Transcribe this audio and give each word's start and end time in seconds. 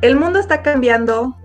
el 0.00 0.16
mundo 0.16 0.38
está 0.38 0.62
cambiando, 0.62 1.36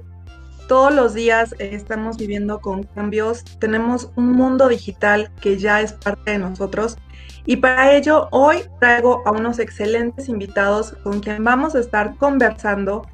todos 0.67 0.94
los 0.94 1.13
días 1.13 1.55
estamos 1.59 2.17
viviendo 2.17 2.60
con 2.60 2.83
cambios, 2.83 3.44
tenemos 3.60 4.12
un 4.15 4.31
mundo 4.33 4.68
digital 4.68 5.31
que 5.41 5.57
ya 5.57 5.81
es 5.81 5.94
parte 5.94 6.31
de 6.31 6.38
nosotros. 6.38 6.97
Y 7.46 7.58
para 7.58 7.94
ello 7.94 8.29
hoy 8.31 8.60
traigo 8.79 9.21
a 9.26 9.31
unos 9.31 9.60
excelentes 9.60 10.29
invitados 10.29 10.94
con 11.04 11.20
quien 11.20 11.43
vamos 11.43 11.75
a 11.75 11.79
estar 11.79 12.16
conversando 12.18 13.05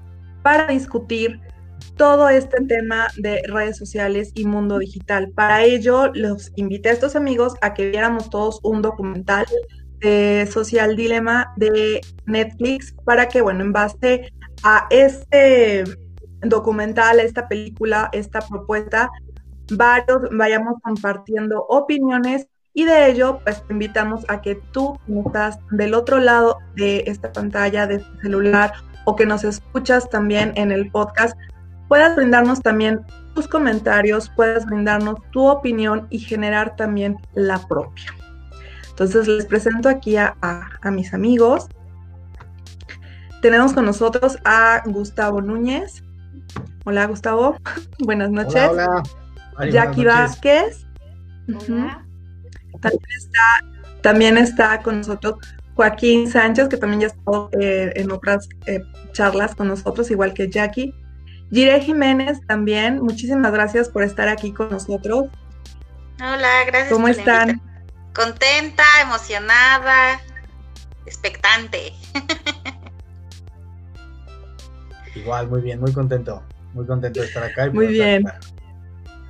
para 0.43 0.67
discutir 0.67 1.39
todo 1.95 2.29
este 2.29 2.63
tema 2.65 3.07
de 3.17 3.41
redes 3.47 3.77
sociales 3.77 4.31
y 4.35 4.45
mundo 4.45 4.77
digital. 4.77 5.31
Para 5.33 5.63
ello 5.63 6.11
los 6.13 6.51
invité 6.55 6.89
a 6.89 6.93
estos 6.93 7.15
amigos 7.15 7.55
a 7.61 7.73
que 7.73 7.89
viéramos 7.89 8.29
todos 8.29 8.59
un 8.63 8.81
documental 8.81 9.45
de 9.99 10.47
Social 10.51 10.95
Dilema 10.95 11.51
de 11.57 12.01
Netflix 12.25 12.93
para 13.03 13.27
que, 13.27 13.41
bueno, 13.41 13.63
en 13.63 13.73
base 13.73 14.31
a 14.63 14.88
este 14.90 15.84
documental, 16.41 17.20
esta 17.20 17.48
película, 17.48 18.09
esta 18.13 18.40
propuesta, 18.40 19.09
varios 19.72 20.30
vayamos 20.31 20.76
compartiendo 20.84 21.66
opiniones 21.70 22.48
y 22.73 22.86
de 22.86 23.09
ello, 23.09 23.40
pues 23.44 23.66
te 23.66 23.73
invitamos 23.73 24.26
a 24.30 24.41
que 24.41 24.55
tú, 24.72 24.98
que 25.05 25.20
estás 25.26 25.59
del 25.72 25.94
otro 25.94 26.20
lado 26.20 26.58
de 26.76 27.03
esta 27.08 27.31
pantalla, 27.31 27.88
de 27.88 27.95
este 27.95 28.22
celular, 28.22 28.72
o 29.05 29.16
que 29.16 29.26
nos 29.26 29.44
escuchas 29.44 30.09
también 30.09 30.53
en 30.55 30.72
el 30.72 30.91
podcast, 30.91 31.38
puedas 31.88 32.16
brindarnos 32.16 32.62
también 32.62 33.02
tus 33.34 33.48
comentarios, 33.48 34.30
puedas 34.36 34.66
brindarnos 34.66 35.16
tu 35.31 35.48
opinión 35.48 36.08
y 36.09 36.20
generar 36.20 36.76
también 36.76 37.17
la 37.34 37.59
propia. 37.67 38.14
Entonces 38.89 39.28
les 39.28 39.45
presento 39.45 39.89
aquí 39.89 40.17
a, 40.17 40.36
a 40.41 40.91
mis 40.91 41.14
amigos. 41.14 41.70
Tenemos 43.41 43.73
con 43.73 43.85
nosotros 43.85 44.38
a 44.43 44.84
Gustavo 44.85 45.41
Núñez. 45.41 46.03
Hola 46.86 47.05
Gustavo, 47.05 47.58
buenas 48.00 48.31
noches. 48.31 48.69
Hola, 48.69 49.03
Jackie 49.72 50.05
Vázquez. 50.05 50.86
También 54.02 54.38
está, 54.38 54.81
con 54.81 54.97
nosotros 54.97 55.36
Joaquín 55.75 56.30
Sánchez, 56.30 56.67
que 56.67 56.77
también 56.77 57.02
ya 57.02 57.08
ha 57.08 57.09
estado 57.11 57.49
eh, 57.59 57.94
en 57.95 58.11
otras 58.11 58.49
eh, 58.66 58.83
charlas 59.14 59.55
con 59.55 59.67
nosotros, 59.67 60.11
igual 60.11 60.33
que 60.33 60.49
Jackie. 60.49 60.94
Gire 61.52 61.80
Jiménez 61.81 62.39
también, 62.47 63.02
muchísimas 63.02 63.52
gracias 63.52 63.89
por 63.89 64.03
estar 64.03 64.27
aquí 64.27 64.53
con 64.53 64.69
nosotros. 64.69 65.30
Hola, 66.21 66.66
gracias. 66.67 66.92
¿Cómo 66.92 67.08
están? 67.08 67.61
Contenta, 68.14 68.83
emocionada, 69.02 70.19
expectante. 71.05 71.94
Igual, 75.22 75.50
muy 75.50 75.62
bien, 75.62 75.80
muy 75.80 75.92
contento, 75.92 76.42
muy 76.73 76.86
contento 76.86 77.20
de 77.20 77.28
estar 77.28 77.44
acá. 77.44 77.70
muy 77.72 77.88
bien. 77.88 78.23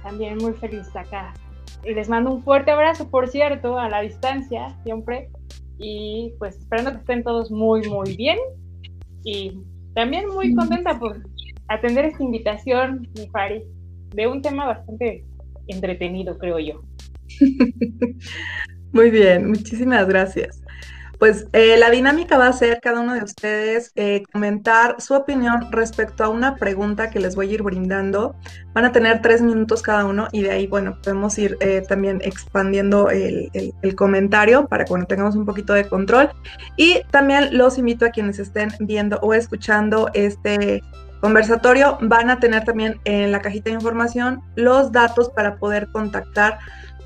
También 0.03 0.37
muy 0.37 0.53
feliz 0.53 0.87
acá. 0.95 1.33
Y 1.83 1.93
les 1.93 2.09
mando 2.09 2.31
un 2.31 2.43
fuerte 2.43 2.71
abrazo, 2.71 3.09
por 3.09 3.27
cierto, 3.27 3.77
a 3.77 3.89
la 3.89 4.01
distancia, 4.01 4.75
siempre. 4.83 5.29
Y 5.77 6.33
pues 6.39 6.57
esperando 6.57 6.91
que 6.91 6.97
estén 6.97 7.23
todos 7.23 7.51
muy, 7.51 7.87
muy 7.87 8.15
bien. 8.15 8.37
Y 9.23 9.59
también 9.95 10.27
muy 10.27 10.53
contenta 10.53 10.99
por 10.99 11.21
atender 11.67 12.05
esta 12.05 12.23
invitación, 12.23 13.07
mi 13.15 13.27
Fari, 13.29 13.63
de 14.13 14.27
un 14.27 14.41
tema 14.41 14.65
bastante 14.65 15.23
entretenido, 15.67 16.37
creo 16.37 16.59
yo. 16.59 16.81
Muy 18.91 19.11
bien, 19.11 19.47
muchísimas 19.49 20.07
gracias. 20.07 20.63
Pues 21.19 21.47
eh, 21.51 21.75
la 21.77 21.89
dinámica 21.89 22.37
va 22.37 22.47
a 22.47 22.53
ser 22.53 22.79
cada 22.81 23.01
uno 23.01 23.13
de 23.13 23.21
ustedes 23.21 23.91
eh, 23.95 24.23
comentar 24.31 25.01
su 25.01 25.13
opinión 25.13 25.69
respecto 25.69 26.23
a 26.23 26.29
una 26.29 26.55
pregunta 26.55 27.09
que 27.09 27.19
les 27.19 27.35
voy 27.35 27.49
a 27.49 27.53
ir 27.55 27.61
brindando. 27.61 28.37
Van 28.73 28.85
a 28.85 28.93
tener 28.93 29.21
tres 29.21 29.41
minutos 29.41 29.81
cada 29.81 30.05
uno 30.05 30.29
y 30.31 30.43
de 30.43 30.51
ahí, 30.51 30.67
bueno, 30.67 30.97
podemos 31.03 31.37
ir 31.37 31.57
eh, 31.59 31.83
también 31.85 32.21
expandiendo 32.23 33.09
el, 33.09 33.51
comentario 33.97 34.67
para 34.67 34.85
que 34.85 34.93
tengamos 35.09 35.35
un 35.35 35.45
poquito 35.45 35.73
de 35.73 35.89
control. 35.89 36.29
Y 36.77 37.01
también 37.11 37.57
los 37.57 37.77
invito 37.77 38.05
a 38.05 38.11
quienes 38.11 38.39
estén 38.39 38.69
viendo 38.79 39.19
o 39.21 39.33
escuchando 39.33 40.09
este 40.13 40.81
conversatorio, 41.19 41.97
van 42.01 42.29
a 42.29 42.39
tener 42.39 42.63
también 42.63 43.01
en 43.03 43.33
la 43.33 43.41
cajita 43.41 43.71
de 43.71 43.75
información 43.75 44.41
los 44.55 44.93
datos 44.93 45.29
para 45.29 45.57
poder 45.57 45.89
contactar 45.91 46.59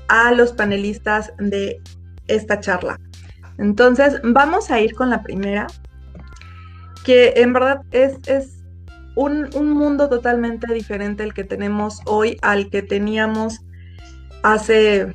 a 0.06 0.30
los 0.30 0.52
panelistas 0.52 1.32
de 1.38 1.80
esta 2.28 2.60
charla. 2.60 3.00
Entonces, 3.58 4.20
vamos 4.24 4.70
a 4.70 4.80
ir 4.80 4.94
con 4.94 5.10
la 5.10 5.22
primera, 5.22 5.66
que 7.04 7.34
en 7.36 7.52
verdad 7.52 7.82
es, 7.92 8.18
es 8.26 8.64
un, 9.14 9.48
mundo 9.70 10.08
totalmente 10.08 10.72
diferente 10.72 11.22
el 11.22 11.34
que 11.34 11.44
tenemos 11.44 12.00
hoy 12.06 12.36
al 12.42 12.70
que 12.70 12.82
teníamos 12.82 13.60
hace 14.42 15.14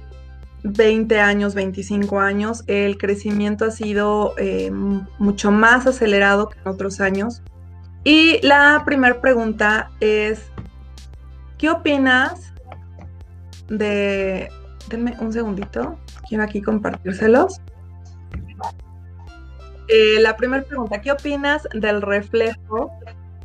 20 0.63 1.19
años, 1.19 1.55
25 1.55 2.19
años. 2.19 2.63
El 2.67 2.97
crecimiento 2.97 3.65
ha 3.65 3.71
sido 3.71 4.33
eh, 4.37 4.71
mucho 4.71 5.51
más 5.51 5.85
acelerado 5.87 6.49
que 6.49 6.59
en 6.59 6.67
otros 6.67 7.01
años. 7.01 7.41
Y 8.03 8.39
la 8.45 8.83
primera 8.85 9.19
pregunta 9.19 9.91
es, 9.99 10.41
¿qué 11.57 11.69
opinas 11.69 12.53
de... 13.67 14.49
Denme 14.89 15.15
un 15.19 15.31
segundito, 15.31 15.99
quiero 16.27 16.43
aquí 16.43 16.61
compartírselos. 16.63 17.61
Eh, 19.91 20.19
la 20.21 20.37
primera 20.37 20.63
pregunta, 20.63 21.01
¿qué 21.01 21.11
opinas 21.11 21.67
del 21.73 22.03
reflejo 22.03 22.91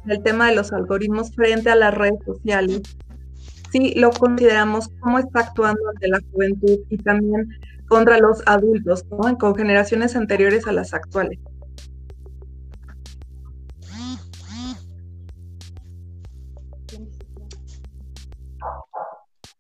del 0.05 0.23
tema 0.23 0.51
de 0.51 0.57
los 0.57 0.75
algoritmos 0.75 1.35
frente 1.35 1.71
a 1.71 1.75
las 1.75 1.95
redes 1.95 2.23
sociales? 2.27 2.83
Si 3.73 3.95
lo 3.95 4.11
consideramos, 4.11 4.91
¿cómo 5.01 5.19
está 5.19 5.41
actuando 5.41 5.81
ante 5.89 6.07
la 6.09 6.21
juventud 6.31 6.81
y 6.91 6.99
también 6.99 7.49
contra 7.89 8.19
los 8.19 8.43
adultos, 8.47 9.05
con 9.39 9.55
generaciones 9.57 10.17
anteriores 10.17 10.67
a 10.67 10.73
las 10.73 10.93
actuales? 10.93 11.39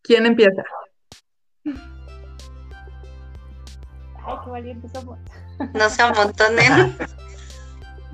¿Quién 0.03 0.27
empieza? 0.27 0.63
Ay, 4.27 4.37
qué 4.45 4.51
valientes 4.51 4.93
somos. 4.93 5.19
No 5.75 5.89
se 5.89 6.03
amontonen. 6.03 6.97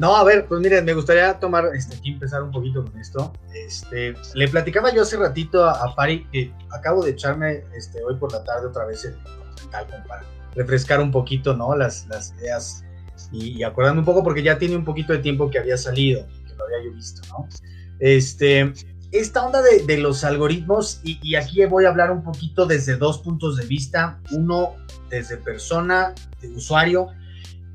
No, 0.00 0.16
a 0.16 0.24
ver, 0.24 0.46
pues 0.46 0.62
miren, 0.62 0.86
me 0.86 0.94
gustaría 0.94 1.38
tomar, 1.38 1.72
este, 1.74 1.94
aquí 1.94 2.12
empezar 2.12 2.42
un 2.42 2.50
poquito 2.50 2.82
con 2.82 2.98
esto. 2.98 3.34
Este, 3.54 4.14
le 4.32 4.48
platicaba 4.48 4.94
yo 4.94 5.02
hace 5.02 5.18
ratito 5.18 5.62
a, 5.62 5.72
a 5.72 5.94
Pari 5.94 6.24
que 6.32 6.54
acabo 6.70 7.04
de 7.04 7.10
echarme 7.10 7.64
este, 7.76 8.02
hoy 8.02 8.14
por 8.14 8.32
la 8.32 8.42
tarde 8.42 8.68
otra 8.68 8.86
vez 8.86 9.04
el 9.04 9.14
documental 9.22 10.04
para 10.08 10.24
refrescar 10.54 11.02
un 11.02 11.10
poquito, 11.10 11.54
¿no? 11.54 11.76
Las, 11.76 12.06
las 12.08 12.32
ideas 12.40 12.82
y, 13.30 13.58
y, 13.58 13.62
acordarme 13.62 13.98
un 13.98 14.06
poco 14.06 14.24
porque 14.24 14.42
ya 14.42 14.58
tiene 14.58 14.74
un 14.74 14.86
poquito 14.86 15.12
de 15.12 15.18
tiempo 15.18 15.50
que 15.50 15.58
había 15.58 15.76
salido, 15.76 16.26
que 16.46 16.54
lo 16.54 16.64
había 16.64 16.82
yo 16.82 16.94
visto, 16.94 17.20
¿no? 17.28 17.46
Este, 17.98 18.72
esta 19.12 19.44
onda 19.44 19.60
de, 19.60 19.84
de 19.84 19.98
los 19.98 20.24
algoritmos, 20.24 21.02
y, 21.04 21.18
y, 21.22 21.34
aquí 21.34 21.62
voy 21.66 21.84
a 21.84 21.90
hablar 21.90 22.10
un 22.10 22.22
poquito 22.22 22.64
desde 22.64 22.96
dos 22.96 23.18
puntos 23.18 23.58
de 23.58 23.66
vista, 23.66 24.18
uno 24.30 24.76
desde 25.10 25.36
persona, 25.36 26.14
de 26.40 26.48
usuario, 26.48 27.08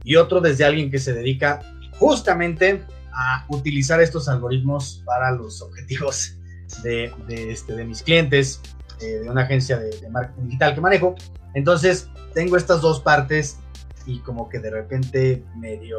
y 0.06 0.16
otro 0.16 0.40
desde 0.40 0.64
alguien 0.64 0.90
que 0.90 1.00
se 1.00 1.14
dedica 1.14 1.60
justamente 2.00 2.86
a 3.12 3.46
utilizar 3.50 4.00
estos 4.00 4.30
algoritmos 4.30 5.02
para 5.06 5.32
los 5.32 5.62
objetivos 5.62 6.38
de, 6.84 7.12
este, 7.28 7.76
de 7.76 7.86
mis 7.86 8.04
clientes, 8.04 8.62
eh, 9.02 9.20
de 9.24 9.30
una 9.30 9.42
agencia 9.42 9.78
de, 9.78 9.90
de, 10.00 10.10
marketing 10.10 10.46
digital 10.46 10.76
que 10.76 10.82
manejo. 10.82 11.16
Entonces, 11.54 12.10
tengo 12.34 12.56
estas 12.56 12.82
dos 12.82 13.00
partes 13.00 13.58
y 14.06 14.20
como 14.20 14.48
que 14.50 14.60
de 14.60 14.70
repente 14.70 15.44
medio 15.58 15.98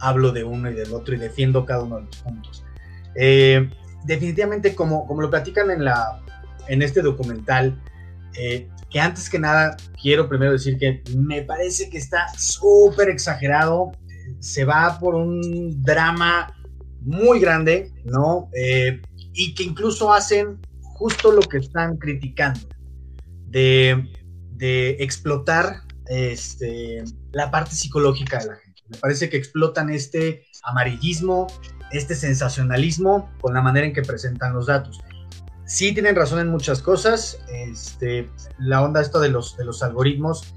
hablo 0.00 0.32
de 0.32 0.44
uno 0.44 0.70
y 0.70 0.74
del 0.74 0.92
otro 0.92 1.14
y 1.14 1.18
defiendo 1.18 1.64
cada 1.64 1.84
uno 1.84 1.96
de 1.96 2.02
los 2.06 2.16
puntos. 2.16 2.64
Eh, 3.14 3.70
definitivamente, 4.04 4.74
como, 4.74 5.06
como 5.06 5.22
lo 5.22 5.30
platican 5.30 5.70
en, 5.70 5.84
la, 5.84 6.20
en 6.68 6.82
este 6.82 7.02
documental, 7.02 7.80
eh, 8.34 8.68
que 8.92 9.00
antes 9.00 9.30
que 9.30 9.38
nada 9.38 9.76
quiero 10.00 10.28
primero 10.28 10.52
decir 10.52 10.76
que 10.78 11.02
me 11.16 11.42
parece 11.42 11.88
que 11.88 11.98
está 11.98 12.26
súper 12.36 13.08
exagerado, 13.08 13.92
se 14.38 14.64
va 14.64 14.98
por 14.98 15.14
un 15.14 15.82
drama 15.82 16.54
muy 17.00 17.40
grande, 17.40 17.90
¿no? 18.04 18.50
Eh, 18.54 19.00
y 19.32 19.54
que 19.54 19.62
incluso 19.62 20.12
hacen 20.12 20.60
justo 20.82 21.32
lo 21.32 21.40
que 21.40 21.58
están 21.58 21.96
criticando, 21.96 22.60
de, 23.48 24.08
de 24.50 24.90
explotar 25.00 25.82
este, 26.06 27.02
la 27.32 27.50
parte 27.50 27.74
psicológica 27.74 28.38
de 28.38 28.46
la 28.46 28.56
gente. 28.56 28.82
Me 28.88 28.98
parece 28.98 29.30
que 29.30 29.38
explotan 29.38 29.88
este 29.90 30.44
amarillismo, 30.64 31.46
este 31.90 32.14
sensacionalismo 32.14 33.30
con 33.40 33.54
la 33.54 33.62
manera 33.62 33.86
en 33.86 33.94
que 33.94 34.02
presentan 34.02 34.52
los 34.52 34.66
datos 34.66 35.00
sí 35.72 35.94
tienen 35.94 36.14
razón 36.14 36.38
en 36.38 36.48
muchas 36.48 36.82
cosas. 36.82 37.38
Este, 37.50 38.28
la 38.58 38.82
onda 38.82 39.00
esto 39.00 39.20
de 39.20 39.30
los, 39.30 39.56
de 39.56 39.64
los 39.64 39.82
algoritmos 39.82 40.54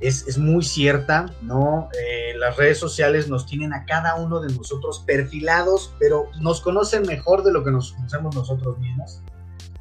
es, 0.00 0.28
es 0.28 0.36
muy 0.36 0.62
cierta, 0.62 1.32
¿no? 1.40 1.88
Eh, 1.98 2.36
las 2.36 2.54
redes 2.58 2.76
sociales 2.76 3.28
nos 3.28 3.46
tienen 3.46 3.72
a 3.72 3.86
cada 3.86 4.16
uno 4.16 4.40
de 4.40 4.52
nosotros 4.52 5.02
perfilados, 5.06 5.94
pero 5.98 6.26
nos 6.40 6.60
conocen 6.60 7.06
mejor 7.06 7.44
de 7.44 7.52
lo 7.52 7.64
que 7.64 7.70
nos 7.70 7.92
conocemos 7.92 8.34
nosotros 8.34 8.78
mismos. 8.78 9.22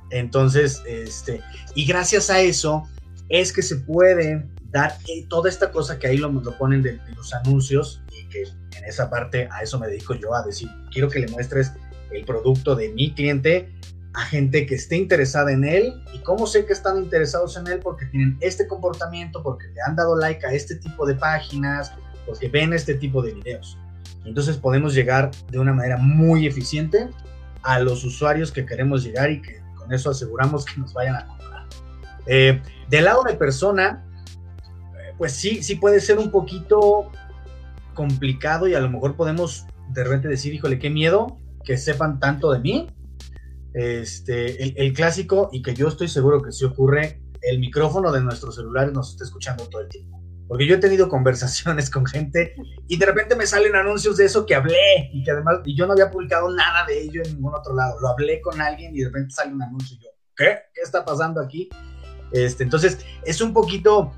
Entonces, 0.10 0.82
este, 0.88 1.42
y 1.76 1.86
gracias 1.86 2.30
a 2.30 2.40
eso 2.40 2.84
es 3.28 3.52
que 3.52 3.64
se 3.64 3.76
puede 3.76 4.48
dar 4.72 4.98
eh, 5.10 5.26
toda 5.28 5.50
esta 5.50 5.70
cosa 5.70 6.00
que 6.00 6.08
ahí 6.08 6.18
lo, 6.18 6.32
lo 6.32 6.58
ponen 6.58 6.82
de, 6.82 6.94
de, 6.94 7.12
los 7.14 7.34
anuncios 7.34 8.02
y 8.14 8.26
que 8.30 8.44
en 8.78 8.86
esa 8.86 9.10
parte 9.10 9.50
a 9.52 9.64
eso 9.64 9.78
me 9.80 9.88
dedico 9.88 10.16
yo 10.16 10.34
a 10.34 10.44
decir, 10.44 10.70
quiero 10.94 11.10
que 11.10 11.20
le 11.20 11.28
muestres 11.28 11.74
el 12.12 12.24
producto 12.24 12.74
de 12.74 12.88
mi 12.94 13.14
cliente 13.14 13.70
a 14.18 14.22
gente 14.22 14.66
que 14.66 14.74
esté 14.74 14.96
interesada 14.96 15.52
en 15.52 15.64
él. 15.64 15.94
¿Y 16.12 16.18
cómo 16.24 16.48
sé 16.48 16.66
que 16.66 16.74
están 16.74 16.98
interesados 16.98 17.56
en 17.56 17.68
él? 17.68 17.80
Porque 17.80 18.08
tienen 18.08 18.36
este 18.42 18.68
comportamiento, 18.68 19.44
porque 19.44 19.68
le 19.68 19.82
han 19.88 19.96
dado 19.96 20.18
like 20.18 20.44
a 20.44 20.54
este 20.54 20.76
tipo 20.76 21.06
de 21.06 21.14
páginas, 21.14 21.94
porque 22.26 22.50
ven 22.50 22.74
este 22.74 22.96
tipo 22.96 23.22
de 23.22 23.36
videos. 23.36 23.78
Entonces 24.26 24.58
podemos 24.58 24.96
llegar 24.96 25.30
de 25.52 25.60
una 25.60 25.72
manera 25.72 25.98
muy 25.98 26.48
eficiente 26.48 27.10
a 27.62 27.80
los 27.80 28.04
usuarios 28.04 28.52
que 28.52 28.66
queremos 28.66 29.04
llegar 29.04 29.30
y 29.30 29.40
que 29.40 29.62
con 29.76 29.94
eso 29.94 30.10
aseguramos 30.10 30.66
que 30.66 30.82
nos 30.82 30.94
vayan 30.94 31.16
a 31.18 31.28
comprar. 31.28 31.68
Eh, 32.26 32.60
del 32.90 33.06
lado 33.06 33.22
de 33.22 33.36
persona, 33.36 34.04
pues 35.20 35.34
sí, 35.34 35.62
sí 35.62 35.76
puede 35.76 36.00
ser 36.00 36.18
un 36.18 36.32
poquito 36.32 37.12
complicado 37.94 38.68
y 38.68 38.74
a 38.74 38.80
lo 38.80 38.90
mejor 38.90 39.16
podemos 39.16 39.68
de 39.90 40.04
repente 40.04 40.28
decir, 40.28 40.56
híjole, 40.56 40.80
qué 40.80 40.90
miedo 40.90 41.38
que 41.64 41.78
sepan 41.78 42.20
tanto 42.20 42.52
de 42.52 42.60
mí, 42.60 42.90
este, 43.78 44.82
el, 44.82 44.92
clásico, 44.94 45.50
y 45.52 45.62
que 45.62 45.76
yo 45.76 45.88
estoy 45.88 46.08
seguro 46.08 46.42
que 46.42 46.52
sí 46.52 46.66
ocurre, 46.66 47.22
el 47.44 47.60
micrófono 47.60 48.12
de 48.12 48.22
nuestros 48.22 48.56
celulares 48.56 48.92
nos 48.92 49.12
está 49.12 49.24
escuchando 49.24 49.68
todo 49.70 49.84
el 49.84 49.88
tiempo. 49.88 50.20
Porque 50.48 50.66
yo 50.66 50.76
he 50.76 50.80
tenido 50.80 51.08
conversaciones 51.10 51.92
con 51.92 52.08
gente 52.08 52.56
y 52.88 52.98
de 52.98 53.06
repente 53.06 53.36
me 53.36 53.46
salen 53.46 53.76
anuncios 53.76 54.18
de 54.18 54.26
eso 54.26 54.48
que 54.48 54.56
hablé 54.56 55.12
y 55.14 55.24
que 55.24 55.30
además 55.30 55.60
y 55.64 55.78
yo 55.78 55.86
no 55.86 55.94
había 55.94 56.10
publicado 56.10 56.50
nada 56.52 56.88
de 56.88 57.04
ello 57.04 57.22
en 57.24 57.36
ningún 57.36 57.54
otro 57.54 57.76
lado. 57.76 58.00
Lo 58.00 58.08
hablé 58.08 58.42
con 58.42 58.60
alguien 58.60 58.96
y 58.96 59.00
de 59.02 59.06
repente 59.06 59.36
sale 59.36 59.54
un 59.54 59.62
anuncio 59.62 59.96
y 59.96 60.04
yo, 60.04 60.10
¿qué? 60.36 60.58
¿Qué 60.74 60.82
está 60.82 61.06
pasando 61.06 61.40
aquí? 61.40 61.70
Este, 62.32 62.64
entonces, 62.64 63.06
es 63.26 63.42
un 63.42 63.54
poquito 63.54 64.12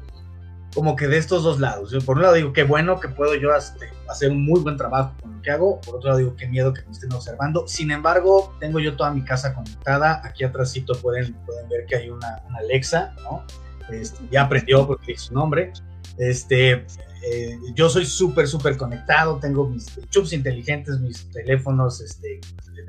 como 0.74 0.96
que 0.96 1.08
de 1.08 1.18
estos 1.18 1.44
dos 1.44 1.60
lados. 1.60 1.96
Por 2.06 2.18
un 2.18 2.24
lado 2.24 2.36
digo, 2.36 2.54
qué 2.54 2.64
bueno 2.64 3.00
que 3.00 3.08
puedo 3.10 3.36
yo 3.36 3.56
este, 3.56 3.90
hacer 4.08 4.32
un 4.32 4.46
muy 4.46 4.60
buen 4.62 4.78
trabajo 4.78 5.14
con 5.22 5.36
lo 5.36 5.42
que 5.42 5.52
hago. 5.52 5.82
Por 5.82 5.96
otro 5.96 6.10
lado 6.10 6.20
digo, 6.20 6.36
qué 6.36 6.48
miedo 6.48 6.74
que 6.74 6.84
me 6.84 6.92
estén 6.92 7.12
observando. 7.14 7.68
Sin 7.68 7.92
embargo, 7.92 8.56
tengo 8.60 8.80
yo 8.80 8.96
toda 8.96 9.12
mi 9.12 9.24
casa 9.24 9.54
conectada. 9.54 10.22
Aquí 10.24 10.44
atrásito 10.44 10.94
pueden, 11.02 11.34
pueden 11.46 11.68
ver 11.70 11.86
que 11.86 11.96
hay 11.96 12.10
una, 12.10 12.42
una 12.48 12.60
Alexa, 12.60 13.14
¿no? 13.24 13.44
Este, 13.92 14.24
ya 14.32 14.44
aprendió 14.44 14.86
porque 14.86 15.14
es 15.14 15.22
su 15.22 15.34
nombre. 15.34 15.74
Este, 16.18 16.86
eh, 17.24 17.58
yo 17.74 17.90
soy 17.90 18.06
súper, 18.06 18.48
súper 18.48 18.78
conectado. 18.78 19.40
Tengo 19.40 19.68
mis 19.68 19.88
chups 20.10 20.34
inteligentes, 20.34 21.00
mis 21.00 21.30
teléfonos, 21.32 22.02
este, 22.02 22.40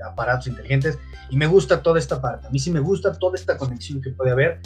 aparatos 0.06 0.46
inteligentes. 0.46 0.98
Y 1.30 1.36
me 1.36 1.46
gusta 1.46 1.82
toda 1.82 1.98
esta 1.98 2.20
parte. 2.20 2.46
A 2.46 2.50
mí 2.50 2.58
sí 2.58 2.70
me 2.70 2.80
gusta 2.80 3.12
toda 3.18 3.36
esta 3.36 3.56
conexión 3.56 4.00
que 4.00 4.10
puede 4.10 4.32
haber. 4.32 4.60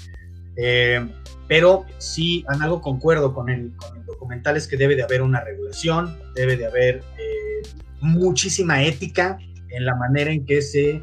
Eh, 0.56 1.06
pero 1.49 1.85
sí, 1.99 2.45
en 2.53 2.62
algo 2.62 2.81
concuerdo 2.81 3.35
con 3.35 3.49
el, 3.49 3.73
con 3.77 3.97
el, 3.97 4.05
documental 4.06 4.56
es 4.56 4.67
que 4.67 4.77
debe 4.77 4.97
de 4.97 5.03
haber 5.03 5.23
una 5.23 5.41
regulación, 5.41 6.19
debe 6.35 6.56
de 6.56 6.67
haber 6.67 7.03
eh, 7.19 7.69
muchísima 8.01 8.83
ética 8.83 9.39
en 9.69 9.85
la 9.85 9.95
manera 9.97 10.31
en 10.31 10.47
que 10.47 10.62
se, 10.62 11.03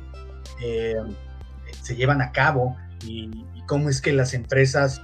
eh, 0.64 0.96
se 1.82 1.96
llevan 1.96 2.22
a 2.22 2.32
cabo 2.32 2.78
y, 3.06 3.30
cómo 3.68 3.88
es 3.88 4.02
que 4.02 4.12
las 4.12 4.34
empresas 4.34 5.02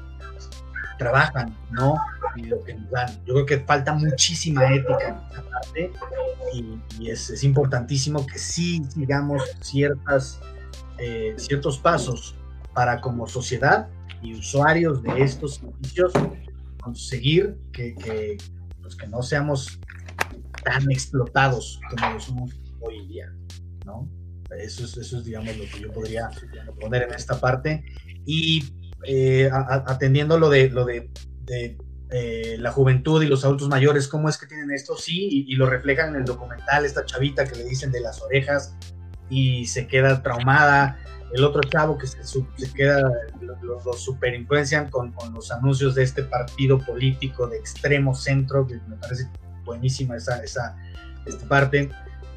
trabajan, 0.98 1.56
¿no? 1.72 1.96
Y 2.36 2.44
lo 2.44 2.62
que 2.66 2.74
nos 2.74 2.90
dan. 2.92 3.10
Yo 3.26 3.36
creo 3.36 3.46
que 3.46 3.60
falta 3.60 3.94
muchísima 3.94 4.66
ética 4.74 5.08
en 5.08 5.16
esta 5.16 5.50
parte 5.50 5.92
y, 6.54 6.78
y 7.00 7.10
es, 7.10 7.30
es, 7.30 7.46
importantísimo 7.46 8.28
que 8.28 8.38
sí 8.38 8.84
sigamos 8.94 9.42
ciertas, 9.62 10.42
ciertos 11.38 11.78
pasos 11.78 12.36
para 12.74 13.00
como 13.00 13.26
sociedad 13.26 13.88
y 14.22 14.34
usuarios 14.34 15.02
de 15.04 15.22
estos 15.22 15.56
servicios 15.56 16.12
conseguir 16.82 17.58
que, 17.72 17.96
que, 17.96 18.38
pues 18.82 18.96
que 18.96 19.08
no 19.08 19.22
seamos 19.22 19.80
tan 20.64 20.90
explotados 20.92 21.80
como 21.90 22.14
lo 22.14 22.20
somos 22.20 22.52
hoy 22.80 23.00
en 23.00 23.08
día, 23.08 23.34
¿no? 23.86 24.10
Eso 24.58 24.86
es, 24.86 24.96
eso 24.98 25.18
es, 25.18 25.26
digamos, 25.26 25.56
lo 25.58 25.66
que 25.66 25.82
yo 25.82 25.92
podría 25.92 26.30
poner 26.80 27.04
en 27.04 27.14
esta 27.14 27.40
parte. 27.40 27.84
Y 28.26 28.64
eh, 29.04 29.50
atendiendo 29.52 30.40
lo 30.40 30.50
de, 30.50 30.70
lo 30.70 30.86
de, 30.86 31.10
de 31.44 31.78
eh, 32.12 32.56
la 32.60 32.72
juventud 32.72 33.22
y 33.22 33.28
los 33.28 33.44
adultos 33.44 33.68
mayores, 33.68 34.08
¿cómo 34.08 34.30
es 34.30 34.38
que 34.38 34.46
tienen 34.46 34.72
esto? 34.72 34.96
Sí, 34.98 35.28
y, 35.30 35.54
y, 35.54 35.56
lo 35.56 35.66
reflejan 35.66 36.10
en 36.10 36.18
el 36.18 36.26
documental, 36.26 36.86
esta 36.86 37.06
chavita 37.06 37.46
que 37.46 37.58
le 37.58 37.66
dicen 37.66 37.92
de 37.92 38.00
las 38.00 38.22
orejas 38.22 38.76
y 39.30 39.66
se 39.66 39.88
queda 39.88 40.24
traumada, 40.24 40.98
el 41.34 41.44
otro 41.44 41.62
chavo 41.62 41.98
que 41.98 42.08
se, 42.08 42.24
se 42.24 42.74
queda, 42.74 43.02
lo, 43.42 43.82
lo, 43.84 43.94
superinfluencian 43.94 44.90
con, 44.90 45.12
con, 45.12 45.34
los 45.34 45.52
anuncios 45.52 45.96
de 45.96 46.04
este 46.04 46.24
partido 46.24 46.80
político 46.80 47.48
de 47.48 47.58
extremo 47.58 48.16
centro, 48.16 48.66
que 48.66 48.76
me 48.88 48.96
parece 48.96 49.30
buenísima 49.66 50.16
esa, 50.16 50.42
esa 50.44 50.76
esta 51.28 51.48
parte. 51.48 51.90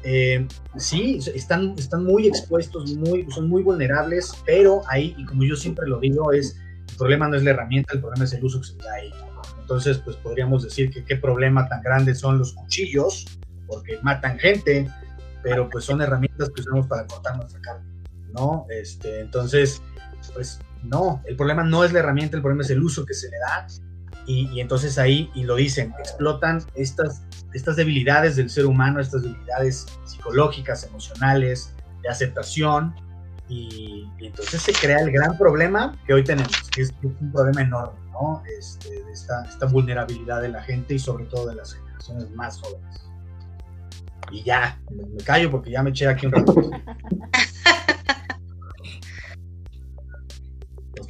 Eh, 0.03 0.47
sí, 0.77 1.19
están, 1.35 1.75
están 1.77 2.03
muy 2.03 2.27
expuestos, 2.27 2.91
muy, 2.95 3.27
son 3.31 3.47
muy 3.47 3.63
vulnerables, 3.63 4.33
pero 4.45 4.81
ahí, 4.87 5.15
y 5.17 5.25
como 5.25 5.43
yo 5.43 5.55
siempre 5.55 5.87
lo 5.87 5.99
digo, 5.99 6.31
es 6.31 6.57
el 6.89 6.97
problema 6.97 7.27
no 7.27 7.37
es 7.37 7.43
la 7.43 7.51
herramienta, 7.51 7.93
el 7.93 8.01
problema 8.01 8.25
es 8.25 8.33
el 8.33 8.43
uso 8.43 8.59
que 8.61 8.67
se 8.67 8.75
le 8.77 8.83
da 8.83 8.93
a 8.93 8.99
ella. 8.99 9.15
Entonces, 9.59 9.99
pues 9.99 10.15
podríamos 10.17 10.63
decir 10.63 10.89
que 10.89 11.03
qué 11.05 11.15
problema 11.15 11.67
tan 11.67 11.81
grande 11.81 12.15
son 12.15 12.39
los 12.39 12.53
cuchillos, 12.53 13.25
porque 13.67 13.99
matan 14.01 14.37
gente, 14.37 14.89
pero 15.43 15.69
pues 15.69 15.85
son 15.85 16.01
herramientas 16.01 16.49
que 16.49 16.61
usamos 16.61 16.87
para 16.87 17.07
cortar 17.07 17.37
nuestra 17.37 17.61
carne. 17.61 17.85
¿No? 18.33 18.65
Este, 18.69 19.19
entonces, 19.21 19.81
pues 20.33 20.59
no, 20.83 21.21
el 21.25 21.35
problema 21.35 21.63
no 21.63 21.83
es 21.83 21.93
la 21.93 21.99
herramienta, 21.99 22.35
el 22.35 22.41
problema 22.41 22.63
es 22.63 22.69
el 22.69 22.81
uso 22.81 23.05
que 23.05 23.13
se 23.13 23.29
le 23.29 23.37
da. 23.39 23.67
Y, 24.27 24.49
y, 24.53 24.61
entonces 24.61 24.97
ahí, 24.97 25.31
y 25.33 25.43
lo 25.43 25.55
dicen, 25.55 25.93
explotan 25.99 26.63
estas, 26.75 27.23
estas 27.53 27.75
debilidades 27.75 28.35
del 28.35 28.49
ser 28.49 28.65
humano, 28.65 28.99
estas 28.99 29.23
debilidades 29.23 29.87
psicológicas, 30.05 30.83
emocionales, 30.83 31.73
de 32.03 32.09
aceptación, 32.09 32.93
y, 33.51 34.09
y 34.19 34.27
entonces 34.27 34.61
se 34.61 34.71
crea 34.71 34.99
el 34.99 35.11
gran 35.11 35.37
problema 35.37 35.97
que 36.05 36.13
hoy 36.13 36.23
tenemos, 36.23 36.69
que 36.69 36.83
es 36.83 36.93
un 37.03 37.31
problema 37.33 37.61
enorme, 37.61 37.99
¿no? 38.11 38.41
Este, 38.57 39.03
de 39.03 39.11
esta, 39.11 39.43
esta 39.43 39.65
vulnerabilidad 39.65 40.41
de 40.41 40.49
la 40.49 40.63
gente 40.63 40.93
y 40.93 40.99
sobre 40.99 41.25
todo 41.25 41.47
de 41.47 41.55
las 41.55 41.73
generaciones 41.73 42.31
más 42.31 42.59
jóvenes. 42.61 43.03
Y 44.31 44.43
ya, 44.43 44.79
me 44.89 45.21
callo 45.23 45.51
porque 45.51 45.71
ya 45.71 45.83
me 45.83 45.89
eché 45.89 46.07
aquí 46.07 46.27
un 46.27 46.31
rato. 46.31 46.55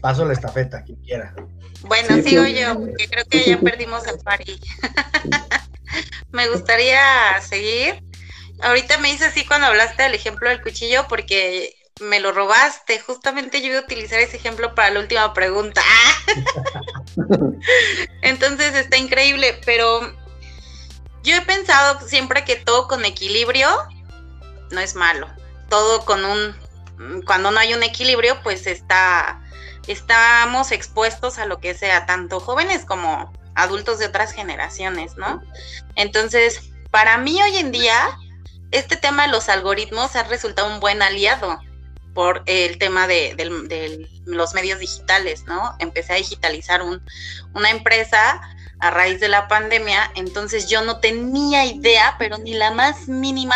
paso 0.02 0.26
la 0.26 0.34
estafeta, 0.34 0.84
quien 0.84 0.98
quiera. 1.02 1.34
Bueno, 1.82 2.16
sí, 2.16 2.24
sigo 2.24 2.44
sí. 2.46 2.56
yo, 2.56 2.80
porque 2.80 3.08
creo 3.10 3.26
que 3.26 3.46
ya 3.46 3.60
perdimos 3.60 4.06
el 4.08 4.20
pari. 4.20 4.60
me 6.32 6.48
gustaría 6.50 7.40
seguir. 7.42 8.04
Ahorita 8.62 8.98
me 8.98 9.12
hice 9.12 9.26
así 9.26 9.46
cuando 9.46 9.68
hablaste 9.68 10.04
del 10.04 10.14
ejemplo 10.14 10.50
del 10.50 10.62
cuchillo, 10.62 11.08
porque 11.08 11.76
me 12.00 12.20
lo 12.20 12.32
robaste. 12.32 13.00
Justamente 13.00 13.62
yo 13.62 13.68
iba 13.68 13.80
a 13.80 13.84
utilizar 13.84 14.20
ese 14.20 14.38
ejemplo 14.38 14.76
para 14.76 14.92
la 14.92 15.00
última 15.00 15.34
pregunta. 15.34 15.82
Entonces 18.22 18.76
está 18.76 18.98
increíble, 18.98 19.60
pero 19.66 20.02
yo 21.24 21.36
he 21.36 21.42
pensado 21.42 22.08
siempre 22.08 22.44
que 22.44 22.56
todo 22.56 22.88
con 22.88 23.06
equilibrio 23.06 23.68
no 24.72 24.80
es 24.80 24.96
malo. 24.96 25.28
Todo 25.70 26.06
con 26.06 26.26
un 26.26 26.56
cuando 27.26 27.50
no 27.50 27.60
hay 27.60 27.74
un 27.74 27.82
equilibrio, 27.82 28.38
pues 28.44 28.68
está 28.68 29.42
estamos 29.88 30.72
expuestos 30.72 31.38
a 31.40 31.46
lo 31.46 31.60
que 31.60 31.74
sea, 31.74 32.06
tanto 32.06 32.40
jóvenes 32.40 32.86
como 32.86 33.32
adultos 33.56 34.00
de 34.00 34.06
otras 34.06 34.32
generaciones, 34.32 35.18
¿no? 35.18 35.42
Entonces, 35.96 36.72
para 36.92 37.18
mí 37.18 37.42
hoy 37.42 37.58
en 37.58 37.72
día, 37.72 38.18
este 38.72 38.96
tema 38.96 39.24
de 39.24 39.32
los 39.32 39.50
algoritmos 39.50 40.16
ha 40.16 40.24
resultado 40.24 40.74
un 40.74 40.80
buen 40.80 41.02
aliado 41.02 41.60
por 42.14 42.44
el 42.46 42.78
tema 42.78 43.08
de, 43.08 43.36
los 44.26 44.54
medios 44.54 44.80
digitales, 44.80 45.46
¿no? 45.46 45.76
Empecé 45.80 46.14
a 46.14 46.18
digitalizar 46.18 46.82
un, 46.82 47.02
una 47.54 47.70
empresa 47.70 48.42
a 48.80 48.90
raíz 48.90 49.20
de 49.20 49.30
la 49.30 49.48
pandemia, 49.48 50.12
entonces 50.16 50.68
yo 50.68 50.82
no 50.82 51.00
tenía 51.00 51.66
idea, 51.66 52.16
pero 52.18 52.38
ni 52.38 52.54
la 52.54 52.72
más 52.72 53.08
mínima, 53.08 53.56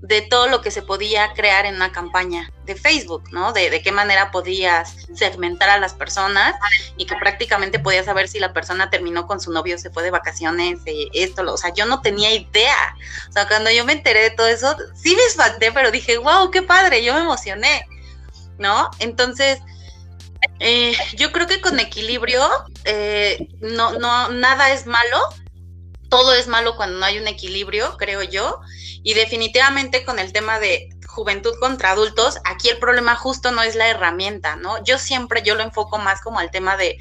de 0.00 0.22
todo 0.22 0.46
lo 0.46 0.60
que 0.60 0.70
se 0.70 0.82
podía 0.82 1.32
crear 1.32 1.66
en 1.66 1.74
una 1.74 1.90
campaña 1.90 2.52
de 2.64 2.76
Facebook, 2.76 3.24
¿no? 3.32 3.52
De, 3.52 3.82
qué 3.82 3.90
manera 3.90 4.30
podías 4.30 4.94
segmentar 5.14 5.70
a 5.70 5.78
las 5.78 5.94
personas 5.94 6.54
y 6.96 7.06
que 7.06 7.16
prácticamente 7.16 7.80
podías 7.80 8.06
saber 8.06 8.28
si 8.28 8.38
la 8.38 8.52
persona 8.52 8.90
terminó 8.90 9.26
con 9.26 9.40
su 9.40 9.52
novio, 9.52 9.76
se 9.76 9.90
fue 9.90 10.04
de 10.04 10.10
vacaciones, 10.10 10.80
eh, 10.86 11.08
esto, 11.14 11.42
lo, 11.42 11.54
o 11.54 11.56
sea, 11.56 11.72
yo 11.74 11.84
no 11.86 12.00
tenía 12.00 12.32
idea. 12.32 12.96
O 13.28 13.32
sea, 13.32 13.48
cuando 13.48 13.70
yo 13.70 13.84
me 13.84 13.94
enteré 13.94 14.22
de 14.22 14.30
todo 14.30 14.46
eso, 14.46 14.76
sí 14.94 15.16
me 15.16 15.24
espanté, 15.24 15.72
pero 15.72 15.90
dije, 15.90 16.18
wow, 16.18 16.50
qué 16.50 16.62
padre, 16.62 17.02
yo 17.02 17.14
me 17.14 17.20
emocioné, 17.20 17.84
¿no? 18.58 18.90
Entonces, 19.00 19.58
eh, 20.60 20.96
yo 21.16 21.32
creo 21.32 21.48
que 21.48 21.60
con 21.60 21.80
equilibrio, 21.80 22.46
eh, 22.84 23.48
no, 23.60 23.98
no, 23.98 24.28
nada 24.28 24.70
es 24.72 24.86
malo, 24.86 25.18
todo 26.08 26.34
es 26.34 26.46
malo 26.46 26.76
cuando 26.76 26.98
no 26.98 27.04
hay 27.04 27.18
un 27.18 27.28
equilibrio, 27.28 27.96
creo 27.96 28.22
yo. 28.22 28.60
Y 29.02 29.14
definitivamente 29.14 30.04
con 30.04 30.18
el 30.18 30.32
tema 30.32 30.58
de 30.58 30.88
juventud 31.06 31.54
contra 31.58 31.92
adultos, 31.92 32.38
aquí 32.44 32.68
el 32.68 32.78
problema 32.78 33.16
justo 33.16 33.50
no 33.50 33.62
es 33.62 33.74
la 33.74 33.88
herramienta, 33.88 34.56
¿no? 34.56 34.82
Yo 34.84 34.98
siempre, 34.98 35.42
yo 35.42 35.54
lo 35.54 35.62
enfoco 35.62 35.98
más 35.98 36.20
como 36.20 36.38
al 36.38 36.50
tema 36.50 36.76
de, 36.76 36.98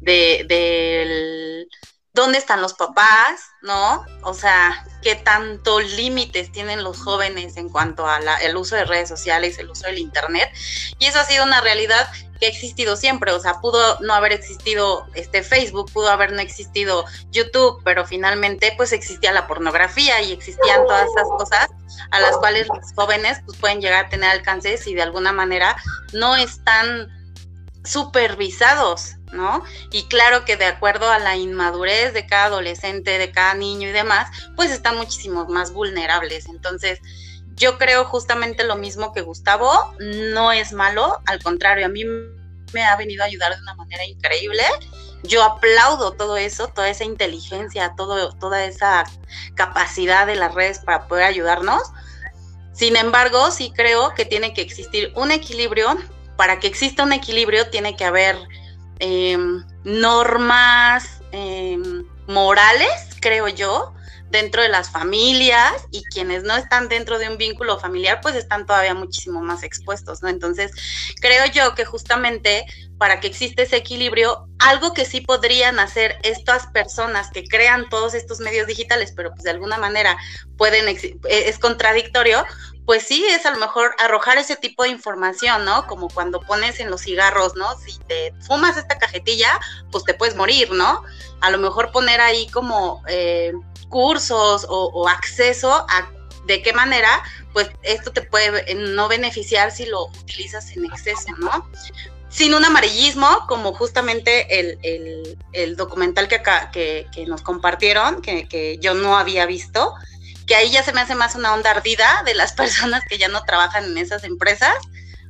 de, 0.00 1.66
dónde 2.12 2.38
están 2.38 2.62
los 2.62 2.74
papás, 2.74 3.40
¿no? 3.62 4.04
O 4.22 4.34
sea, 4.34 4.84
qué 5.02 5.16
tanto 5.16 5.80
límites 5.80 6.50
tienen 6.52 6.82
los 6.82 6.98
jóvenes 6.98 7.56
en 7.56 7.68
cuanto 7.68 8.06
al 8.06 8.56
uso 8.56 8.76
de 8.76 8.84
redes 8.84 9.08
sociales, 9.08 9.58
el 9.58 9.70
uso 9.70 9.86
del 9.86 9.98
Internet. 9.98 10.50
Y 10.98 11.06
eso 11.06 11.20
ha 11.20 11.24
sido 11.24 11.44
una 11.44 11.60
realidad 11.60 12.08
que 12.38 12.46
ha 12.46 12.48
existido 12.48 12.96
siempre, 12.96 13.32
o 13.32 13.40
sea, 13.40 13.60
pudo 13.60 13.98
no 14.00 14.14
haber 14.14 14.32
existido 14.32 15.06
este 15.14 15.42
Facebook, 15.42 15.90
pudo 15.92 16.10
haber 16.10 16.32
no 16.32 16.40
existido 16.40 17.04
YouTube, 17.30 17.80
pero 17.84 18.06
finalmente 18.06 18.72
pues 18.76 18.92
existía 18.92 19.32
la 19.32 19.46
pornografía 19.46 20.20
y 20.22 20.32
existían 20.32 20.84
todas 20.86 21.08
esas 21.10 21.28
cosas 21.38 21.68
a 22.10 22.20
las 22.20 22.36
cuales 22.36 22.68
los 22.68 22.92
jóvenes 22.94 23.40
pues 23.44 23.58
pueden 23.58 23.80
llegar 23.80 24.06
a 24.06 24.08
tener 24.08 24.30
alcance 24.30 24.76
si 24.76 24.94
de 24.94 25.02
alguna 25.02 25.32
manera 25.32 25.76
no 26.12 26.36
están 26.36 27.08
supervisados, 27.84 29.14
¿no? 29.32 29.62
Y 29.92 30.04
claro 30.04 30.44
que 30.44 30.56
de 30.56 30.66
acuerdo 30.66 31.08
a 31.10 31.18
la 31.18 31.36
inmadurez 31.36 32.12
de 32.12 32.26
cada 32.26 32.46
adolescente, 32.46 33.18
de 33.18 33.30
cada 33.30 33.54
niño 33.54 33.88
y 33.88 33.92
demás, 33.92 34.28
pues 34.56 34.70
están 34.70 34.96
muchísimo 34.96 35.46
más 35.46 35.72
vulnerables. 35.72 36.46
Entonces, 36.46 37.00
yo 37.56 37.78
creo 37.78 38.04
justamente 38.04 38.64
lo 38.64 38.76
mismo 38.76 39.12
que 39.12 39.22
Gustavo, 39.22 39.70
no 39.98 40.52
es 40.52 40.72
malo, 40.72 41.20
al 41.26 41.42
contrario, 41.42 41.86
a 41.86 41.88
mí 41.88 42.04
me 42.72 42.84
ha 42.84 42.96
venido 42.96 43.22
a 43.22 43.26
ayudar 43.26 43.54
de 43.56 43.62
una 43.62 43.74
manera 43.74 44.04
increíble. 44.04 44.62
Yo 45.22 45.42
aplaudo 45.42 46.12
todo 46.12 46.36
eso, 46.36 46.68
toda 46.68 46.90
esa 46.90 47.04
inteligencia, 47.04 47.94
todo, 47.96 48.32
toda 48.36 48.64
esa 48.64 49.04
capacidad 49.54 50.26
de 50.26 50.36
las 50.36 50.54
redes 50.54 50.80
para 50.80 51.08
poder 51.08 51.24
ayudarnos. 51.24 51.82
Sin 52.72 52.96
embargo, 52.96 53.50
sí 53.50 53.72
creo 53.74 54.12
que 54.14 54.26
tiene 54.26 54.52
que 54.52 54.60
existir 54.60 55.12
un 55.16 55.30
equilibrio. 55.30 55.96
Para 56.36 56.60
que 56.60 56.66
exista 56.66 57.02
un 57.02 57.14
equilibrio 57.14 57.70
tiene 57.70 57.96
que 57.96 58.04
haber 58.04 58.36
em, 58.98 59.64
normas 59.84 61.22
em, 61.32 62.04
morales, 62.26 63.08
creo 63.20 63.48
yo, 63.48 63.95
dentro 64.30 64.62
de 64.62 64.68
las 64.68 64.90
familias 64.90 65.72
y 65.90 66.02
quienes 66.04 66.42
no 66.42 66.56
están 66.56 66.88
dentro 66.88 67.18
de 67.18 67.28
un 67.28 67.38
vínculo 67.38 67.78
familiar 67.78 68.20
pues 68.20 68.34
están 68.34 68.66
todavía 68.66 68.94
muchísimo 68.94 69.40
más 69.40 69.62
expuestos, 69.62 70.22
¿no? 70.22 70.28
Entonces, 70.28 70.72
creo 71.20 71.46
yo 71.46 71.74
que 71.74 71.84
justamente 71.84 72.66
para 72.98 73.20
que 73.20 73.28
exista 73.28 73.62
ese 73.62 73.76
equilibrio, 73.76 74.48
algo 74.58 74.94
que 74.94 75.04
sí 75.04 75.20
podrían 75.20 75.78
hacer 75.78 76.18
estas 76.22 76.66
personas 76.68 77.30
que 77.30 77.44
crean 77.44 77.88
todos 77.88 78.14
estos 78.14 78.40
medios 78.40 78.66
digitales, 78.66 79.12
pero 79.14 79.30
pues 79.30 79.42
de 79.42 79.50
alguna 79.50 79.76
manera 79.76 80.16
pueden, 80.56 80.88
e, 80.88 81.18
es 81.28 81.58
contradictorio, 81.58 82.44
pues 82.86 83.02
sí, 83.02 83.26
es 83.28 83.44
a 83.44 83.50
lo 83.50 83.58
mejor 83.58 83.94
arrojar 83.98 84.38
ese 84.38 84.56
tipo 84.56 84.84
de 84.84 84.90
información, 84.90 85.64
¿no? 85.64 85.86
Como 85.86 86.08
cuando 86.08 86.40
pones 86.40 86.78
en 86.80 86.88
los 86.88 87.02
cigarros, 87.02 87.56
¿no? 87.56 87.76
Si 87.78 87.98
te 88.06 88.32
fumas 88.46 88.76
esta 88.76 88.96
cajetilla, 88.96 89.60
pues 89.90 90.04
te 90.04 90.14
puedes 90.14 90.36
morir, 90.36 90.70
¿no? 90.70 91.02
A 91.40 91.50
lo 91.50 91.58
mejor 91.58 91.90
poner 91.90 92.20
ahí 92.20 92.48
como 92.48 93.02
eh, 93.08 93.52
cursos 93.88 94.66
o, 94.68 95.08
acceso 95.08 95.72
a 95.88 96.10
de 96.46 96.62
qué 96.62 96.72
manera, 96.72 97.22
pues 97.52 97.68
esto 97.82 98.12
te 98.12 98.22
puede 98.22 98.74
no 98.74 99.08
beneficiar 99.08 99.72
si 99.72 99.86
lo 99.86 100.06
utilizas 100.06 100.76
en 100.76 100.84
exceso, 100.84 101.32
¿no? 101.38 101.68
Sin 102.28 102.54
un 102.54 102.64
amarillismo, 102.64 103.46
como 103.48 103.72
justamente 103.72 104.60
el, 104.60 105.36
el, 105.52 105.76
documental 105.76 106.28
que, 106.28 106.36
acá, 106.36 106.70
que, 106.70 107.06
que, 107.12 107.26
nos 107.26 107.42
compartieron, 107.42 108.22
que, 108.22 108.46
que 108.46 108.78
yo 108.78 108.94
no 108.94 109.16
había 109.16 109.46
visto, 109.46 109.94
que 110.46 110.54
ahí 110.54 110.70
ya 110.70 110.82
se 110.82 110.92
me 110.92 111.00
hace 111.00 111.14
más 111.14 111.34
una 111.34 111.52
onda 111.52 111.70
ardida 111.70 112.22
de 112.24 112.34
las 112.34 112.52
personas 112.60 113.02
que 113.08 113.18
ya 113.18 113.28
no 113.28 113.42
trabajan 113.42 113.84
en 113.84 113.98
esas 113.98 114.24
empresas, 114.24 114.74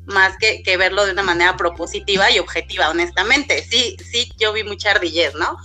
más 0.07 0.37
que, 0.39 0.63
que 0.63 0.77
verlo 0.77 1.05
de 1.05 1.13
una 1.13 1.23
manera 1.23 1.57
propositiva 1.57 2.31
y 2.31 2.39
objetiva, 2.39 2.91
honestamente. 2.91 3.65
Sí, 3.69 3.97
sí, 4.11 4.31
yo 4.39 4.53
vi 4.53 4.63
mucha 4.63 4.93
ardillez, 4.93 5.35
¿no? 5.35 5.57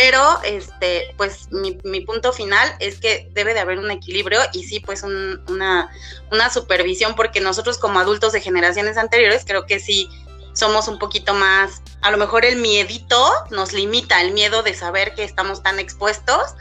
Pero 0.00 0.40
este, 0.44 1.12
pues 1.16 1.48
mi, 1.50 2.00
punto 2.02 2.32
final 2.32 2.72
es 2.78 3.00
que 3.00 3.28
debe 3.32 3.52
de 3.52 3.58
haber 3.58 3.80
un 3.80 3.90
equilibrio 3.90 4.38
y 4.52 4.62
sí, 4.62 4.78
pues 4.78 5.02
una, 5.02 5.90
una 6.30 6.50
supervisión, 6.50 7.16
porque 7.16 7.40
nosotros 7.40 7.78
como 7.78 7.98
adultos 7.98 8.32
de 8.32 8.40
generaciones 8.40 8.96
anteriores 8.96 9.42
creo 9.44 9.66
que 9.66 9.80
sí 9.80 10.08
somos 10.54 10.86
un 10.86 11.00
poquito 11.00 11.34
más, 11.34 11.82
a 12.00 12.12
lo 12.12 12.16
mejor 12.16 12.44
el 12.44 12.58
miedito 12.58 13.28
nos 13.50 13.72
limita, 13.72 14.20
el 14.20 14.30
miedo 14.30 14.62
de 14.62 14.72
saber 14.74 15.16
que 15.16 15.24
estamos 15.24 15.64
tan 15.64 15.80
expuestos 15.80 16.54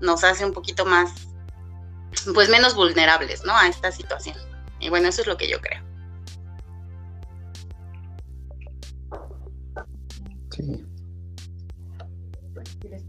nos 0.00 0.24
hace 0.24 0.44
un 0.44 0.52
poquito 0.52 0.84
más, 0.84 1.12
pues 2.34 2.48
menos 2.48 2.74
vulnerables, 2.74 3.44
¿no? 3.44 3.56
A 3.56 3.68
esta 3.68 3.92
situación. 3.92 4.36
Y 4.80 4.88
bueno, 4.88 5.06
eso 5.06 5.20
es 5.20 5.28
lo 5.28 5.36
que 5.36 5.48
yo 5.48 5.60
creo. 5.60 5.89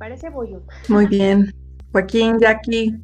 Parece 0.01 0.31
bollo. 0.31 0.63
Muy 0.89 1.05
bien. 1.05 1.53
Joaquín, 1.91 2.39
Jackie. 2.39 2.99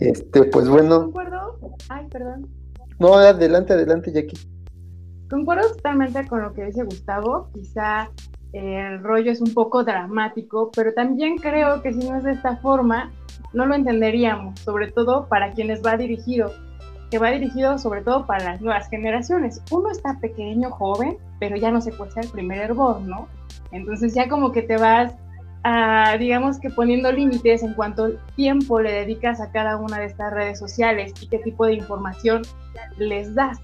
Este, 0.00 0.42
pues 0.46 0.68
bueno. 0.68 1.04
Concuerdo. 1.04 1.60
Ay, 1.88 2.08
perdón. 2.10 2.48
No, 2.98 3.14
adelante, 3.14 3.74
adelante, 3.74 4.12
Jackie. 4.12 4.36
Concuerdo 5.30 5.68
totalmente 5.76 6.26
con 6.26 6.42
lo 6.42 6.52
que 6.54 6.64
dice 6.64 6.82
Gustavo. 6.82 7.50
Quizá 7.54 8.10
el 8.52 9.00
rollo 9.00 9.30
es 9.30 9.40
un 9.40 9.54
poco 9.54 9.84
dramático, 9.84 10.72
pero 10.74 10.92
también 10.92 11.36
creo 11.36 11.80
que 11.82 11.92
si 11.92 12.08
no 12.08 12.16
es 12.16 12.24
de 12.24 12.32
esta 12.32 12.56
forma, 12.56 13.12
no 13.52 13.64
lo 13.64 13.76
entenderíamos, 13.76 14.58
sobre 14.58 14.90
todo 14.90 15.28
para 15.28 15.52
quienes 15.52 15.86
va 15.86 15.96
dirigido, 15.96 16.50
que 17.12 17.18
va 17.18 17.30
dirigido 17.30 17.78
sobre 17.78 18.00
todo 18.00 18.26
para 18.26 18.42
las 18.44 18.60
nuevas 18.60 18.88
generaciones. 18.88 19.62
Uno 19.70 19.92
está 19.92 20.18
pequeño, 20.18 20.68
joven, 20.72 21.16
pero 21.38 21.56
ya 21.56 21.70
no 21.70 21.80
se 21.80 21.92
cuesta 21.92 22.22
el 22.22 22.28
primer 22.28 22.58
hervor, 22.58 23.02
¿no? 23.02 23.28
Entonces 23.70 24.14
ya 24.14 24.28
como 24.28 24.50
que 24.50 24.62
te 24.62 24.78
vas 24.78 25.14
digamos 26.18 26.58
que 26.60 26.70
poniendo 26.70 27.10
límites 27.10 27.62
en 27.62 27.74
cuanto 27.74 28.12
tiempo 28.36 28.80
le 28.80 28.92
dedicas 28.92 29.40
a 29.40 29.50
cada 29.50 29.76
una 29.76 29.98
de 29.98 30.06
estas 30.06 30.32
redes 30.32 30.58
sociales 30.58 31.12
y 31.20 31.28
qué 31.28 31.38
tipo 31.38 31.66
de 31.66 31.74
información 31.74 32.42
les 32.98 33.34
das. 33.34 33.58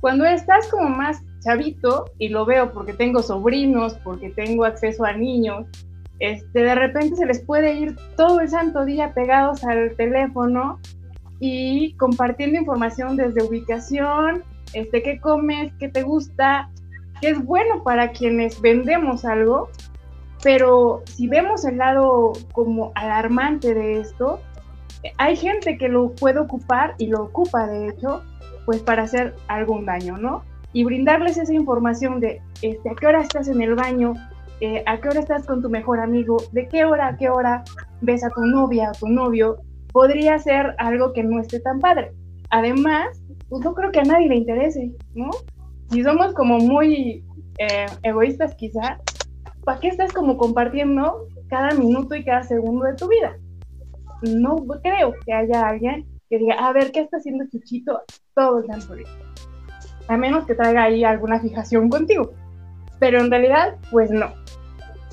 Cuando 0.00 0.24
estás 0.24 0.68
como 0.68 0.88
más 0.88 1.22
chavito, 1.40 2.06
y 2.18 2.28
lo 2.28 2.44
veo 2.44 2.72
porque 2.72 2.92
tengo 2.92 3.22
sobrinos, 3.22 3.94
porque 4.04 4.30
tengo 4.30 4.64
acceso 4.64 5.04
a 5.04 5.12
niños, 5.12 5.66
este, 6.18 6.60
de 6.60 6.74
repente 6.74 7.16
se 7.16 7.26
les 7.26 7.40
puede 7.40 7.74
ir 7.74 7.96
todo 8.16 8.40
el 8.40 8.48
santo 8.48 8.84
día 8.84 9.14
pegados 9.14 9.64
al 9.64 9.94
teléfono 9.96 10.78
y 11.38 11.94
compartiendo 11.94 12.58
información 12.58 13.16
desde 13.16 13.42
ubicación, 13.42 14.42
este, 14.74 15.02
qué 15.02 15.18
comes, 15.18 15.72
qué 15.78 15.88
te 15.88 16.02
gusta, 16.02 16.70
qué 17.20 17.30
es 17.30 17.44
bueno 17.44 17.82
para 17.82 18.12
quienes 18.12 18.60
vendemos 18.60 19.24
algo, 19.24 19.70
pero 20.42 21.02
si 21.04 21.28
vemos 21.28 21.64
el 21.64 21.78
lado 21.78 22.32
como 22.52 22.92
alarmante 22.94 23.74
de 23.74 24.00
esto, 24.00 24.40
hay 25.18 25.36
gente 25.36 25.78
que 25.78 25.88
lo 25.88 26.14
puede 26.14 26.38
ocupar 26.38 26.94
y 26.98 27.06
lo 27.06 27.24
ocupa 27.24 27.66
de 27.66 27.88
hecho, 27.88 28.22
pues 28.66 28.80
para 28.80 29.02
hacer 29.02 29.34
algún 29.48 29.86
daño, 29.86 30.16
¿no? 30.16 30.44
Y 30.72 30.84
brindarles 30.84 31.36
esa 31.36 31.52
información 31.52 32.20
de 32.20 32.40
este, 32.62 32.90
a 32.90 32.94
qué 32.94 33.06
hora 33.06 33.22
estás 33.22 33.48
en 33.48 33.60
el 33.60 33.74
baño, 33.74 34.14
eh, 34.60 34.82
a 34.86 35.00
qué 35.00 35.08
hora 35.08 35.20
estás 35.20 35.46
con 35.46 35.62
tu 35.62 35.70
mejor 35.70 36.00
amigo, 36.00 36.36
de 36.52 36.68
qué 36.68 36.84
hora 36.84 37.08
a 37.08 37.16
qué 37.16 37.28
hora 37.28 37.64
ves 38.02 38.22
a 38.24 38.30
tu 38.30 38.42
novia 38.42 38.90
o 38.90 38.98
tu 38.98 39.08
novio, 39.08 39.58
podría 39.92 40.38
ser 40.38 40.74
algo 40.78 41.12
que 41.12 41.24
no 41.24 41.40
esté 41.40 41.60
tan 41.60 41.80
padre. 41.80 42.12
Además, 42.50 43.22
pues 43.48 43.64
no 43.64 43.74
creo 43.74 43.90
que 43.90 44.00
a 44.00 44.04
nadie 44.04 44.28
le 44.28 44.36
interese, 44.36 44.92
¿no? 45.14 45.30
Si 45.90 46.02
somos 46.04 46.34
como 46.34 46.58
muy 46.58 47.24
eh, 47.58 47.86
egoístas 48.02 48.54
quizá, 48.54 49.00
¿para 49.64 49.80
qué 49.80 49.88
estás 49.88 50.12
como 50.12 50.36
compartiendo 50.36 51.26
cada 51.48 51.70
minuto 51.70 52.14
y 52.14 52.24
cada 52.24 52.42
segundo 52.42 52.86
de 52.86 52.94
tu 52.94 53.08
vida? 53.08 53.36
No 54.22 54.56
creo 54.82 55.14
que 55.24 55.32
haya 55.32 55.68
alguien 55.68 56.06
que 56.28 56.38
diga, 56.38 56.54
a 56.54 56.72
ver, 56.72 56.92
¿qué 56.92 57.00
está 57.00 57.16
haciendo 57.16 57.44
Chuchito 57.50 58.02
todo 58.34 58.58
el 58.58 58.66
tiempo? 58.66 58.94
A 60.08 60.16
menos 60.16 60.44
que 60.44 60.54
traiga 60.54 60.84
ahí 60.84 61.04
alguna 61.04 61.40
fijación 61.40 61.88
contigo. 61.88 62.32
Pero 62.98 63.20
en 63.20 63.30
realidad, 63.30 63.76
pues 63.90 64.10
no. 64.10 64.32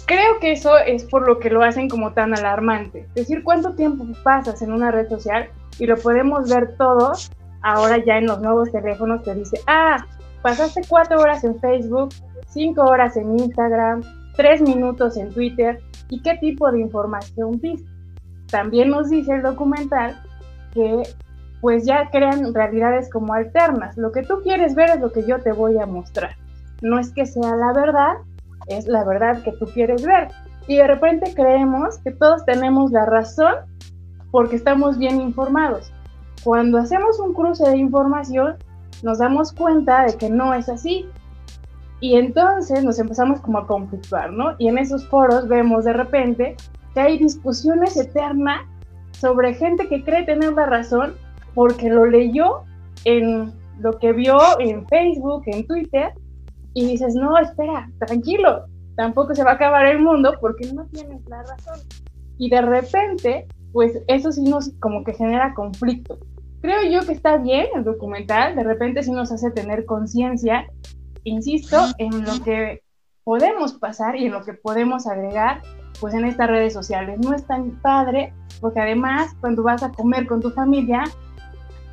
Creo 0.05 0.39
que 0.39 0.51
eso 0.51 0.77
es 0.77 1.03
por 1.05 1.27
lo 1.27 1.39
que 1.39 1.49
lo 1.49 1.63
hacen 1.63 1.89
como 1.89 2.13
tan 2.13 2.37
alarmante. 2.37 3.01
Es 3.09 3.27
decir, 3.27 3.43
cuánto 3.43 3.73
tiempo 3.73 4.05
pasas 4.23 4.61
en 4.61 4.71
una 4.71 4.91
red 4.91 5.09
social 5.09 5.49
y 5.79 5.85
lo 5.85 5.97
podemos 5.97 6.49
ver 6.49 6.75
todos 6.77 7.31
ahora 7.61 7.97
ya 8.03 8.17
en 8.17 8.27
los 8.27 8.39
nuevos 8.41 8.71
teléfonos 8.71 9.23
te 9.23 9.35
dice, 9.35 9.59
ah, 9.67 10.05
pasaste 10.41 10.81
cuatro 10.87 11.19
horas 11.19 11.43
en 11.43 11.59
Facebook, 11.59 12.09
cinco 12.47 12.83
horas 12.83 13.17
en 13.17 13.37
Instagram, 13.37 14.01
tres 14.37 14.61
minutos 14.61 15.17
en 15.17 15.33
Twitter 15.33 15.81
y 16.09 16.21
qué 16.21 16.35
tipo 16.35 16.71
de 16.71 16.79
información 16.79 17.59
viste. 17.59 17.89
También 18.49 18.89
nos 18.89 19.09
dice 19.09 19.33
el 19.33 19.41
documental 19.41 20.17
que 20.73 21.03
pues 21.59 21.85
ya 21.85 22.09
crean 22.11 22.53
realidades 22.53 23.09
como 23.09 23.33
alternas. 23.33 23.97
Lo 23.97 24.11
que 24.11 24.23
tú 24.23 24.41
quieres 24.43 24.75
ver 24.75 24.91
es 24.91 25.01
lo 25.01 25.11
que 25.11 25.25
yo 25.25 25.39
te 25.39 25.51
voy 25.51 25.77
a 25.79 25.85
mostrar. 25.85 26.37
No 26.81 26.99
es 26.99 27.11
que 27.11 27.25
sea 27.25 27.55
la 27.55 27.73
verdad, 27.73 28.13
es 28.67 28.87
la 28.87 29.03
verdad 29.03 29.41
que 29.43 29.51
tú 29.53 29.65
quieres 29.65 30.05
ver. 30.05 30.29
Y 30.67 30.77
de 30.77 30.87
repente 30.87 31.33
creemos 31.33 31.97
que 31.99 32.11
todos 32.11 32.45
tenemos 32.45 32.91
la 32.91 33.05
razón 33.05 33.55
porque 34.31 34.55
estamos 34.55 34.97
bien 34.97 35.19
informados. 35.19 35.91
Cuando 36.43 36.77
hacemos 36.77 37.19
un 37.19 37.33
cruce 37.33 37.67
de 37.67 37.77
información, 37.77 38.55
nos 39.01 39.19
damos 39.19 39.51
cuenta 39.51 40.05
de 40.05 40.15
que 40.15 40.29
no 40.29 40.53
es 40.53 40.69
así. 40.69 41.07
Y 41.99 42.15
entonces 42.15 42.83
nos 42.83 42.99
empezamos 42.99 43.39
como 43.41 43.59
a 43.59 43.67
conflictuar, 43.67 44.31
¿no? 44.31 44.55
Y 44.59 44.67
en 44.67 44.77
esos 44.77 45.07
foros 45.07 45.47
vemos 45.47 45.85
de 45.85 45.93
repente 45.93 46.55
que 46.93 46.99
hay 46.99 47.17
discusiones 47.17 47.97
eternas 47.97 48.65
sobre 49.11 49.55
gente 49.55 49.87
que 49.87 50.03
cree 50.03 50.23
tener 50.23 50.53
la 50.53 50.67
razón 50.67 51.15
porque 51.55 51.89
lo 51.89 52.05
leyó 52.05 52.61
en 53.03 53.51
lo 53.79 53.97
que 53.97 54.13
vio 54.13 54.37
en 54.59 54.87
Facebook, 54.87 55.43
en 55.47 55.65
Twitter, 55.65 56.13
y 56.73 56.85
dices, 56.85 57.15
no, 57.15 57.37
espera, 57.37 57.89
tranquilo, 58.05 58.65
tampoco 58.95 59.33
se 59.33 59.43
va 59.43 59.51
a 59.51 59.53
acabar 59.55 59.87
el 59.87 59.99
mundo 59.99 60.33
porque 60.39 60.71
no 60.73 60.85
tienes 60.87 61.27
la 61.27 61.41
razón. 61.41 61.79
Y 62.37 62.49
de 62.49 62.61
repente, 62.61 63.47
pues 63.73 63.99
eso 64.07 64.31
sí 64.31 64.43
nos 64.43 64.71
como 64.79 65.03
que 65.03 65.13
genera 65.13 65.53
conflicto. 65.55 66.19
Creo 66.61 66.83
yo 66.91 67.05
que 67.05 67.13
está 67.13 67.37
bien 67.37 67.67
el 67.75 67.83
documental, 67.83 68.55
de 68.55 68.63
repente 68.63 69.01
sí 69.01 69.11
nos 69.11 69.31
hace 69.31 69.49
tener 69.51 69.85
conciencia, 69.85 70.67
insisto, 71.23 71.77
en 71.97 72.23
lo 72.23 72.43
que 72.43 72.81
podemos 73.23 73.73
pasar 73.73 74.15
y 74.15 74.25
en 74.25 74.31
lo 74.31 74.43
que 74.43 74.53
podemos 74.53 75.07
agregar 75.07 75.61
pues 75.99 76.13
en 76.13 76.25
estas 76.25 76.47
redes 76.49 76.73
sociales. 76.73 77.19
No 77.19 77.33
es 77.33 77.45
tan 77.45 77.71
padre 77.81 78.33
porque 78.61 78.79
además 78.79 79.35
cuando 79.39 79.63
vas 79.63 79.83
a 79.83 79.91
comer 79.91 80.27
con 80.27 80.41
tu 80.41 80.51
familia, 80.51 81.03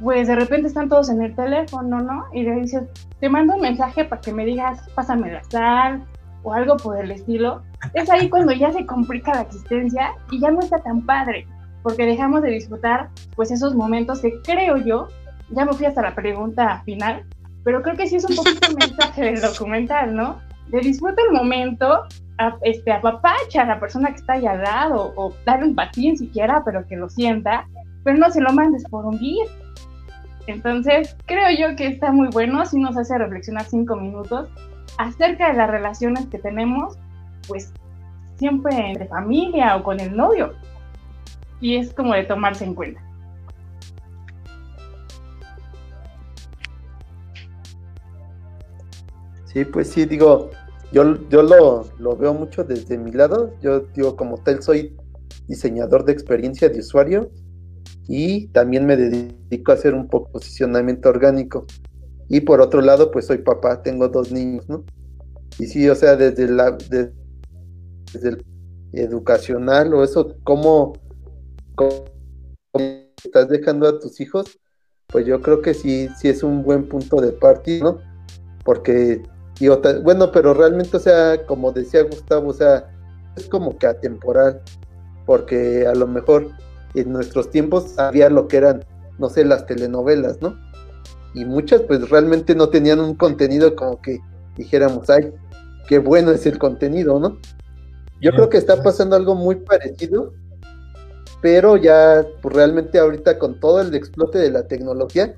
pues 0.01 0.29
de 0.29 0.35
repente 0.35 0.69
están 0.69 0.89
todos 0.89 1.09
en 1.09 1.23
el 1.23 1.35
teléfono, 1.35 2.01
¿no? 2.01 2.25
Y 2.33 2.43
le 2.43 2.55
dices, 2.57 2.85
te 3.21 3.29
mando 3.29 3.55
un 3.55 3.61
mensaje 3.61 4.05
para 4.05 4.21
que 4.21 4.33
me 4.33 4.45
digas, 4.45 4.81
pásame 4.95 5.33
la 5.33 5.43
sal 5.45 6.05
o 6.43 6.53
algo 6.53 6.77
por 6.77 6.99
el 6.99 7.11
estilo. 7.11 7.63
Es 7.95 8.11
ahí 8.11 8.29
cuando 8.29 8.53
ya 8.53 8.73
se 8.73 8.87
complica 8.87 9.35
la 9.35 9.43
existencia 9.43 10.13
y 10.31 10.41
ya 10.41 10.51
no 10.51 10.61
está 10.61 10.79
tan 10.79 11.05
padre, 11.07 11.47
porque 11.83 12.07
dejamos 12.07 12.43
de 12.43 12.51
disfrutar 12.51 13.11
pues 13.35 13.51
esos 13.51 13.75
momentos 13.75 14.21
que 14.21 14.41
creo 14.43 14.77
yo, 14.77 15.09
ya 15.51 15.65
me 15.65 15.73
fui 15.73 15.87
hasta 15.87 16.03
la 16.03 16.15
pregunta 16.15 16.83
final, 16.85 17.25
pero 17.65 17.83
creo 17.83 17.97
que 17.97 18.07
sí 18.07 18.17
es 18.17 18.25
un 18.25 18.37
poquito 18.37 18.69
el 18.69 18.77
mensaje 18.89 19.23
del 19.23 19.41
documental, 19.41 20.15
¿no? 20.15 20.41
De 20.69 20.81
disfruta 20.81 21.21
el 21.29 21.35
momento, 21.35 22.05
a, 22.39 22.57
este, 22.63 22.93
apapacha 22.93 23.63
a 23.63 23.67
la 23.67 23.81
persona 23.81 24.11
que 24.11 24.17
está 24.17 24.35
ahí 24.35 24.47
al 24.47 24.63
lado, 24.63 25.13
o 25.17 25.35
darle 25.45 25.67
un 25.67 25.75
patín 25.75 26.17
siquiera, 26.17 26.63
pero 26.65 26.87
que 26.87 26.97
lo 26.97 27.09
sienta, 27.09 27.67
pero 28.03 28.19
no 28.19 28.31
se 28.31 28.41
lo 28.41 28.53
mandes 28.53 28.85
por 28.89 29.07
un 29.07 29.19
guía 29.19 29.45
entonces, 30.47 31.17
creo 31.27 31.51
yo 31.51 31.77
que 31.77 31.87
está 31.87 32.13
muy 32.13 32.29
bueno, 32.29 32.65
si 32.67 32.79
nos 32.79 32.97
hace 32.97 33.17
reflexionar 33.17 33.65
cinco 33.65 33.97
minutos 33.97 34.49
acerca 34.99 35.49
de 35.49 35.55
las 35.55 35.71
relaciones 35.71 36.27
que 36.27 36.39
tenemos, 36.39 36.99
pues 37.49 37.73
siempre 38.37 38.91
entre 38.91 39.07
familia 39.07 39.77
o 39.77 39.83
con 39.83 40.01
el 40.01 40.15
novio. 40.15 40.53
Y 41.61 41.77
es 41.77 41.95
como 41.95 42.15
de 42.15 42.25
tomarse 42.25 42.65
en 42.65 42.75
cuenta. 42.75 43.01
Sí, 49.55 49.65
pues 49.65 49.89
sí, 49.89 50.05
digo, 50.05 50.51
yo, 50.93 51.17
yo 51.31 51.43
lo, 51.43 51.89
lo 51.99 52.17
veo 52.17 52.35
mucho 52.35 52.65
desde 52.65 52.99
mi 52.99 53.13
lado. 53.13 53.55
Yo 53.63 53.81
digo, 53.95 54.17
como 54.17 54.37
tal, 54.39 54.63
soy 54.63 54.97
diseñador 55.47 56.05
de 56.05 56.13
experiencia 56.13 56.69
de 56.69 56.81
usuario 56.81 57.31
y 58.07 58.49
también 58.49 58.85
me 58.87 58.97
dedico 58.97 59.73
a 59.73 59.75
hacer 59.75 59.95
un 59.95 60.09
posicionamiento 60.09 61.09
orgánico. 61.09 61.67
Y 62.29 62.41
por 62.41 62.61
otro 62.61 62.81
lado, 62.81 63.11
pues 63.11 63.27
soy 63.27 63.39
papá, 63.39 63.83
tengo 63.83 64.09
dos 64.09 64.33
niños, 64.33 64.69
¿no? 64.69 64.85
Y 65.59 65.67
sí, 65.67 65.89
o 65.89 65.95
sea, 65.95 66.17
desde 66.17 66.49
la 66.49 66.73
desde 66.73 68.29
el 68.29 68.45
educacional 68.93 69.93
o 69.95 70.05
eso, 70.05 70.37
¿cómo, 70.43 70.95
estás 73.25 73.49
dejando 73.49 73.89
a 73.89 73.99
tus 73.99 74.21
hijos? 74.21 74.59
Pues 75.07 75.27
yo 75.27 75.41
creo 75.43 75.63
que 75.63 75.75
sí, 75.75 76.09
sí 76.19 76.29
es 76.29 76.43
un 76.43 76.63
buen 76.63 76.89
punto 76.89 77.21
de 77.21 77.33
partida, 77.33 77.85
¿no? 77.85 77.99
Porque, 78.65 79.23
bueno, 80.03 80.33
pero 80.33 80.55
realmente, 80.55 80.97
o 80.97 81.01
sea, 81.01 81.45
como 81.47 81.73
decía 81.73 82.03
Gustavo, 82.03 82.51
o 82.51 82.53
sea, 82.53 82.91
es 83.37 83.47
como 83.49 83.79
que 83.79 83.87
atemporal, 83.87 84.61
porque 85.27 85.87
a 85.87 85.95
lo 85.95 86.07
mejor 86.07 86.49
en 86.95 87.13
nuestros 87.13 87.51
tiempos 87.51 87.99
había 87.99 88.29
lo 88.31 88.49
que 88.49 88.57
eran, 88.59 88.85
no 89.19 89.29
sé, 89.29 89.45
las 89.45 89.67
telenovelas, 89.67 90.41
¿no? 90.41 90.59
Y 91.35 91.45
muchas 91.45 91.83
pues 91.83 92.09
realmente 92.11 92.55
no 92.55 92.69
tenían 92.69 93.01
un 93.01 93.15
contenido 93.15 93.75
como 93.75 94.01
que 94.01 94.21
dijéramos, 94.57 95.11
ay, 95.11 95.33
qué 95.89 95.99
bueno 95.99 96.31
es 96.31 96.47
el 96.47 96.59
contenido, 96.59 97.19
¿no? 97.19 97.39
Yo 98.21 98.31
creo 98.33 98.49
que 98.49 98.57
está 98.57 98.83
pasando 98.83 99.17
algo 99.17 99.35
muy 99.35 99.57
parecido, 99.57 100.33
pero 101.43 101.77
ya 101.77 102.25
pues 102.41 102.55
realmente 102.55 102.99
ahorita 102.99 103.39
con 103.39 103.61
todo 103.61 103.81
el 103.81 103.95
explote 103.95 104.39
de 104.39 104.51
la 104.51 104.67
tecnología, 104.67 105.35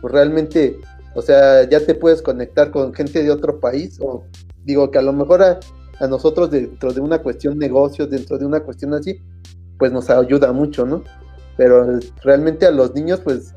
pues 0.00 0.12
realmente, 0.12 0.78
o 1.14 1.22
sea, 1.22 1.68
ya 1.68 1.84
te 1.84 1.94
puedes 1.94 2.22
conectar 2.22 2.70
con 2.70 2.92
gente 2.94 3.22
de 3.22 3.30
otro 3.30 3.60
país, 3.60 3.98
o 4.00 4.24
digo 4.64 4.90
que 4.90 4.98
a 4.98 5.02
lo 5.02 5.12
mejor 5.12 5.42
a, 5.42 5.58
nosotros 6.08 6.50
dentro 6.50 6.92
de 6.92 7.00
una 7.00 7.18
cuestión 7.18 7.58
negocios, 7.58 8.08
dentro 8.08 8.38
de 8.38 8.46
una 8.46 8.60
cuestión 8.60 8.94
así, 8.94 9.20
pues 9.78 9.90
nos 9.90 10.08
ayuda 10.10 10.52
mucho, 10.52 10.86
¿no? 10.86 11.02
Pero 11.56 11.98
realmente 12.22 12.66
a 12.66 12.70
los 12.70 12.94
niños, 12.94 13.20
pues 13.20 13.54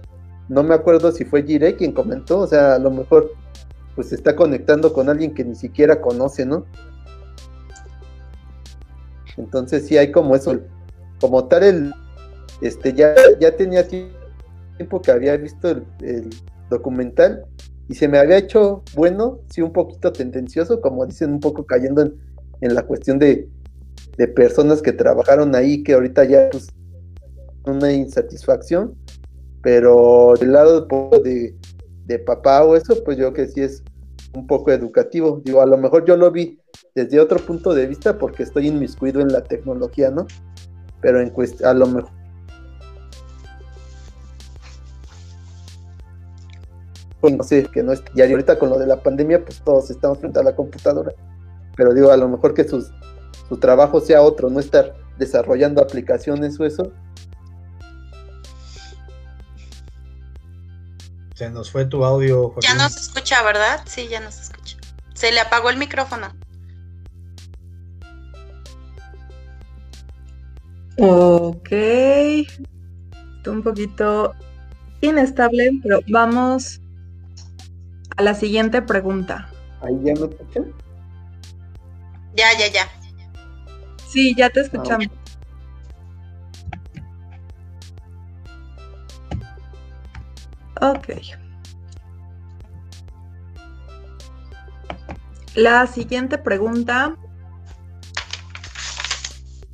no 0.49 0.63
me 0.63 0.73
acuerdo 0.73 1.11
si 1.11 1.23
fue 1.23 1.43
Jire 1.43 1.75
quien 1.75 1.91
comentó, 1.91 2.39
o 2.39 2.47
sea, 2.47 2.75
a 2.75 2.79
lo 2.79 2.89
mejor 2.89 3.31
pues 3.95 4.11
está 4.11 4.35
conectando 4.35 4.91
con 4.91 5.09
alguien 5.09 5.33
que 5.33 5.43
ni 5.43 5.55
siquiera 5.55 6.01
conoce, 6.01 6.45
¿no? 6.45 6.65
Entonces 9.37 9.85
sí 9.85 9.97
hay 9.97 10.11
como 10.11 10.35
eso, 10.35 10.59
como 11.19 11.45
tal 11.45 11.63
el, 11.63 11.93
este, 12.61 12.93
ya, 12.93 13.13
ya 13.39 13.55
tenía 13.55 13.87
tiempo 13.87 15.01
que 15.01 15.11
había 15.11 15.37
visto 15.37 15.69
el, 15.99 16.29
documental 16.71 17.45
y 17.88 17.95
se 17.95 18.07
me 18.07 18.17
había 18.17 18.38
hecho 18.38 18.84
bueno, 18.95 19.41
sí 19.49 19.62
un 19.62 19.73
poquito 19.73 20.12
tendencioso, 20.12 20.81
como 20.81 21.05
dicen, 21.05 21.34
un 21.34 21.39
poco 21.39 21.65
cayendo 21.65 22.01
en 22.62 22.73
la 22.73 22.84
cuestión 22.84 23.19
de, 23.19 23.47
de 24.17 24.27
personas 24.27 24.81
que 24.81 24.93
trabajaron 24.93 25.53
ahí 25.55 25.84
que 25.84 25.93
ahorita 25.93 26.23
ya 26.23 26.49
pues 26.49 26.69
una 27.65 27.91
insatisfacción, 27.91 28.95
pero 29.62 30.34
del 30.39 30.53
lado 30.53 30.88
de, 31.23 31.55
de 32.05 32.19
papá 32.19 32.63
o 32.63 32.75
eso, 32.75 33.03
pues 33.03 33.17
yo 33.17 33.34
que 33.34 33.47
sí 33.47 33.62
es 33.62 33.84
un 34.34 34.47
poco 34.47 34.71
educativo. 34.71 35.41
Digo, 35.43 35.62
a 35.62 35.65
lo 35.65 35.77
mejor 35.77 36.05
yo 36.05 36.17
lo 36.17 36.31
vi 36.31 36.60
desde 36.95 37.19
otro 37.19 37.39
punto 37.39 37.73
de 37.73 37.88
vista 37.88 38.17
porque 38.17 38.43
estoy 38.43 38.67
inmiscuido 38.67 39.21
en 39.21 39.27
la 39.27 39.43
tecnología, 39.43 40.10
¿no? 40.10 40.25
Pero 41.01 41.19
en 41.19 41.34
a 41.63 41.73
lo 41.73 41.88
mejor 41.88 42.20
sé, 47.43 47.63
que 47.71 47.84
no 47.84 47.91
es, 47.91 48.03
y 48.15 48.21
ahorita 48.21 48.57
con 48.57 48.69
lo 48.69 48.79
de 48.79 48.88
la 48.88 49.01
pandemia, 49.01 49.43
pues 49.43 49.62
todos 49.63 49.89
estamos 49.89 50.19
frente 50.19 50.39
a 50.39 50.43
la 50.43 50.55
computadora. 50.55 51.13
Pero 51.75 51.93
digo, 51.93 52.12
a 52.12 52.17
lo 52.17 52.27
mejor 52.27 52.53
que 52.53 52.67
sus 52.67 52.91
su 53.51 53.57
trabajo 53.57 53.99
sea 53.99 54.21
otro, 54.21 54.49
no 54.49 54.62
estar 54.62 54.95
desarrollando 55.17 55.81
aplicaciones 55.81 56.57
o 56.57 56.65
eso. 56.65 56.93
Se 61.36 61.49
nos 61.49 61.69
fue 61.69 61.84
tu 61.84 62.05
audio. 62.05 62.55
Ya 62.62 62.75
no 62.75 62.88
se 62.88 63.01
escucha, 63.01 63.43
¿verdad? 63.43 63.81
Sí, 63.86 64.07
ya 64.07 64.21
no 64.21 64.31
se 64.31 64.43
escucha. 64.43 64.77
Se 65.13 65.34
le 65.34 65.41
apagó 65.41 65.69
el 65.69 65.75
micrófono. 65.75 66.34
Ok. 70.97 71.71
Está 71.71 73.51
un 73.51 73.63
poquito 73.63 74.34
inestable, 75.01 75.71
pero 75.84 75.99
vamos 76.07 76.79
a 78.17 78.21
la 78.21 78.34
siguiente 78.34 78.82
pregunta. 78.82 79.50
¿Ahí 79.82 80.00
ya 80.04 80.13
me 80.13 80.28
escuchan? 80.28 80.74
Ya, 82.36 82.58
ya, 82.58 82.67
ya. 82.67 82.89
Sí, 84.08 84.34
ya 84.36 84.50
te 84.50 84.62
escuchamos. 84.62 85.08
Ok. 90.82 91.10
La 95.56 95.86
siguiente 95.86 96.38
pregunta. 96.38 97.15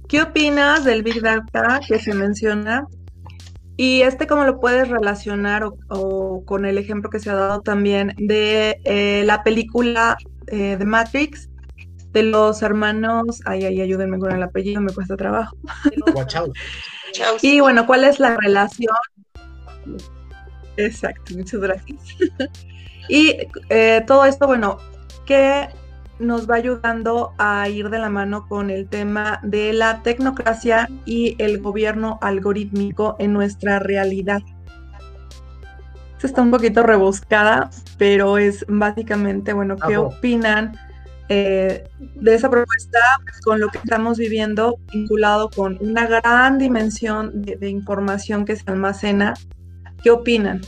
¿Qué 0.08 0.22
opinas 0.22 0.84
del 0.84 1.04
Big 1.04 1.22
Data 1.22 1.80
que 1.88 2.00
se 2.00 2.14
menciona? 2.14 2.88
Y 3.78 4.02
este, 4.02 4.26
¿cómo 4.26 4.44
lo 4.44 4.60
puedes 4.60 4.90
relacionar 4.90 5.64
o, 5.90 6.44
con 6.46 6.66
el 6.66 6.80
ejemplo 6.80 7.12
que 7.12 7.20
se 7.20 7.30
ha 7.30 7.36
dado 7.36 7.62
también 7.62 8.14
de 8.18 8.82
eh, 8.84 9.24
la 9.24 9.44
película 9.44 10.18
eh, 10.48 10.78
de 10.78 10.86
Matrix 10.86 11.50
de 12.12 12.24
los 12.24 12.64
hermanos, 12.64 13.42
ay, 13.46 13.66
ay, 13.66 13.82
ayúdenme 13.82 14.18
con 14.18 14.32
el 14.32 14.42
apellido, 14.42 14.82
me 14.82 14.92
cuesta 14.92 15.16
trabajo. 15.16 15.56
y 17.42 17.60
bueno, 17.60 17.86
¿cuál 17.86 18.04
es 18.06 18.20
la 18.20 18.36
relación? 18.36 18.96
Exacto, 20.78 21.34
muchas 21.36 21.60
gracias. 21.60 22.00
y 23.10 23.38
eh, 23.70 24.04
todo 24.08 24.26
esto, 24.26 24.48
bueno, 24.48 24.78
¿qué 25.26 25.70
nos 26.20 26.50
va 26.50 26.56
ayudando 26.56 27.34
a 27.38 27.68
ir 27.70 27.90
de 27.90 28.00
la 28.00 28.10
mano 28.10 28.48
con 28.48 28.70
el 28.70 28.88
tema 28.88 29.40
de 29.44 29.74
la 29.74 30.02
tecnocracia 30.02 30.90
y 31.06 31.36
el 31.40 31.62
gobierno 31.62 32.18
algorítmico 32.22 33.16
en 33.20 33.34
nuestra 33.34 33.80
realidad. 33.80 34.42
está 36.22 36.42
un 36.42 36.52
poquito 36.52 36.84
rebuscada, 36.84 37.70
pero 37.98 38.38
es 38.38 38.66
básicamente, 38.68 39.54
bueno, 39.54 39.76
¿qué 39.76 39.98
opinan 39.98 40.76
eh, 41.30 41.84
de 42.00 42.36
esa 42.36 42.50
propuesta 42.50 43.00
con 43.44 43.60
lo 43.60 43.68
que 43.70 43.78
estamos 43.78 44.18
viviendo 44.18 44.78
vinculado 44.92 45.50
con 45.50 45.78
una 45.82 46.08
gran 46.08 46.58
dimensión 46.58 47.44
de 47.44 47.70
información 47.70 48.46
que 48.46 48.56
se 48.56 48.64
almacena? 48.68 49.36
¿Qué 50.02 50.12
opinan? 50.12 50.62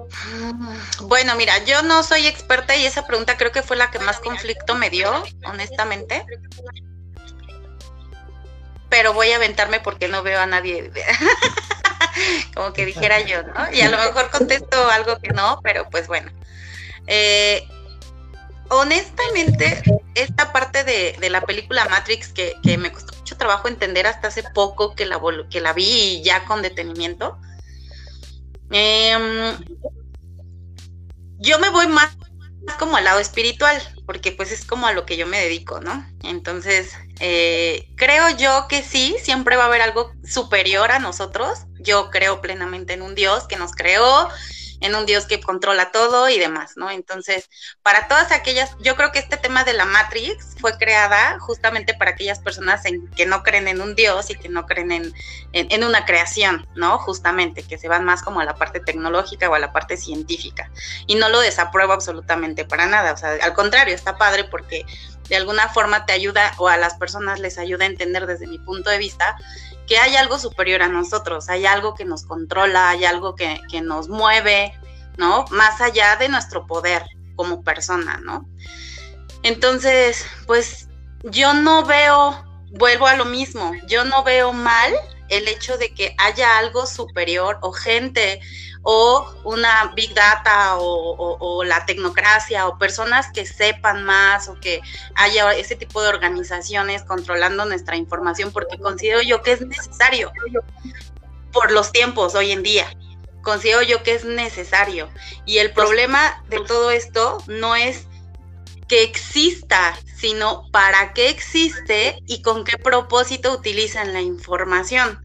Mm, 0.00 1.06
bueno, 1.08 1.34
mira, 1.36 1.58
yo 1.64 1.82
no 1.82 2.02
soy 2.02 2.26
experta 2.26 2.76
y 2.76 2.86
esa 2.86 3.06
pregunta 3.06 3.36
creo 3.36 3.52
que 3.52 3.62
fue 3.62 3.76
la 3.76 3.90
que 3.90 3.98
más 3.98 4.18
conflicto 4.18 4.74
me 4.74 4.90
dio, 4.90 5.10
honestamente. 5.44 6.24
Pero 8.88 9.12
voy 9.14 9.32
a 9.32 9.36
aventarme 9.36 9.80
porque 9.80 10.08
no 10.08 10.22
veo 10.22 10.40
a 10.40 10.46
nadie. 10.46 10.90
Como 12.54 12.72
que 12.72 12.84
dijera 12.84 13.20
yo, 13.20 13.42
¿no? 13.42 13.72
Y 13.72 13.80
a 13.80 13.90
lo 13.90 13.96
mejor 13.96 14.30
contesto 14.30 14.90
algo 14.90 15.18
que 15.18 15.30
no, 15.30 15.60
pero 15.62 15.88
pues 15.88 16.08
bueno. 16.08 16.30
Eh, 17.06 17.66
honestamente, 18.68 19.82
esta 20.14 20.52
parte 20.52 20.84
de, 20.84 21.30
la 21.30 21.42
película 21.42 21.86
Matrix 21.86 22.32
que, 22.32 22.54
me 22.78 22.92
costó 22.92 23.16
mucho 23.16 23.36
trabajo 23.36 23.68
entender 23.68 24.06
hasta 24.06 24.28
hace 24.28 24.42
poco 24.42 24.94
que 24.94 25.06
la, 25.06 25.20
que 25.50 25.60
la 25.60 25.72
vi 25.72 26.22
ya 26.22 26.44
con 26.44 26.62
detenimiento, 26.62 27.38
Em, 28.72 29.56
yo 31.38 31.58
me 31.58 31.70
voy 31.70 31.86
más 31.88 32.16
como 32.78 32.96
al 32.96 33.04
lado 33.04 33.20
espiritual, 33.20 33.80
porque 34.06 34.32
pues 34.32 34.52
es 34.52 34.64
como 34.64 34.86
a 34.86 34.92
lo 34.92 35.04
que 35.04 35.16
yo 35.16 35.26
me 35.26 35.40
dedico, 35.40 35.80
¿no? 35.80 36.06
Entonces, 36.22 36.92
eh, 37.20 37.88
creo 37.96 38.30
yo 38.30 38.66
que 38.68 38.82
sí, 38.82 39.16
siempre 39.20 39.56
va 39.56 39.64
a 39.64 39.66
haber 39.66 39.82
algo 39.82 40.12
superior 40.24 40.90
a 40.92 40.98
nosotros. 40.98 41.60
Yo 41.80 42.10
creo 42.10 42.40
plenamente 42.40 42.92
en 42.92 43.02
un 43.02 43.14
Dios 43.14 43.46
que 43.48 43.56
nos 43.56 43.72
creó 43.72 44.28
en 44.82 44.94
un 44.94 45.06
Dios 45.06 45.26
que 45.26 45.40
controla 45.40 45.90
todo 45.92 46.28
y 46.28 46.38
demás, 46.38 46.72
¿no? 46.76 46.90
Entonces, 46.90 47.48
para 47.82 48.08
todas 48.08 48.32
aquellas, 48.32 48.76
yo 48.80 48.96
creo 48.96 49.12
que 49.12 49.18
este 49.18 49.36
tema 49.36 49.64
de 49.64 49.72
la 49.72 49.84
Matrix 49.84 50.56
fue 50.60 50.76
creada 50.76 51.38
justamente 51.40 51.94
para 51.94 52.10
aquellas 52.10 52.40
personas 52.40 52.84
en, 52.84 53.08
que 53.10 53.26
no 53.26 53.42
creen 53.42 53.68
en 53.68 53.80
un 53.80 53.94
Dios 53.94 54.30
y 54.30 54.34
que 54.34 54.48
no 54.48 54.66
creen 54.66 54.92
en, 54.92 55.14
en, 55.52 55.84
una 55.84 56.04
creación, 56.04 56.66
¿no? 56.74 56.98
Justamente, 56.98 57.62
que 57.62 57.78
se 57.78 57.88
van 57.88 58.04
más 58.04 58.22
como 58.22 58.40
a 58.40 58.44
la 58.44 58.56
parte 58.56 58.80
tecnológica 58.80 59.48
o 59.48 59.54
a 59.54 59.58
la 59.58 59.72
parte 59.72 59.96
científica. 59.96 60.70
Y 61.06 61.14
no 61.14 61.28
lo 61.28 61.40
desapruebo 61.40 61.92
absolutamente 61.92 62.64
para 62.64 62.86
nada, 62.86 63.12
o 63.12 63.16
sea, 63.16 63.38
al 63.42 63.54
contrario, 63.54 63.94
está 63.94 64.18
padre 64.18 64.44
porque 64.44 64.84
de 65.28 65.36
alguna 65.36 65.68
forma 65.68 66.06
te 66.06 66.12
ayuda 66.12 66.52
o 66.58 66.68
a 66.68 66.76
las 66.76 66.94
personas 66.94 67.40
les 67.40 67.58
ayuda 67.58 67.84
a 67.84 67.88
entender 67.88 68.26
desde 68.26 68.46
mi 68.46 68.58
punto 68.58 68.90
de 68.90 68.98
vista 68.98 69.36
que 69.86 69.98
hay 69.98 70.16
algo 70.16 70.38
superior 70.38 70.82
a 70.82 70.88
nosotros, 70.88 71.48
hay 71.48 71.66
algo 71.66 71.94
que 71.94 72.04
nos 72.04 72.24
controla, 72.24 72.90
hay 72.90 73.04
algo 73.04 73.34
que, 73.34 73.60
nos 73.82 74.08
mueve, 74.08 74.72
¿no? 75.16 75.44
Más 75.50 75.80
allá 75.80 76.16
de 76.16 76.28
nuestro 76.28 76.66
poder 76.66 77.04
como 77.36 77.62
persona, 77.62 78.20
¿no? 78.22 78.48
Entonces, 79.42 80.24
pues 80.46 80.88
yo 81.24 81.52
no 81.54 81.84
veo, 81.84 82.44
vuelvo 82.70 83.06
a 83.06 83.16
lo 83.16 83.24
mismo, 83.24 83.72
yo 83.86 84.04
no 84.04 84.22
veo 84.22 84.52
mal 84.52 84.92
el 85.32 85.48
hecho 85.48 85.78
de 85.78 85.94
que 85.94 86.14
haya 86.18 86.58
algo 86.58 86.86
superior 86.86 87.58
o 87.62 87.72
gente 87.72 88.40
o 88.82 89.32
una 89.44 89.92
big 89.94 90.12
data 90.14 90.76
o, 90.78 91.64
la 91.64 91.86
tecnocracia 91.86 92.66
o 92.66 92.78
personas 92.78 93.30
que 93.32 93.46
sepan 93.46 94.04
más 94.04 94.48
o 94.48 94.60
que 94.60 94.80
haya 95.14 95.52
ese 95.54 95.76
tipo 95.76 96.02
de 96.02 96.08
organizaciones 96.08 97.02
controlando 97.04 97.64
nuestra 97.64 97.96
información 97.96 98.52
porque 98.52 98.78
considero 98.78 99.22
yo 99.22 99.42
que 99.42 99.52
es 99.52 99.60
necesario 99.62 100.32
por 101.52 101.70
los 101.70 101.92
tiempos 101.92 102.34
hoy 102.34 102.52
en 102.52 102.62
día. 102.62 102.92
Considero 103.42 103.82
yo 103.82 104.02
que 104.02 104.14
es 104.14 104.24
necesario. 104.24 105.08
Y 105.46 105.58
el 105.58 105.72
problema 105.72 106.42
de 106.48 106.60
todo 106.60 106.90
esto 106.90 107.42
no 107.46 107.74
es 107.74 108.06
que 108.92 109.04
exista, 109.04 109.98
sino 110.18 110.70
para 110.70 111.14
qué 111.14 111.30
existe 111.30 112.18
y 112.26 112.42
con 112.42 112.62
qué 112.62 112.76
propósito 112.76 113.50
utilizan 113.50 114.12
la 114.12 114.20
información. 114.20 115.18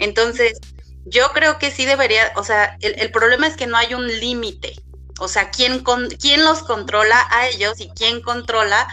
Entonces, 0.00 0.58
yo 1.04 1.30
creo 1.32 1.56
que 1.56 1.70
sí 1.70 1.86
debería, 1.86 2.32
o 2.34 2.42
sea, 2.42 2.76
el, 2.80 3.12
problema 3.12 3.46
es 3.46 3.54
que 3.54 3.68
no 3.68 3.76
hay 3.76 3.94
un 3.94 4.08
límite. 4.08 4.74
O 5.20 5.28
sea, 5.28 5.50
¿quién, 5.50 5.84
¿quién 6.20 6.44
los 6.44 6.64
controla 6.64 7.28
a 7.30 7.46
ellos 7.46 7.80
y 7.80 7.90
quién 7.90 8.22
controla 8.22 8.88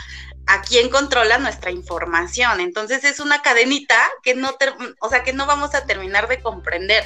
a 0.46 0.62
quién 0.62 0.90
controla 0.90 1.40
nuestra 1.40 1.72
información? 1.72 2.60
Entonces 2.60 3.06
es 3.06 3.20
una 3.20 3.42
cadenita 3.42 3.98
que 4.22 4.36
no, 4.36 4.56
o 5.00 5.10
sea, 5.10 5.24
que 5.24 5.34
no 5.34 5.48
vamos 5.48 5.74
a 5.74 5.88
terminar 5.88 6.28
de 6.28 6.40
comprender. 6.40 7.04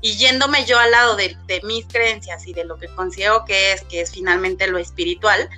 Y 0.00 0.16
yéndome 0.16 0.64
yo 0.64 0.78
al 0.78 0.92
lado 0.92 1.16
de, 1.16 1.36
mis 1.64 1.86
creencias 1.86 2.46
y 2.46 2.52
de 2.52 2.64
lo 2.64 2.76
que 2.76 2.86
considero 2.86 3.44
que 3.44 3.72
es, 3.72 3.82
que 3.82 4.00
es 4.00 4.12
finalmente 4.12 4.68
lo 4.68 4.78
espiritual, 4.78 5.48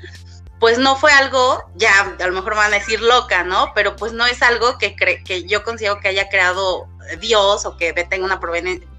pues 0.64 0.79
no 0.79 0.96
fue 0.96 1.12
algo, 1.12 1.62
ya 1.74 2.16
a 2.18 2.27
lo 2.27 2.33
mejor 2.33 2.57
van 2.57 2.72
a 2.72 2.79
decir 2.79 3.03
loca, 3.03 3.44
¿no? 3.44 3.72
Pero 3.74 3.96
pues 3.96 4.14
no 4.14 4.24
es 4.24 4.40
algo 4.40 4.79
que, 4.79 4.96
que 4.96 5.44
yo 5.44 5.62
considero 5.62 6.00
que 6.00 6.09
haya 6.09 6.31
creado 6.31 6.88
Dios 7.20 7.66
o 7.66 7.77
que 7.77 7.92
tenga 7.92 8.24
una 8.24 8.40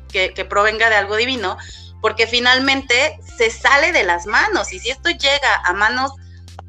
que, 0.07 0.31
que 0.35 0.45
provenga 0.45 0.91
de 0.91 0.95
algo 0.95 1.15
divino, 1.15 1.57
porque 2.01 2.27
finalmente 2.27 3.17
se 3.35 3.49
sale 3.49 3.93
de 3.93 4.03
las 4.03 4.27
manos 4.27 4.73
y 4.73 4.79
si 4.79 4.91
esto 4.91 5.09
llega 5.09 5.55
a 5.63 5.73
manos 5.73 6.11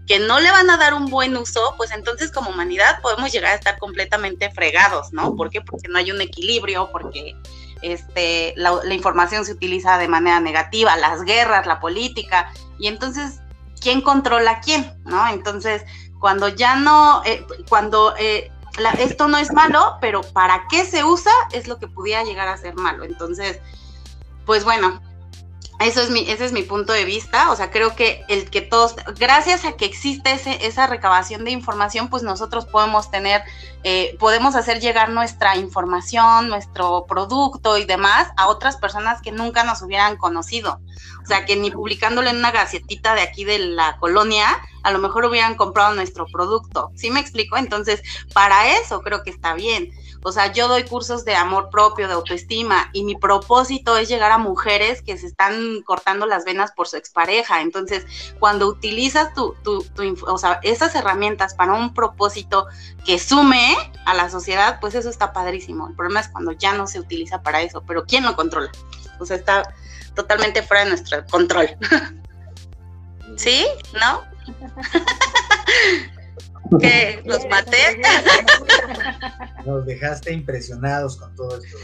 que 0.06 0.18
no 0.18 0.40
le 0.40 0.50
van 0.50 0.70
a 0.70 0.78
dar 0.78 0.94
un 0.94 1.10
buen 1.10 1.36
uso, 1.36 1.74
pues 1.76 1.90
entonces 1.90 2.32
como 2.32 2.48
humanidad 2.48 3.02
podemos 3.02 3.30
llegar 3.30 3.52
a 3.52 3.56
estar 3.56 3.78
completamente 3.78 4.50
fregados, 4.50 5.12
¿no? 5.12 5.36
¿Por 5.36 5.50
qué? 5.50 5.60
Porque 5.60 5.88
no 5.88 5.98
hay 5.98 6.10
un 6.10 6.22
equilibrio, 6.22 6.88
porque 6.90 7.36
este, 7.82 8.54
la, 8.56 8.80
información 8.94 9.44
se 9.44 9.52
utiliza 9.52 9.98
de 9.98 10.08
manera 10.08 10.40
negativa, 10.40 10.96
las 10.96 11.22
guerras, 11.22 11.66
la 11.66 11.80
política, 11.80 12.50
y 12.78 12.86
entonces, 12.86 13.40
¿quién 13.86 14.00
controla 14.00 14.50
a 14.50 14.60
quién? 14.60 14.92
¿No? 15.04 15.28
Entonces, 15.28 15.84
cuando 16.18 16.48
ya 16.48 16.74
no, 16.74 17.22
eh, 17.24 17.46
cuando 17.68 18.16
eh, 18.18 18.50
esto 18.98 19.28
no 19.28 19.38
es 19.38 19.52
malo, 19.52 19.98
pero 20.00 20.22
para 20.22 20.66
qué 20.68 20.84
se 20.84 21.04
usa 21.04 21.30
es 21.52 21.68
lo 21.68 21.78
que 21.78 21.86
pudiera 21.86 22.24
llegar 22.24 22.48
a 22.48 22.56
ser 22.56 22.74
malo. 22.74 23.04
Entonces, 23.04 23.60
pues 24.44 24.64
bueno, 24.64 25.00
eso 25.78 26.00
es 26.00 26.10
mi, 26.10 26.20
ese 26.30 26.46
es 26.46 26.52
mi 26.52 26.62
punto 26.62 26.92
de 26.92 27.04
vista. 27.04 27.50
O 27.50 27.56
sea, 27.56 27.70
creo 27.70 27.94
que 27.94 28.24
el 28.28 28.48
que 28.50 28.62
todos, 28.62 28.96
gracias 29.18 29.64
a 29.64 29.72
que 29.76 29.84
existe 29.84 30.32
ese, 30.32 30.66
esa 30.66 30.86
recabación 30.86 31.44
de 31.44 31.50
información, 31.50 32.08
pues 32.08 32.22
nosotros 32.22 32.64
podemos 32.66 33.10
tener, 33.10 33.42
eh, 33.84 34.16
podemos 34.18 34.54
hacer 34.54 34.80
llegar 34.80 35.10
nuestra 35.10 35.56
información, 35.56 36.48
nuestro 36.48 37.04
producto 37.06 37.76
y 37.76 37.84
demás 37.84 38.28
a 38.36 38.48
otras 38.48 38.76
personas 38.78 39.20
que 39.20 39.32
nunca 39.32 39.64
nos 39.64 39.82
hubieran 39.82 40.16
conocido. 40.16 40.80
O 41.22 41.26
sea, 41.26 41.44
que 41.44 41.56
ni 41.56 41.70
publicándolo 41.70 42.30
en 42.30 42.36
una 42.36 42.52
gacetita 42.52 43.14
de 43.14 43.22
aquí 43.22 43.44
de 43.44 43.58
la 43.58 43.98
colonia, 43.98 44.46
a 44.82 44.92
lo 44.92 44.98
mejor 44.98 45.26
hubieran 45.26 45.56
comprado 45.56 45.94
nuestro 45.94 46.26
producto. 46.26 46.90
¿Sí 46.94 47.10
me 47.10 47.20
explico? 47.20 47.56
Entonces, 47.56 48.00
para 48.32 48.78
eso 48.78 49.02
creo 49.02 49.22
que 49.24 49.30
está 49.30 49.54
bien. 49.54 49.90
O 50.26 50.32
sea, 50.32 50.52
yo 50.52 50.66
doy 50.66 50.82
cursos 50.82 51.24
de 51.24 51.36
amor 51.36 51.70
propio, 51.70 52.08
de 52.08 52.14
autoestima, 52.14 52.90
y 52.92 53.04
mi 53.04 53.14
propósito 53.14 53.96
es 53.96 54.08
llegar 54.08 54.32
a 54.32 54.38
mujeres 54.38 55.00
que 55.00 55.16
se 55.16 55.28
están 55.28 55.82
cortando 55.82 56.26
las 56.26 56.44
venas 56.44 56.72
por 56.72 56.88
su 56.88 56.96
expareja. 56.96 57.60
Entonces, 57.60 58.04
cuando 58.40 58.66
utilizas 58.66 59.32
tu, 59.34 59.54
tu, 59.62 59.86
o 60.26 60.36
sea, 60.36 60.58
esas 60.64 60.96
herramientas 60.96 61.54
para 61.54 61.74
un 61.74 61.94
propósito 61.94 62.66
que 63.04 63.20
sume 63.20 63.76
a 64.04 64.14
la 64.14 64.28
sociedad, 64.28 64.80
pues 64.80 64.96
eso 64.96 65.10
está 65.10 65.32
padrísimo. 65.32 65.86
El 65.86 65.94
problema 65.94 66.18
es 66.18 66.28
cuando 66.28 66.50
ya 66.50 66.72
no 66.72 66.88
se 66.88 66.98
utiliza 66.98 67.40
para 67.42 67.62
eso, 67.62 67.84
pero 67.86 68.04
¿quién 68.04 68.24
lo 68.24 68.34
controla? 68.34 68.72
O 69.20 69.26
sea, 69.26 69.36
está 69.36 69.62
totalmente 70.16 70.60
fuera 70.64 70.82
de 70.82 70.90
nuestro 70.90 71.24
control. 71.26 71.68
¿Sí? 73.36 73.64
¿No? 73.92 74.24
que 76.80 77.22
los 77.26 77.46
maté. 77.48 78.00
Nos 79.66 79.86
dejaste 79.86 80.32
impresionados 80.32 81.16
con 81.16 81.34
todo 81.34 81.58
esto. 81.58 81.78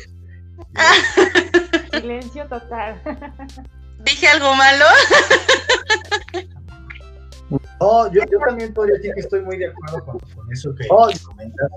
Silencio 1.93 2.47
total. 2.49 3.01
¿Dije 4.05 4.29
algo 4.29 4.55
malo? 4.55 4.85
Oh, 7.85 8.09
yo, 8.13 8.23
yo, 8.31 8.39
también 8.47 8.73
podría 8.73 8.95
decir 8.95 9.13
que 9.13 9.21
estoy 9.21 9.41
muy 9.41 9.59
de 9.59 9.67
acuerdo 9.67 10.05
con, 10.05 10.53
eso 10.53 10.73
que 10.75 10.87
oh. 10.89 11.11
comentas. 11.27 11.69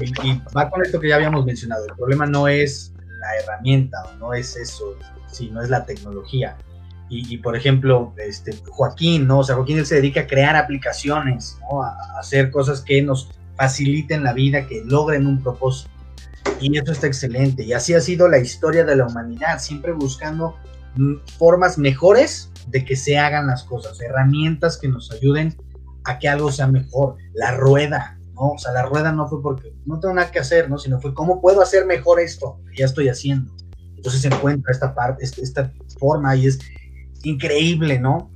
y, 0.00 0.42
va 0.56 0.70
con 0.70 0.82
esto 0.82 0.98
que 0.98 1.10
ya 1.10 1.16
habíamos 1.16 1.44
mencionado. 1.44 1.84
El 1.84 1.94
problema 1.94 2.24
no 2.24 2.48
es 2.48 2.92
la 3.20 3.36
herramienta, 3.36 3.98
no 4.18 4.32
es 4.32 4.56
eso, 4.56 4.96
sino 5.30 5.60
es 5.62 5.68
la 5.68 5.84
tecnología. 5.84 6.56
Y, 7.08 7.36
por 7.38 7.56
ejemplo, 7.56 8.12
este, 8.16 8.52
Joaquín, 8.68 9.28
¿no? 9.28 9.38
O 9.38 9.44
sea, 9.44 9.54
Joaquín 9.54 9.78
él 9.78 9.86
se 9.86 9.94
dedica 9.96 10.22
a 10.22 10.26
crear 10.26 10.56
aplicaciones, 10.56 11.56
¿no? 11.60 11.82
A, 11.82 11.96
hacer 12.18 12.50
cosas 12.50 12.80
que 12.80 13.00
nos 13.00 13.30
faciliten 13.56 14.24
la 14.24 14.32
vida, 14.32 14.66
que 14.66 14.82
logren 14.84 15.26
un 15.26 15.40
propósito. 15.40 15.90
Y 16.60 16.76
eso 16.76 16.90
está 16.92 17.06
excelente. 17.06 17.62
Y 17.62 17.72
así 17.72 17.94
ha 17.94 18.00
sido 18.00 18.28
la 18.28 18.38
historia 18.38 18.84
de 18.84 18.96
la 18.96 19.06
humanidad, 19.06 19.60
siempre 19.60 19.92
buscando 19.92 20.56
formas 21.38 21.78
mejores 21.78 22.50
de 22.68 22.84
que 22.84 22.96
se 22.96 23.18
hagan 23.18 23.46
las 23.46 23.64
cosas, 23.64 24.00
herramientas 24.00 24.78
que 24.78 24.88
nos 24.88 25.12
ayuden 25.12 25.56
a 26.04 26.18
que 26.18 26.28
algo 26.28 26.50
sea 26.50 26.66
mejor. 26.66 27.16
La 27.34 27.52
rueda, 27.52 28.18
¿no? 28.34 28.52
O 28.52 28.58
sea, 28.58 28.72
la 28.72 28.84
rueda 28.84 29.12
no 29.12 29.28
fue 29.28 29.42
porque 29.42 29.74
no 29.84 30.00
tengo 30.00 30.14
nada 30.14 30.30
que 30.30 30.38
hacer, 30.38 30.68
¿no? 30.68 30.78
Sino 30.78 31.00
fue 31.00 31.14
cómo 31.14 31.40
puedo 31.40 31.60
hacer 31.60 31.86
mejor 31.86 32.20
esto 32.20 32.60
que 32.70 32.78
ya 32.78 32.86
estoy 32.86 33.08
haciendo. 33.08 33.52
Entonces 33.96 34.22
se 34.22 34.28
encuentra 34.28 34.72
esta 34.72 34.94
parte, 34.94 35.24
esta, 35.24 35.42
esta 35.42 35.72
forma 35.98 36.34
y 36.36 36.46
es 36.46 36.58
increíble, 37.26 37.98
¿no? 37.98 38.30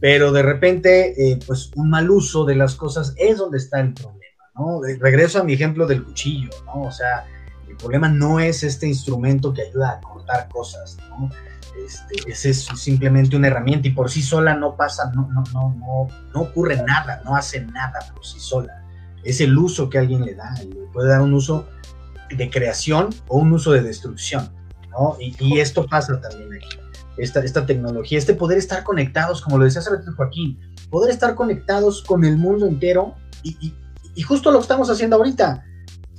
Pero 0.00 0.32
de 0.32 0.42
repente, 0.42 1.32
eh, 1.32 1.38
pues 1.46 1.70
un 1.76 1.90
mal 1.90 2.10
uso 2.10 2.44
de 2.44 2.56
las 2.56 2.74
cosas 2.74 3.14
es 3.16 3.38
donde 3.38 3.58
está 3.58 3.80
el 3.80 3.94
problema, 3.94 4.20
¿no? 4.54 4.80
Regreso 5.00 5.40
a 5.40 5.44
mi 5.44 5.54
ejemplo 5.54 5.86
del 5.86 6.04
cuchillo, 6.04 6.50
¿no? 6.66 6.82
O 6.82 6.92
sea, 6.92 7.24
el 7.68 7.76
problema 7.76 8.08
no 8.08 8.40
es 8.40 8.62
este 8.62 8.86
instrumento 8.86 9.52
que 9.52 9.62
ayuda 9.62 9.92
a 9.92 10.00
cortar 10.00 10.48
cosas, 10.48 10.98
¿no? 11.08 11.30
Este, 11.84 12.30
es 12.30 12.66
simplemente 12.76 13.36
una 13.36 13.48
herramienta 13.48 13.88
y 13.88 13.90
por 13.90 14.10
sí 14.10 14.22
sola 14.22 14.54
no 14.54 14.76
pasa, 14.76 15.10
no, 15.14 15.28
no, 15.32 15.42
no, 15.52 16.08
no, 16.32 16.40
ocurre 16.40 16.76
nada, 16.82 17.20
no 17.24 17.34
hace 17.34 17.62
nada 17.62 17.98
por 18.14 18.24
sí 18.24 18.38
sola. 18.38 18.84
Es 19.24 19.40
el 19.40 19.56
uso 19.56 19.88
que 19.88 19.98
alguien 19.98 20.24
le 20.24 20.34
da, 20.34 20.54
le 20.62 20.86
puede 20.92 21.08
dar 21.08 21.22
un 21.22 21.32
uso 21.32 21.66
de 22.30 22.50
creación 22.50 23.08
o 23.26 23.38
un 23.38 23.52
uso 23.52 23.72
de 23.72 23.82
destrucción, 23.82 24.50
¿no? 24.90 25.16
Y, 25.18 25.34
y 25.40 25.60
esto 25.60 25.86
pasa 25.86 26.20
también 26.20 26.52
aquí. 26.52 26.83
Esta, 27.16 27.40
esta, 27.40 27.64
tecnología, 27.64 28.18
este 28.18 28.34
poder 28.34 28.58
estar 28.58 28.82
conectados, 28.82 29.40
como 29.40 29.58
lo 29.58 29.64
decía 29.64 29.80
hace 29.80 29.90
Joaquín, 30.16 30.58
poder 30.90 31.12
estar 31.12 31.34
conectados 31.34 32.02
con 32.02 32.24
el 32.24 32.36
mundo 32.36 32.66
entero 32.66 33.14
y, 33.42 33.56
y, 33.60 33.74
y, 34.16 34.22
justo 34.22 34.50
lo 34.50 34.58
que 34.58 34.62
estamos 34.62 34.90
haciendo 34.90 35.16
ahorita. 35.16 35.64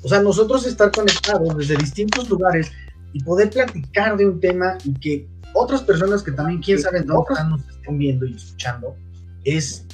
O 0.03 0.07
sea, 0.07 0.21
nosotros 0.21 0.65
estar 0.65 0.91
conectados 0.91 1.57
desde 1.57 1.75
distintos 1.75 2.29
lugares 2.29 2.71
y 3.11 3.23
poder 3.23 3.49
platicar 3.49 4.15
de 4.15 4.25
un 4.25 4.39
tema 4.39 4.77
y 4.83 4.93
que 4.93 5.27
otras 5.53 5.81
personas 5.81 6.21
que 6.21 6.31
también, 6.31 6.61
quién 6.61 6.79
sabe, 6.79 7.03
no 7.03 7.25
nos 7.49 7.61
estén 7.69 7.97
viendo 7.97 8.25
y 8.25 8.35
escuchando, 8.35 8.95
es 9.43 9.85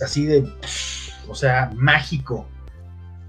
así 0.00 0.24
de, 0.24 0.50
o 1.28 1.34
sea, 1.34 1.70
mágico. 1.74 2.46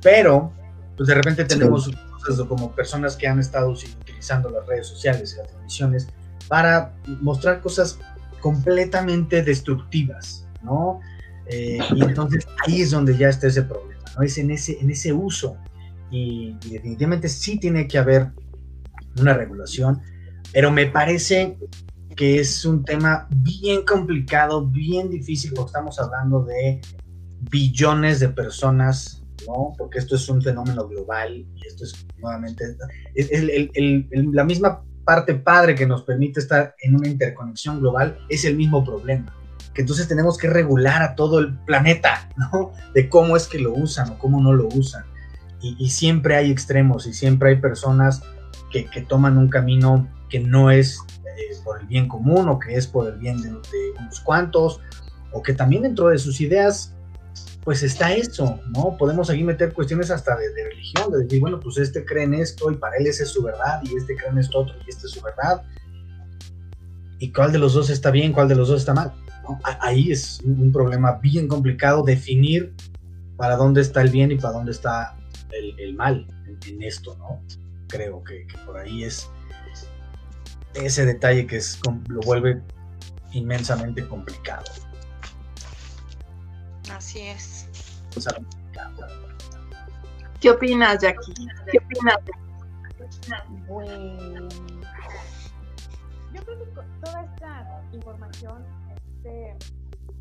Pero, 0.01 0.51
pues 0.95 1.07
de 1.07 1.15
repente 1.15 1.45
tenemos 1.45 1.91
cosas 2.25 2.47
como 2.47 2.71
personas 2.71 3.15
que 3.15 3.27
han 3.27 3.39
estado 3.39 3.71
utilizando 3.71 4.49
las 4.49 4.65
redes 4.65 4.87
sociales 4.87 5.33
y 5.33 5.37
las 5.37 5.47
televisiones 5.49 6.07
para 6.47 6.93
mostrar 7.21 7.61
cosas 7.61 7.99
completamente 8.41 9.41
destructivas, 9.43 10.47
¿no? 10.63 10.99
Eh, 11.47 11.79
y 11.95 12.03
entonces 12.03 12.47
ahí 12.65 12.81
es 12.81 12.91
donde 12.91 13.17
ya 13.17 13.29
está 13.29 13.47
ese 13.47 13.63
problema, 13.63 14.03
¿no? 14.17 14.23
Es 14.23 14.37
en 14.37 14.51
ese, 14.51 14.79
en 14.79 14.89
ese 14.89 15.13
uso. 15.13 15.57
Y, 16.11 16.55
y 16.65 16.69
definitivamente 16.71 17.27
sí 17.27 17.59
tiene 17.59 17.87
que 17.87 17.97
haber 17.97 18.31
una 19.19 19.33
regulación, 19.33 20.01
pero 20.51 20.71
me 20.71 20.85
parece 20.85 21.57
que 22.15 22.39
es 22.39 22.65
un 22.65 22.85
tema 22.85 23.27
bien 23.37 23.83
complicado, 23.85 24.65
bien 24.65 25.09
difícil, 25.09 25.53
porque 25.53 25.69
estamos 25.69 25.99
hablando 25.99 26.43
de 26.43 26.81
billones 27.49 28.19
de 28.19 28.29
personas, 28.29 29.23
¿no? 29.47 29.73
Porque 29.77 29.99
esto 29.99 30.15
es 30.15 30.29
un 30.29 30.41
fenómeno 30.41 30.87
global 30.87 31.45
y 31.55 31.67
esto 31.67 31.83
es 31.83 32.05
nuevamente 32.17 32.63
es 33.15 33.31
el, 33.31 33.49
el, 33.49 34.07
el, 34.11 34.31
la 34.31 34.43
misma 34.43 34.83
parte 35.03 35.35
padre 35.35 35.75
que 35.75 35.85
nos 35.85 36.03
permite 36.03 36.39
estar 36.39 36.75
en 36.81 36.95
una 36.95 37.07
interconexión 37.07 37.79
global 37.79 38.17
es 38.29 38.45
el 38.45 38.55
mismo 38.55 38.83
problema. 38.83 39.35
Que 39.73 39.81
entonces 39.81 40.07
tenemos 40.07 40.37
que 40.37 40.49
regular 40.49 41.01
a 41.01 41.15
todo 41.15 41.39
el 41.39 41.57
planeta, 41.59 42.29
¿no? 42.37 42.71
De 42.93 43.09
cómo 43.09 43.35
es 43.35 43.47
que 43.47 43.59
lo 43.59 43.73
usan 43.73 44.11
o 44.11 44.17
cómo 44.17 44.41
no 44.41 44.53
lo 44.53 44.67
usan. 44.67 45.05
Y, 45.61 45.91
siempre 45.91 46.35
hay 46.35 46.51
extremos 46.51 47.07
y 47.07 47.13
siempre 47.13 47.51
hay 47.51 47.55
personas 47.55 48.21
que, 48.69 48.83
que 48.87 48.99
toman 48.99 49.37
un 49.37 49.47
camino 49.47 50.09
que 50.29 50.41
no 50.41 50.69
es 50.71 50.99
eh, 51.23 51.55
por 51.63 51.79
el 51.79 51.87
bien 51.87 52.09
común 52.09 52.49
o 52.49 52.59
que 52.59 52.75
es 52.75 52.85
por 52.85 53.07
el 53.07 53.17
bien 53.17 53.41
de, 53.41 53.49
de, 53.49 53.91
unos 53.97 54.19
cuantos, 54.19 54.81
o 55.31 55.41
que 55.41 55.53
también 55.53 55.83
dentro 55.83 56.09
de 56.09 56.17
sus 56.17 56.41
ideas, 56.41 56.92
pues 57.63 57.81
está 57.81 58.13
eso, 58.13 58.59
¿no? 58.75 58.97
Podemos 58.97 59.29
aquí 59.29 59.43
meter 59.43 59.73
cuestiones 59.73 60.11
hasta 60.11 60.35
de, 60.35 60.63
religión, 60.69 61.11
de 61.11 61.23
decir, 61.23 61.39
bueno, 61.39 61.59
pues 61.59 61.77
este 61.77 62.03
cree 62.03 62.23
en 62.23 62.33
esto 62.33 62.69
y 62.71 62.75
para 62.75 62.97
él 62.97 63.07
esa 63.07 63.23
es 63.23 63.29
su 63.29 63.41
verdad, 63.41 63.81
y 63.83 63.95
este 63.95 64.15
cree 64.15 64.29
en 64.29 64.37
esto 64.37 64.59
otro 64.59 64.75
y 64.85 64.89
esta 64.89 65.07
es 65.07 65.13
su 65.13 65.21
verdad. 65.21 65.63
¿Y 67.19 67.31
cuál 67.31 67.53
de 67.53 67.59
los 67.59 67.73
dos 67.73 67.89
está 67.89 68.11
bien, 68.11 68.33
cuál 68.33 68.49
de 68.49 68.55
los 68.55 68.67
dos 68.67 68.81
está 68.81 68.93
mal? 68.93 69.13
Ahí 69.79 70.11
es 70.11 70.41
un 70.43 70.71
problema 70.71 71.19
bien 71.21 71.47
complicado 71.47 72.03
definir 72.03 72.73
para 73.37 73.55
dónde 73.55 73.81
está 73.81 74.01
el 74.01 74.09
bien 74.09 74.31
y 74.31 74.35
para 74.35 74.53
dónde 74.53 74.71
está 74.71 75.17
el, 75.51 75.95
mal 75.95 76.27
en, 76.45 76.59
en, 76.67 76.83
esto, 76.83 77.15
¿no? 77.17 77.41
Creo 77.87 78.23
que, 78.23 78.45
que 78.47 78.57
por 78.65 78.77
ahí 78.77 79.03
es 79.03 79.29
ese 80.73 81.05
detalle 81.05 81.45
que 81.47 81.57
es, 81.57 81.79
lo 82.07 82.19
vuelve 82.21 82.61
inmensamente 83.31 84.05
complicado. 84.07 84.65
Así 86.91 87.21
es. 87.21 87.67
O 88.15 88.21
sea, 88.21 88.33
¿Qué 90.43 90.51
opinas, 90.51 91.01
Jackie? 91.01 91.33
¿Qué 91.71 91.77
opinas? 91.77 92.17
Bueno, 93.67 94.49
yo 96.33 96.43
creo 96.43 96.59
que 96.59 96.81
toda 97.01 97.23
esta 97.23 97.81
información, 97.93 98.65
este 99.15 99.55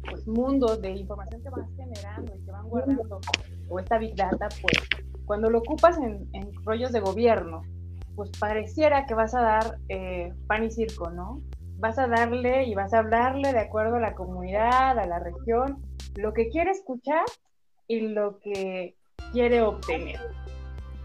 pues, 0.08 0.26
mundo 0.26 0.76
de 0.76 0.90
información 0.90 1.42
que 1.42 1.50
van 1.50 1.76
generando 1.76 2.36
y 2.36 2.44
que 2.44 2.50
van 2.52 2.68
guardando, 2.68 3.20
o 3.68 3.78
esta 3.80 3.98
big 3.98 4.14
data, 4.14 4.48
pues 4.60 4.78
cuando 5.26 5.50
lo 5.50 5.58
ocupas 5.58 5.98
en, 5.98 6.28
en 6.32 6.52
rollos 6.64 6.92
de 6.92 7.00
gobierno, 7.00 7.62
pues 8.14 8.30
pareciera 8.38 9.06
que 9.06 9.14
vas 9.14 9.34
a 9.34 9.40
dar 9.40 9.78
eh, 9.88 10.32
pan 10.46 10.64
y 10.64 10.70
circo, 10.70 11.10
¿no? 11.10 11.40
Vas 11.78 11.98
a 11.98 12.06
darle 12.06 12.64
y 12.64 12.74
vas 12.74 12.92
a 12.94 13.00
hablarle 13.00 13.52
de 13.52 13.58
acuerdo 13.58 13.96
a 13.96 14.00
la 14.00 14.14
comunidad, 14.14 14.98
a 14.98 15.06
la 15.06 15.18
región, 15.18 15.82
lo 16.14 16.32
que 16.32 16.48
quiere 16.48 16.70
escuchar 16.70 17.24
y 17.88 18.08
lo 18.08 18.38
que 18.40 18.96
quiere 19.32 19.62
obtener. 19.62 20.20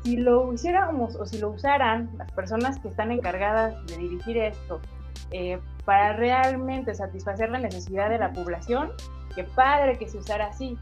Si 0.03 0.17
lo 0.17 0.53
hiciéramos 0.53 1.15
o 1.15 1.25
si 1.25 1.39
lo 1.39 1.49
usaran 1.49 2.09
las 2.17 2.31
personas 2.31 2.79
que 2.79 2.87
están 2.87 3.11
encargadas 3.11 3.85
de 3.87 3.97
dirigir 3.97 4.37
esto 4.37 4.79
eh, 5.31 5.59
para 5.85 6.13
realmente 6.13 6.93
satisfacer 6.95 7.49
la 7.49 7.59
necesidad 7.59 8.09
de 8.09 8.17
la 8.17 8.31
población, 8.31 8.91
qué 9.35 9.43
padre 9.43 9.97
que 9.97 10.07
se 10.07 10.17
usara 10.17 10.47
así. 10.47 10.77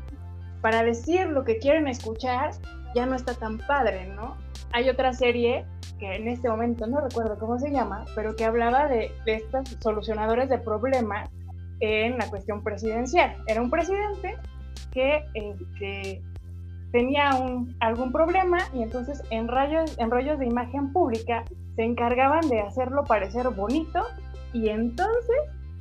Para 0.61 0.83
decir 0.83 1.27
lo 1.27 1.43
que 1.43 1.57
quieren 1.59 1.88
escuchar, 1.88 2.51
ya 2.95 3.05
no 3.05 3.15
está 3.15 3.33
tan 3.33 3.57
padre, 3.59 4.07
¿no? 4.07 4.38
Hay 4.73 4.89
otra 4.89 5.13
serie 5.13 5.65
que 5.99 6.15
en 6.15 6.27
este 6.27 6.49
momento 6.49 6.88
no 6.88 7.01
recuerdo 7.01 7.38
cómo 7.38 7.57
se 7.59 7.71
llama, 7.71 8.05
pero 8.15 8.35
que 8.35 8.45
hablaba 8.45 8.88
de, 8.88 9.11
de 9.25 9.35
estos 9.35 9.77
solucionadores 9.79 10.49
de 10.49 10.57
problemas 10.57 11.29
en 11.86 12.17
la 12.17 12.30
cuestión 12.30 12.63
presidencial. 12.63 13.36
Era 13.48 13.62
un 13.62 13.69
presidente 13.69 14.36
que 14.91 15.26
este, 15.34 16.21
tenía 16.91 17.36
un, 17.36 17.76
algún 17.80 18.12
problema 18.12 18.58
y 18.74 18.82
entonces 18.82 19.21
en, 19.30 19.48
rayos, 19.48 19.98
en 19.98 20.10
rollos 20.12 20.39
de 20.39 20.45
imagen 20.45 20.93
pública 20.93 21.43
se 21.76 21.84
encargaban 21.84 22.48
de 22.48 22.62
hacerlo 22.62 23.04
parecer 23.04 23.50
bonito 23.50 24.02
y 24.54 24.69
entonces 24.69 25.36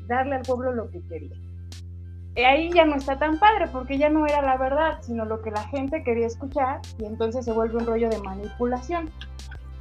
darle 0.09 0.37
al 0.37 0.43
pueblo 0.43 0.73
lo 0.73 0.91
que 0.91 1.01
quería. 1.09 1.37
Y 2.37 2.41
ahí 2.41 2.71
ya 2.73 2.85
no 2.85 2.97
está 2.97 3.17
tan 3.17 3.39
padre 3.39 3.69
porque 3.73 3.97
ya 3.97 4.09
no 4.09 4.27
era 4.27 4.43
la 4.43 4.57
verdad, 4.57 4.99
sino 5.03 5.25
lo 5.25 5.41
que 5.41 5.53
la 5.53 5.63
gente 5.69 6.03
quería 6.03 6.27
escuchar 6.27 6.81
y 6.99 7.05
entonces 7.05 7.45
se 7.45 7.53
vuelve 7.53 7.77
un 7.77 7.87
rollo 7.87 8.11
de 8.11 8.19
manipulación. 8.19 9.11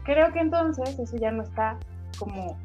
Creo 0.03 0.31
que 0.31 0.39
entonces 0.39 0.99
eso 0.99 1.17
ya 1.17 1.31
no 1.31 1.41
está 1.41 1.77
como 2.19 2.55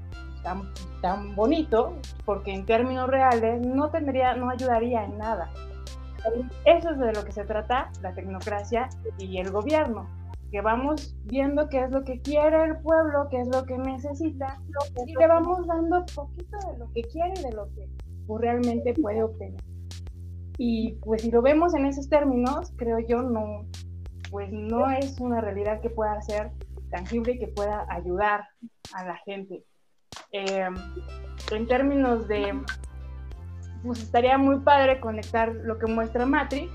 tan, 0.48 0.72
tan 1.02 1.36
bonito 1.36 1.94
porque 2.24 2.52
en 2.54 2.64
términos 2.64 3.08
reales 3.08 3.60
no 3.60 3.90
tendría, 3.90 4.34
no 4.34 4.48
ayudaría 4.48 5.04
en 5.04 5.18
nada. 5.18 5.50
Eso 6.64 6.90
es 6.90 6.98
de 6.98 7.12
lo 7.12 7.24
que 7.24 7.32
se 7.32 7.44
trata 7.44 7.90
la 8.02 8.14
tecnocracia 8.14 8.88
y 9.18 9.38
el 9.38 9.50
gobierno, 9.50 10.08
que 10.50 10.62
vamos 10.62 11.14
viendo 11.24 11.68
qué 11.68 11.84
es 11.84 11.90
lo 11.90 12.02
que 12.02 12.20
quiere 12.20 12.64
el 12.64 12.78
pueblo, 12.78 13.28
qué 13.30 13.40
es 13.40 13.48
lo 13.48 13.64
que 13.64 13.76
necesita, 13.76 14.58
y 15.06 15.14
le 15.14 15.26
vamos 15.26 15.66
dando 15.66 16.04
poquito 16.14 16.56
de 16.72 16.78
lo 16.78 16.92
que 16.92 17.02
quiere 17.02 17.40
de 17.42 17.52
lo 17.52 17.68
que 17.74 17.86
realmente 18.28 18.94
puede 18.94 19.22
obtener. 19.22 19.60
Y 20.56 20.94
pues 21.04 21.22
si 21.22 21.30
lo 21.30 21.42
vemos 21.42 21.74
en 21.74 21.86
esos 21.86 22.08
términos, 22.08 22.72
creo 22.76 22.98
yo 22.98 23.22
no, 23.22 23.66
pues 24.30 24.50
no 24.50 24.90
es 24.90 25.20
una 25.20 25.40
realidad 25.40 25.80
que 25.80 25.90
pueda 25.90 26.20
ser 26.22 26.50
tangible 26.90 27.34
y 27.34 27.38
que 27.38 27.48
pueda 27.48 27.86
ayudar 27.90 28.44
a 28.94 29.04
la 29.04 29.16
gente. 29.18 29.64
Eh, 30.32 30.68
en 31.50 31.66
términos 31.66 32.28
de, 32.28 32.60
pues 33.82 34.02
estaría 34.02 34.36
muy 34.38 34.60
padre 34.60 35.00
conectar 35.00 35.54
lo 35.54 35.78
que 35.78 35.86
muestra 35.86 36.26
Matrix, 36.26 36.70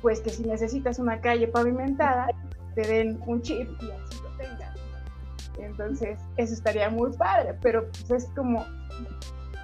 pues 0.00 0.20
que 0.20 0.30
si 0.30 0.44
necesitas 0.44 0.98
una 0.98 1.20
calle 1.20 1.48
pavimentada, 1.48 2.28
te 2.74 2.82
den 2.82 3.20
un 3.26 3.42
chip 3.42 3.68
y 3.82 3.90
así 3.90 4.22
lo 4.22 4.30
tengas. 4.36 4.76
Entonces, 5.58 6.20
eso 6.36 6.54
estaría 6.54 6.88
muy 6.90 7.10
padre, 7.16 7.54
pero 7.60 7.88
pues 7.88 8.10
es 8.10 8.30
como 8.36 8.64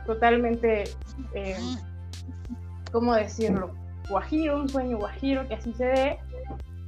totalmente 0.07 0.85
eh, 1.35 1.57
¿cómo 2.95 3.13
decirlo? 3.15 3.75
Guajiro, 4.09 4.61
un 4.61 4.69
sueño 4.69 4.99
guajiro, 4.99 5.49
que 5.49 5.55
así 5.55 5.73
se 5.75 5.87
dé, 5.87 6.19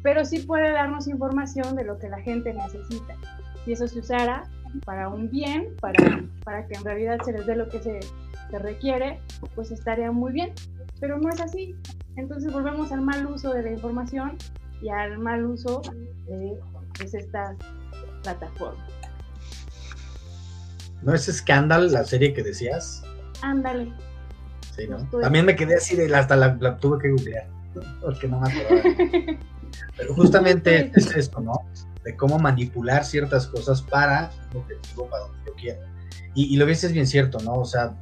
pero 0.03 0.25
sí 0.25 0.39
puede 0.39 0.71
darnos 0.71 1.09
información 1.09 1.75
de 1.75 1.85
lo 1.85 1.99
que 1.99 2.09
la 2.09 2.21
gente 2.21 2.55
necesita. 2.55 3.17
Si 3.65 3.73
eso 3.73 3.89
se 3.89 3.99
usara 3.99 4.45
para 4.85 5.09
un 5.09 5.31
bien, 5.31 5.75
para, 5.81 6.23
para 6.45 6.67
que 6.67 6.75
en 6.75 6.85
realidad 6.85 7.19
se 7.25 7.33
les 7.33 7.47
dé 7.47 7.57
lo 7.57 7.69
que 7.69 7.81
se, 7.81 8.01
se 8.51 8.59
requiere, 8.59 9.21
pues 9.55 9.71
estaría 9.71 10.11
muy 10.12 10.33
bien. 10.33 10.53
Pero 11.01 11.19
no 11.19 11.29
es 11.29 11.41
así. 11.41 11.75
Entonces 12.17 12.53
volvemos 12.53 12.93
al 12.93 13.03
mal 13.03 13.27
uso 13.27 13.53
de 13.53 13.62
la 13.62 13.71
información 13.71 14.37
y 14.81 14.89
al 14.89 15.19
mal 15.19 15.45
uso 15.45 15.83
de 16.27 16.59
pues, 16.97 17.15
estas 17.15 17.57
plataformas. 18.23 18.89
¿No 21.03 21.15
es 21.15 21.25
Scandal 21.25 21.93
la 21.93 22.05
serie 22.05 22.33
que 22.33 22.43
decías? 22.43 23.03
Ándale. 23.43 23.93
Sí, 24.75 24.87
¿no? 24.89 24.97
También 25.21 25.45
me 25.45 25.57
quedé 25.57 25.77
así 25.77 25.97
de 25.97 26.15
hasta 26.15 26.37
la, 26.37 26.57
la 26.61 26.77
tuve 26.79 26.99
que 26.99 27.11
googlear, 27.11 27.47
porque 28.01 28.29
no 28.29 28.41
me 28.41 28.51
acordaba. 28.51 29.39
Pero 29.97 30.15
justamente 30.15 30.91
es 30.95 31.15
esto, 31.15 31.41
¿no? 31.41 31.53
De 32.07 32.16
cómo 32.16 32.38
manipular 32.38 33.05
ciertas 33.05 33.47
cosas 33.47 33.83
para 33.83 34.31
un 34.53 34.62
objetivo, 34.62 35.11
para 35.11 35.25
donde 35.25 35.38
yo 35.45 35.53
quiero. 35.55 35.81
Y, 36.35 36.55
y 36.55 36.57
lo 36.57 36.64
ves 36.64 36.85
es 36.85 36.92
bien 36.92 37.07
cierto, 37.07 37.38
¿no? 37.40 37.55
O 37.55 37.64
sea, 37.64 37.99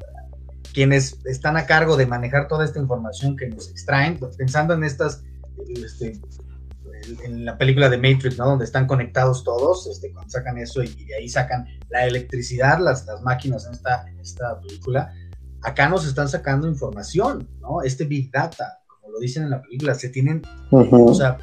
quienes 0.74 1.24
están 1.24 1.56
a 1.56 1.66
cargo 1.66 1.96
de 1.96 2.06
manejar 2.06 2.48
toda 2.48 2.64
esta 2.64 2.80
información 2.80 3.36
que 3.36 3.48
nos 3.48 3.70
extraen, 3.70 4.18
pues, 4.18 4.36
pensando 4.36 4.74
en 4.74 4.84
estas, 4.84 5.22
este, 5.68 6.20
en 7.22 7.44
la 7.44 7.56
película 7.56 7.88
de 7.88 7.96
Matrix, 7.96 8.36
¿no? 8.36 8.46
Donde 8.46 8.64
están 8.64 8.86
conectados 8.86 9.44
todos, 9.44 9.86
este, 9.86 10.12
cuando 10.12 10.30
sacan 10.30 10.58
eso 10.58 10.82
y, 10.82 10.88
de 11.04 11.14
ahí 11.16 11.28
sacan 11.28 11.66
la 11.90 12.04
electricidad, 12.06 12.78
las, 12.80 13.06
las 13.06 13.22
máquinas 13.22 13.66
en 13.66 13.74
esta, 13.74 14.06
en 14.08 14.18
esta 14.18 14.60
película, 14.60 15.14
acá 15.62 15.88
nos 15.88 16.06
están 16.06 16.28
sacando 16.28 16.68
información, 16.68 17.48
¿no? 17.60 17.82
Este 17.82 18.04
Big 18.04 18.30
Data, 18.32 18.80
como 18.86 19.12
lo 19.12 19.20
dicen 19.20 19.44
en 19.44 19.50
la 19.50 19.62
película, 19.62 19.94
se 19.94 20.08
tienen, 20.08 20.42
o 20.70 21.14
sea, 21.14 21.38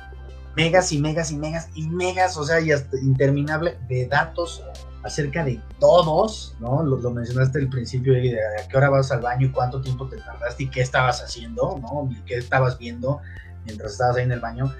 megas 0.55 0.91
y 0.91 0.99
megas 0.99 1.31
y 1.31 1.37
megas 1.37 1.69
y 1.75 1.87
megas, 1.87 2.37
o 2.37 2.43
sea, 2.43 2.59
y 2.59 2.71
hasta 2.71 2.97
interminable 2.99 3.77
de 3.87 4.07
datos 4.07 4.63
acerca 5.03 5.43
de 5.43 5.59
todos, 5.79 6.55
¿no? 6.59 6.83
Lo, 6.83 6.97
lo 6.97 7.11
mencionaste 7.11 7.59
al 7.59 7.69
principio, 7.69 8.13
de 8.13 8.37
a 8.37 8.67
qué 8.67 8.77
hora 8.77 8.89
vas 8.89 9.11
al 9.11 9.21
baño 9.21 9.47
y 9.47 9.51
cuánto 9.51 9.81
tiempo 9.81 10.07
te 10.07 10.17
tardaste 10.17 10.63
y 10.63 10.69
qué 10.69 10.81
estabas 10.81 11.21
haciendo, 11.21 11.79
¿no? 11.81 12.09
Y 12.11 12.21
qué 12.23 12.37
estabas 12.37 12.77
viendo 12.77 13.19
mientras 13.65 13.93
estabas 13.93 14.17
ahí 14.17 14.23
en 14.23 14.31
el 14.31 14.39
baño. 14.39 14.73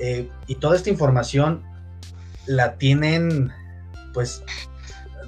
Eh, 0.00 0.30
y 0.46 0.54
toda 0.54 0.76
esta 0.76 0.90
información 0.90 1.62
la 2.46 2.76
tienen, 2.76 3.52
pues, 4.14 4.42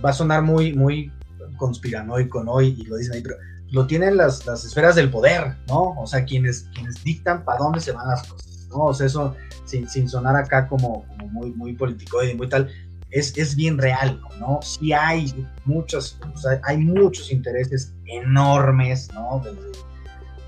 va 0.04 0.10
a 0.10 0.14
sonar 0.14 0.42
muy, 0.42 0.72
muy 0.72 1.12
conspiranoico, 1.56 2.42
¿no? 2.42 2.60
Y, 2.60 2.68
y 2.68 2.84
lo 2.84 2.96
dicen 2.96 3.14
ahí, 3.14 3.20
pero 3.22 3.36
lo 3.70 3.86
tienen 3.86 4.16
las, 4.16 4.46
las, 4.46 4.64
esferas 4.64 4.94
del 4.94 5.10
poder, 5.10 5.56
¿no? 5.68 5.94
O 5.98 6.06
sea, 6.06 6.24
quienes, 6.24 6.68
quienes 6.74 7.02
dictan 7.02 7.44
para 7.44 7.58
dónde 7.58 7.80
se 7.80 7.92
van 7.92 8.08
las 8.08 8.26
cosas, 8.26 8.68
¿no? 8.68 8.84
O 8.84 8.94
sea, 8.94 9.06
eso, 9.06 9.34
sin, 9.64 10.08
sonar 10.08 10.36
acá 10.36 10.66
como, 10.66 11.04
muy, 11.30 11.52
muy 11.52 11.72
político 11.74 12.22
y 12.22 12.34
muy 12.34 12.48
tal, 12.48 12.70
es, 13.10 13.54
bien 13.54 13.78
real, 13.78 14.20
¿no? 14.40 14.60
Sí 14.62 14.92
hay 14.92 15.32
muchos, 15.64 16.18
hay 16.64 16.78
muchos 16.78 17.30
intereses 17.30 17.94
enormes, 18.06 19.08
¿no? 19.12 19.40
De, 19.40 19.52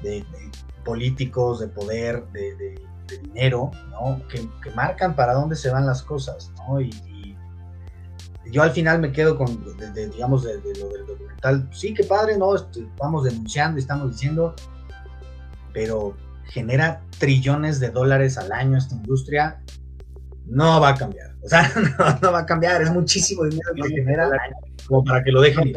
de, 0.02 0.20
de 0.20 0.50
políticos, 0.85 1.61
de 1.61 1.68
poder, 1.68 2.24
de, 2.33 2.81
dinero, 3.22 3.70
¿no? 3.90 4.20
Que, 4.29 4.48
que, 4.62 4.70
marcan 4.70 5.14
para 5.14 5.33
dónde 5.35 5.55
se 5.55 5.70
van 5.70 5.87
las 5.87 6.02
cosas, 6.02 6.50
¿no? 6.57 6.81
Y, 6.81 6.90
yo 8.50 8.62
al 8.62 8.70
final 8.70 9.00
me 9.00 9.12
quedo 9.12 9.37
con, 9.37 9.46
digamos, 9.94 10.44
de, 10.44 10.55
lo 10.79 10.88
del 10.88 11.07
documental, 11.07 11.68
sí, 11.72 11.92
qué 11.94 12.05
padre, 12.05 12.38
¿no? 12.38 12.55
Estamos 12.55 13.24
denunciando 13.24 13.79
y 13.79 13.81
estamos 13.81 14.12
diciendo, 14.12 14.55
pero 15.72 16.16
genera 16.48 17.02
trillones 17.18 17.80
de 17.80 17.90
dólares 17.90 18.38
al 18.38 18.52
año 18.52 18.78
esta 18.78 18.94
industria, 18.94 19.62
no 20.46 20.80
va 20.80 20.90
a 20.90 20.94
cambiar. 20.94 21.35
O 21.42 21.48
sea, 21.48 21.70
no, 21.98 22.18
no 22.22 22.32
va 22.32 22.40
a 22.40 22.46
cambiar. 22.46 22.82
Es 22.82 22.90
muchísimo 22.90 23.44
dinero 23.44 23.72
que 23.74 23.88
genera 23.88 24.30
como 24.87 25.04
para 25.04 25.22
que 25.22 25.32
lo 25.32 25.40
dejen. 25.40 25.72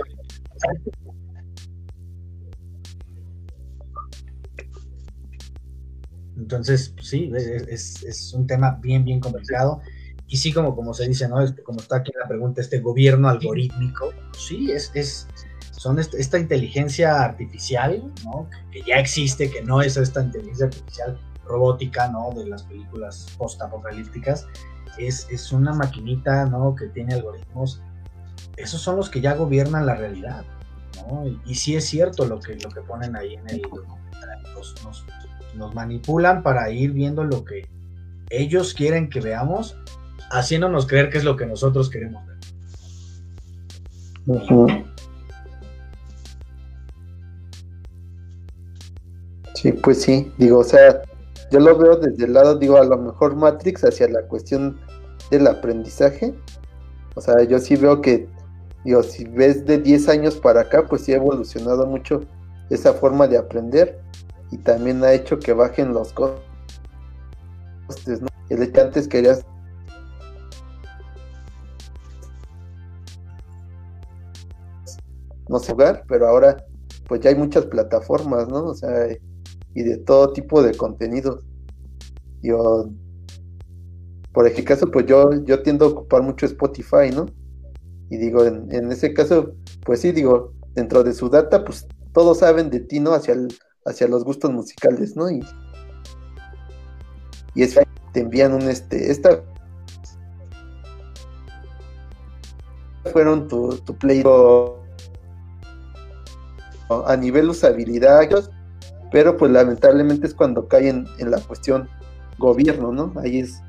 Entonces, 6.38 6.95
sí, 7.01 7.32
es, 7.36 8.03
es, 8.03 8.34
un 8.34 8.47
tema 8.47 8.79
bien, 8.82 9.03
bien 9.03 9.19
complicado. 9.19 9.82
Y 10.27 10.38
sí, 10.38 10.53
como, 10.53 10.75
como 10.75 10.93
se 10.93 11.08
dice, 11.08 11.27
¿no? 11.27 11.41
Este, 11.41 11.62
como 11.63 11.79
está 11.79 11.97
aquí 11.97 12.12
la 12.19 12.27
pregunta, 12.27 12.62
este 12.62 12.79
gobierno 12.79 13.29
algorítmico, 13.29 14.13
sí, 14.38 14.71
es, 14.71 14.91
es 14.93 15.27
son 15.80 15.98
esta 15.98 16.38
inteligencia 16.38 17.24
artificial, 17.24 18.04
¿no? 18.26 18.50
Que, 18.70 18.82
ya 18.82 18.96
existe, 18.96 19.50
que 19.50 19.62
no 19.62 19.82
es 19.82 19.96
esta 19.96 20.22
inteligencia 20.22 20.65
artificial 20.65 21.18
robótica, 21.46 22.10
¿no? 22.10 22.32
De 22.36 22.46
las 22.48 22.63
películas 22.63 23.28
post-apocalípticas, 23.38 24.46
es, 24.98 25.26
es, 25.32 25.54
una 25.54 25.74
maquinita, 25.74 26.48
¿no? 26.48 26.76
Que 26.76 26.88
tiene 26.88 27.13
algoritmos. 27.13 27.82
Esos 28.58 28.82
son 28.82 28.98
los 28.98 29.10
que 29.10 29.22
ya 29.22 29.36
gobiernan 29.36 29.86
la 29.86 29.96
realidad. 29.96 30.44
Y, 31.46 31.56
sí 31.56 31.78
es 31.78 31.86
cierto 31.86 32.26
lo 32.26 32.42
que, 32.42 32.56
lo 32.56 32.70
que 32.70 32.82
ponen 32.82 33.15
ahí 33.15 33.36
en 33.36 33.50
el 33.50 33.62
documental. 33.62 34.44
Nos 35.56 35.74
manipulan 35.74 36.44
para 36.44 36.70
ir 36.72 36.92
viendo 36.92 37.24
lo 37.24 37.46
que 37.46 37.70
ellos 38.30 38.74
quieren 38.74 39.10
que 39.10 39.22
veamos, 39.22 39.78
haciéndonos 40.30 40.88
creer 40.88 41.10
que 41.10 41.20
es 41.20 41.24
lo 41.24 41.38
que 41.38 41.46
nosotros 41.46 41.89
queremos 41.89 42.28
ver. 42.28 42.38
Uh 44.26 44.39
-huh. 44.39 44.88
Sí, 49.62 49.74
pues 49.74 50.02
sí, 50.04 50.32
digo, 50.38 50.60
o 50.60 50.63
sea, 50.63 51.02
yo 51.52 51.60
lo 51.60 51.78
veo 51.78 51.98
desde 51.98 52.24
el 52.24 52.32
lado, 52.32 52.58
digo, 52.58 52.78
a 52.78 52.86
lo 52.86 52.98
mejor 52.98 53.36
Matrix 53.36 53.84
hacia 53.84 54.08
la 54.08 54.22
cuestión 54.22 54.80
del 55.32 55.48
aprendizaje. 55.48 56.34
O 57.13 57.19
sea, 57.19 57.43
yo 57.43 57.60
sí 57.60 57.76
veo 57.76 58.00
que, 58.00 58.30
digo, 58.86 59.04
si 59.04 59.26
ves 59.26 59.65
de 59.65 59.80
10 59.80 60.08
años 60.08 60.38
para 60.38 60.62
acá, 60.62 60.86
pues 60.88 61.02
sí 61.02 61.12
ha 61.12 61.17
evolucionado 61.17 61.86
mucho 61.86 62.22
esa 62.69 62.93
forma 62.93 63.28
de 63.28 63.38
aprender 63.38 64.00
y 64.50 64.60
también 64.60 65.04
ha 65.04 65.12
hecho 65.12 65.38
que 65.39 65.52
bajen 65.52 65.91
los 65.93 66.13
costes, 66.13 66.41
¿no? 68.22 68.30
El 68.48 68.63
hecho 68.63 68.82
antes 68.82 69.10
querías 69.10 69.45
no 75.50 75.60
sé 75.60 75.74
jugar, 75.74 76.06
pero 76.08 76.30
ahora 76.30 76.65
pues 77.10 77.19
ya 77.19 77.32
hay 77.32 77.36
muchas 77.36 77.65
plataformas, 77.65 78.48
¿no? 78.48 78.63
O 78.63 78.74
sea, 78.74 79.10
y 79.73 79.84
de 79.84 79.97
todo 79.97 80.34
tipo 80.34 80.62
de 80.62 80.75
contenidos. 80.75 81.45
Yo, 82.41 82.89
por 84.34 84.47
ejemplo, 84.47 84.75
caso, 84.75 84.91
pues 84.91 85.05
yo, 85.05 85.43
yo 85.43 85.62
tiendo 85.62 85.86
a 85.86 85.89
ocupar 85.89 86.21
mucho 86.23 86.45
Spotify, 86.45 87.12
¿no? 87.13 87.25
Y 88.10 88.17
digo, 88.17 88.45
en, 88.45 88.73
en, 88.73 88.91
ese 88.91 89.13
caso, 89.13 89.53
pues 89.86 90.01
sí, 90.01 90.12
digo, 90.12 90.53
dentro 90.73 91.03
de 91.03 91.13
su 91.13 91.29
data, 91.29 91.63
pues 91.63 91.88
todos 92.13 92.39
saben 92.39 92.69
de 92.69 92.79
ti, 92.79 92.99
¿no? 92.99 93.13
Hacia, 93.13 93.34
el, 93.34 93.47
hacia 93.86 94.08
los 94.08 94.23
gustos 94.23 94.51
musicales, 94.51 95.15
¿no? 95.15 95.29
Y, 95.29 95.41
y 97.55 97.63
es 97.63 97.77
te 98.13 98.21
envían 98.21 98.53
un, 98.53 98.63
este, 98.63 99.12
esta 99.12 99.43
fueron 103.12 103.47
tu, 103.47 103.69
tu 103.86 103.95
play 103.95 104.23
a 106.89 107.15
nivel 107.17 107.49
usabilidad, 107.49 108.29
pero 109.12 109.38
pues 109.38 109.52
lamentablemente 109.52 110.28
es 110.28 110.34
cuando 110.34 110.67
caen 110.67 111.06
en 111.17 111.32
la 111.32 111.39
cuestión 111.39 111.88
gobierno, 112.38 112.91
¿no? 112.91 113.13
Ahí 113.22 113.39
es 113.39 113.62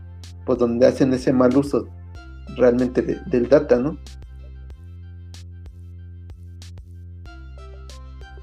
pues 0.45 0.59
donde 0.59 0.87
hacen 0.87 1.13
ese 1.13 1.33
mal 1.33 1.57
uso 1.57 1.87
realmente 2.57 3.03
de, 3.03 3.19
del 3.27 3.49
data, 3.49 3.77
¿no? 3.77 3.99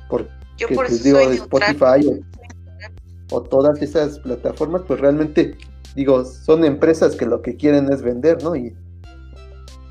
Porque 0.10 0.30
Yo 0.58 0.68
por 0.70 0.88
pues, 0.88 1.04
digo, 1.04 1.20
Spotify 1.20 2.08
o, 2.08 3.36
o, 3.36 3.42
todas 3.44 3.82
esas 3.82 4.20
plataformas, 4.20 4.84
pues 4.88 5.00
realmente, 5.00 5.58
digo, 5.96 6.24
son 6.24 6.64
empresas 6.64 7.16
que 7.16 7.26
lo 7.26 7.42
que 7.42 7.58
quieren 7.58 7.92
es 7.92 8.02
vender, 8.02 8.42
¿no? 8.44 8.56
Y 8.56 8.76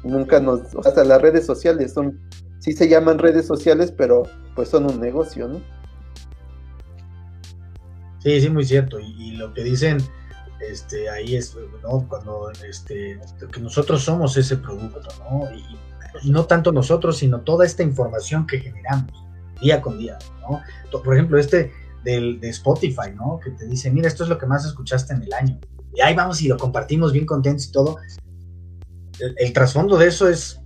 nunca 0.04 0.40
nos, 0.40 0.60
hasta 0.84 1.04
las 1.04 1.20
redes 1.20 1.44
sociales 1.44 1.92
son, 1.92 2.18
sí 2.58 2.72
se 2.72 2.88
llaman 2.88 3.18
redes 3.18 3.46
sociales, 3.46 3.92
pero 3.92 4.22
pues 4.54 4.68
son 4.68 4.86
un 4.86 5.00
negocio, 5.00 5.48
¿no? 5.48 5.60
Sí, 8.18 8.40
sí, 8.40 8.50
muy 8.50 8.64
cierto. 8.64 8.98
Y, 8.98 9.06
y, 9.18 9.30
lo 9.32 9.52
que 9.52 9.62
dicen 9.62 9.98
este, 10.60 11.08
ahí 11.08 11.36
es, 11.36 11.56
¿no? 11.82 12.06
Cuando 12.08 12.50
este, 12.68 13.20
que 13.52 13.60
nosotros 13.60 14.02
somos 14.02 14.36
ese 14.36 14.56
producto, 14.56 15.08
¿no? 15.30 15.44
Y, 15.54 16.26
y, 16.26 16.30
no 16.30 16.46
tanto 16.46 16.72
nosotros, 16.72 17.18
sino 17.18 17.40
toda 17.40 17.66
esta 17.66 17.82
información 17.82 18.46
que 18.46 18.60
generamos 18.60 19.12
día 19.60 19.80
con 19.80 19.98
día, 19.98 20.18
¿no? 20.40 20.60
Por 21.02 21.14
ejemplo, 21.14 21.38
este 21.38 21.72
del, 22.04 22.40
de 22.40 22.48
Spotify, 22.50 23.12
¿no? 23.14 23.38
Que 23.42 23.50
te 23.50 23.66
dice, 23.66 23.90
mira, 23.90 24.08
esto 24.08 24.24
es 24.24 24.30
lo 24.30 24.38
que 24.38 24.46
más 24.46 24.64
escuchaste 24.64 25.14
en 25.14 25.22
el 25.22 25.32
año. 25.32 25.58
Y 25.94 26.00
ahí 26.00 26.14
vamos 26.14 26.40
y 26.42 26.48
lo 26.48 26.56
compartimos 26.56 27.12
bien 27.12 27.26
contentos 27.26 27.66
y 27.66 27.72
todo. 27.72 27.98
El, 29.18 29.34
el 29.38 29.52
trasfondo 29.52 29.96
de 29.96 30.08
eso 30.08 30.28
es 30.28 30.60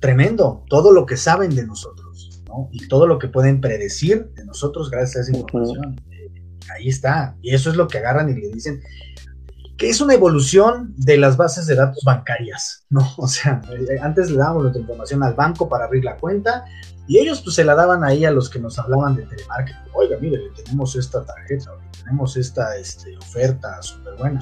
tremendo, 0.00 0.64
todo 0.68 0.92
lo 0.92 1.06
que 1.06 1.16
saben 1.16 1.54
de 1.54 1.66
nosotros, 1.66 2.42
¿no? 2.46 2.68
Y 2.72 2.88
todo 2.88 3.06
lo 3.06 3.18
que 3.18 3.28
pueden 3.28 3.60
predecir 3.60 4.30
de 4.34 4.44
nosotros 4.44 4.90
gracias 4.90 5.16
a 5.16 5.30
esa 5.30 5.38
información. 5.38 6.00
Ahí 6.74 6.88
está. 6.88 7.36
Y 7.42 7.54
eso 7.54 7.70
es 7.70 7.76
lo 7.76 7.88
que 7.88 7.98
agarran 7.98 8.28
y 8.28 8.34
le 8.34 8.48
dicen, 8.48 8.80
que 9.80 9.88
es 9.88 10.02
una 10.02 10.12
evolución 10.12 10.92
de 10.98 11.16
las 11.16 11.38
bases 11.38 11.66
de 11.66 11.74
datos 11.74 12.04
bancarias, 12.04 12.84
¿no? 12.90 13.08
O 13.16 13.26
sea, 13.26 13.62
eh, 13.70 13.98
antes 14.02 14.30
le 14.30 14.36
dábamos 14.36 14.64
nuestra 14.64 14.82
información 14.82 15.22
al 15.22 15.34
banco 15.34 15.68
para 15.68 15.86
abrir 15.86 16.04
la 16.04 16.16
cuenta 16.16 16.64
y 17.06 17.18
ellos 17.18 17.40
pues 17.40 17.56
se 17.56 17.64
la 17.64 17.74
daban 17.74 18.04
ahí 18.04 18.26
a 18.26 18.30
los 18.30 18.50
que 18.50 18.60
nos 18.60 18.78
hablaban 18.78 19.16
de 19.16 19.22
telemarketing. 19.22 19.80
Oiga, 19.94 20.18
mire, 20.20 20.38
tenemos 20.54 20.94
esta 20.96 21.24
tarjeta, 21.24 21.72
tenemos 21.98 22.36
esta 22.36 22.76
este, 22.76 23.16
oferta 23.16 23.82
súper 23.82 24.16
buena. 24.16 24.40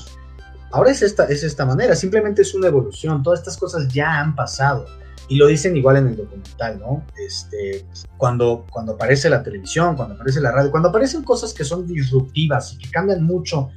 Ahora 0.72 0.90
es 0.90 1.02
esta, 1.02 1.24
es 1.26 1.44
esta 1.44 1.64
manera, 1.64 1.94
simplemente 1.94 2.42
es 2.42 2.54
una 2.54 2.66
evolución, 2.66 3.22
todas 3.22 3.38
estas 3.38 3.56
cosas 3.56 3.88
ya 3.88 4.20
han 4.20 4.34
pasado. 4.34 4.86
Y 5.28 5.36
lo 5.36 5.46
dicen 5.46 5.76
igual 5.76 5.98
en 5.98 6.08
el 6.08 6.16
documental, 6.16 6.78
¿no? 6.78 7.04
Este, 7.26 7.84
cuando, 8.16 8.66
cuando 8.70 8.92
aparece 8.92 9.28
la 9.28 9.42
televisión, 9.42 9.94
cuando 9.94 10.14
aparece 10.14 10.40
la 10.40 10.52
radio, 10.52 10.70
cuando 10.70 10.88
aparecen 10.88 11.22
cosas 11.22 11.52
que 11.52 11.64
son 11.64 11.86
disruptivas 11.86 12.74
y 12.74 12.78
que 12.78 12.90
cambian 12.90 13.22
mucho 13.22 13.68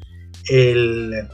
el, 0.49 1.28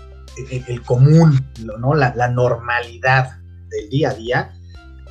el, 0.49 0.81
común, 0.83 1.39
¿no? 1.79 1.93
La, 1.93 2.13
la, 2.15 2.29
normalidad 2.29 3.37
del 3.69 3.89
día 3.89 4.09
a 4.09 4.13
día, 4.13 4.53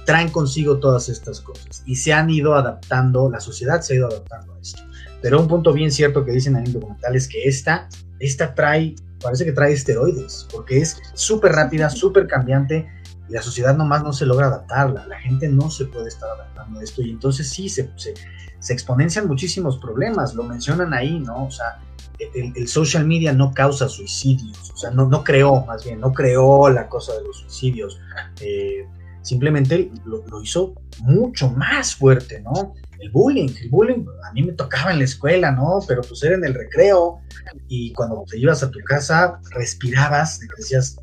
traen 0.05 0.29
consigo 0.29 0.79
todas 0.79 1.09
estas 1.09 1.41
cosas 1.41 1.83
y 1.85 1.97
se 1.97 2.13
han 2.13 2.31
ido 2.31 2.55
adaptando, 2.55 3.31
la 3.31 3.41
sociedad 3.41 3.81
se 3.83 3.93
ha 3.93 3.97
ido 3.97 4.07
adaptando 4.09 4.55
a 4.55 4.61
esto. 4.61 4.83
Pero 5.23 5.41
un 5.41 5.49
punto 5.49 5.73
bien 5.73 5.91
cierto 5.91 6.25
que 6.25 6.33
dicen 6.33 6.57
en 6.57 6.67
el 6.67 6.73
documental 6.73 7.17
es 7.17 7.29
que 7.29 7.45
esta, 7.45 7.89
esta 8.21 8.55
trae, 8.55 8.95
parece 9.21 9.45
que 9.45 9.53
trae 9.53 9.73
esteroides, 9.73 10.47
porque 10.53 10.79
es 10.79 11.01
súper 11.15 11.53
rápida, 11.53 11.91
súper 11.91 12.27
cambiante 12.27 12.87
y 13.29 13.33
la 13.33 13.43
sociedad 13.43 13.77
nomás 13.77 14.03
no 14.03 14.13
se 14.13 14.27
logra 14.27 14.47
adaptarla, 14.47 15.07
la 15.07 15.19
gente 15.21 15.49
no 15.49 15.71
se 15.71 15.87
puede 15.87 16.09
estar 16.09 16.29
adaptando 16.31 16.81
a 16.81 16.83
esto 16.83 17.03
y 17.03 17.11
entonces 17.11 17.49
sí, 17.49 17.69
se, 17.69 17.91
se, 17.97 18.15
se 18.59 18.73
exponencian 18.73 19.27
muchísimos 19.27 19.79
problemas, 19.79 20.35
lo 20.35 20.43
mencionan 20.45 20.95
ahí, 20.95 21.19
¿no? 21.21 21.47
O 21.47 21.51
sea, 21.51 21.79
el, 22.19 22.69
social 22.69 23.07
media 23.07 23.33
no 23.33 23.53
causa 23.53 23.89
suicidios, 23.89 24.71
o 24.71 24.77
sea, 24.77 24.91
no, 24.91 25.07
no 25.07 25.23
creó, 25.23 25.65
más 25.67 25.85
bien, 25.85 26.01
no 26.01 26.13
creó 26.13 26.71
la 26.71 26.89
cosa 26.89 27.15
de 27.15 27.25
los 27.25 27.39
suicidios, 27.39 28.01
eh, 28.41 28.87
simplemente 29.23 29.91
lo, 30.05 30.43
hizo 30.43 30.75
mucho 31.01 31.51
más 31.51 31.95
fuerte, 31.95 32.41
¿no? 32.41 32.75
El 32.99 33.11
bullying, 33.11 33.51
el 33.61 33.69
bullying 33.69 34.07
a 34.25 34.33
mí 34.33 34.43
me 34.43 34.53
tocaba 34.53 34.93
en 34.93 34.99
la 34.99 35.05
escuela, 35.05 35.51
¿no? 35.51 35.81
Pero 35.87 36.01
pues 36.01 36.23
era 36.23 36.37
en 36.37 36.45
el 36.45 36.55
recreo 36.55 37.21
y 37.69 37.93
cuando 37.93 38.25
te 38.27 38.39
ibas 38.39 38.63
a 38.63 38.71
tu 38.71 38.79
casa 38.81 39.39
respirabas 39.51 40.41
y 40.43 40.47
decías, 40.57 40.99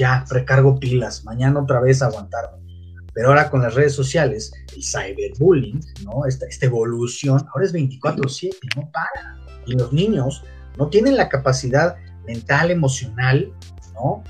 ya, 0.00 0.24
recargo 0.30 0.80
pilas, 0.80 1.24
mañana 1.24 1.60
otra 1.60 1.78
vez 1.78 2.00
aguantarme. 2.00 2.58
Pero 3.12 3.28
ahora 3.28 3.50
con 3.50 3.60
las 3.60 3.74
redes 3.74 3.92
sociales, 3.92 4.50
el 4.74 4.82
cyberbullying, 4.82 5.80
¿no? 6.04 6.24
Esta, 6.26 6.46
esta 6.46 6.66
evolución, 6.66 7.46
ahora 7.52 7.66
es 7.66 7.74
24/7, 7.74 8.50
no 8.76 8.90
para 8.90 9.36
y 9.66 9.72
los 9.74 9.92
niños 9.92 10.42
no 10.78 10.88
tienen 10.88 11.18
la 11.18 11.28
capacidad 11.28 11.96
mental, 12.26 12.70
emocional, 12.70 13.52
¿no? 13.92 14.24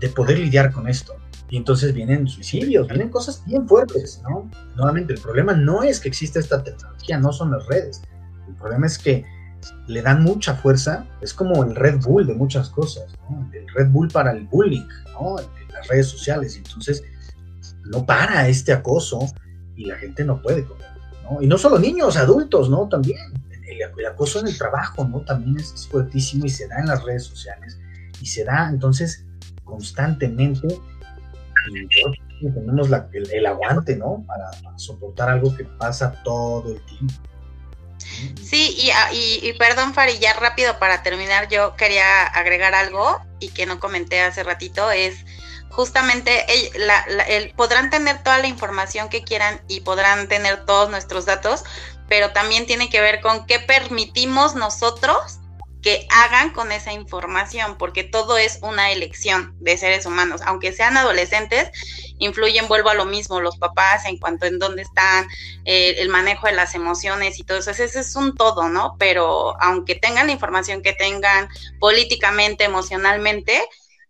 De 0.00 0.10
poder 0.10 0.38
lidiar 0.38 0.70
con 0.70 0.86
esto. 0.86 1.14
Y 1.48 1.56
entonces 1.56 1.94
vienen 1.94 2.28
suicidios, 2.28 2.86
vienen 2.86 3.08
cosas 3.08 3.42
bien 3.46 3.66
fuertes, 3.66 4.20
¿no? 4.22 4.50
Nuevamente, 4.76 5.14
el 5.14 5.20
problema 5.20 5.54
no 5.54 5.82
es 5.82 5.98
que 5.98 6.08
exista 6.08 6.40
esta 6.40 6.62
tecnología, 6.62 7.18
no 7.18 7.32
son 7.32 7.52
las 7.52 7.66
redes. 7.68 8.02
El 8.46 8.54
problema 8.56 8.86
es 8.86 8.98
que 8.98 9.24
le 9.86 10.02
dan 10.02 10.22
mucha 10.22 10.54
fuerza, 10.54 11.06
es 11.20 11.32
como 11.32 11.64
el 11.64 11.74
Red 11.74 12.00
Bull 12.00 12.26
de 12.26 12.34
muchas 12.34 12.70
cosas, 12.70 13.12
¿no? 13.28 13.50
El 13.52 13.68
Red 13.74 13.90
Bull 13.90 14.08
para 14.08 14.32
el 14.32 14.46
bullying, 14.46 14.86
¿no? 15.12 15.38
En 15.38 15.72
las 15.72 15.86
redes 15.88 16.08
sociales. 16.08 16.56
Entonces 16.56 17.04
no 17.84 18.04
para 18.04 18.48
este 18.48 18.72
acoso 18.72 19.20
y 19.76 19.86
la 19.86 19.96
gente 19.96 20.24
no 20.24 20.40
puede 20.42 20.64
comer, 20.64 20.88
¿no? 21.22 21.40
Y 21.40 21.46
no 21.46 21.58
solo 21.58 21.78
niños, 21.78 22.16
adultos, 22.16 22.68
¿no? 22.70 22.88
También 22.88 23.18
el, 23.66 24.06
acoso 24.06 24.40
en 24.40 24.48
el 24.48 24.56
trabajo, 24.56 25.04
¿no? 25.04 25.20
También 25.20 25.56
es, 25.58 25.86
fuertísimo 25.88 26.46
y 26.46 26.48
se 26.48 26.68
da 26.68 26.78
en 26.80 26.86
las 26.86 27.02
redes 27.04 27.24
sociales 27.24 27.78
y 28.20 28.26
se 28.26 28.44
da 28.44 28.68
entonces 28.70 29.24
constantemente 29.64 30.68
y 32.40 32.50
tenemos 32.50 32.88
el, 33.12 33.46
aguante, 33.46 33.96
¿no? 33.96 34.24
Para, 34.26 34.50
soportar 34.76 35.30
algo 35.30 35.56
que 35.56 35.64
pasa 35.64 36.12
todo 36.22 36.72
el 36.72 36.80
tiempo. 36.82 37.14
Sí, 38.42 38.74
y, 38.78 38.90
ah, 38.90 39.10
y, 39.12 39.52
perdón, 39.54 39.92
Fari, 39.92 40.18
ya 40.18 40.32
rápido 40.34 40.78
para 40.78 41.02
terminar, 41.02 41.48
yo 41.48 41.76
quería 41.76 42.24
agregar 42.26 42.74
algo 42.74 43.20
y 43.40 43.48
que 43.48 43.66
no 43.66 43.80
comenté 43.80 44.20
hace 44.20 44.42
ratito, 44.42 44.90
es 44.90 45.24
justamente 45.70 46.46
el, 46.48 47.52
podrán 47.54 47.90
tener 47.90 48.22
toda 48.22 48.38
la 48.38 48.46
información 48.46 49.08
que 49.08 49.22
quieran 49.22 49.60
y 49.68 49.80
podrán 49.80 50.28
tener 50.28 50.64
todos 50.64 50.88
nuestros 50.90 51.26
datos, 51.26 51.64
pero 52.08 52.32
también 52.32 52.66
tiene 52.66 52.88
que 52.88 53.00
ver 53.00 53.20
con 53.20 53.46
qué 53.46 53.58
permitimos 53.58 54.54
nosotros 54.54 55.40
que 55.86 56.08
hagan 56.10 56.50
con 56.50 56.72
esa 56.72 56.92
información, 56.92 57.78
porque 57.78 58.02
todo 58.02 58.38
es 58.38 58.58
una 58.60 58.90
elección 58.90 59.54
de 59.60 59.78
seres 59.78 60.04
humanos, 60.04 60.40
aunque 60.44 60.72
sean 60.72 60.96
adolescentes, 60.96 61.70
influyen, 62.18 62.66
vuelvo 62.66 62.88
a 62.88 62.94
lo 62.94 63.04
mismo, 63.04 63.40
los 63.40 63.56
papás 63.56 64.04
en 64.04 64.18
cuanto 64.18 64.46
en 64.46 64.58
dónde 64.58 64.82
están, 64.82 65.28
eh, 65.64 65.94
el 65.98 66.08
manejo 66.08 66.48
de 66.48 66.54
las 66.54 66.74
emociones 66.74 67.38
y 67.38 67.44
todo 67.44 67.58
eso, 67.58 67.70
ese 67.70 67.84
es 67.84 68.16
un 68.16 68.34
todo, 68.34 68.68
¿no? 68.68 68.96
Pero 68.98 69.54
aunque 69.62 69.94
tengan 69.94 70.26
la 70.26 70.32
información 70.32 70.82
que 70.82 70.92
tengan 70.92 71.48
políticamente, 71.78 72.64
emocionalmente, 72.64 73.62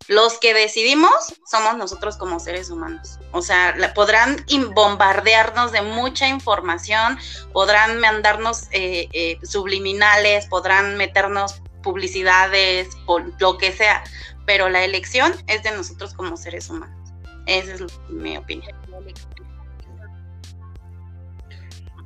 los 0.09 0.39
que 0.39 0.55
decidimos 0.55 1.35
somos 1.51 1.77
nosotros 1.77 2.17
como 2.17 2.39
seres 2.39 2.71
humanos. 2.71 3.19
O 3.33 3.43
sea, 3.43 3.75
podrán 3.95 4.45
bombardearnos 4.75 5.73
de 5.73 5.83
mucha 5.83 6.29
información, 6.29 7.19
podrán 7.53 7.99
mandarnos 7.99 8.69
eh, 8.71 9.09
eh, 9.13 9.39
subliminales, 9.43 10.47
podrán 10.47 10.97
meternos 10.97 11.61
publicidades, 11.87 12.89
lo 13.39 13.59
que 13.59 13.71
sea, 13.71 14.03
pero 14.45 14.69
la 14.69 14.85
elección 14.85 15.33
es 15.47 15.63
de 15.63 15.71
nosotros 15.71 16.15
como 16.15 16.37
seres 16.37 16.69
humanos. 16.69 17.13
Esa 17.47 17.75
es 17.75 17.83
mi 18.11 18.37
opinión. 18.37 18.75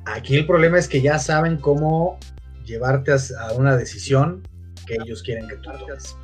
Aquí 0.05 0.35
el 0.35 0.45
problema 0.45 0.77
es 0.77 0.87
que 0.87 1.01
ya 1.01 1.17
saben 1.17 1.57
cómo 1.57 2.19
llevarte 2.63 3.11
a 3.11 3.53
una 3.53 3.75
decisión 3.75 4.47
que 4.85 4.97
ellos 5.03 5.23
quieren 5.23 5.47
que 5.47 5.55
tú 5.55 5.71
tomes. 5.71 6.15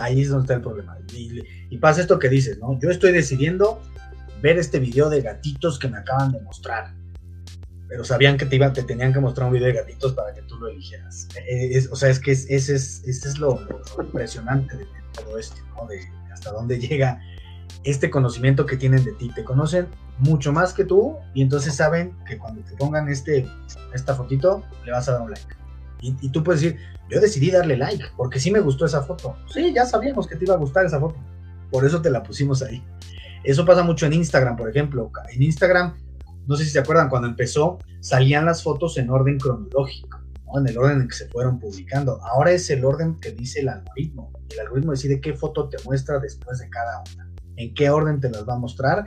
Ahí, 0.00 0.20
es 0.20 0.28
donde 0.28 0.44
está 0.44 0.54
el 0.54 0.62
problema. 0.62 0.98
Y, 1.12 1.76
pasa 1.78 2.00
esto 2.00 2.20
que 2.20 2.28
dices, 2.28 2.58
¿no? 2.58 2.78
Yo 2.78 2.90
estoy 2.90 3.10
decidiendo 3.10 3.82
ver 4.40 4.56
este 4.56 4.78
video 4.78 5.10
de 5.10 5.20
gatitos 5.20 5.80
que 5.80 5.88
me 5.88 5.98
acaban 5.98 6.30
de 6.30 6.40
mostrar. 6.42 6.94
Pero 7.90 8.04
sabían 8.04 8.36
que 8.36 8.46
te, 8.46 8.54
iba, 8.54 8.72
te 8.72 8.84
tenían 8.84 9.12
que 9.12 9.18
mostrar 9.18 9.48
un 9.48 9.52
video 9.52 9.66
de 9.66 9.74
gatitos 9.74 10.12
para 10.12 10.32
que 10.32 10.42
tú 10.42 10.56
lo 10.58 10.68
eligieras. 10.68 11.26
E, 11.48 11.76
o 11.90 11.96
sea, 11.96 12.08
es 12.08 12.20
que 12.20 12.30
ese 12.30 12.54
es, 12.54 13.02
es 13.04 13.38
lo, 13.38 13.60
impresionante 13.98 14.76
de, 14.76 14.86
todo 15.12 15.36
esto, 15.36 15.60
¿no? 15.74 15.88
De 15.88 16.00
hasta 16.32 16.52
dónde 16.52 16.78
llega 16.78 17.20
este 17.82 18.08
conocimiento 18.08 18.64
que 18.64 18.76
tienen 18.76 19.02
de 19.02 19.10
ti. 19.14 19.32
Te 19.34 19.42
conocen 19.42 19.88
mucho 20.18 20.52
más 20.52 20.72
que 20.72 20.84
tú 20.84 21.16
y 21.34 21.42
entonces 21.42 21.74
saben 21.74 22.16
que 22.28 22.38
cuando 22.38 22.62
te 22.62 22.76
pongan 22.76 23.08
este, 23.08 23.44
esta 23.92 24.14
fotito, 24.14 24.62
le 24.84 24.92
vas 24.92 25.08
a 25.08 25.14
dar 25.14 25.22
un 25.22 25.32
like. 25.32 25.56
Y, 26.00 26.14
y 26.20 26.28
tú 26.30 26.44
puedes 26.44 26.62
decir, 26.62 26.78
yo 27.08 27.20
decidí 27.20 27.50
darle 27.50 27.76
like, 27.76 28.04
porque 28.16 28.38
sí 28.38 28.52
me 28.52 28.60
gustó 28.60 28.86
esa 28.86 29.02
foto. 29.02 29.36
Sí, 29.52 29.72
ya 29.74 29.84
sabíamos 29.84 30.28
que 30.28 30.36
te 30.36 30.44
iba 30.44 30.54
a 30.54 30.58
gustar 30.58 30.86
esa 30.86 31.00
foto. 31.00 31.16
Por 31.72 31.84
eso 31.84 32.00
te 32.00 32.10
la 32.10 32.22
pusimos 32.22 32.62
ahí. 32.62 32.84
Eso 33.42 33.64
pasa 33.64 33.82
mucho 33.82 34.06
en 34.06 34.12
Instagram, 34.12 34.56
por 34.56 34.70
ejemplo. 34.70 35.10
En 35.32 35.42
Instagram, 35.42 35.96
no 36.50 36.56
sé 36.56 36.64
si 36.64 36.70
se 36.70 36.80
acuerdan, 36.80 37.08
cuando 37.08 37.28
empezó, 37.28 37.78
salían 38.00 38.44
las 38.44 38.64
fotos 38.64 38.98
en 38.98 39.08
orden 39.08 39.38
cronológico, 39.38 40.18
en 40.56 40.66
el 40.66 40.76
orden 40.78 41.02
en 41.02 41.06
que 41.06 41.14
se 41.14 41.28
fueron 41.28 41.60
publicando. 41.60 42.20
Ahora 42.24 42.50
es 42.50 42.68
el 42.70 42.84
orden 42.84 43.14
que 43.20 43.30
dice 43.30 43.60
el 43.60 43.68
algoritmo. 43.68 44.32
El 44.50 44.58
algoritmo 44.58 44.90
decide 44.90 45.20
qué 45.20 45.32
foto 45.32 45.68
te 45.68 45.76
muestra 45.84 46.18
después 46.18 46.58
de 46.58 46.68
cada 46.68 47.04
una, 47.14 47.30
en 47.54 47.72
qué 47.72 47.88
orden 47.88 48.20
te 48.20 48.30
las 48.30 48.48
va 48.48 48.54
a 48.54 48.58
mostrar. 48.58 49.06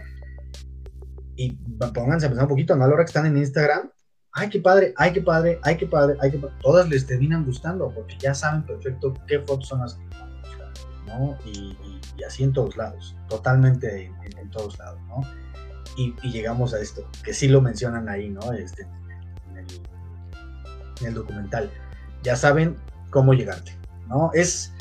Y 1.36 1.52
pónganse 1.52 2.28
a 2.28 2.30
pensar 2.30 2.46
un 2.46 2.50
poquito, 2.50 2.78
¿no? 2.78 2.86
A 2.86 2.88
la 2.88 2.94
hora 2.94 3.04
que 3.04 3.10
están 3.10 3.26
en 3.26 3.36
Instagram, 3.36 3.89
ay, 4.32 4.50
qué 4.50 4.62
padre, 4.62 4.94
ay, 4.96 5.12
qué 5.12 5.22
padre, 5.22 5.60
ay, 5.64 5.76
qué 5.76 5.86
padre, 5.86 6.16
ay, 6.22 6.32
qué 6.32 6.38
padre. 6.38 6.56
Todas 6.62 6.88
les 6.88 7.06
terminan 7.06 7.44
gustando 7.44 7.94
porque 7.94 8.16
ya 8.20 8.34
saben 8.34 8.64
perfecto 8.64 9.14
qué 9.28 9.39
fotos 9.39 9.68
son 9.68 9.82
las 9.82 9.96
que 9.96 10.08
van 10.18 10.32
a 10.32 10.41
buscar, 10.48 10.74
¿no? 11.08 11.38
Y, 11.46 11.78
así 12.26 12.46
en 12.46 12.54
todos 12.54 12.78
lados, 12.78 13.18
totalmente 13.28 14.06
en, 14.06 14.50
todos 14.50 14.80
lados, 14.80 15.02
¿no? 15.10 15.20
Y, 15.98 16.14
llegamos 16.30 16.74
a 16.74 16.80
esto, 16.80 17.08
que 17.24 17.34
sí 17.34 17.48
lo 17.48 17.62
mencionan 17.62 18.10
ahí, 18.10 18.30
¿no? 18.30 18.52
Este, 18.54 18.84
en, 19.50 19.58
el, 19.58 19.66
en 21.02 21.08
el 21.08 21.14
documental. 21.14 21.70
Ya 22.24 22.36
saben 22.36 22.76
cómo 23.10 23.34
llegarte, 23.34 23.76
¿no? 24.08 24.32
Es, 24.34 24.74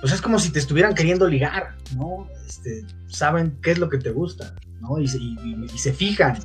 pues 0.00 0.12
es 0.12 0.20
como 0.20 0.38
si 0.38 0.50
te 0.50 0.58
estuvieran 0.58 0.94
queriendo 0.94 1.26
ligar, 1.26 1.76
¿no? 1.96 2.28
Este, 2.46 2.84
saben 3.06 3.58
qué 3.62 3.72
es 3.72 3.78
lo 3.78 3.88
que 3.88 3.98
te 3.98 4.10
gusta, 4.10 4.54
¿no? 4.80 4.98
Y, 4.98 5.04
y 5.04 5.78
se 5.78 5.92
fijan 5.92 6.38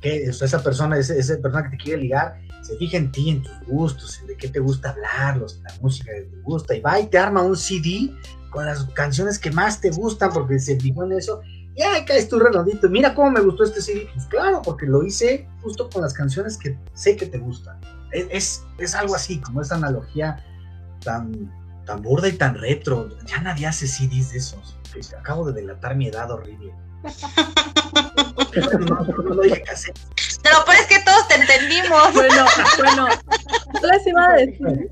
que 0.00 0.24
esa 0.24 0.62
persona, 0.62 0.98
esa 0.98 1.36
persona 1.38 1.64
que 1.64 1.76
te 1.76 1.82
quiere 1.82 2.02
ligar, 2.02 2.40
se 2.62 2.76
fija 2.76 2.98
en 2.98 3.10
ti, 3.10 3.30
en 3.30 3.42
tus 3.42 3.60
gustos, 3.66 4.20
en 4.20 4.28
de 4.28 4.36
qué 4.36 4.48
te 4.48 4.60
gusta 4.60 4.90
hablar, 4.90 5.38
la 5.38 5.74
música 5.80 6.12
que 6.12 6.22
te 6.22 6.36
gusta, 6.42 6.76
y 6.76 6.80
va 6.80 7.00
y 7.00 7.06
te 7.06 7.18
arma 7.18 7.42
un 7.42 7.56
CD 7.56 8.12
con 8.50 8.66
las 8.66 8.84
canciones 8.86 9.38
que 9.38 9.50
más 9.50 9.80
te 9.80 9.90
gustan 9.90 10.30
porque 10.32 10.58
se 10.58 10.78
fijó 10.78 11.04
en 11.04 11.12
eso, 11.12 11.40
y 11.78 11.82
ahí 11.82 12.04
caes 12.04 12.28
tú 12.28 12.40
redondito, 12.40 12.90
mira 12.90 13.14
cómo 13.14 13.30
me 13.30 13.40
gustó 13.40 13.62
este 13.62 13.80
CD, 13.80 14.08
pues 14.12 14.26
claro, 14.26 14.60
porque 14.62 14.84
lo 14.84 15.04
hice 15.04 15.48
justo 15.62 15.88
con 15.88 16.02
las 16.02 16.12
canciones 16.12 16.58
que 16.58 16.76
sé 16.92 17.16
que 17.16 17.26
te 17.26 17.38
gustan. 17.38 17.78
Es, 18.10 18.64
es, 18.78 18.94
algo 18.96 19.14
así, 19.14 19.40
como 19.40 19.62
esa 19.62 19.76
analogía 19.76 20.44
tan, 21.04 21.52
tan 21.86 22.02
burda 22.02 22.26
y 22.26 22.32
tan 22.32 22.56
retro. 22.56 23.08
Ya 23.26 23.40
nadie 23.42 23.68
hace 23.68 23.86
CDs 23.86 24.32
de 24.32 24.38
esos. 24.38 24.76
Acabo 25.20 25.46
de 25.46 25.60
delatar 25.60 25.94
mi 25.94 26.08
edad 26.08 26.28
horrible. 26.32 26.74
no, 28.80 29.00
no, 29.00 29.42
dije 29.42 29.62
Pero, 30.42 30.56
pero 30.66 30.78
es 30.80 30.86
que 30.86 30.98
todos 31.04 31.28
te 31.28 31.36
entendimos. 31.36 32.12
Bueno, 32.12 32.44
bueno, 32.78 33.08
yo 33.80 33.88
les 33.88 34.06
iba 34.06 34.24
a 34.24 34.32
decir. 34.32 34.90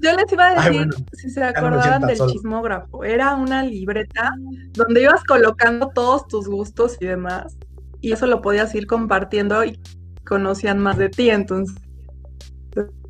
Yo 0.00 0.14
les 0.14 0.32
iba 0.32 0.48
a 0.48 0.70
decir, 0.70 0.88
si 1.12 1.30
se 1.30 1.42
acordaban 1.42 2.02
del 2.02 2.18
chismógrafo, 2.18 3.02
era 3.02 3.34
una 3.34 3.64
libreta 3.64 4.30
donde 4.72 5.02
ibas 5.02 5.24
colocando 5.24 5.90
todos 5.92 6.28
tus 6.28 6.46
gustos 6.46 6.96
y 7.00 7.06
demás, 7.06 7.56
y 8.00 8.12
eso 8.12 8.26
lo 8.26 8.40
podías 8.40 8.74
ir 8.74 8.86
compartiendo 8.86 9.64
y 9.64 9.80
conocían 10.24 10.78
más 10.78 10.98
de 10.98 11.08
ti, 11.08 11.30
entonces. 11.30 11.76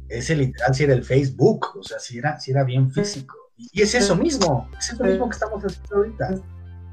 Ese 0.09 0.34
literal 0.34 0.74
si 0.74 0.84
era 0.84 0.95
el 0.95 1.05
Facebook, 1.05 1.66
o 1.78 1.82
sea, 1.82 1.99
si 1.99 2.16
era, 2.16 2.41
si 2.41 2.53
era 2.53 2.64
bien 2.64 2.91
físico. 2.91 3.36
Y 3.59 3.82
es 3.82 3.95
eso 3.95 4.16
mismo, 4.16 4.70
es 4.78 4.93
eso 4.93 5.05
mismo 5.05 5.28
que 5.28 5.34
estamos 5.34 5.62
haciendo 5.62 5.97
ahorita. 5.97 6.34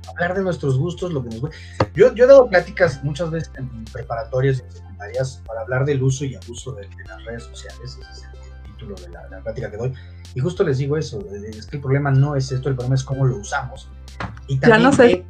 Hablar 0.09 0.35
de 0.35 0.43
nuestros 0.43 0.77
gustos, 0.77 1.13
lo 1.13 1.23
que 1.23 1.29
nos 1.29 1.51
yo, 1.95 2.13
yo 2.13 2.25
he 2.25 2.27
dado 2.27 2.47
pláticas 2.47 3.03
muchas 3.03 3.31
veces 3.31 3.51
en 3.55 3.85
preparatorias 3.85 4.59
y 4.59 4.61
en 4.63 4.71
secundarias 4.71 5.41
para 5.45 5.61
hablar 5.61 5.85
del 5.85 6.03
uso 6.03 6.25
y 6.25 6.35
abuso 6.35 6.73
de, 6.73 6.87
las 7.07 7.23
redes 7.23 7.43
sociales, 7.43 7.97
es 8.11 8.34
título 8.85 8.95
de 9.07 9.13
la, 9.13 9.41
plática 9.41 9.71
que 9.71 9.77
doy, 9.77 9.93
y 10.33 10.39
justo 10.39 10.63
les 10.63 10.77
digo 10.77 10.97
eso, 10.97 11.19
es 11.33 11.65
que 11.67 11.77
el 11.77 11.81
problema 11.81 12.11
no 12.11 12.35
es 12.35 12.51
esto, 12.51 12.69
el 12.69 12.75
problema 12.75 12.95
es 12.95 13.03
cómo 13.03 13.25
lo 13.25 13.37
usamos. 13.37 13.89
Y 14.47 14.57
también 14.57 14.81
ya 14.81 14.89
no 14.89 14.93
sé. 14.93 15.25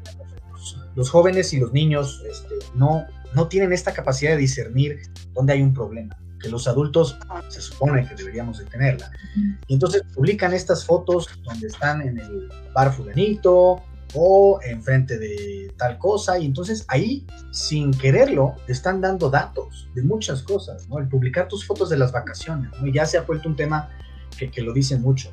los, 0.95 1.09
jóvenes 1.09 1.53
y 1.53 1.59
los 1.59 1.71
niños 1.73 2.23
este, 2.29 2.55
no, 2.75 3.05
no 3.33 3.47
tienen 3.47 3.73
esta 3.73 3.93
capacidad 3.93 4.31
de 4.31 4.37
discernir 4.37 4.99
dónde 5.33 5.53
hay 5.53 5.61
un 5.61 5.73
problema 5.73 6.15
que 6.39 6.49
los 6.49 6.67
adultos 6.67 7.17
se 7.47 7.61
supone 7.61 8.07
que 8.07 8.13
deberíamos 8.15 8.59
de 8.59 8.65
tenerla. 8.65 9.09
Y 9.67 9.73
entonces 9.73 10.03
publican 10.13 10.53
estas 10.53 10.85
fotos 10.85 11.27
donde 11.43 11.67
están 11.67 12.01
en 12.01 12.19
el 12.19 12.49
bar 12.73 12.93
fulanito, 12.93 13.81
o 14.15 14.59
enfrente 14.63 15.17
de 15.17 15.73
tal 15.77 15.97
cosa, 15.97 16.39
y 16.39 16.45
entonces 16.45 16.85
ahí, 16.87 17.25
sin 17.51 17.91
quererlo, 17.91 18.55
te 18.65 18.71
están 18.71 19.01
dando 19.01 19.29
datos 19.29 19.89
de 19.93 20.01
muchas 20.01 20.41
cosas, 20.41 20.87
¿no? 20.87 20.99
El 20.99 21.07
publicar 21.07 21.47
tus 21.47 21.65
fotos 21.65 21.89
de 21.89 21.97
las 21.97 22.11
vacaciones, 22.11 22.71
¿no? 22.79 22.87
ya 22.87 23.05
se 23.05 23.17
ha 23.17 23.21
vuelto 23.21 23.49
un 23.49 23.55
tema 23.55 23.89
que, 24.37 24.49
que, 24.49 24.61
lo 24.61 24.73
dicen 24.73 25.01
mucho. 25.01 25.31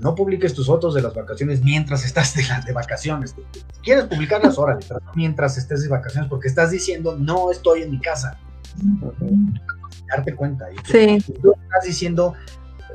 No 0.00 0.14
publiques 0.14 0.52
tus 0.52 0.66
fotos 0.66 0.94
de 0.94 1.02
las 1.02 1.14
vacaciones 1.14 1.62
mientras 1.62 2.04
estás 2.04 2.34
de, 2.34 2.44
de 2.66 2.72
vacaciones. 2.72 3.34
Quieres 3.82 4.04
publicarlas, 4.04 4.58
órale, 4.58 4.84
pero 4.86 5.00
no 5.04 5.12
mientras 5.14 5.56
estés 5.56 5.82
de 5.82 5.88
vacaciones, 5.88 6.28
porque 6.28 6.48
estás 6.48 6.70
diciendo, 6.70 7.16
no 7.16 7.50
estoy 7.50 7.82
en 7.82 7.92
mi 7.92 8.00
casa. 8.00 8.38
Darte 10.08 10.34
cuenta. 10.34 10.66
Y 10.70 10.76
sí. 10.84 11.32
Tú 11.40 11.54
estás 11.62 11.84
diciendo, 11.84 12.34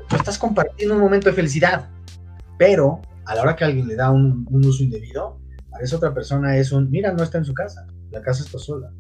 tú 0.09 0.15
estás 0.15 0.38
compartiendo 0.38 0.95
un 0.95 1.01
momento 1.01 1.29
de 1.29 1.34
felicidad, 1.34 1.89
pero 2.57 3.01
a 3.26 3.36
la 3.36 3.41
hora 3.41 3.55
que 3.55 3.65
alguien 3.65 3.88
le 3.88 3.95
da 3.95 4.11
un, 4.11 4.47
uso 4.49 4.84
indebido, 4.84 5.39
a 5.74 5.82
esa 5.82 5.97
otra 5.97 6.13
persona 6.13 6.57
es 6.57 6.72
un, 6.72 6.89
mira, 6.89 7.13
no 7.13 7.24
está 7.24 7.38
en 7.38 7.45
su 7.45 7.53
casa, 7.53 7.88
la 8.11 8.22
casa 8.22 8.43
está 8.43 8.59
sola. 8.59 8.91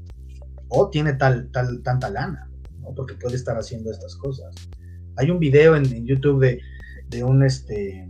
O 0.69 0.89
tiene 0.89 1.13
tal, 1.13 1.49
tal, 1.51 1.81
tanta 1.83 2.09
lana, 2.09 2.49
¿no? 2.79 2.93
porque 2.95 3.15
puede 3.15 3.35
estar 3.35 3.57
haciendo 3.57 3.91
estas 3.91 4.15
cosas. 4.15 4.55
Hay 5.17 5.29
un 5.29 5.39
video 5.39 5.75
en, 5.75 6.05
YouTube 6.05 6.41
de, 6.41 6.61
de, 7.09 7.23
un, 7.23 7.43
este, 7.43 8.07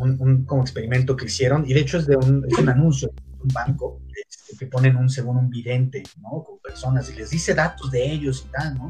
un, 0.00 0.44
como 0.44 0.62
experimento 0.62 1.16
que 1.16 1.26
hicieron, 1.26 1.64
y 1.66 1.74
de 1.74 1.80
hecho 1.80 1.98
es 1.98 2.06
de 2.06 2.16
un, 2.16 2.44
es 2.48 2.58
un 2.58 2.68
anuncio 2.68 3.12
un 3.40 3.48
banco 3.48 4.00
este, 4.28 4.56
que 4.56 4.66
ponen 4.66 4.96
un, 4.96 5.08
según 5.08 5.36
un 5.36 5.50
vidente, 5.50 6.02
¿no? 6.20 6.42
Con 6.44 6.58
personas 6.58 7.10
y 7.10 7.16
les 7.16 7.30
dice 7.30 7.54
datos 7.54 7.90
de 7.90 8.10
ellos 8.10 8.44
y 8.46 8.50
tal, 8.50 8.74
¿no? 8.74 8.88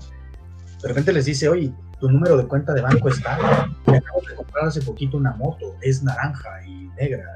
De 0.82 0.88
repente 0.88 1.12
les 1.12 1.24
dice, 1.24 1.48
oye, 1.48 1.72
tu 2.00 2.10
número 2.10 2.36
de 2.36 2.46
cuenta 2.46 2.72
de 2.72 2.80
banco 2.80 3.08
está. 3.08 3.68
Me 3.86 3.98
acabo 3.98 4.20
de 4.28 4.34
comprar 4.34 4.66
hace 4.66 4.82
poquito 4.82 5.16
una 5.16 5.32
moto, 5.32 5.76
es 5.80 6.02
naranja 6.02 6.64
y 6.66 6.88
negra. 6.96 7.34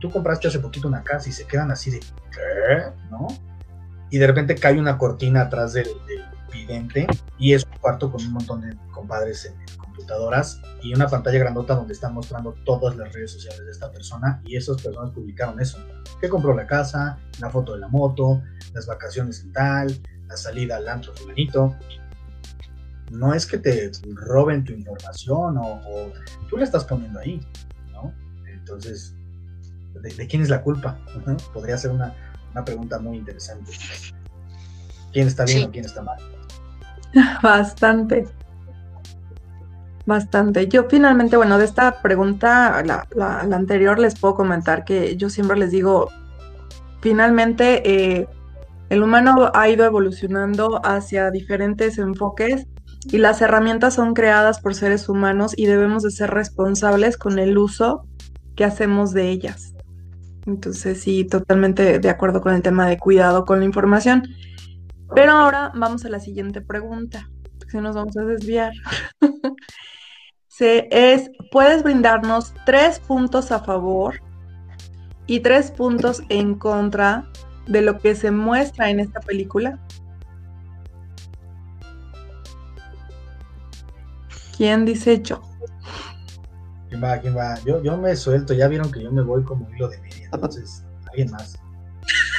Tú 0.00 0.10
compraste 0.10 0.48
hace 0.48 0.60
poquito 0.60 0.88
una 0.88 1.02
casa 1.02 1.28
y 1.28 1.32
se 1.32 1.46
quedan 1.46 1.70
así 1.70 1.90
de, 1.90 2.00
¿qué? 2.00 2.92
¿No? 3.10 3.26
Y 4.10 4.18
de 4.18 4.26
repente 4.26 4.54
cae 4.54 4.78
una 4.78 4.96
cortina 4.96 5.42
atrás 5.42 5.72
del, 5.72 5.88
vidente 6.50 7.06
y 7.38 7.52
es 7.52 7.64
un 7.64 7.78
cuarto 7.78 8.10
con 8.10 8.24
un 8.24 8.32
montón 8.32 8.62
de 8.62 8.74
compadres 8.90 9.44
en, 9.44 9.54
computadoras 9.76 10.62
y 10.82 10.94
una 10.94 11.06
pantalla 11.06 11.38
grandota 11.38 11.74
donde 11.74 11.92
están 11.92 12.14
mostrando 12.14 12.54
todas 12.64 12.96
las 12.96 13.12
redes 13.12 13.32
sociales 13.32 13.64
de 13.66 13.70
esta 13.70 13.90
persona 13.92 14.40
y 14.46 14.56
esas 14.56 14.80
personas 14.80 15.10
publicaron 15.10 15.60
eso. 15.60 15.78
Que 16.20 16.28
compró 16.28 16.54
la 16.54 16.66
casa, 16.66 17.18
la 17.40 17.50
foto 17.50 17.74
de 17.74 17.80
la 17.80 17.88
moto, 17.88 18.40
las 18.72 18.86
vacaciones 18.86 19.42
en 19.42 19.52
tal, 19.52 20.00
la 20.26 20.36
salida 20.36 20.76
al 20.76 20.88
antro 20.88 21.14
fulanito 21.14 21.76
no 23.10 23.34
es 23.34 23.46
que 23.46 23.58
te 23.58 23.90
roben 24.14 24.64
tu 24.64 24.72
información 24.72 25.56
o, 25.58 25.80
tú 26.48 26.56
la 26.56 26.64
estás 26.64 26.84
poniendo 26.84 27.18
ahí, 27.20 27.40
¿no? 27.92 28.12
Entonces, 28.46 29.14
¿de, 29.94 30.26
quién 30.26 30.42
es 30.42 30.48
la 30.48 30.62
culpa? 30.62 30.98
Podría 31.52 31.78
ser 31.78 31.90
una, 31.90 32.14
pregunta 32.64 32.98
muy 32.98 33.18
interesante. 33.18 33.70
¿Quién 35.12 35.28
está 35.28 35.44
bien 35.44 35.68
o 35.68 35.70
quién 35.70 35.84
está 35.84 36.02
mal? 36.02 36.18
Bastante. 37.42 38.26
Bastante. 40.06 40.66
Yo 40.68 40.88
finalmente, 40.88 41.36
bueno, 41.36 41.58
de 41.58 41.66
esta 41.66 42.02
pregunta, 42.02 42.82
la, 42.84 43.06
la, 43.14 43.40
anterior, 43.40 43.98
les 43.98 44.18
puedo 44.18 44.34
comentar 44.34 44.84
que 44.84 45.16
yo 45.16 45.30
siempre 45.30 45.56
les 45.56 45.70
digo, 45.70 46.10
finalmente 47.00 47.82
eh, 47.84 48.28
el 48.88 49.02
humano 49.02 49.50
ha 49.54 49.68
ido 49.68 49.84
evolucionando 49.84 50.80
hacia 50.84 51.30
diferentes 51.30 51.98
enfoques 51.98 52.66
y 53.10 53.18
las 53.18 53.40
herramientas 53.40 53.94
son 53.94 54.14
creadas 54.14 54.60
por 54.60 54.74
seres 54.74 55.08
humanos 55.08 55.54
y 55.56 55.66
debemos 55.66 56.02
de 56.02 56.10
ser 56.10 56.30
responsables 56.30 57.16
con 57.16 57.38
el 57.38 57.56
uso 57.56 58.06
que 58.54 58.64
hacemos 58.64 59.12
de 59.12 59.30
ellas. 59.30 59.74
Entonces 60.46 61.00
sí, 61.00 61.24
totalmente 61.24 61.98
de 61.98 62.10
acuerdo 62.10 62.40
con 62.40 62.54
el 62.54 62.62
tema 62.62 62.86
de 62.86 62.98
cuidado 62.98 63.44
con 63.44 63.60
la 63.60 63.64
información. 63.64 64.22
Pero 65.14 65.32
ahora 65.32 65.72
vamos 65.74 66.04
a 66.04 66.08
la 66.10 66.20
siguiente 66.20 66.60
pregunta, 66.60 67.30
si 67.68 67.78
nos 67.78 67.94
vamos 67.94 68.16
a 68.16 68.24
desviar. 68.24 68.72
Es, 70.60 71.30
¿puedes 71.52 71.84
brindarnos 71.84 72.52
tres 72.66 72.98
puntos 72.98 73.52
a 73.52 73.60
favor 73.60 74.20
y 75.28 75.38
tres 75.38 75.70
puntos 75.70 76.22
en 76.30 76.56
contra 76.56 77.28
de 77.68 77.80
lo 77.80 77.98
que 77.98 78.16
se 78.16 78.32
muestra 78.32 78.90
en 78.90 78.98
esta 78.98 79.20
película? 79.20 79.78
¿Quién 84.58 84.84
dice 84.84 85.22
yo? 85.22 85.40
¿Quién 86.88 87.00
va? 87.00 87.16
¿Quién 87.18 87.36
va? 87.36 87.54
Yo, 87.64 87.80
yo 87.80 87.96
me 87.96 88.16
suelto, 88.16 88.54
ya 88.54 88.66
vieron 88.66 88.90
que 88.90 89.00
yo 89.00 89.12
me 89.12 89.22
voy 89.22 89.44
como 89.44 89.70
hilo 89.72 89.88
de 89.88 90.00
media, 90.00 90.28
entonces, 90.32 90.82
alguien 91.06 91.30
más. 91.30 91.56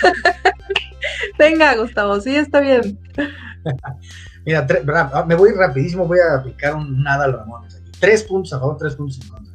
Venga, 1.40 1.78
Gustavo, 1.78 2.20
sí, 2.20 2.36
está 2.36 2.60
bien. 2.60 3.00
Mira, 4.46 4.68
ah, 5.14 5.24
me 5.26 5.36
voy 5.36 5.52
rapidísimo, 5.54 6.06
voy 6.06 6.20
a 6.20 6.40
aplicar 6.40 6.76
un 6.76 7.02
nada 7.02 7.24
al 7.24 7.34
Ramones 7.34 7.76
aquí. 7.76 7.90
Tres 8.02 8.24
puntos 8.24 8.52
a 8.52 8.60
favor, 8.60 8.76
tres 8.78 8.96
puntos 8.96 9.22
en 9.22 9.30
contra. 9.30 9.54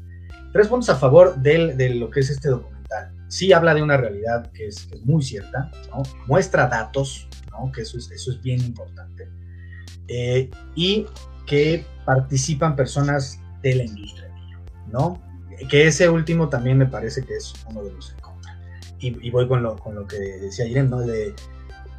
Tres 0.51 0.67
puntos 0.67 0.89
a 0.89 0.97
favor 0.97 1.37
de 1.37 1.95
lo 1.97 2.09
que 2.09 2.21
es 2.21 2.31
este 2.31 2.49
documental. 2.49 3.13
Sí 3.29 3.53
habla 3.53 3.75
de 3.75 3.83
una 3.83 3.99
realidad 3.99 4.51
que 4.53 4.69
es, 4.69 4.89
muy 5.05 5.23
cierta, 5.23 5.71
¿no? 5.91 6.03
Muestra 6.27 6.67
datos, 6.67 7.29
¿no? 7.51 7.71
Que 7.73 7.83
eso 7.83 7.99
es, 7.99 8.11
eso 8.11 8.31
es 8.31 8.41
bien 8.41 8.61
importante. 8.63 9.29
Eh, 10.09 10.51
y 10.75 11.07
que 11.47 11.85
participan 12.05 12.77
personas 12.77 13.41
de 13.63 13.75
la 13.77 13.85
industria, 13.85 14.31
¿no? 14.91 15.21
Que 15.69 15.87
ese 15.87 16.09
último 16.09 16.49
también 16.49 16.79
me 16.79 16.87
parece 16.87 17.25
que 17.25 17.37
es 17.37 17.55
uno 17.69 17.83
de 17.83 17.93
los 17.93 18.13
en 18.13 18.21
contra. 18.21 18.59
Y, 18.99 19.31
voy 19.31 19.47
con 19.47 19.63
lo, 19.63 19.77
con 19.77 19.95
lo 19.95 20.07
que 20.07 20.17
decía 20.17 20.67
Irene, 20.67 20.89
¿no? 20.89 21.01
De, 21.01 21.35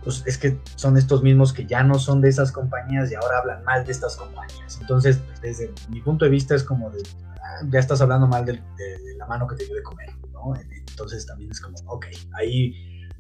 pues 0.04 0.24
es 0.26 0.38
que 0.38 0.60
son 0.76 0.98
estos 0.98 1.24
mismos 1.24 1.52
que 1.52 1.66
ya 1.66 1.84
no 1.84 2.00
son 2.00 2.22
de 2.22 2.30
esas 2.30 2.52
compañías 2.52 3.12
y 3.12 3.16
ahora 3.16 3.40
hablan 3.40 3.64
mal 3.64 3.86
de 3.86 3.92
estas 3.92 4.16
compañías. 4.16 4.78
Entonces, 4.80 5.20
desde 5.42 5.72
mi 5.90 6.00
punto 6.00 6.26
de 6.26 6.32
vista 6.32 6.56
es 6.56 6.64
como 6.64 6.92
de, 6.92 7.02
ah, 7.42 7.66
ya 7.70 7.80
estás 7.80 8.02
hablando 8.02 8.28
mal 8.28 8.46
de, 8.46 8.62
la 9.18 9.26
mano 9.26 9.48
que 9.48 9.56
te 9.56 9.66
dio 9.66 9.76
de 9.76 9.84
comer, 9.84 10.10
¿no? 10.32 10.54
Entonces 10.88 11.26
también 11.26 11.52
es 11.52 11.60
como, 11.60 11.78
ok, 11.88 12.06
ahí 12.34 12.74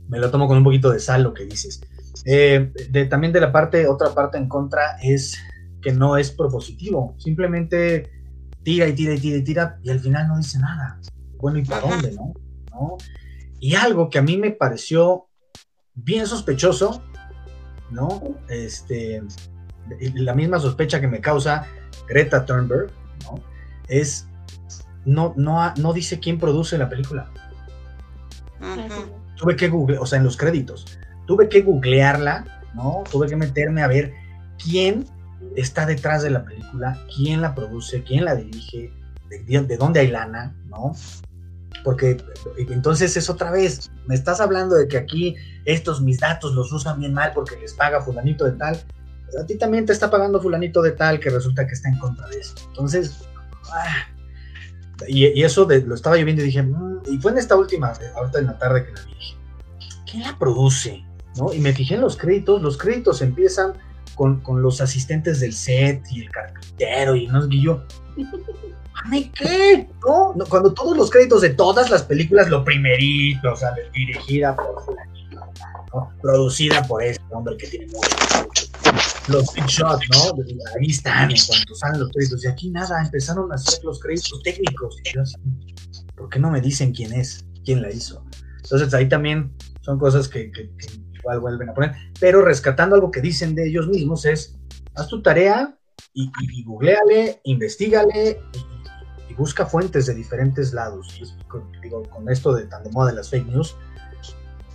me 0.07 0.19
lo 0.19 0.29
tomo 0.29 0.47
con 0.47 0.57
un 0.57 0.63
poquito 0.63 0.91
de 0.91 0.99
sal 0.99 1.23
lo 1.23 1.33
que 1.33 1.45
dices. 1.45 1.81
Eh, 2.25 2.71
también 3.09 3.33
de 3.33 3.41
la 3.41 3.51
parte, 3.51 3.87
otra 3.87 4.13
parte 4.13 4.37
en 4.37 4.47
contra 4.47 4.97
es 5.01 5.37
que 5.85 5.93
no 5.93 6.17
es 6.17 6.31
propositivo, 6.31 7.13
simplemente 7.19 8.09
tira 8.63 8.87
y 8.87 8.93
tira 8.93 9.13
y 9.13 9.19
tira 9.19 9.37
y 9.37 9.43
tira 9.43 9.79
y 9.83 9.91
al 9.91 9.99
final 9.99 10.27
no 10.27 10.37
dice 10.39 10.57
nada. 10.57 10.99
Bueno, 11.37 11.59
¿y 11.59 11.63
para 11.63 11.81
dónde, 11.81 12.11
no? 12.13 12.33
no? 12.71 12.97
Y 13.59 13.75
algo 13.75 14.09
que 14.09 14.17
a 14.17 14.23
mí 14.23 14.35
me 14.35 14.49
pareció 14.49 15.27
bien 15.93 16.25
sospechoso, 16.25 17.03
¿no? 17.91 18.19
Este, 18.49 19.21
la 20.15 20.33
misma 20.33 20.57
sospecha 20.57 20.99
que 20.99 21.07
me 21.07 21.21
causa 21.21 21.67
Greta 22.07 22.43
Thunberg, 22.45 22.89
¿no? 23.25 23.39
Es, 23.87 24.27
no, 25.05 25.35
no, 25.37 25.71
no 25.75 25.93
dice 25.93 26.19
quién 26.19 26.39
produce 26.39 26.79
la 26.79 26.89
película. 26.89 27.29
Tuve 29.35 29.55
que 29.55 29.69
googlear, 29.69 30.01
o 30.01 30.07
sea, 30.07 30.17
en 30.17 30.25
los 30.25 30.35
créditos, 30.35 30.97
tuve 31.27 31.47
que 31.47 31.61
googlearla, 31.61 32.63
¿no? 32.73 33.03
Tuve 33.11 33.27
que 33.27 33.35
meterme 33.35 33.83
a 33.83 33.87
ver 33.87 34.15
quién 34.57 35.05
está 35.55 35.85
detrás 35.85 36.23
de 36.23 36.29
la 36.29 36.43
película, 36.43 36.99
quién 37.15 37.41
la 37.41 37.55
produce, 37.55 38.03
quién 38.03 38.25
la 38.25 38.35
dirige, 38.35 38.91
de, 39.29 39.61
de 39.61 39.77
dónde 39.77 39.99
hay 39.99 40.07
lana, 40.07 40.55
¿no? 40.67 40.95
Porque 41.83 42.17
entonces 42.69 43.15
es 43.17 43.29
otra 43.29 43.51
vez, 43.51 43.91
me 44.07 44.15
estás 44.15 44.39
hablando 44.39 44.75
de 44.75 44.87
que 44.87 44.97
aquí 44.97 45.35
estos 45.65 46.01
mis 46.01 46.19
datos 46.19 46.53
los 46.53 46.71
usan 46.71 46.99
bien 46.99 47.13
mal 47.13 47.31
porque 47.33 47.57
les 47.57 47.73
paga 47.73 48.01
fulanito 48.01 48.45
de 48.45 48.53
tal, 48.53 48.83
a 49.39 49.45
ti 49.45 49.57
también 49.57 49.85
te 49.85 49.93
está 49.93 50.09
pagando 50.09 50.41
fulanito 50.41 50.81
de 50.81 50.91
tal 50.91 51.19
que 51.19 51.29
resulta 51.29 51.67
que 51.67 51.73
está 51.73 51.89
en 51.89 51.97
contra 51.99 52.27
de 52.27 52.39
eso. 52.39 52.55
Entonces, 52.69 53.15
ah, 53.71 54.07
y, 55.07 55.43
eso 55.43 55.67
lo 55.67 55.95
estaba 55.95 56.17
yo 56.17 56.25
viendo 56.25 56.41
y 56.41 56.45
dije, 56.45 56.63
mm", 56.63 57.01
y 57.07 57.17
fue 57.17 57.31
en 57.31 57.37
esta 57.37 57.55
última, 57.55 57.93
ahorita 58.15 58.39
en 58.39 58.45
la 58.45 58.57
tarde 58.57 58.85
que 58.85 58.91
la 58.93 59.01
dije, 59.01 59.37
¿quién 60.09 60.23
la 60.23 60.37
produce? 60.37 61.03
¿No? 61.35 61.53
Y 61.53 61.59
me 61.59 61.73
fijé 61.73 61.95
en 61.95 62.01
los 62.01 62.15
créditos, 62.15 62.61
los 62.61 62.77
créditos 62.77 63.21
empiezan 63.21 63.73
con, 64.15 64.41
los 64.61 64.81
asistentes 64.81 65.39
del 65.39 65.53
set 65.53 66.03
y 66.11 66.21
el 66.21 66.31
carpintero 66.31 67.15
y 67.15 67.27
no 67.27 67.45
y 67.49 67.61
yo, 67.61 67.83
qué? 69.33 69.87
¿No? 70.05 70.33
Cuando 70.49 70.73
todos 70.73 70.97
los 70.97 71.09
créditos 71.09 71.41
de 71.41 71.49
todas 71.51 71.89
las 71.89 72.03
películas, 72.03 72.49
lo 72.49 72.63
primerito, 72.63 73.53
o 73.53 73.55
sea, 73.55 73.73
dirigida 73.93 74.55
por 74.55 74.83
¿no? 75.93 76.11
producida 76.21 76.83
por 76.83 77.03
este 77.03 77.23
hombre 77.31 77.55
que 77.57 77.67
tiene 77.67 77.87
mucho 77.87 78.09
los 79.27 79.53
big 79.53 79.65
shots, 79.65 80.05
¿no? 80.11 80.43
Ahí 80.79 80.87
están, 80.87 81.31
en 81.31 81.37
cuanto 81.47 81.75
salen 81.75 81.99
los 82.01 82.11
créditos. 82.11 82.43
Y 82.43 82.47
aquí 82.47 82.69
nada, 82.69 83.01
empezaron 83.01 83.51
a 83.51 83.55
hacer 83.55 83.83
los 83.83 83.99
créditos 83.99 84.41
técnicos. 84.43 84.97
Y 85.03 85.13
yo 85.13 85.21
así, 85.21 85.35
¿por 86.15 86.29
qué 86.29 86.39
no 86.39 86.51
me 86.51 86.61
dicen 86.61 86.93
quién 86.93 87.13
es? 87.13 87.45
¿Quién 87.63 87.81
la 87.81 87.91
hizo? 87.91 88.23
Entonces 88.63 88.93
ahí 88.93 89.07
también 89.07 89.51
son 89.81 89.99
cosas 89.99 90.27
que, 90.27 90.51
igual 91.25 91.39
vuelven 91.39 91.69
a 91.69 91.73
poner. 91.73 91.95
Pero 92.19 92.41
rescatando 92.41 92.95
algo 92.95 93.11
que 93.11 93.21
dicen 93.21 93.55
de 93.55 93.67
ellos 93.67 93.87
mismos 93.87 94.25
es, 94.25 94.55
haz 94.95 95.07
tu 95.07 95.21
tarea 95.21 95.77
y, 96.13 96.31
y, 96.41 96.63
googleale, 96.63 97.41
investigale 97.43 98.39
y, 98.53 99.33
busca 99.33 99.65
fuentes 99.65 100.05
de 100.05 100.13
diferentes 100.13 100.71
lados. 100.71 101.19
Y 101.19 101.81
digo, 101.81 102.03
con 102.03 102.29
esto 102.29 102.53
de 102.53 102.67
tan 102.67 102.83
de 102.85 102.91
moda 102.91 103.09
de 103.09 103.17
las 103.17 103.29
fake 103.29 103.47
news, 103.47 103.75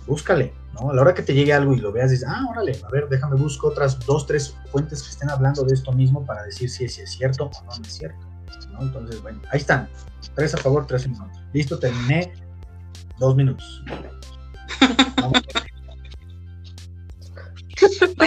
búscale, 0.05 0.53
¿no? 0.73 0.91
A 0.91 0.93
la 0.93 1.01
hora 1.01 1.15
que 1.15 1.23
te 1.23 1.33
llegue 1.33 1.51
algo 1.51 1.73
y 1.73 1.79
lo 1.79 1.91
veas, 1.91 2.11
dices, 2.11 2.27
ah, 2.29 2.45
órale, 2.47 2.79
a 2.85 2.89
ver, 2.89 3.09
déjame 3.09 3.37
busco 3.37 3.69
otras 3.69 3.99
dos, 4.05 4.27
tres 4.27 4.55
fuentes 4.71 5.01
que 5.01 5.09
estén 5.09 5.31
hablando 5.31 5.63
de 5.63 5.73
esto 5.73 5.91
mismo 5.93 6.23
para 6.23 6.43
decir 6.43 6.69
si 6.69 6.85
es, 6.85 6.93
cierto 7.09 7.45
o 7.45 7.63
no, 7.63 7.71
es 7.83 7.93
cierto, 7.93 8.19
¿no? 8.73 8.83
Entonces, 8.83 9.19
bueno, 9.23 9.41
ahí 9.49 9.59
están, 9.59 9.89
tres 10.35 10.53
a 10.53 10.57
favor, 10.57 10.85
tres 10.85 11.05
en 11.05 11.15
contra. 11.15 11.43
Listo, 11.53 11.79
terminé, 11.79 12.33
dos 13.17 13.35
minutos. 13.35 13.83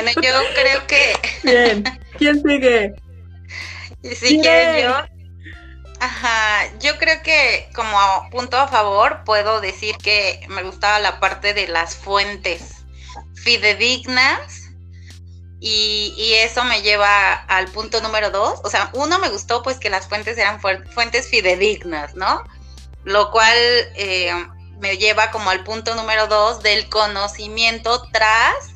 bueno, 0.03 0.21
yo 0.21 0.41
creo 0.55 0.87
que... 0.87 1.15
Bien, 1.43 1.85
¿quién 2.19 2.43
sigue? 2.43 2.95
Si 4.03 4.39
yo, 4.43 4.51
Ajá, 5.99 6.71
yo 6.81 6.99
creo 6.99 7.23
que 7.23 7.71
como 7.75 7.97
punto 8.31 8.59
a 8.59 8.69
favor 8.69 9.25
puedo 9.25 9.63
decir 9.63 9.97
que 9.97 10.45
me 10.49 10.63
gustaba 10.63 10.99
la 10.99 11.19
parte 11.19 11.55
de 11.55 11.67
las 11.67 11.97
fuentes 11.97 12.85
fidedignas 13.35 14.65
y, 15.61 16.35
eso 16.35 16.63
me 16.65 16.83
lleva 16.83 17.33
al 17.33 17.69
punto 17.69 18.03
número 18.03 18.31
dos. 18.31 18.61
O 18.65 18.69
sea, 18.69 18.91
uno 18.93 19.19
me 19.19 19.31
gustó 19.31 19.63
pues 19.63 19.79
que 19.79 19.89
las 19.89 20.07
fuentes 20.07 20.37
eran 20.37 20.61
fuentes 20.61 21.31
fidedignas, 21.31 22.15
¿no? 22.15 22.45
Lo 23.05 23.31
cual 23.31 23.57
eh, 23.95 24.31
me 24.81 24.99
lleva 24.99 25.31
como 25.31 25.49
al 25.49 25.65
punto 25.65 25.95
número 25.95 26.27
dos 26.27 26.63
del 26.63 26.91
conocimiento 26.91 28.07
tras 28.13 28.74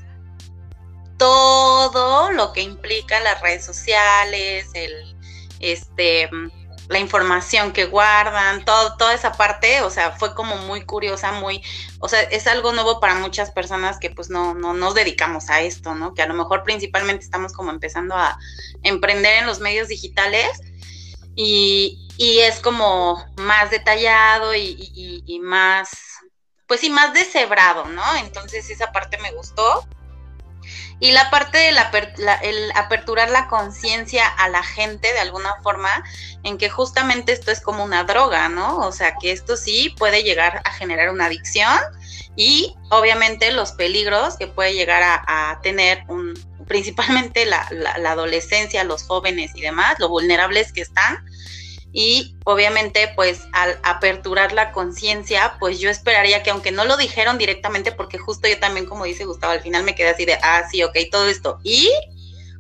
todo 1.19 2.33
lo 2.33 2.53
que 2.53 2.63
implica 2.63 3.21
las 3.21 3.41
redes 3.43 3.65
sociales, 3.65 4.71
el 4.75 5.17
este 5.61 6.31
la 6.89 6.99
información 6.99 7.73
que 7.73 7.85
guardan, 7.85 8.65
todo, 8.65 8.97
toda 8.97 9.13
esa 9.13 9.33
parte, 9.33 9.83
o 9.83 9.91
sea, 9.91 10.13
fue 10.13 10.35
como 10.35 10.57
muy 10.57 10.87
curiosa, 10.87 11.33
muy, 11.33 11.63
o 12.01 12.09
sea, 12.09 12.23
es 12.23 12.47
algo 12.47 12.73
nuevo 12.73 12.99
para 12.99 13.15
muchas 13.15 13.51
personas 13.51 13.99
que 13.99 14.11
pues 14.11 14.31
no, 14.31 14.55
no 14.55 14.73
nos 14.73 14.95
dedicamos 14.95 15.51
a 15.51 15.61
esto, 15.61 15.95
¿no? 15.95 16.15
Que 16.15 16.23
a 16.23 16.27
lo 16.27 16.35
mejor 16.35 16.65
principalmente 16.65 17.25
estamos 17.25 17.53
como 17.53 17.71
empezando 17.71 18.15
a 18.15 18.39
emprender 18.83 19.41
en 19.41 19.47
los 19.47 19.61
medios 19.61 19.89
digitales 19.89 20.49
y, 21.37 22.09
y 22.17 22.39
es 22.39 22.61
como 22.61 23.23
más 23.37 23.71
detallado 23.71 24.55
y, 24.55 25.23
y 25.27 25.41
más, 25.41 25.91
pues 26.67 26.81
sí, 26.81 26.89
más 26.89 27.13
deshebrado, 27.13 27.85
¿no? 27.85 28.03
Entonces 28.17 28.71
esa 28.71 28.93
parte 28.93 29.19
me 29.19 29.33
gustó. 29.33 29.87
Y 31.01 31.13
la 31.13 31.31
parte 31.31 31.59
de 31.59 31.69
el 32.43 32.73
aperturar 32.75 33.31
la 33.31 33.47
conciencia 33.47 34.27
a 34.27 34.49
la 34.49 34.63
gente 34.63 35.13
de 35.13 35.21
alguna 35.21 35.55
forma, 35.63 36.05
en 36.43 36.59
que 36.59 36.69
justamente 36.69 37.33
esto 37.33 37.51
es 37.51 37.61
como 37.61 37.85
una 37.85 38.05
droga, 38.05 38.49
¿no? 38.49 38.79
O 38.79 38.93
sea, 38.93 39.15
que 39.21 39.31
esto 39.31 39.57
sí 39.57 39.95
puede 39.97 40.25
llegar 40.25 40.61
a 40.65 40.73
generar 40.73 41.11
una 41.11 41.27
adicción 41.27 41.79
y 42.35 42.75
obviamente 42.91 43.53
los 43.53 43.73
peligros 43.73 44.37
que 44.37 44.49
puede 44.49 44.75
llegar 44.75 45.03
a, 45.05 45.61
tener 45.63 46.03
un, 46.09 46.35
principalmente 46.67 47.47
la, 47.47 47.69
la 47.71 48.11
adolescencia, 48.13 48.83
los 48.85 49.05
jóvenes 49.05 49.53
y 49.55 49.61
demás, 49.61 49.97
lo 49.99 50.09
vulnerables 50.09 50.73
que 50.73 50.83
están 50.83 51.25
y 51.93 52.37
obviamente 52.45 53.13
pues 53.17 53.43
al 53.53 53.79
aperturar 53.83 54.53
la 54.53 54.73
conciencia, 54.73 55.57
pues 55.59 55.79
yo 55.81 55.91
esperaría 55.91 56.43
que 56.43 56.51
aunque 56.51 56.73
no 56.73 56.85
lo 56.85 56.97
dijeron 56.97 57.39
directamente, 57.39 57.93
porque 57.93 58.19
justo 58.19 58.49
yo 58.49 58.59
también, 58.59 58.87
como 58.87 59.05
dice 59.05 59.25
Gustavo, 59.25 59.53
al 59.53 59.63
final 59.63 59.85
me 59.85 59.95
quedé 59.95 60.11
así 60.11 60.25
de, 60.25 60.39
ah, 60.43 60.65
sí, 60.71 60.83
ok, 60.83 60.97
todo 61.11 61.29
esto. 61.29 61.59
¿Y 61.65 61.91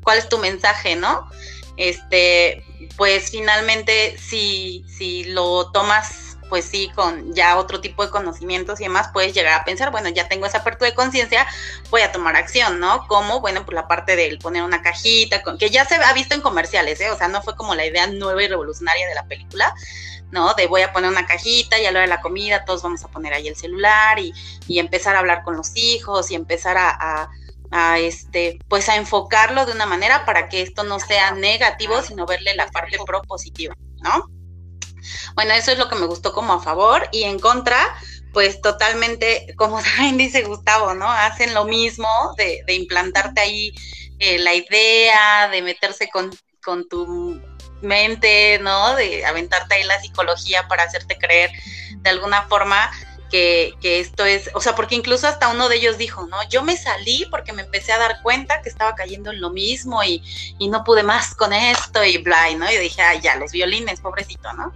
cuál 0.02 0.18
es 0.18 0.28
tu 0.28 0.38
mensaje, 0.38 0.96
no? 0.96 1.28
Este, 1.76 2.64
pues 2.96 3.30
finalmente 3.30 4.16
si, 4.18 4.84
si 4.88 5.24
lo 5.24 5.70
tomas 5.70 6.27
pues 6.48 6.64
sí, 6.64 6.90
con 6.94 7.34
ya 7.34 7.56
otro 7.56 7.80
tipo 7.80 8.04
de 8.04 8.10
conocimientos 8.10 8.80
y 8.80 8.84
demás, 8.84 9.10
puedes 9.12 9.34
llegar 9.34 9.60
a 9.60 9.64
pensar, 9.64 9.90
bueno, 9.90 10.08
ya 10.08 10.28
tengo 10.28 10.46
esa 10.46 10.58
apertura 10.58 10.90
de 10.90 10.96
conciencia, 10.96 11.46
voy 11.90 12.02
a 12.02 12.12
tomar 12.12 12.36
acción, 12.36 12.80
¿no? 12.80 13.06
Como, 13.06 13.40
bueno, 13.40 13.64
pues 13.64 13.74
la 13.74 13.88
parte 13.88 14.16
del 14.16 14.38
poner 14.38 14.62
una 14.62 14.82
cajita, 14.82 15.42
con, 15.42 15.58
que 15.58 15.70
ya 15.70 15.84
se 15.84 15.96
ha 15.96 16.12
visto 16.12 16.34
en 16.34 16.40
comerciales, 16.40 17.00
¿eh? 17.00 17.10
O 17.10 17.16
sea, 17.16 17.28
no 17.28 17.42
fue 17.42 17.56
como 17.56 17.74
la 17.74 17.86
idea 17.86 18.06
nueva 18.06 18.42
y 18.42 18.48
revolucionaria 18.48 19.06
de 19.08 19.14
la 19.14 19.26
película, 19.26 19.74
¿no? 20.30 20.54
De 20.54 20.66
voy 20.66 20.82
a 20.82 20.92
poner 20.92 21.10
una 21.10 21.26
cajita 21.26 21.78
y 21.78 21.86
a 21.86 21.92
la 21.92 22.00
de 22.00 22.06
la 22.06 22.20
comida 22.20 22.64
todos 22.64 22.82
vamos 22.82 23.04
a 23.04 23.08
poner 23.08 23.32
ahí 23.32 23.48
el 23.48 23.56
celular 23.56 24.18
y, 24.18 24.32
empezar 24.78 25.16
a 25.16 25.20
hablar 25.20 25.42
con 25.42 25.56
los 25.56 25.72
hijos 25.74 26.30
y 26.30 26.34
empezar 26.34 26.76
a, 26.78 27.28
a 27.70 27.98
este, 27.98 28.58
pues 28.68 28.88
a 28.88 28.96
enfocarlo 28.96 29.66
de 29.66 29.72
una 29.72 29.86
manera 29.86 30.24
para 30.24 30.48
que 30.48 30.62
esto 30.62 30.84
no 30.84 31.00
sea 31.00 31.32
negativo, 31.32 32.00
sino 32.02 32.26
verle 32.26 32.54
la 32.54 32.68
parte 32.68 32.96
propositiva, 33.04 33.74
¿no? 34.02 34.37
Bueno, 35.34 35.54
eso 35.54 35.72
es 35.72 35.78
lo 35.78 35.88
que 35.88 35.96
me 35.96 36.06
gustó 36.06 36.32
como 36.32 36.54
a 36.54 36.62
favor 36.62 37.08
y 37.12 37.24
en 37.24 37.38
contra, 37.38 37.78
pues 38.32 38.60
totalmente, 38.60 39.54
como 39.56 39.80
también 39.82 40.18
dice 40.18 40.42
Gustavo, 40.42 40.94
¿no? 40.94 41.10
Hacen 41.10 41.54
lo 41.54 41.64
mismo 41.64 42.08
de, 42.36 42.62
implantarte 42.74 43.40
ahí 43.40 43.74
eh, 44.18 44.38
la 44.38 44.54
idea, 44.54 45.48
de 45.50 45.62
meterse 45.62 46.08
con, 46.08 46.30
con 46.62 46.88
tu 46.88 47.40
mente, 47.82 48.58
¿no? 48.60 48.94
De 48.94 49.24
aventarte 49.24 49.76
ahí 49.76 49.84
la 49.84 50.00
psicología 50.00 50.66
para 50.68 50.84
hacerte 50.84 51.16
creer 51.16 51.50
de 51.96 52.10
alguna 52.10 52.42
forma 52.42 52.90
que, 53.30 53.76
esto 53.82 54.24
es, 54.24 54.50
o 54.54 54.60
sea, 54.60 54.74
porque 54.74 54.94
incluso 54.94 55.26
hasta 55.26 55.48
uno 55.48 55.68
de 55.68 55.76
ellos 55.76 55.98
dijo, 55.98 56.26
¿no? 56.26 56.36
Yo 56.48 56.62
me 56.62 56.76
salí 56.76 57.26
porque 57.30 57.52
me 57.52 57.62
empecé 57.62 57.92
a 57.92 57.98
dar 57.98 58.22
cuenta 58.22 58.62
que 58.62 58.68
estaba 58.68 58.94
cayendo 58.94 59.30
en 59.30 59.40
lo 59.40 59.50
mismo 59.50 60.02
y, 60.02 60.22
no 60.68 60.84
pude 60.84 61.02
más 61.02 61.34
con 61.34 61.52
esto 61.52 62.04
y 62.04 62.18
bla, 62.18 62.50
¿no? 62.56 62.70
Y 62.70 62.76
dije, 62.76 63.00
ay, 63.00 63.20
ya, 63.22 63.36
los 63.36 63.52
violines, 63.52 64.00
pobrecito, 64.00 64.52
¿no? 64.52 64.72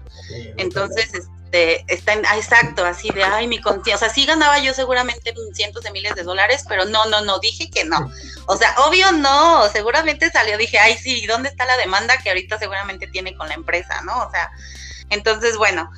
Entonces, 0.57 1.11
este, 1.53 1.85
está 1.93 2.15
en, 2.15 2.25
ah, 2.25 2.39
exacto, 2.39 2.83
así 2.83 3.11
de, 3.11 3.23
ay, 3.23 3.47
mi 3.47 3.61
conciencia, 3.61 3.97
o 3.97 3.99
sea, 3.99 4.09
sí 4.09 4.25
ganaba 4.25 4.59
yo 4.59 4.73
seguramente 4.73 5.35
cientos 5.53 5.85
de 5.85 5.91
miles 5.91 6.15
de 6.15 6.23
dólares, 6.23 6.65
pero 6.67 6.87
no, 6.87 7.05
no, 7.07 7.21
no, 7.21 7.39
dije 7.41 7.71
que 7.71 7.85
no. 7.85 8.11
O 8.47 8.57
sea, 8.57 8.75
obvio 8.79 9.13
no, 9.13 9.69
seguramente 9.69 10.31
salió, 10.31 10.59
dije, 10.59 10.79
ay, 10.79 10.97
sí, 10.99 11.27
¿dónde 11.27 11.49
está 11.49 11.65
la 11.65 11.77
demanda 11.77 12.19
que 12.19 12.31
ahorita 12.31 12.59
seguramente 12.59 13.07
tiene 13.07 13.37
con 13.37 13.49
la 13.49 13.55
empresa, 13.55 14.01
¿no? 14.03 14.27
O 14.27 14.31
sea, 14.31 14.51
entonces, 15.11 15.57
bueno, 15.57 15.91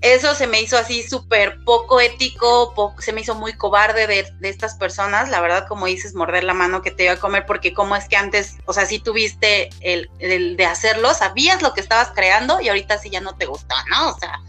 eso 0.00 0.34
se 0.34 0.46
me 0.46 0.60
hizo 0.60 0.78
así 0.78 1.02
súper 1.02 1.58
poco 1.64 2.00
ético, 2.00 2.94
se 2.98 3.12
me 3.12 3.22
hizo 3.22 3.34
muy 3.34 3.52
cobarde 3.54 4.06
de, 4.06 4.32
estas 4.42 4.76
personas, 4.76 5.28
la 5.28 5.40
verdad, 5.40 5.66
como 5.66 5.86
dices, 5.86 6.14
morder 6.14 6.44
la 6.44 6.54
mano 6.54 6.82
que 6.82 6.92
te 6.92 7.04
iba 7.04 7.14
a 7.14 7.18
comer, 7.18 7.46
porque 7.46 7.74
como 7.74 7.96
es 7.96 8.08
que 8.08 8.16
antes, 8.16 8.58
o 8.66 8.72
sea, 8.72 8.86
si 8.86 9.00
tuviste 9.00 9.70
el, 9.80 10.08
el, 10.20 10.56
de 10.56 10.66
hacerlo, 10.66 11.14
sabías 11.14 11.62
lo 11.62 11.74
que 11.74 11.80
estabas 11.80 12.12
creando 12.14 12.60
y 12.60 12.68
ahorita 12.68 12.98
sí 12.98 13.10
ya 13.10 13.20
no 13.20 13.36
te 13.36 13.46
gusta, 13.46 13.74
¿no? 13.90 14.10
O 14.10 14.18
sea, 14.18 14.40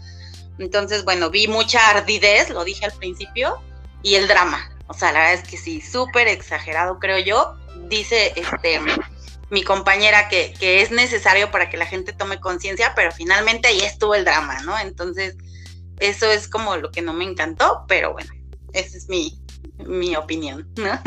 entonces, 0.58 1.04
bueno, 1.04 1.30
vi 1.30 1.48
mucha 1.48 1.88
ardidez, 1.88 2.50
lo 2.50 2.64
dije 2.64 2.84
al 2.84 2.92
principio, 2.92 3.60
y 4.02 4.14
el 4.14 4.28
drama, 4.28 4.70
o 4.86 4.94
sea, 4.94 5.12
la 5.12 5.20
verdad 5.20 5.34
es 5.34 5.48
que 5.48 5.56
sí, 5.56 5.80
súper 5.80 6.28
exagerado, 6.28 6.98
creo 7.00 7.18
yo, 7.18 7.56
dice 7.88 8.32
este 8.36 8.80
mi 9.50 9.62
compañera 9.62 10.28
que, 10.28 10.54
que 10.58 10.80
es 10.80 10.90
necesario 10.90 11.50
para 11.50 11.68
que 11.68 11.76
la 11.76 11.86
gente 11.86 12.12
tome 12.12 12.40
conciencia, 12.40 12.92
pero 12.94 13.10
finalmente 13.12 13.68
ahí 13.68 13.80
estuvo 13.80 14.14
el 14.14 14.24
drama, 14.24 14.62
¿no? 14.62 14.78
Entonces, 14.78 15.36
eso 15.98 16.26
es 16.26 16.48
como 16.48 16.76
lo 16.76 16.90
que 16.90 17.02
no 17.02 17.12
me 17.12 17.24
encantó, 17.24 17.84
pero 17.88 18.12
bueno, 18.12 18.30
esa 18.72 18.96
es 18.96 19.08
mi, 19.08 19.40
mi 19.86 20.16
opinión, 20.16 20.68
¿no? 20.76 20.98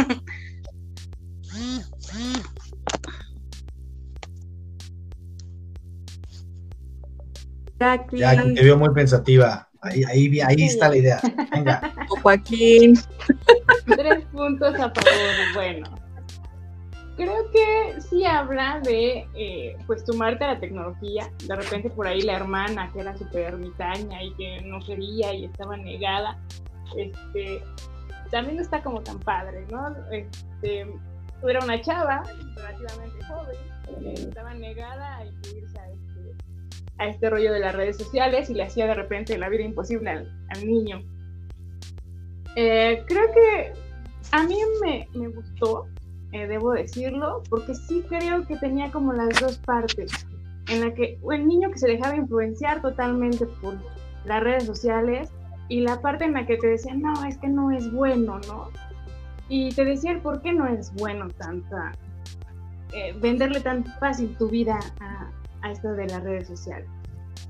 Jackie. 7.80 8.18
Jackie, 8.18 8.54
te 8.54 8.64
veo 8.64 8.78
muy 8.78 8.94
pensativa. 8.94 9.70
Ahí, 9.82 10.04
ahí, 10.06 10.42
ahí 10.42 10.64
está 10.64 10.90
la 10.90 10.98
idea. 10.98 11.20
Venga. 11.52 11.94
Joaquín. 12.22 12.98
Tres 13.86 14.24
puntos 14.32 14.74
a 14.76 14.90
favor. 14.90 14.94
Bueno, 15.54 16.03
creo 17.16 17.50
que 17.52 18.02
sí 18.02 18.26
habla 18.26 18.80
de 18.84 19.28
eh, 19.36 19.78
pues 19.86 20.04
sumarte 20.06 20.44
a 20.44 20.54
la 20.54 20.60
tecnología. 20.60 21.32
De 21.48 21.56
repente 21.56 21.90
por 21.90 22.08
ahí 22.08 22.22
la 22.22 22.36
hermana 22.36 22.92
que 22.92 23.02
era 23.02 23.18
súper 23.18 23.54
ermitaña 23.54 24.24
y 24.24 24.34
que 24.36 24.62
no 24.62 24.80
quería 24.80 25.34
y 25.34 25.46
estaba 25.46 25.78
negada, 25.78 26.38
este, 26.98 27.64
también 28.32 28.58
no 28.58 28.62
está 28.62 28.82
como 28.82 29.02
tan 29.02 29.20
padre, 29.20 29.66
¿no? 29.72 29.96
Este, 30.12 30.88
era 31.48 31.64
una 31.64 31.82
chava 31.82 32.24
relativamente 32.56 33.26
joven, 33.26 33.58
que 34.00 34.14
estaba 34.14 34.54
negada 34.54 35.18
a 35.18 35.26
incluirse 35.26 35.80
a 35.80 35.90
este, 35.90 36.46
a 36.98 37.08
este 37.08 37.30
rollo 37.30 37.52
de 37.54 37.60
las 37.60 37.76
redes 37.76 37.98
sociales 37.98 38.50
y 38.50 38.54
le 38.54 38.64
hacía 38.64 38.88
de 38.88 38.94
repente 38.94 39.38
la 39.38 39.50
vida 39.50 39.64
imposible 39.64 40.10
al, 40.10 40.46
al 40.50 40.66
niño. 40.66 41.04
Eh, 42.56 43.04
creo 43.08 43.32
que 43.34 43.74
a 44.32 44.44
mí 44.44 44.58
me, 44.82 45.08
me 45.14 45.28
gustó, 45.28 45.88
eh, 46.34 46.48
debo 46.48 46.72
decirlo, 46.72 47.44
porque 47.48 47.76
sí 47.76 48.04
creo 48.10 48.46
que 48.48 48.56
tenía 48.56 48.92
como 48.92 49.14
las 49.14 49.40
dos 49.40 49.60
partes, 49.60 50.12
en 50.68 50.82
la 50.82 50.92
que 50.92 51.20
el 51.32 51.48
niño 51.48 51.70
que 51.70 51.78
se 51.78 51.88
dejaba 51.88 52.16
influenciar 52.16 52.82
totalmente 52.82 53.46
por 53.46 53.76
las 54.26 54.44
redes 54.44 54.66
sociales 54.66 55.30
y 55.70 55.82
la 55.82 56.02
parte 56.02 56.26
en 56.26 56.34
la 56.34 56.48
que 56.48 56.58
te 56.58 56.68
decía, 56.68 56.96
no, 56.96 57.24
es 57.24 57.38
que 57.38 57.48
no 57.48 57.70
es 57.70 57.92
bueno, 57.94 58.40
¿no? 58.48 58.70
Y 59.48 59.74
te 59.74 59.86
decía 59.86 60.12
el 60.12 60.22
por 60.22 60.42
qué 60.42 60.54
no 60.54 60.66
es 60.66 60.92
bueno 60.96 61.28
tanta, 61.30 61.92
eh, 62.94 63.16
venderle 63.22 63.62
tan 63.62 63.86
fácil 64.00 64.36
tu 64.36 64.50
vida 64.50 64.80
a, 65.02 65.72
esto 65.72 65.94
de 65.94 66.08
las 66.08 66.24
redes 66.24 66.48
sociales. 66.48 66.90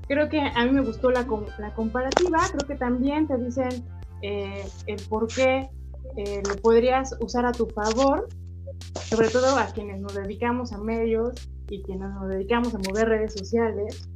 Creo 0.08 0.28
que 0.28 0.40
a 0.40 0.64
mí 0.66 0.72
me 0.72 0.82
gustó 0.82 1.10
la, 1.10 1.26
la 1.58 1.72
comparativa, 1.74 2.38
creo 2.52 2.68
que 2.68 2.74
también 2.74 3.26
te 3.26 3.38
dicen 3.38 3.82
eh, 4.20 4.62
el 4.86 5.02
por 5.08 5.26
qué 5.28 5.70
lo 6.48 6.54
podrías 6.62 7.16
usar 7.20 7.44
a 7.44 7.50
tu 7.50 7.66
favor, 7.66 8.28
sobre 9.04 9.28
todo 9.28 9.56
a 9.58 9.66
quienes 9.66 10.00
nos 10.00 10.14
dedicamos 10.14 10.72
a 10.72 10.78
medios 10.78 11.48
y 11.68 11.82
quienes 11.82 12.10
nos 12.10 12.28
dedicamos 12.28 12.74
a 12.74 12.78
mover 12.78 13.08
redes 13.08 13.32
sociales, 13.32 14.08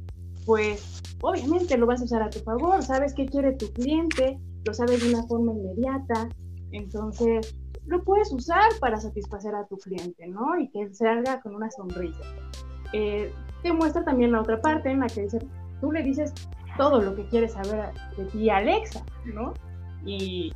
pues 0.45 1.01
obviamente 1.21 1.77
lo 1.77 1.85
vas 1.85 2.01
a 2.01 2.05
usar 2.05 2.21
a 2.21 2.29
tu 2.29 2.39
favor, 2.39 2.81
sabes 2.83 3.13
qué 3.13 3.25
quiere 3.25 3.53
tu 3.53 3.71
cliente, 3.73 4.39
lo 4.65 4.73
sabes 4.73 5.03
de 5.03 5.13
una 5.13 5.23
forma 5.27 5.53
inmediata, 5.53 6.29
entonces 6.71 7.55
lo 7.85 8.03
puedes 8.03 8.31
usar 8.31 8.69
para 8.79 8.99
satisfacer 8.99 9.55
a 9.55 9.65
tu 9.65 9.77
cliente, 9.77 10.27
¿no? 10.27 10.59
Y 10.59 10.69
que 10.69 10.93
salga 10.93 11.41
con 11.41 11.55
una 11.55 11.71
sonrisa. 11.71 12.21
Eh, 12.93 13.31
te 13.63 13.73
muestra 13.73 14.03
también 14.03 14.31
la 14.31 14.41
otra 14.41 14.61
parte 14.61 14.89
en 14.89 14.99
la 14.99 15.07
que 15.07 15.23
dice, 15.23 15.39
tú 15.81 15.91
le 15.91 16.03
dices 16.03 16.33
todo 16.77 17.01
lo 17.01 17.15
que 17.15 17.27
quieres 17.27 17.53
saber 17.53 17.91
de 18.15 18.25
ti 18.25 18.49
Alexa, 18.49 19.03
¿no? 19.25 19.53
Y, 20.05 20.53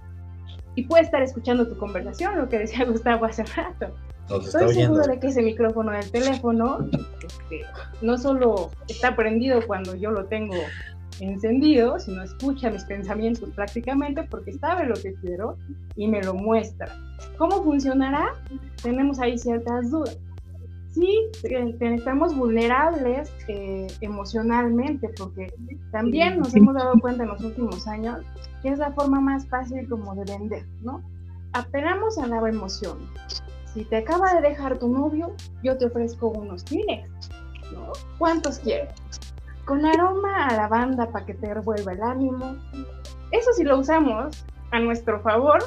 y 0.76 0.84
puede 0.84 1.04
estar 1.04 1.22
escuchando 1.22 1.68
tu 1.68 1.78
conversación, 1.78 2.38
lo 2.38 2.50
que 2.50 2.60
decía 2.60 2.86
Gustavo 2.90 3.26
hace 3.26 3.44
rato. 3.44 3.94
Estoy 4.30 4.74
seguro 4.74 5.06
de 5.06 5.20
que 5.20 5.28
ese 5.28 5.42
micrófono 5.42 5.92
del 5.92 6.10
teléfono 6.10 6.88
este, 7.28 7.62
no 8.02 8.18
solo 8.18 8.72
está 8.88 9.16
prendido 9.16 9.60
cuando 9.68 9.96
yo 9.96 10.12
lo 10.12 10.26
tengo 10.26 10.56
encendido, 11.20 12.00
sino 12.00 12.24
escucha 12.24 12.70
mis 12.70 12.86
pensamientos 12.86 13.50
prácticamente 13.54 14.24
porque 14.24 14.54
sabe 14.54 14.86
lo 14.86 14.96
que 14.96 15.14
quiero 15.16 15.58
y 15.96 16.08
me 16.08 16.24
lo 16.24 16.34
muestra. 16.34 16.88
¿Cómo 17.38 17.64
funcionará? 17.64 18.34
Tenemos 18.82 19.20
ahí 19.20 19.38
ciertas 19.38 19.92
dudas. 19.92 20.18
Sí, 20.94 21.32
estamos 21.80 22.36
vulnerables 22.36 23.34
eh, 23.48 23.88
emocionalmente 24.02 25.10
porque 25.18 25.52
también 25.92 26.40
nos 26.40 26.54
hemos 26.56 26.76
dado 26.76 26.94
cuenta 27.02 27.24
en 27.24 27.30
los 27.30 27.42
últimos 27.44 27.88
años 27.88 28.20
que 28.62 28.70
es 28.70 28.78
la 28.78 28.92
forma 28.92 29.20
más 29.20 29.48
fácil 29.48 29.90
como 29.90 30.14
de 30.14 30.32
vender, 30.32 30.66
¿no? 30.84 31.02
Apelamos 31.54 32.20
a 32.20 32.28
la 32.28 32.48
emoción. 32.48 33.10
Si 33.74 33.84
te 33.86 33.98
acaba 33.98 34.36
de 34.36 34.42
dejar 34.48 34.78
tu 34.78 34.88
novio, 34.88 35.36
yo 35.64 35.76
te 35.78 35.88
ofrezco 35.88 36.28
unos 36.28 36.64
Kleenex, 36.64 37.10
¿no? 37.74 37.92
¿Cuántos 38.20 38.60
quieres? 38.60 38.94
Con 39.66 39.84
aroma 39.88 40.48
a 40.48 40.56
lavanda 40.56 41.12
para 41.12 41.26
que 41.26 41.34
te 41.34 41.52
revuelva 41.52 41.94
el 41.94 42.04
ánimo. 42.04 42.56
Eso 43.32 43.52
si 43.54 43.64
lo 43.64 43.80
usamos 43.80 44.46
a 44.70 44.80
nuestro 44.80 45.22
favor, 45.22 45.58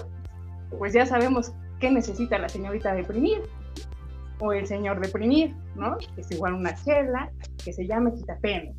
pues 0.79 0.93
ya 0.93 1.05
sabemos 1.05 1.53
qué 1.81 1.91
necesita 1.91 2.39
la 2.39 2.49
señorita 2.49 2.95
deprimir 2.95 3.43
o 4.41 4.53
el 4.53 4.66
señor 4.66 5.01
deprimir, 5.01 5.55
¿no? 5.74 5.97
Que 6.14 6.20
es 6.20 6.30
igual 6.30 6.55
una 6.55 6.74
chela, 6.74 7.30
que 7.64 7.72
se 7.72 7.87
llame 7.87 8.12
quitapene. 8.14 8.74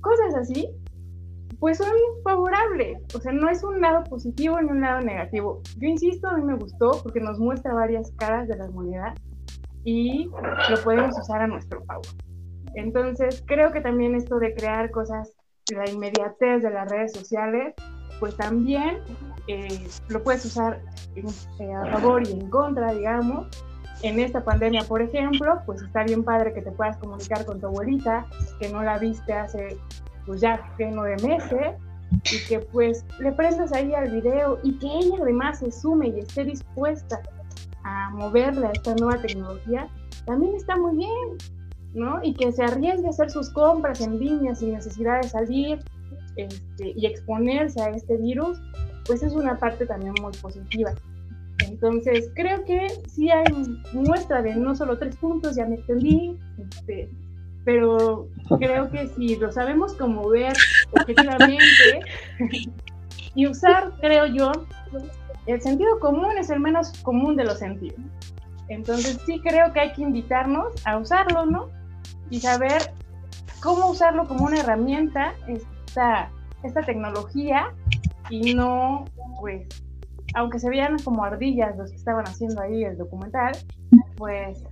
Cosas 0.00 0.34
así, 0.34 0.68
pues 1.58 1.78
son 1.78 1.92
favorables. 2.22 2.98
O 3.14 3.20
sea, 3.20 3.32
no 3.32 3.48
es 3.48 3.62
un 3.64 3.80
lado 3.80 4.04
positivo 4.04 4.60
ni 4.60 4.70
un 4.70 4.80
lado 4.80 5.00
negativo. 5.00 5.62
Yo 5.78 5.88
insisto, 5.88 6.28
a 6.28 6.36
mí 6.36 6.44
me 6.44 6.56
gustó 6.56 7.00
porque 7.02 7.20
nos 7.20 7.38
muestra 7.38 7.74
varias 7.74 8.12
caras 8.12 8.48
de 8.48 8.56
la 8.56 8.68
moneda 8.68 9.14
y 9.84 10.30
lo 10.70 10.82
podemos 10.82 11.18
usar 11.18 11.42
a 11.42 11.46
nuestro 11.46 11.82
favor. 11.84 12.06
Entonces, 12.74 13.42
creo 13.46 13.72
que 13.72 13.80
también 13.80 14.14
esto 14.14 14.38
de 14.38 14.54
crear 14.54 14.90
cosas, 14.90 15.32
la 15.74 15.88
inmediatez 15.88 16.62
de 16.62 16.70
las 16.70 16.90
redes 16.90 17.12
sociales, 17.12 17.74
pues 18.20 18.36
también 18.36 18.98
eh, 19.48 19.88
lo 20.08 20.22
puedes 20.22 20.44
usar 20.44 20.82
eh, 21.14 21.72
a 21.72 21.92
favor 21.92 22.26
y 22.26 22.32
en 22.32 22.50
contra, 22.50 22.92
digamos. 22.92 23.46
En 24.02 24.20
esta 24.20 24.44
pandemia, 24.44 24.82
por 24.84 25.00
ejemplo, 25.00 25.60
pues 25.64 25.82
está 25.82 26.04
bien 26.04 26.22
padre 26.22 26.52
que 26.52 26.62
te 26.62 26.70
puedas 26.70 26.96
comunicar 26.98 27.44
con 27.46 27.60
tu 27.60 27.66
abuelita, 27.66 28.26
que 28.60 28.68
no 28.68 28.82
la 28.82 28.98
viste 28.98 29.32
hace 29.32 29.78
pues 30.26 30.40
ya 30.40 30.60
que 30.76 30.86
nueve 30.90 31.16
meses, 31.22 31.76
y 32.10 32.48
que 32.48 32.60
pues 32.60 33.04
le 33.18 33.32
prendas 33.32 33.72
ahí 33.72 33.94
al 33.94 34.10
video 34.10 34.58
y 34.62 34.78
que 34.78 34.86
ella 34.86 35.16
además 35.20 35.58
se 35.60 35.70
sume 35.70 36.08
y 36.08 36.20
esté 36.20 36.44
dispuesta 36.44 37.20
a 37.84 38.10
moverle 38.10 38.66
a 38.66 38.72
esta 38.72 38.94
nueva 38.96 39.20
tecnología, 39.20 39.88
también 40.24 40.54
está 40.54 40.76
muy 40.76 40.96
bien, 40.96 41.38
¿no? 41.94 42.20
Y 42.22 42.34
que 42.34 42.50
se 42.52 42.64
arriesgue 42.64 43.06
a 43.06 43.10
hacer 43.10 43.30
sus 43.30 43.50
compras 43.50 44.00
en 44.00 44.18
línea 44.18 44.54
sin 44.54 44.72
necesidad 44.72 45.22
de 45.22 45.28
salir 45.28 45.78
este, 46.36 46.92
y 46.96 47.06
exponerse 47.06 47.80
a 47.80 47.90
este 47.90 48.16
virus, 48.16 48.60
pues 49.06 49.22
es 49.22 49.32
una 49.32 49.56
parte 49.56 49.86
también 49.86 50.14
muy 50.20 50.32
positiva. 50.32 50.92
Entonces, 51.64 52.30
creo 52.34 52.64
que 52.64 52.88
sí 53.08 53.30
hay 53.30 53.44
muestra 53.92 54.42
de 54.42 54.54
no 54.54 54.74
solo 54.74 54.98
tres 54.98 55.16
puntos, 55.16 55.56
ya 55.56 55.66
me 55.66 55.76
entendí, 55.76 56.36
este, 56.58 57.08
pero 57.64 58.28
creo 58.58 58.90
que 58.90 59.08
si 59.08 59.36
lo 59.36 59.50
sabemos 59.50 59.94
como 59.94 60.28
ver 60.28 60.52
objetivamente 60.92 62.00
y 63.34 63.46
usar, 63.46 63.92
creo 64.00 64.26
yo, 64.26 64.52
el 65.46 65.60
sentido 65.60 65.98
común 65.98 66.38
es 66.38 66.50
el 66.50 66.60
menos 66.60 66.92
común 67.02 67.36
de 67.36 67.44
los 67.44 67.58
sentidos. 67.58 68.00
Entonces 68.68 69.18
sí 69.26 69.40
creo 69.40 69.72
que 69.72 69.80
hay 69.80 69.92
que 69.92 70.02
invitarnos 70.02 70.74
a 70.84 70.98
usarlo, 70.98 71.46
¿no? 71.46 71.68
Y 72.30 72.40
saber 72.40 72.92
cómo 73.62 73.90
usarlo 73.90 74.26
como 74.26 74.46
una 74.46 74.60
herramienta, 74.60 75.34
esta, 75.46 76.30
esta 76.62 76.82
tecnología, 76.82 77.72
y 78.30 78.54
no, 78.54 79.04
pues, 79.40 79.66
aunque 80.36 80.58
se 80.58 80.68
vean 80.68 80.98
como 81.02 81.24
ardillas 81.24 81.76
los 81.78 81.90
que 81.90 81.96
estaban 81.96 82.26
haciendo 82.28 82.60
ahí 82.60 82.84
el 82.84 82.98
documental, 82.98 83.52
pues, 84.18 84.62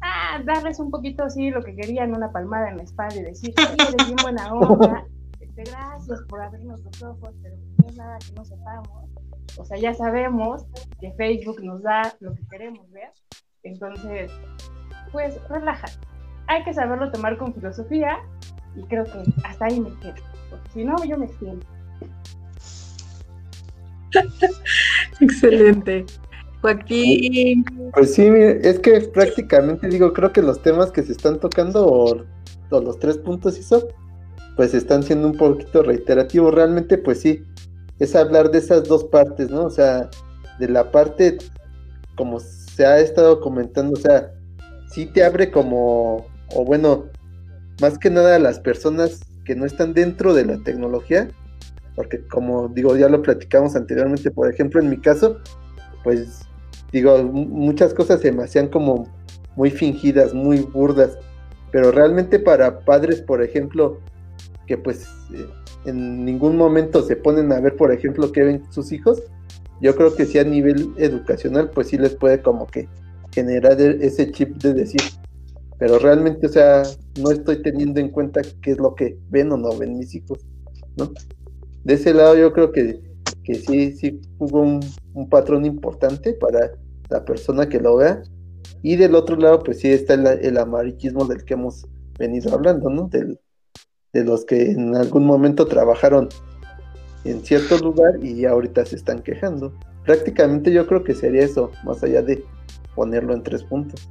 ah, 0.00 0.42
darles 0.44 0.80
un 0.80 0.90
poquito 0.90 1.22
así 1.22 1.50
lo 1.50 1.62
que 1.62 1.76
querían, 1.76 2.14
una 2.14 2.32
palmada 2.32 2.68
en 2.68 2.78
la 2.78 2.82
espalda 2.82 3.14
y 3.14 3.22
decir, 3.22 3.54
eres 3.58 4.06
bien 4.06 4.16
buena 4.20 4.52
onda, 4.52 5.06
este, 5.40 5.62
gracias 5.62 6.20
por 6.28 6.42
abrirnos 6.42 6.82
los 6.82 7.02
ojos, 7.04 7.30
pero 7.42 7.56
no 7.78 7.88
es 7.88 7.96
nada 7.96 8.18
que 8.18 8.32
no 8.34 8.44
sepamos. 8.44 9.08
O 9.56 9.64
sea, 9.64 9.78
ya 9.78 9.94
sabemos 9.94 10.66
que 11.00 11.12
Facebook 11.12 11.62
nos 11.62 11.80
da 11.82 12.12
lo 12.18 12.34
que 12.34 12.42
queremos 12.50 12.90
ver, 12.90 13.12
entonces, 13.62 14.32
pues, 15.12 15.40
relájate. 15.48 15.92
Hay 16.48 16.64
que 16.64 16.74
saberlo 16.74 17.12
tomar 17.12 17.38
con 17.38 17.54
filosofía 17.54 18.18
y 18.74 18.82
creo 18.82 19.04
que 19.04 19.32
hasta 19.44 19.66
ahí 19.66 19.78
me 19.78 19.94
quedo, 20.00 20.14
porque 20.50 20.70
si 20.70 20.84
no, 20.84 20.96
yo 21.04 21.16
me 21.16 21.26
extiendo. 21.26 21.64
Excelente. 25.20 26.06
Joaquín. 26.60 27.64
Pues 27.92 28.14
sí, 28.14 28.22
es 28.24 28.78
que 28.78 29.00
prácticamente 29.00 29.88
digo, 29.88 30.12
creo 30.12 30.32
que 30.32 30.42
los 30.42 30.62
temas 30.62 30.92
que 30.92 31.02
se 31.02 31.12
están 31.12 31.40
tocando, 31.40 31.86
o, 31.86 32.24
los 32.70 32.98
tres 32.98 33.18
puntos 33.18 33.58
hizo, 33.58 33.88
pues 34.56 34.72
están 34.72 35.02
siendo 35.02 35.28
un 35.28 35.36
poquito 35.36 35.82
reiterativos. 35.82 36.54
Realmente, 36.54 36.98
pues 36.98 37.20
sí, 37.20 37.42
es 37.98 38.14
hablar 38.14 38.50
de 38.50 38.58
esas 38.58 38.84
dos 38.84 39.04
partes, 39.04 39.50
¿no? 39.50 39.64
O 39.64 39.70
sea, 39.70 40.08
de 40.58 40.68
la 40.68 40.90
parte, 40.90 41.38
como 42.16 42.38
se 42.40 42.86
ha 42.86 43.00
estado 43.00 43.40
comentando, 43.40 43.94
o 43.94 44.00
sea, 44.00 44.32
sí 44.92 45.06
te 45.06 45.24
abre 45.24 45.50
como, 45.50 46.26
o 46.54 46.64
bueno, 46.64 47.06
más 47.80 47.98
que 47.98 48.08
nada 48.08 48.36
a 48.36 48.38
las 48.38 48.60
personas 48.60 49.20
que 49.44 49.56
no 49.56 49.66
están 49.66 49.92
dentro 49.92 50.32
de 50.32 50.46
la 50.46 50.58
tecnología, 50.58 51.28
porque 51.94 52.26
como 52.28 52.68
digo, 52.68 52.96
ya 52.96 53.08
lo 53.08 53.22
platicamos 53.22 53.76
anteriormente, 53.76 54.30
por 54.30 54.50
ejemplo, 54.52 54.80
en 54.80 54.90
mi 54.90 54.98
caso, 54.98 55.38
pues 56.04 56.40
digo, 56.92 57.22
muchas 57.22 57.94
cosas 57.94 58.20
se 58.20 58.32
me 58.32 58.44
hacían 58.44 58.68
como 58.68 59.08
muy 59.56 59.70
fingidas, 59.70 60.34
muy 60.34 60.60
burdas, 60.60 61.18
pero 61.70 61.90
realmente 61.90 62.38
para 62.38 62.80
padres, 62.80 63.20
por 63.20 63.42
ejemplo, 63.42 63.98
que 64.66 64.76
pues 64.76 65.06
eh, 65.34 65.46
en 65.86 66.24
ningún 66.24 66.56
momento 66.56 67.02
se 67.02 67.16
ponen 67.16 67.52
a 67.52 67.60
ver, 67.60 67.76
por 67.76 67.92
ejemplo, 67.92 68.30
qué 68.32 68.42
ven 68.42 68.62
sus 68.70 68.92
hijos, 68.92 69.22
yo 69.80 69.96
creo 69.96 70.14
que 70.14 70.26
sí 70.26 70.38
a 70.38 70.44
nivel 70.44 70.92
educacional, 70.96 71.70
pues 71.70 71.88
sí 71.88 71.98
les 71.98 72.14
puede 72.14 72.40
como 72.40 72.66
que 72.66 72.88
generar 73.34 73.80
e-, 73.80 74.04
ese 74.06 74.30
chip 74.30 74.62
de 74.62 74.74
decir, 74.74 75.00
pero 75.78 75.98
realmente, 75.98 76.46
o 76.46 76.50
sea, 76.50 76.82
no 77.20 77.30
estoy 77.30 77.60
teniendo 77.62 78.00
en 78.00 78.10
cuenta 78.10 78.40
qué 78.62 78.72
es 78.72 78.78
lo 78.78 78.94
que 78.94 79.18
ven 79.30 79.50
o 79.50 79.56
no 79.56 79.76
ven 79.76 79.98
mis 79.98 80.14
hijos, 80.14 80.38
¿no? 80.96 81.12
De 81.84 81.94
ese 81.94 82.14
lado 82.14 82.36
yo 82.36 82.52
creo 82.52 82.72
que, 82.72 83.00
que 83.44 83.54
sí, 83.54 83.92
sí 83.92 84.20
hubo 84.38 84.60
un, 84.60 84.80
un 85.14 85.28
patrón 85.28 85.64
importante 85.64 86.32
para 86.34 86.72
la 87.08 87.24
persona 87.24 87.68
que 87.68 87.80
lo 87.80 87.96
vea, 87.96 88.22
y 88.82 88.96
del 88.96 89.14
otro 89.14 89.36
lado, 89.36 89.62
pues 89.62 89.80
sí 89.80 89.88
está 89.88 90.14
el, 90.14 90.26
el 90.26 90.58
amarillismo 90.58 91.24
del 91.24 91.44
que 91.44 91.54
hemos 91.54 91.86
venido 92.18 92.52
hablando, 92.52 92.90
¿no? 92.90 93.08
Del, 93.08 93.38
de 94.12 94.24
los 94.24 94.44
que 94.44 94.72
en 94.72 94.96
algún 94.96 95.24
momento 95.24 95.66
trabajaron 95.66 96.28
en 97.24 97.44
cierto 97.44 97.78
lugar 97.78 98.22
y 98.22 98.44
ahorita 98.44 98.84
se 98.84 98.96
están 98.96 99.20
quejando. 99.20 99.72
Prácticamente 100.04 100.72
yo 100.72 100.86
creo 100.86 101.04
que 101.04 101.14
sería 101.14 101.44
eso, 101.44 101.70
más 101.84 102.02
allá 102.02 102.22
de 102.22 102.44
ponerlo 102.94 103.34
en 103.34 103.42
tres 103.42 103.62
puntos. 103.62 104.08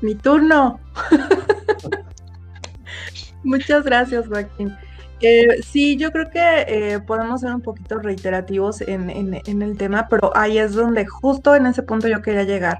Mi 0.00 0.14
turno. 0.16 0.80
Muchas 3.44 3.84
gracias, 3.84 4.26
Joaquín. 4.26 4.74
Sí, 5.62 5.96
yo 5.96 6.10
creo 6.12 6.28
que 6.28 6.64
eh, 6.68 7.00
podemos 7.00 7.40
ser 7.40 7.54
un 7.54 7.62
poquito 7.62 7.98
reiterativos 7.98 8.82
en, 8.82 9.10
el 9.10 9.76
tema, 9.78 10.06
pero 10.10 10.36
ahí 10.36 10.58
es 10.58 10.74
donde 10.74 11.06
justo 11.06 11.54
en 11.54 11.66
ese 11.66 11.82
punto 11.82 12.08
yo 12.08 12.20
quería 12.20 12.42
llegar 12.42 12.78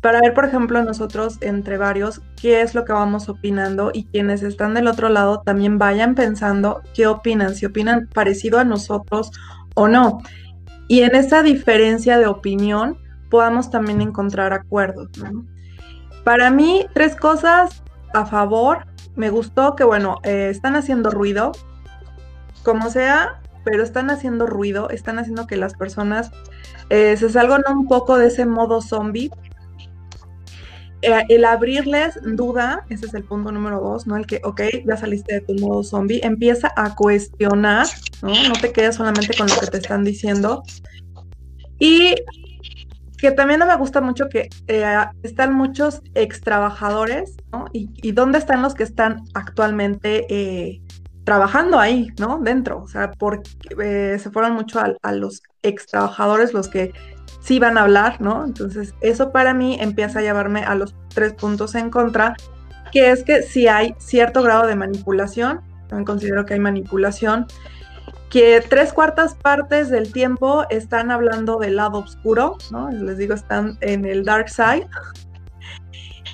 para 0.00 0.20
ver, 0.20 0.32
por 0.34 0.44
ejemplo, 0.44 0.82
nosotros 0.82 1.38
entre 1.40 1.76
varios, 1.76 2.20
qué 2.40 2.60
es 2.62 2.74
lo 2.74 2.84
que 2.84 2.92
vamos 2.92 3.28
opinando 3.28 3.90
y 3.92 4.04
quienes 4.04 4.42
están 4.42 4.74
del 4.74 4.86
otro 4.86 5.08
lado 5.08 5.42
también 5.44 5.78
vayan 5.78 6.14
pensando 6.14 6.82
qué 6.94 7.06
opinan, 7.06 7.54
si 7.54 7.66
opinan 7.66 8.08
parecido 8.12 8.58
a 8.58 8.64
nosotros 8.64 9.32
o 9.74 9.88
no. 9.88 10.20
Y 10.86 11.00
en 11.00 11.16
esa 11.16 11.42
diferencia 11.42 12.18
de 12.18 12.26
opinión 12.26 12.96
podamos 13.28 13.70
también 13.70 14.00
encontrar 14.00 14.52
acuerdos. 14.52 15.08
Para 16.24 16.50
mí, 16.50 16.86
tres 16.94 17.16
cosas 17.16 17.82
a 18.14 18.24
favor. 18.24 18.86
Me 19.18 19.28
gustó 19.28 19.76
que, 19.76 19.84
bueno, 19.84 20.16
eh, 20.22 20.48
están 20.50 20.76
haciendo 20.76 21.10
ruido, 21.10 21.52
como 22.62 22.88
sea, 22.88 23.42
pero 23.64 23.82
están 23.82 24.10
haciendo 24.10 24.46
ruido, 24.46 24.88
están 24.88 25.18
haciendo 25.18 25.46
que 25.46 25.56
las 25.56 25.74
personas 25.74 26.30
eh, 26.88 27.16
se 27.18 27.28
salgan 27.28 27.62
un 27.68 27.86
poco 27.86 28.16
de 28.16 28.28
ese 28.28 28.46
modo 28.46 28.80
zombie 28.80 29.30
eh, 31.02 31.22
el 31.28 31.44
abrirles 31.44 32.18
duda, 32.24 32.84
ese 32.88 33.06
es 33.06 33.14
el 33.14 33.22
punto 33.22 33.52
número 33.52 33.80
dos, 33.80 34.06
¿no? 34.06 34.16
El 34.16 34.26
que, 34.26 34.40
ok, 34.42 34.62
ya 34.84 34.96
saliste 34.96 35.34
de 35.34 35.40
tu 35.42 35.54
modo 35.54 35.84
zombie, 35.84 36.20
empieza 36.24 36.72
a 36.74 36.96
cuestionar, 36.96 37.86
¿no? 38.20 38.30
No 38.30 38.54
te 38.60 38.72
quedes 38.72 38.96
solamente 38.96 39.36
con 39.36 39.46
lo 39.46 39.54
que 39.60 39.66
te 39.68 39.78
están 39.78 40.02
diciendo. 40.02 40.64
Y 41.78 42.16
que 43.18 43.32
también 43.32 43.60
no 43.60 43.66
me 43.66 43.76
gusta 43.76 44.00
mucho 44.00 44.28
que 44.28 44.48
eh, 44.68 44.96
están 45.22 45.52
muchos 45.52 46.00
ex 46.14 46.40
trabajadores, 46.40 47.36
¿no? 47.52 47.66
Y, 47.72 48.12
dónde 48.12 48.38
están 48.38 48.62
los 48.62 48.74
que 48.74 48.84
están 48.84 49.24
actualmente 49.34 50.26
eh, 50.30 50.80
trabajando 51.24 51.78
ahí, 51.78 52.08
¿no? 52.18 52.38
Dentro, 52.38 52.82
o 52.82 52.86
sea, 52.86 53.10
porque 53.10 54.18
se 54.18 54.30
fueron 54.30 54.54
mucho 54.54 54.78
a, 54.78 54.94
a 55.02 55.12
los 55.12 55.42
ex 55.62 55.86
trabajadores 55.86 56.54
los 56.54 56.68
que 56.68 56.92
sí 57.40 57.58
van 57.58 57.76
a 57.76 57.82
hablar, 57.82 58.20
¿no? 58.20 58.44
Entonces, 58.44 58.94
eso 59.00 59.32
para 59.32 59.52
mí 59.52 59.76
empieza 59.80 60.20
a 60.20 60.22
llevarme 60.22 60.64
a 60.64 60.74
los 60.74 60.94
tres 61.12 61.34
puntos 61.34 61.74
en 61.74 61.90
contra, 61.90 62.36
que 62.92 63.10
es 63.10 63.24
que 63.24 63.42
si 63.42 63.66
hay 63.66 63.94
cierto 63.98 64.42
grado 64.42 64.66
de 64.66 64.76
manipulación, 64.76 65.60
también 65.88 66.04
considero 66.04 66.46
que 66.46 66.54
hay 66.54 66.60
manipulación, 66.60 67.46
que 68.30 68.62
tres 68.68 68.92
cuartas 68.92 69.34
partes 69.34 69.88
del 69.88 70.12
tiempo 70.12 70.64
están 70.70 71.10
hablando 71.10 71.58
del 71.58 71.76
lado 71.76 71.98
oscuro, 71.98 72.58
¿no? 72.70 72.90
Les 72.90 73.18
digo, 73.18 73.34
están 73.34 73.78
en 73.80 74.04
el 74.04 74.24
dark 74.24 74.48
side. 74.48 74.86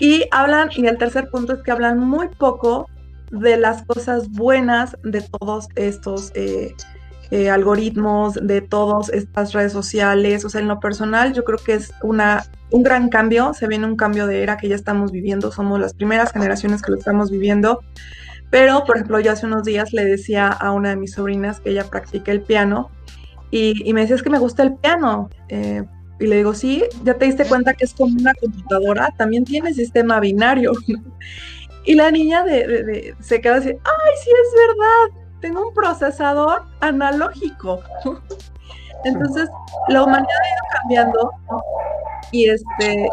Y 0.00 0.24
hablan, 0.32 0.70
y 0.74 0.86
el 0.86 0.98
tercer 0.98 1.30
punto 1.30 1.52
es 1.52 1.62
que 1.62 1.70
hablan 1.70 2.00
muy 2.00 2.28
poco 2.28 2.88
de 3.30 3.56
las 3.56 3.84
cosas 3.84 4.28
buenas 4.30 4.96
de 5.02 5.22
todos 5.22 5.68
estos 5.76 6.32
eh, 6.34 6.74
eh, 7.30 7.48
algoritmos, 7.48 8.34
de 8.34 8.60
todas 8.60 9.08
estas 9.10 9.52
redes 9.52 9.72
sociales. 9.72 10.44
O 10.44 10.48
sea, 10.48 10.60
en 10.60 10.68
lo 10.68 10.80
personal 10.80 11.32
yo 11.32 11.44
creo 11.44 11.58
que 11.58 11.74
es 11.74 11.92
una, 12.02 12.44
un 12.70 12.82
gran 12.82 13.08
cambio, 13.08 13.54
se 13.54 13.68
viene 13.68 13.86
un 13.86 13.96
cambio 13.96 14.26
de 14.26 14.42
era 14.42 14.56
que 14.56 14.68
ya 14.68 14.74
estamos 14.74 15.12
viviendo, 15.12 15.52
somos 15.52 15.78
las 15.78 15.94
primeras 15.94 16.32
generaciones 16.32 16.82
que 16.82 16.90
lo 16.90 16.98
estamos 16.98 17.30
viviendo. 17.30 17.80
Pero, 18.50 18.84
por 18.84 18.96
ejemplo, 18.96 19.20
yo 19.20 19.32
hace 19.32 19.46
unos 19.46 19.64
días 19.64 19.92
le 19.92 20.04
decía 20.04 20.48
a 20.48 20.70
una 20.72 20.90
de 20.90 20.96
mis 20.96 21.12
sobrinas 21.14 21.60
que 21.60 21.70
ella 21.70 21.84
practica 21.84 22.30
el 22.30 22.42
piano 22.42 22.90
y, 23.50 23.92
me 23.92 24.02
decía, 24.02 24.16
es 24.16 24.22
que 24.22 24.30
me 24.30 24.38
gusta 24.38 24.62
el 24.62 24.74
piano. 24.76 25.30
Eh, 25.48 25.84
y 26.20 26.26
le 26.26 26.36
digo, 26.36 26.54
sí, 26.54 26.84
ya 27.02 27.14
te 27.14 27.24
diste 27.24 27.44
cuenta 27.44 27.74
que 27.74 27.84
es 27.84 27.94
como 27.94 28.16
una 28.16 28.34
computadora, 28.34 29.12
también 29.16 29.44
tiene 29.44 29.74
sistema 29.74 30.20
binario. 30.20 30.72
y 31.84 31.94
la 31.94 32.10
niña 32.10 32.44
se 33.20 33.40
queda 33.40 33.56
así, 33.56 33.70
ay, 33.70 34.12
sí 34.22 34.30
es 34.30 34.68
verdad 34.68 35.24
tengo 35.44 35.68
un 35.68 35.74
procesador 35.74 36.62
analógico. 36.80 37.82
Entonces, 39.04 39.50
la 39.88 40.02
humanidad 40.02 40.38
ha 40.42 40.48
ido 40.48 40.64
cambiando 40.72 41.30
y 42.32 42.48
este 42.48 43.06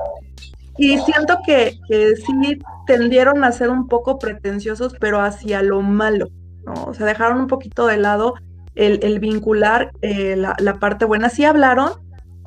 y 0.82 0.98
siento 0.98 1.38
que, 1.46 1.78
sí 2.26 2.60
tendieron 2.88 3.44
a 3.44 3.52
ser 3.52 3.70
un 3.70 3.88
poco 3.88 4.18
pretenciosos, 4.18 4.96
pero 5.00 5.22
hacia 5.22 5.62
lo 5.62 5.84
malo, 5.84 6.30
¿no? 6.66 6.74
O 6.86 6.94
sea, 6.96 7.06
dejaron 7.06 7.38
un 7.40 7.46
poquito 7.46 7.86
de 7.86 7.98
lado 7.98 8.34
el, 8.74 9.20
vincular 9.20 9.92
eh, 10.02 10.36
la, 10.36 10.80
parte 10.80 11.06
buena. 11.06 11.30
Sí 11.30 11.46
hablaron 11.46 11.92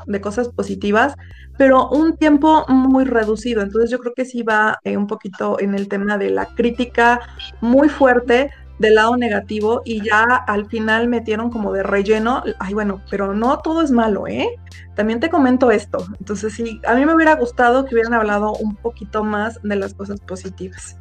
de 0.07 0.20
cosas 0.20 0.49
positivas, 0.49 1.14
pero 1.57 1.89
un 1.91 2.16
tiempo 2.16 2.64
muy 2.66 3.05
reducido. 3.05 3.62
Entonces 3.62 3.89
yo 3.89 4.01
creo 4.01 4.14
que 4.14 4.24
sí 4.24 4.43
va 4.43 4.80
eh, 4.82 4.97
un 4.97 5.07
poquito 5.07 5.61
en 5.61 5.76
el 5.76 5.87
tema 5.87 6.18
de 6.18 6.30
la 6.30 6.47
crítica 6.47 7.20
muy 7.61 7.89
fuerte 7.89 8.51
del 8.78 8.96
lado 8.96 9.16
negativo 9.16 9.82
y 9.84 10.02
ya 10.02 10.24
al 10.24 10.66
final 10.66 11.08
metieron 11.08 11.50
como 11.50 11.72
de 11.72 11.82
relleno, 11.82 12.42
ay 12.58 12.74
bueno, 12.74 13.00
pero 13.10 13.34
no 13.34 13.58
todo 13.58 13.82
es 13.82 13.90
malo, 13.90 14.26
¿eh? 14.26 14.48
También 14.94 15.20
te 15.20 15.30
comento 15.30 15.70
esto. 15.70 16.04
Entonces 16.18 16.54
sí, 16.54 16.80
a 16.86 16.94
mí 16.94 17.04
me 17.04 17.14
hubiera 17.14 17.34
gustado 17.36 17.84
que 17.84 17.94
hubieran 17.94 18.14
hablado 18.14 18.54
un 18.54 18.74
poquito 18.76 19.24
más 19.24 19.60
de 19.62 19.76
las 19.76 19.94
cosas 19.94 20.20
positivas. 20.20 20.96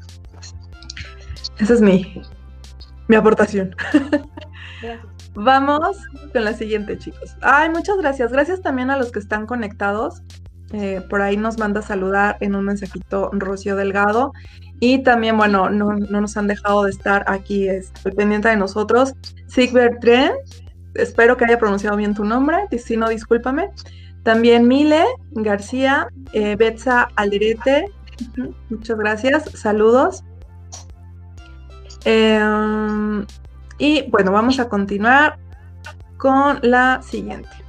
Esa 1.57 1.73
es 1.73 1.81
mi, 1.81 2.21
mi 3.07 3.15
aportación. 3.15 3.75
Vamos 5.35 5.97
con 6.31 6.43
la 6.43 6.53
siguiente, 6.53 6.97
chicos. 6.97 7.35
Ay, 7.41 7.69
muchas 7.69 7.97
gracias. 7.97 8.31
Gracias 8.31 8.61
también 8.61 8.91
a 8.91 8.97
los 8.97 9.11
que 9.11 9.19
están 9.19 9.47
conectados. 9.47 10.21
Eh, 10.73 11.01
por 11.07 11.21
ahí 11.21 11.37
nos 11.37 11.59
manda 11.59 11.81
a 11.81 11.83
saludar 11.83 12.37
en 12.39 12.55
un 12.55 12.65
mensajito 12.65 13.29
Rocío 13.31 13.75
Delgado. 13.75 14.33
Y 14.79 15.03
también, 15.03 15.37
bueno, 15.37 15.69
no, 15.69 15.93
nos 15.93 16.35
han 16.35 16.47
dejado 16.47 16.83
de 16.83 16.89
estar 16.89 17.23
aquí 17.27 17.69
este, 17.69 18.11
pendiente 18.11 18.49
de 18.49 18.57
nosotros. 18.57 19.13
Sigbert 19.47 20.01
Tren, 20.01 20.31
espero 20.95 21.37
que 21.37 21.45
haya 21.45 21.59
pronunciado 21.59 21.95
bien 21.95 22.15
tu 22.15 22.25
nombre, 22.25 22.57
si 22.77 22.97
no, 22.97 23.07
discúlpame. 23.07 23.69
También 24.23 24.67
Mile 24.67 25.05
García, 25.31 26.07
eh, 26.33 26.55
Betsa 26.55 27.09
Alderete, 27.15 27.91
muchas 28.69 28.97
gracias, 28.97 29.43
saludos. 29.53 30.23
Em, 32.05 33.25
y 33.77 34.09
bueno, 34.09 34.31
vamos 34.31 34.59
a 34.59 34.67
continuar 34.69 35.37
con 36.17 36.59
la 36.61 37.01
siguiente. 37.03 37.62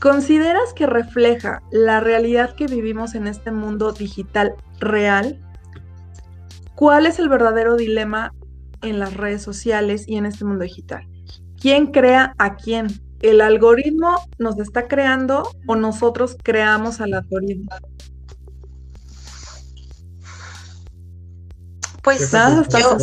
¿Consideras 0.00 0.72
que 0.74 0.86
refleja 0.86 1.62
la 1.72 1.98
realidad 1.98 2.54
que 2.54 2.66
vivimos 2.68 3.16
en 3.16 3.26
este 3.26 3.50
mundo 3.50 3.92
digital 3.92 4.54
real? 4.78 5.40
¿Cuál 6.76 7.06
es 7.06 7.18
el 7.18 7.28
verdadero 7.28 7.74
dilema 7.76 8.32
en 8.82 9.00
las 9.00 9.14
redes 9.14 9.42
sociales 9.42 10.06
y 10.06 10.16
en 10.16 10.26
este 10.26 10.44
mundo 10.44 10.62
digital? 10.62 11.04
¿Quién 11.60 11.88
crea 11.88 12.34
a 12.38 12.54
quién? 12.54 12.86
¿El 13.20 13.40
algoritmo 13.40 14.22
nos 14.38 14.60
está 14.60 14.86
creando 14.86 15.50
o 15.66 15.74
nosotros 15.74 16.36
creamos 16.44 17.00
al 17.00 17.14
algoritmo? 17.14 17.68
Pues 22.04 22.32
nada, 22.32 22.64
yo 22.78 22.96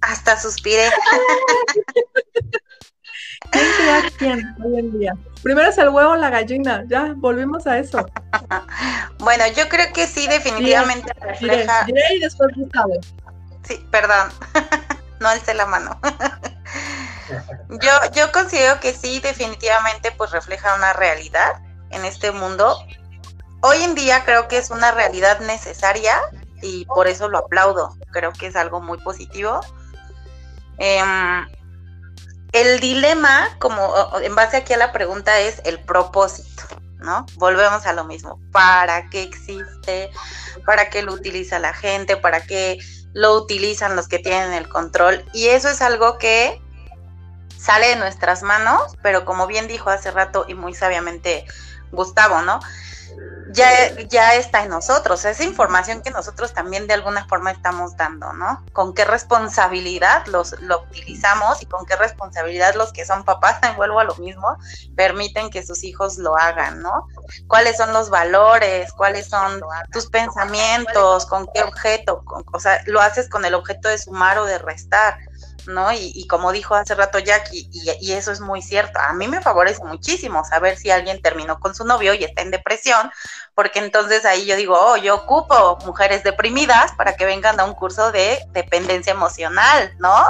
hasta 0.00 0.38
suspiré. 0.40 0.82
¿Quién 3.50 3.66
crea 3.76 4.10
quién 4.18 4.56
hoy 4.64 4.78
en 4.78 4.98
día? 4.98 5.14
Primero 5.42 5.68
es 5.68 5.78
el 5.78 5.90
huevo 5.90 6.12
o 6.12 6.16
la 6.16 6.30
gallina, 6.30 6.84
ya, 6.88 7.14
volvimos 7.16 7.66
a 7.66 7.78
eso. 7.78 8.04
bueno, 9.18 9.44
yo 9.56 9.68
creo 9.68 9.92
que 9.92 10.06
sí, 10.06 10.26
definitivamente 10.26 11.12
refleja. 11.20 11.84
Diré, 11.84 12.14
y 12.14 12.20
después 12.20 12.54
Gustavo. 12.56 12.94
Sí, 13.62 13.84
perdón, 13.90 14.30
no 15.20 15.28
alcé 15.28 15.54
la 15.54 15.66
mano. 15.66 15.98
yo, 17.68 17.90
yo 18.14 18.32
considero 18.32 18.80
que 18.80 18.92
sí, 18.92 19.20
definitivamente, 19.20 20.12
pues 20.12 20.30
refleja 20.32 20.74
una 20.74 20.92
realidad 20.92 21.60
en 21.90 22.04
este 22.04 22.32
mundo. 22.32 22.78
Hoy 23.60 23.82
en 23.82 23.94
día 23.94 24.24
creo 24.24 24.48
que 24.48 24.58
es 24.58 24.70
una 24.70 24.92
realidad 24.92 25.40
necesaria 25.40 26.20
y 26.62 26.84
por 26.86 27.08
eso 27.08 27.28
lo 27.28 27.38
aplaudo. 27.38 27.96
Creo 28.10 28.32
que 28.32 28.46
es 28.46 28.56
algo 28.56 28.80
muy 28.80 28.98
positivo. 28.98 29.60
Em, 30.78 31.46
el 32.60 32.80
dilema, 32.80 33.48
como 33.58 33.94
en 34.20 34.34
base 34.34 34.58
aquí 34.58 34.72
a 34.72 34.78
la 34.78 34.92
pregunta, 34.92 35.38
es 35.40 35.60
el 35.64 35.80
propósito, 35.80 36.62
¿no? 36.98 37.26
Volvemos 37.34 37.86
a 37.86 37.92
lo 37.92 38.04
mismo. 38.04 38.40
¿Para 38.52 39.08
qué 39.10 39.22
existe? 39.22 40.10
¿Para 40.64 40.90
qué 40.90 41.02
lo 41.02 41.12
utiliza 41.12 41.58
la 41.58 41.74
gente? 41.74 42.16
¿Para 42.16 42.46
qué 42.46 42.78
lo 43.12 43.34
utilizan 43.34 43.96
los 43.96 44.08
que 44.08 44.18
tienen 44.18 44.52
el 44.52 44.68
control? 44.68 45.24
Y 45.32 45.48
eso 45.48 45.68
es 45.68 45.82
algo 45.82 46.18
que 46.18 46.60
sale 47.58 47.88
de 47.88 47.96
nuestras 47.96 48.42
manos, 48.42 48.96
pero 49.02 49.24
como 49.24 49.46
bien 49.46 49.66
dijo 49.66 49.90
hace 49.90 50.10
rato 50.10 50.44
y 50.48 50.54
muy 50.54 50.74
sabiamente 50.74 51.44
Gustavo, 51.92 52.42
¿no? 52.42 52.60
Ya, 53.52 53.94
ya 54.08 54.34
está 54.34 54.64
en 54.64 54.70
nosotros, 54.70 55.24
esa 55.24 55.44
información 55.44 56.02
que 56.02 56.10
nosotros 56.10 56.52
también 56.52 56.86
de 56.86 56.94
alguna 56.94 57.26
forma 57.26 57.50
estamos 57.50 57.96
dando, 57.96 58.32
¿no? 58.32 58.64
Con 58.72 58.94
qué 58.94 59.04
responsabilidad 59.04 60.26
los, 60.26 60.60
lo 60.60 60.82
utilizamos 60.82 61.62
y 61.62 61.66
con 61.66 61.86
qué 61.86 61.96
responsabilidad 61.96 62.74
los 62.74 62.92
que 62.92 63.04
son 63.04 63.24
papás, 63.24 63.60
vuelvo 63.76 64.00
a 64.00 64.04
lo 64.04 64.14
mismo, 64.16 64.56
permiten 64.96 65.50
que 65.50 65.64
sus 65.64 65.84
hijos 65.84 66.18
lo 66.18 66.36
hagan, 66.36 66.82
¿no? 66.82 67.06
¿Cuáles 67.46 67.76
son 67.76 67.92
los 67.92 68.10
valores? 68.10 68.92
¿Cuáles 68.92 69.28
son 69.28 69.60
tus 69.92 70.06
pensamientos? 70.06 71.26
¿Con 71.26 71.48
qué 71.54 71.62
objeto? 71.62 72.24
o 72.52 72.60
sea, 72.60 72.80
lo 72.86 73.00
haces 73.00 73.28
con 73.28 73.44
el 73.44 73.54
objeto 73.54 73.88
de 73.88 73.98
sumar 73.98 74.38
o 74.38 74.44
de 74.44 74.58
restar. 74.58 75.18
¿No? 75.66 75.92
Y, 75.92 76.26
como 76.28 76.52
dijo 76.52 76.74
hace 76.74 76.94
rato 76.94 77.18
Jackie, 77.18 77.68
y, 77.72 78.12
eso 78.12 78.32
es 78.32 78.40
muy 78.40 78.62
cierto, 78.62 78.98
a 78.98 79.12
mí 79.12 79.28
me 79.28 79.40
favorece 79.40 79.82
muchísimo 79.84 80.44
saber 80.44 80.76
si 80.76 80.90
alguien 80.90 81.20
terminó 81.22 81.58
con 81.60 81.74
su 81.74 81.84
novio 81.84 82.14
y 82.14 82.24
está 82.24 82.42
en 82.42 82.50
depresión, 82.50 83.10
porque 83.54 83.78
entonces 83.78 84.24
ahí 84.24 84.46
yo 84.46 84.56
digo, 84.56 84.78
oh, 84.78 84.96
yo 84.96 85.14
ocupo 85.14 85.78
mujeres 85.84 86.22
deprimidas 86.22 86.92
para 86.92 87.16
que 87.16 87.26
vengan 87.26 87.58
a 87.60 87.64
un 87.64 87.74
curso 87.74 88.12
de 88.12 88.38
dependencia 88.52 89.12
emocional, 89.12 89.94
¿no? 89.98 90.24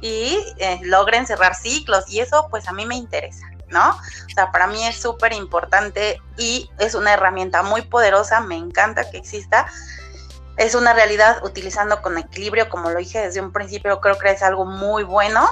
Y 0.00 0.38
eh, 0.58 0.80
logren 0.82 1.26
cerrar 1.26 1.54
ciclos, 1.54 2.04
y 2.08 2.20
eso 2.20 2.48
pues 2.50 2.68
a 2.68 2.72
mí 2.72 2.86
me 2.86 2.96
interesa. 2.96 3.46
¿no? 3.68 3.90
O 3.90 4.34
sea, 4.34 4.52
para 4.52 4.66
mí 4.66 4.86
es 4.86 4.96
súper 4.96 5.32
importante 5.32 6.20
y 6.36 6.70
es 6.78 6.94
una 6.94 7.12
herramienta 7.12 7.62
muy 7.62 7.82
poderosa, 7.82 8.40
me 8.40 8.56
encanta 8.56 9.10
que 9.10 9.18
exista, 9.18 9.66
es 10.56 10.74
una 10.74 10.92
realidad 10.92 11.44
utilizando 11.44 12.00
con 12.02 12.18
equilibrio, 12.18 12.68
como 12.68 12.90
lo 12.90 12.98
dije 12.98 13.20
desde 13.20 13.40
un 13.40 13.52
principio, 13.52 14.00
creo 14.00 14.18
que 14.18 14.30
es 14.30 14.42
algo 14.42 14.64
muy 14.64 15.02
bueno. 15.02 15.48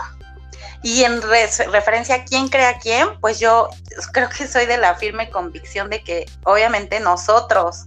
Y 0.83 1.05
en 1.05 1.23
referencia 1.23 2.17
a 2.17 2.25
quién 2.25 2.49
crea 2.49 2.79
quién, 2.79 3.21
pues 3.21 3.39
yo 3.39 3.69
creo 4.13 4.29
que 4.29 4.49
soy 4.49 4.67
de 4.67 4.79
la 4.79 4.97
firme 4.97 5.31
convicción 5.31 5.91
de 5.91 6.03
que 6.03 6.27
obviamente 6.45 6.99
nosotros 6.99 7.85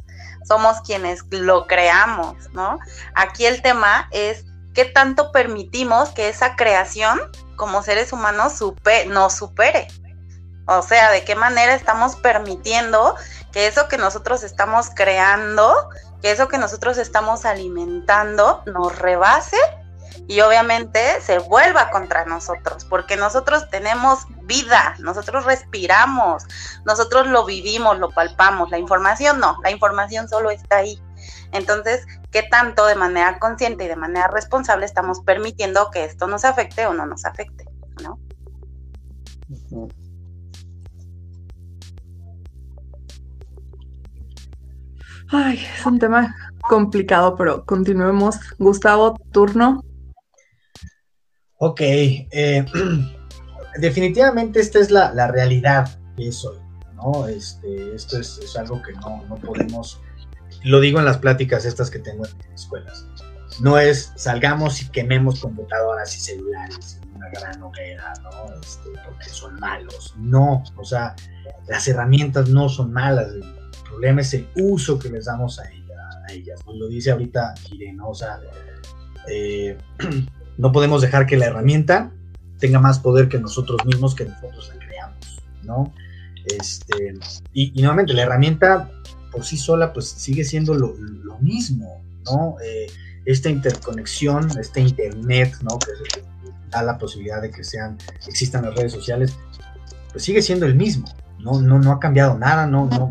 somos 0.47 0.80
quienes 0.82 1.24
lo 1.30 1.68
creamos, 1.68 2.36
¿no? 2.53 2.80
Aquí 3.13 3.45
el 3.45 3.61
tema 3.61 4.07
es 4.11 4.45
qué 4.74 4.86
tanto 4.86 5.32
permitimos 5.32 6.09
que 6.09 6.30
esa 6.30 6.55
creación 6.55 7.20
como 7.55 7.84
seres 7.84 8.13
humanos 8.13 8.61
nos 9.07 9.34
supere. 9.34 9.88
O 10.68 10.82
sea, 10.82 11.11
de 11.11 11.24
qué 11.24 11.36
manera 11.36 11.76
estamos 11.76 12.16
permitiendo 12.16 13.16
que 13.51 13.68
eso 13.68 13.88
que 13.88 13.97
nosotros 13.97 14.43
estamos 14.43 14.89
creando 14.95 15.89
que 16.26 16.32
eso 16.32 16.47
que 16.47 16.57
nosotros 16.57 16.97
estamos 16.97 17.45
alimentando 17.45 18.63
nos 18.65 18.97
rebase 18.97 19.57
y 20.26 20.41
obviamente 20.41 21.21
se 21.21 21.38
vuelva 21.38 21.91
contra 21.91 22.26
nosotros, 22.26 22.84
porque 22.86 23.15
nosotros 23.15 23.69
tenemos 23.69 24.26
vida, 24.41 24.95
nosotros 24.97 25.45
respiramos, 25.45 26.43
nosotros 26.84 27.28
lo 27.28 27.45
vivimos, 27.45 27.99
lo 27.99 28.09
palpamos, 28.09 28.71
la 28.71 28.80
información 28.80 29.39
no, 29.39 29.59
la 29.61 29.69
información 29.69 30.28
solo 30.28 30.49
está 30.49 30.78
ahí. 30.78 30.99
Entonces, 31.51 32.07
¿qué 32.32 32.41
tanto 32.41 32.88
de 32.88 32.95
manera 32.95 33.38
consciente 33.38 33.84
y 33.84 33.88
de 33.88 33.95
manera 33.95 34.28
responsable 34.28 34.88
estamos 34.88 35.19
permitiendo 35.21 35.91
que 35.91 36.05
esto 36.05 36.26
nos 36.26 36.43
afecte 36.43 36.88
o 36.88 36.95
no 36.95 37.05
nos 37.05 37.23
afecte? 37.26 37.65
¿no? 38.01 38.17
Ay, 45.30 45.57
es 45.78 45.86
un 45.86 45.99
tema 45.99 46.36
complicado, 46.61 47.36
pero 47.36 47.65
continuemos. 47.65 48.38
Gustavo, 48.59 49.15
turno. 49.32 49.84
Ok, 51.57 51.82
eh, 51.82 52.65
definitivamente 53.78 54.59
esta 54.59 54.80
es 54.80 54.91
la, 54.91 55.28
realidad 55.28 55.89
que 56.15 56.28
es 56.28 56.43
hoy, 56.45 56.57
¿no? 56.95 57.28
Este, 57.28 57.95
esto 57.95 58.19
es, 58.19 58.55
algo 58.57 58.82
que 58.82 58.93
no, 58.93 59.23
podemos, 59.43 60.01
lo 60.63 60.80
digo 60.80 60.99
en 60.99 61.05
las 61.05 61.17
pláticas 61.17 61.65
estas 61.65 61.89
que 61.89 61.99
tengo 61.99 62.26
en 62.26 62.53
escuelas, 62.53 63.07
no 63.61 63.80
es 63.80 64.11
salgamos 64.15 64.82
y 64.82 64.89
quememos 64.89 65.39
computadoras 65.39 66.15
y 66.17 66.19
celulares 66.19 66.99
en 67.01 67.15
una 67.15 67.30
gran 67.30 67.63
hoguera, 67.63 68.13
¿no? 68.21 68.59
Este, 68.61 68.89
porque 69.05 69.30
son 69.30 69.55
malos, 69.59 70.13
no, 70.17 70.63
o 70.76 70.84
sea, 70.84 71.15
las 71.67 71.88
herramientas 71.88 72.49
no 72.49 72.67
son 72.67 72.91
malas, 72.91 73.28
problema 73.86 74.21
es 74.21 74.33
el 74.33 74.47
uso 74.55 74.99
que 74.99 75.09
les 75.09 75.25
damos 75.25 75.59
a, 75.59 75.63
ellas. 76.29 76.59
Lo 76.65 76.88
dice 76.88 77.11
ahorita 77.11 77.53
Irene, 77.71 78.01
O 78.03 78.13
sea, 78.13 78.39
eh, 79.29 79.77
no 80.57 80.71
podemos 80.71 81.01
dejar 81.01 81.25
que 81.25 81.38
la 81.38 81.45
herramienta 81.45 82.11
tenga 82.59 82.79
más 82.79 82.99
poder 82.99 83.29
que 83.29 83.39
nosotros 83.39 83.86
mismos, 83.86 84.15
que 84.15 84.25
nosotros 84.25 84.71
la 84.73 84.79
creamos, 84.86 85.41
¿no? 85.63 85.93
Este, 86.45 87.13
y, 87.53 87.71
nuevamente, 87.81 88.13
la 88.13 88.23
herramienta 88.23 88.91
por 89.31 89.45
sí 89.45 89.57
sola, 89.57 89.93
pues 89.93 90.07
sigue 90.07 90.43
siendo 90.43 90.73
lo, 90.73 90.95
mismo, 91.41 92.01
¿no? 92.25 92.55
Eh, 92.63 92.88
esta 93.25 93.49
interconexión, 93.49 94.49
este 94.59 94.81
internet, 94.81 95.53
¿no? 95.61 95.77
Que 95.79 96.21
da 96.69 96.81
la 96.81 96.97
posibilidad 96.97 97.41
de 97.41 97.51
que 97.51 97.63
sean, 97.63 97.97
existan 98.27 98.63
las 98.63 98.75
redes 98.75 98.93
sociales, 98.93 99.38
pues 100.11 100.23
sigue 100.23 100.41
siendo 100.41 100.65
el 100.65 100.75
mismo, 100.75 101.07
no, 101.39 101.61
no, 101.61 101.79
no 101.79 101.91
ha 101.91 101.99
cambiado 101.99 102.38
nada, 102.38 102.65
no, 102.65 102.88
no, 102.88 103.09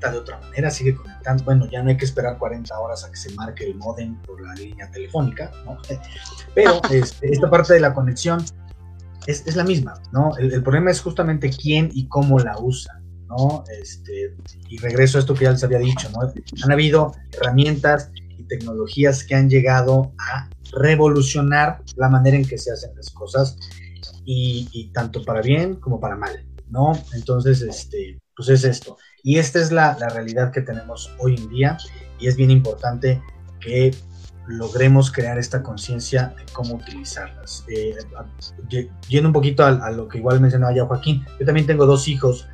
conecta 0.00 0.10
de 0.10 0.18
otra 0.18 0.40
manera, 0.40 0.70
sigue 0.70 0.94
conectando. 0.94 1.44
Bueno, 1.44 1.68
ya 1.70 1.82
no 1.82 1.90
hay 1.90 1.96
que 1.96 2.04
esperar 2.04 2.38
40 2.38 2.78
horas 2.78 3.04
a 3.04 3.10
que 3.10 3.16
se 3.16 3.32
marque 3.34 3.64
el 3.64 3.74
modem 3.76 4.16
por 4.22 4.40
la 4.40 4.54
línea 4.54 4.90
telefónica, 4.90 5.52
¿no? 5.64 5.78
Pero 6.54 6.80
este, 6.90 7.32
esta 7.32 7.50
parte 7.50 7.74
de 7.74 7.80
la 7.80 7.94
conexión 7.94 8.44
es, 9.26 9.46
es 9.46 9.56
la 9.56 9.64
misma, 9.64 9.94
¿no? 10.12 10.36
El, 10.36 10.62
problema 10.62 10.90
es 10.90 11.00
justamente 11.00 11.50
quién 11.50 11.90
y 11.92 12.08
cómo 12.08 12.38
la 12.38 12.58
usa, 12.58 13.00
¿no? 13.28 13.64
Este, 13.80 14.34
y 14.68 14.78
regreso 14.78 15.18
a 15.18 15.20
esto 15.20 15.34
que 15.34 15.44
ya 15.44 15.52
les 15.52 15.64
había 15.64 15.78
dicho, 15.78 16.08
¿no? 16.10 16.32
Han 16.64 16.72
habido 16.72 17.12
herramientas 17.32 18.10
y 18.16 18.42
tecnologías 18.44 19.24
que 19.24 19.34
han 19.34 19.48
llegado 19.48 20.12
a 20.18 20.48
revolucionar 20.72 21.82
la 21.96 22.08
manera 22.08 22.36
en 22.36 22.46
que 22.46 22.56
se 22.58 22.72
hacen 22.72 22.94
las 22.96 23.10
cosas 23.10 23.56
y, 24.24 24.68
y 24.72 24.92
tanto 24.92 25.22
para 25.24 25.42
bien 25.42 25.76
como 25.76 26.00
para 26.00 26.16
mal. 26.16 26.46
¿no? 26.70 26.92
Entonces, 27.14 27.62
este, 27.62 28.20
pues 28.40 28.48
es 28.48 28.64
esto. 28.64 28.96
Y 29.22 29.38
esta 29.38 29.60
es 29.60 29.70
la, 29.70 29.94
realidad 29.96 30.50
que 30.50 30.62
tenemos 30.62 31.12
hoy 31.18 31.36
en 31.36 31.50
día 31.50 31.76
y 32.18 32.26
es 32.26 32.36
bien 32.36 32.50
importante 32.50 33.22
que 33.60 33.94
logremos 34.46 35.12
crear 35.12 35.38
esta 35.38 35.62
conciencia 35.62 36.34
de 36.38 36.50
cómo 36.54 36.76
utilizarlas. 36.76 37.66
Eh, 37.68 37.98
yendo 39.08 39.28
un 39.28 39.34
poquito 39.34 39.62
a, 39.62 39.90
lo 39.90 40.08
que 40.08 40.16
igual 40.16 40.40
mencionaba 40.40 40.74
ya 40.74 40.86
Joaquín, 40.86 41.22
yo 41.38 41.44
también 41.44 41.66
tengo 41.66 41.84
dos 41.84 42.08
hijos, 42.08 42.48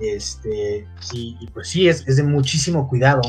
este, 0.00 0.86
y, 1.12 1.46
pues 1.52 1.68
sí, 1.68 1.88
es, 1.88 2.06
de 2.06 2.22
muchísimo 2.22 2.88
cuidado 2.88 3.20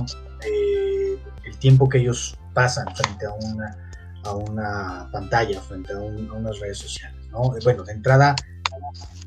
eh, 0.45 1.17
el 1.45 1.57
tiempo 1.57 1.89
que 1.89 1.97
ellos 1.97 2.37
pasan 2.53 2.85
frente 2.95 3.25
a 3.25 3.33
una, 3.33 3.91
a 4.23 4.35
una 4.35 5.09
pantalla, 5.11 5.59
frente 5.61 5.93
a, 5.93 5.97
a 5.97 5.99
unas 6.01 6.59
redes 6.59 6.77
sociales, 6.77 7.19
¿no? 7.31 7.55
Bueno, 7.63 7.83
de 7.83 7.93
entrada, 7.93 8.35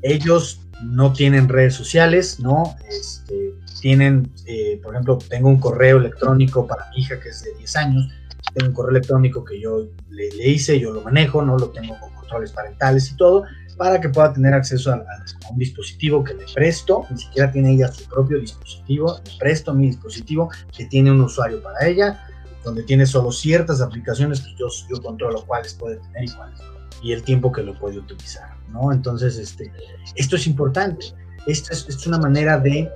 ellos 0.01 0.61
no 0.83 1.13
tienen 1.13 1.49
redes 1.49 1.73
sociales, 1.73 2.39
¿no? 2.39 2.75
Este, 2.89 3.53
tienen, 3.81 4.31
eh, 4.45 4.79
por 4.81 4.93
ejemplo, 4.93 5.17
tengo 5.29 5.49
un 5.49 5.59
correo 5.59 5.97
electrónico 5.97 6.65
para 6.67 6.89
mi 6.91 7.01
hija 7.01 7.19
que 7.19 7.29
es 7.29 7.43
de 7.43 7.53
10 7.55 7.75
años, 7.75 8.11
tengo 8.53 8.69
un 8.69 8.73
correo 8.73 8.91
electrónico 8.91 9.43
que 9.43 9.59
yo 9.59 9.87
le, 10.09 10.49
hice, 10.49 10.79
yo 10.79 10.91
lo 10.91 11.01
manejo, 11.01 11.41
¿no? 11.41 11.57
Lo 11.57 11.69
tengo 11.69 11.99
con 11.99 12.13
controles 12.13 12.51
parentales 12.51 13.11
y 13.11 13.17
todo, 13.17 13.43
para 13.77 14.01
que 14.01 14.09
pueda 14.09 14.33
tener 14.33 14.53
acceso 14.53 14.91
a, 14.91 15.03
un 15.51 15.57
dispositivo 15.57 16.23
que 16.23 16.33
le 16.33 16.45
presto, 16.53 17.05
ni 17.09 17.17
siquiera 17.17 17.51
tiene 17.51 17.73
ella 17.73 17.91
su 17.91 18.05
propio 18.05 18.39
dispositivo, 18.39 19.19
le 19.23 19.31
presto 19.39 19.73
mi 19.73 19.87
dispositivo 19.87 20.49
que 20.75 20.85
tiene 20.85 21.11
un 21.11 21.21
usuario 21.21 21.61
para 21.61 21.87
ella, 21.87 22.23
donde 22.63 22.83
tiene 22.83 23.05
solo 23.05 23.31
ciertas 23.31 23.81
aplicaciones 23.81 24.41
que 24.41 24.55
yo, 24.57 24.67
yo 24.89 25.01
controlo 25.01 25.45
cuáles 25.45 25.73
puede 25.73 25.97
tener 25.97 26.25
y 26.25 26.31
cuáles 26.31 26.59
no 26.59 26.76
y 27.01 27.13
el 27.13 27.23
tiempo 27.23 27.51
que 27.51 27.63
lo 27.63 27.77
puede 27.77 27.99
utilizar, 27.99 28.57
¿no? 28.69 28.91
Entonces, 28.91 29.37
este, 29.37 29.71
esto 30.15 30.35
es 30.35 30.47
importante. 30.47 31.07
Esto 31.45 31.73
es, 31.73 32.07
una 32.07 32.17
manera 32.17 32.57
de 32.57 32.91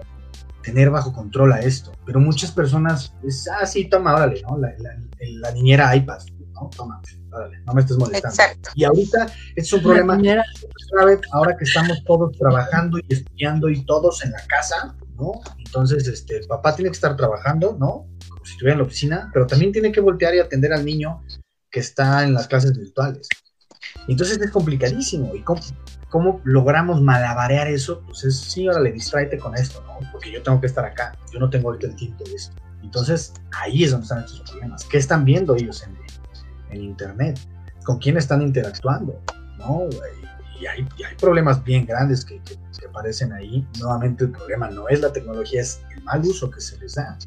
tener 0.64 0.89
bajo 0.89 1.14
control 1.14 1.54
a 1.54 1.60
esto. 1.60 1.92
Pero 2.06 2.20
muchas 2.20 2.52
personas, 2.52 3.14
es, 3.24 3.48
ah, 3.48 3.66
sí, 3.66 3.89
toma, 3.89 4.16
órale, 4.16 4.42
¿no? 4.50 4.58
La, 4.58 4.74
la, 4.78 5.52
niñera 5.52 5.96
iPad, 5.96 6.20
¿no? 6.54 6.70
Toma, 6.76 7.02
órale, 7.32 7.60
no 7.66 7.74
me 7.74 7.82
estés 7.82 7.98
molestando. 7.98 8.60
Y 8.76 8.84
ahorita, 8.84 9.28
es 9.56 9.72
un 9.72 9.82
problema 9.82 10.20
ahora 11.32 11.56
que 11.58 11.64
estamos 11.64 12.04
todos 12.06 12.38
trabajando 12.38 13.00
y 13.00 13.14
estudiando 13.14 13.70
y 13.70 13.86
todos 13.86 14.24
en 14.26 14.32
la 14.32 14.46
casa, 14.48 14.96
¿no? 15.16 15.32
Entonces, 15.58 16.08
este, 16.08 16.38
el 16.38 16.48
papá 16.48 16.76
tiene 16.76 16.89
que 16.89 16.96
estar 16.96 17.16
trabajando, 17.16 17.78
¿no? 17.80 18.08
si 18.44 18.54
estuviera 18.54 18.74
en 18.74 18.80
la 18.80 18.86
oficina, 18.86 19.30
pero 19.34 19.48
también 19.48 19.72
tiene 19.72 19.92
que 19.92 20.02
voltear 20.02 20.36
y 20.36 20.39
atender 20.39 20.74
al 20.74 20.86
niño 20.86 21.24
que 21.70 21.80
está 21.80 22.24
en 22.24 22.34
las 22.34 22.48
clases 22.48 22.78
virtuales. 22.78 23.28
Entonces 24.08 24.40
es 24.40 24.52
complicadísimo. 24.52 25.36
¿Y 25.36 25.42
cómo, 25.42 25.62
cómo 26.10 26.42
logramos 26.44 27.02
malabarear 27.02 27.68
eso? 27.68 28.02
Pues 28.06 28.24
es, 28.24 28.40
sí, 28.40 28.68
órale, 28.68 28.92
distráete 28.92 29.38
con 29.38 29.56
esto, 29.56 29.84
¿no? 29.86 30.00
Porque 30.12 30.32
yo 30.32 30.42
tengo 30.44 30.60
que 30.60 30.68
estar 30.68 30.86
acá. 30.86 31.18
Yo 31.32 31.40
no 31.40 31.50
tengo 31.50 31.70
ahorita 31.70 31.88
el 31.88 31.96
tiempo 31.96 32.24
de 32.26 32.34
esto. 32.36 32.56
Entonces 32.84 33.34
ahí 33.60 33.84
es 33.84 33.92
donde 33.92 34.04
están 34.04 34.24
estos 34.24 34.42
problemas. 34.42 34.84
¿Qué 34.86 34.98
están 34.98 35.24
viendo 35.24 35.56
ellos 35.56 35.84
en, 35.84 35.98
en 36.76 36.84
Internet? 36.84 37.40
¿Con 37.84 38.00
quién 38.00 38.18
están 38.18 38.42
interactuando? 38.42 39.20
¿No? 39.58 39.84
Y 40.60 40.66
hay, 40.68 40.88
y 40.98 41.04
hay 41.04 41.16
problemas 41.16 41.64
bien 41.64 41.86
grandes 41.86 42.24
que, 42.24 42.40
que, 42.44 42.56
que 42.56 42.86
aparecen 42.88 43.34
ahí. 43.34 43.66
Nuevamente 43.80 44.26
el 44.26 44.32
problema 44.32 44.70
no 44.70 44.88
es 44.90 45.02
la 45.02 45.12
tecnología, 45.12 45.62
es 45.62 45.82
el 45.96 46.04
mal 46.04 46.22
uso 46.22 46.52
que 46.52 46.62
se 46.62 46.78
les 46.78 46.96
da. 46.96 47.18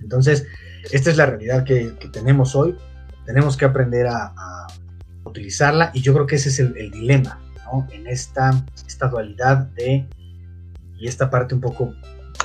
Entonces, 0.00 0.46
esta 0.90 1.10
es 1.10 1.16
la 1.16 1.26
realidad 1.26 1.64
que, 1.64 1.96
que 1.98 2.08
tenemos 2.08 2.54
hoy. 2.54 2.76
Tenemos 3.24 3.56
que 3.56 3.64
aprender 3.64 4.06
a, 4.06 4.32
a, 4.36 4.66
utilizarla 5.32 5.90
y 5.94 6.00
yo 6.00 6.12
creo 6.14 6.26
que 6.26 6.36
ese 6.36 6.50
es 6.50 6.58
el, 6.60 6.76
el 6.76 6.90
dilema, 6.90 7.40
¿no? 7.64 7.88
En 7.90 8.06
esta, 8.06 8.50
esta 8.86 9.08
dualidad 9.08 9.66
de, 9.74 10.08
y 10.98 11.08
esta 11.08 11.30
parte 11.30 11.54
un 11.54 11.60
poco 11.60 11.94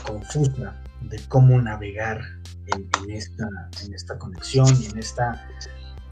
confusa 0.04 0.82
de 1.02 1.20
cómo 1.28 1.62
navegar 1.62 2.22
en, 2.68 2.90
en 3.04 3.12
esta, 3.12 3.48
en 3.86 3.94
esta 3.94 4.18
conexión 4.18 4.68
y 4.82 4.88
en 4.88 4.98
esta... 4.98 5.48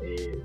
Eh, 0.01 0.43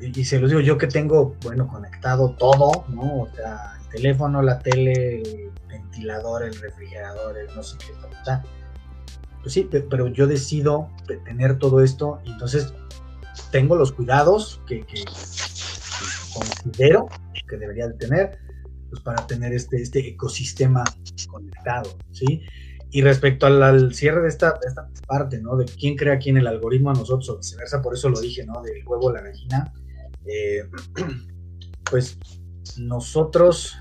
y, 0.00 0.20
y 0.20 0.24
se 0.24 0.40
los 0.40 0.50
digo 0.50 0.60
yo 0.60 0.76
que 0.76 0.88
tengo, 0.88 1.36
bueno, 1.42 1.68
conectado 1.68 2.34
todo, 2.36 2.84
¿no? 2.88 3.22
O 3.22 3.28
sea, 3.34 3.78
el 3.80 3.88
teléfono, 3.88 4.42
la 4.42 4.58
tele, 4.58 5.22
el 5.22 5.52
ventilador, 5.68 6.42
el 6.42 6.54
refrigerador, 6.60 7.38
el 7.38 7.54
no 7.54 7.62
sé 7.62 7.76
qué, 7.78 7.92
tal, 8.00 8.22
tal. 8.24 8.42
Pues 9.40 9.52
sí, 9.52 9.68
pero 9.70 10.08
yo 10.08 10.26
decido 10.26 10.88
tener 11.24 11.58
todo 11.58 11.82
esto 11.82 12.20
entonces 12.24 12.72
tengo 13.50 13.76
los 13.76 13.92
cuidados 13.92 14.60
que, 14.66 14.84
considero 16.32 17.08
que 17.48 17.56
debería 17.56 17.88
de 17.88 17.94
tener 17.94 18.38
pues 18.90 19.02
para 19.02 19.26
tener 19.26 19.52
este, 19.52 19.82
este 19.82 20.08
ecosistema 20.08 20.84
conectado, 21.28 21.96
¿sí? 22.12 22.42
Y 22.90 23.02
respecto 23.02 23.46
al, 23.46 23.92
cierre 23.92 24.22
de 24.22 24.28
esta, 24.28 24.58
esta, 24.64 24.88
parte, 25.08 25.40
¿no? 25.40 25.56
De 25.56 25.64
quién 25.64 25.96
crea 25.96 26.18
quién 26.18 26.36
el 26.36 26.46
algoritmo 26.46 26.90
a 26.90 26.94
nosotros 26.94 27.28
o 27.28 27.38
viceversa, 27.38 27.82
por 27.82 27.94
eso 27.94 28.08
lo 28.08 28.20
dije, 28.20 28.46
¿no? 28.46 28.62
Del 28.62 28.86
huevo 28.86 29.10
a 29.10 29.14
la 29.14 29.22
gallina. 29.22 29.72
Eh, 30.26 30.62
pues 31.90 32.18
nosotros, 32.78 33.76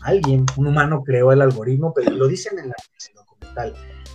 alguien, 0.00 0.46
un 0.56 0.68
humano 0.68 1.02
creó 1.04 1.32
el 1.32 1.42
algoritmo, 1.42 1.92
pero 1.94 2.12
lo 2.12 2.26
dicen 2.26 2.58
en, 2.58 2.68
la, 2.68 2.74
en 2.78 3.08
el 3.08 3.14
documental, 3.14 3.74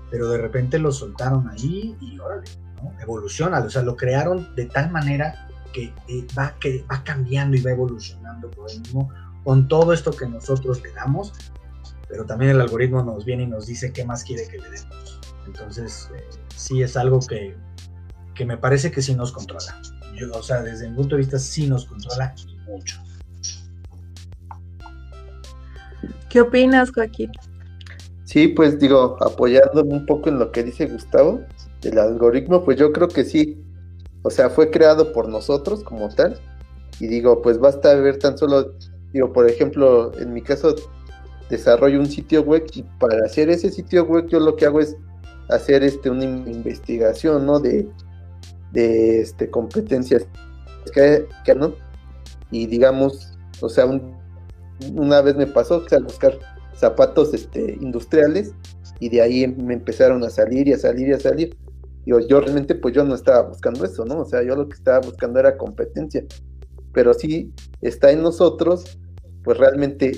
pero 0.09 0.29
de 0.29 0.37
repente 0.39 0.79
lo 0.79 0.91
soltaron 0.91 1.47
ahí 1.49 1.95
y 2.01 2.17
órale, 2.19 2.47
¿no? 2.81 2.93
evoluciona, 3.01 3.59
o 3.59 3.69
sea, 3.69 3.81
lo 3.81 3.95
crearon 3.95 4.55
de 4.55 4.65
tal 4.65 4.91
manera 4.91 5.47
que, 5.73 5.93
eh, 6.07 6.27
va, 6.37 6.55
que 6.59 6.85
va 6.91 7.03
cambiando 7.03 7.57
y 7.57 7.61
va 7.61 7.71
evolucionando 7.71 8.49
por 8.51 8.69
el 8.69 8.79
mismo 8.79 9.09
con 9.43 9.67
todo 9.67 9.93
esto 9.93 10.11
que 10.11 10.27
nosotros 10.27 10.81
le 10.83 10.91
damos, 10.91 11.33
pero 12.07 12.25
también 12.25 12.51
el 12.51 12.61
algoritmo 12.61 13.03
nos 13.03 13.25
viene 13.25 13.43
y 13.43 13.47
nos 13.47 13.67
dice 13.67 13.91
qué 13.91 14.05
más 14.05 14.23
quiere 14.23 14.47
que 14.47 14.57
le 14.57 14.69
demos. 14.69 15.19
Entonces, 15.47 16.09
eh, 16.15 16.23
sí 16.55 16.81
es 16.81 16.95
algo 16.95 17.19
que, 17.19 17.55
que, 18.35 18.45
me 18.45 18.57
parece 18.57 18.91
que 18.91 19.01
sí 19.01 19.15
nos 19.15 19.31
controla. 19.31 19.81
Yo, 20.15 20.31
o 20.33 20.43
sea, 20.43 20.61
desde 20.61 20.89
mi 20.89 20.95
punto 20.95 21.15
de 21.15 21.21
vista 21.21 21.39
sí 21.39 21.67
nos 21.67 21.85
controla 21.85 22.35
y 22.37 22.55
mucho. 22.69 23.01
¿Qué 26.29 26.41
opinas, 26.41 26.91
Joaquín? 26.91 27.31
Sí, 28.25 28.47
pues 28.47 28.79
digo, 28.79 29.17
apoyándome 29.21 29.93
un 29.93 30.05
poco 30.05 30.29
en 30.29 30.39
lo 30.39 30.51
que 30.51 30.63
dice 30.63 30.85
Gustavo, 30.85 31.41
el 31.83 31.97
algoritmo, 31.97 32.63
pues 32.63 32.77
yo 32.77 32.91
creo 32.91 33.07
que 33.07 33.23
sí. 33.23 33.63
O 34.23 34.29
sea, 34.29 34.49
fue 34.49 34.69
creado 34.69 35.13
por 35.13 35.27
nosotros 35.29 35.83
como 35.83 36.09
tal. 36.09 36.39
Y 36.99 37.07
digo, 37.07 37.41
pues 37.41 37.57
basta 37.57 37.93
ver 37.95 38.19
tan 38.19 38.37
solo, 38.37 38.75
digo, 39.11 39.33
por 39.33 39.49
ejemplo, 39.49 40.11
en 40.19 40.33
mi 40.33 40.41
caso, 40.41 40.75
desarrollo 41.49 41.99
un 41.99 42.07
sitio 42.07 42.43
web 42.43 42.65
y 42.73 42.83
para 42.99 43.25
hacer 43.25 43.49
ese 43.49 43.69
sitio 43.69 44.05
web 44.05 44.27
yo 44.27 44.39
lo 44.39 44.55
que 44.55 44.65
hago 44.65 44.79
es 44.79 44.95
hacer 45.49 45.83
este 45.83 46.09
una 46.09 46.23
investigación, 46.23 47.45
¿no? 47.45 47.59
De, 47.59 47.87
de 48.71 49.21
este 49.21 49.49
competencias 49.49 50.25
que, 50.93 51.27
que 51.43 51.55
no. 51.55 51.73
Y 52.51 52.67
digamos, 52.67 53.37
o 53.59 53.69
sea, 53.69 53.85
un, 53.85 54.15
una 54.95 55.21
vez 55.21 55.35
me 55.35 55.47
pasó 55.47 55.77
o 55.77 55.89
sea, 55.89 55.99
buscar 55.99 56.37
zapatos 56.75 57.33
este, 57.33 57.77
industriales 57.81 58.53
y 58.99 59.09
de 59.09 59.21
ahí 59.21 59.47
me 59.47 59.73
empezaron 59.73 60.23
a 60.23 60.29
salir 60.29 60.67
y 60.67 60.73
a 60.73 60.77
salir 60.77 61.09
y 61.09 61.13
a 61.13 61.19
salir. 61.19 61.57
Yo, 62.05 62.19
yo 62.19 62.41
realmente 62.41 62.75
pues 62.75 62.93
yo 62.93 63.03
no 63.03 63.15
estaba 63.15 63.47
buscando 63.47 63.85
eso, 63.85 64.05
¿no? 64.05 64.19
O 64.21 64.25
sea, 64.25 64.43
yo 64.43 64.55
lo 64.55 64.67
que 64.67 64.75
estaba 64.75 64.99
buscando 64.99 65.39
era 65.39 65.57
competencia. 65.57 66.25
Pero 66.93 67.13
sí 67.13 67.53
está 67.81 68.11
en 68.11 68.21
nosotros, 68.21 68.99
pues 69.43 69.57
realmente, 69.57 70.11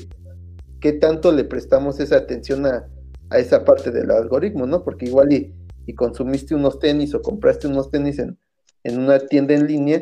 qué 0.80 0.94
tanto 0.94 1.32
le 1.32 1.44
prestamos 1.44 2.00
esa 2.00 2.18
atención 2.18 2.66
a, 2.66 2.88
a 3.30 3.38
esa 3.38 3.66
parte 3.66 3.92
del 3.92 4.12
algoritmo, 4.12 4.66
¿no? 4.66 4.84
Porque 4.84 5.06
igual 5.06 5.32
y, 5.34 5.54
y, 5.86 5.94
consumiste 5.94 6.56
unos 6.56 6.80
tenis 6.80 7.14
o 7.14 7.22
compraste 7.22 7.68
unos 7.68 7.90
tenis 7.92 8.20
en, 8.20 8.38
en 8.84 9.00
una 9.00 9.20
tienda 9.20 9.54
en 9.54 9.68
línea 9.68 10.02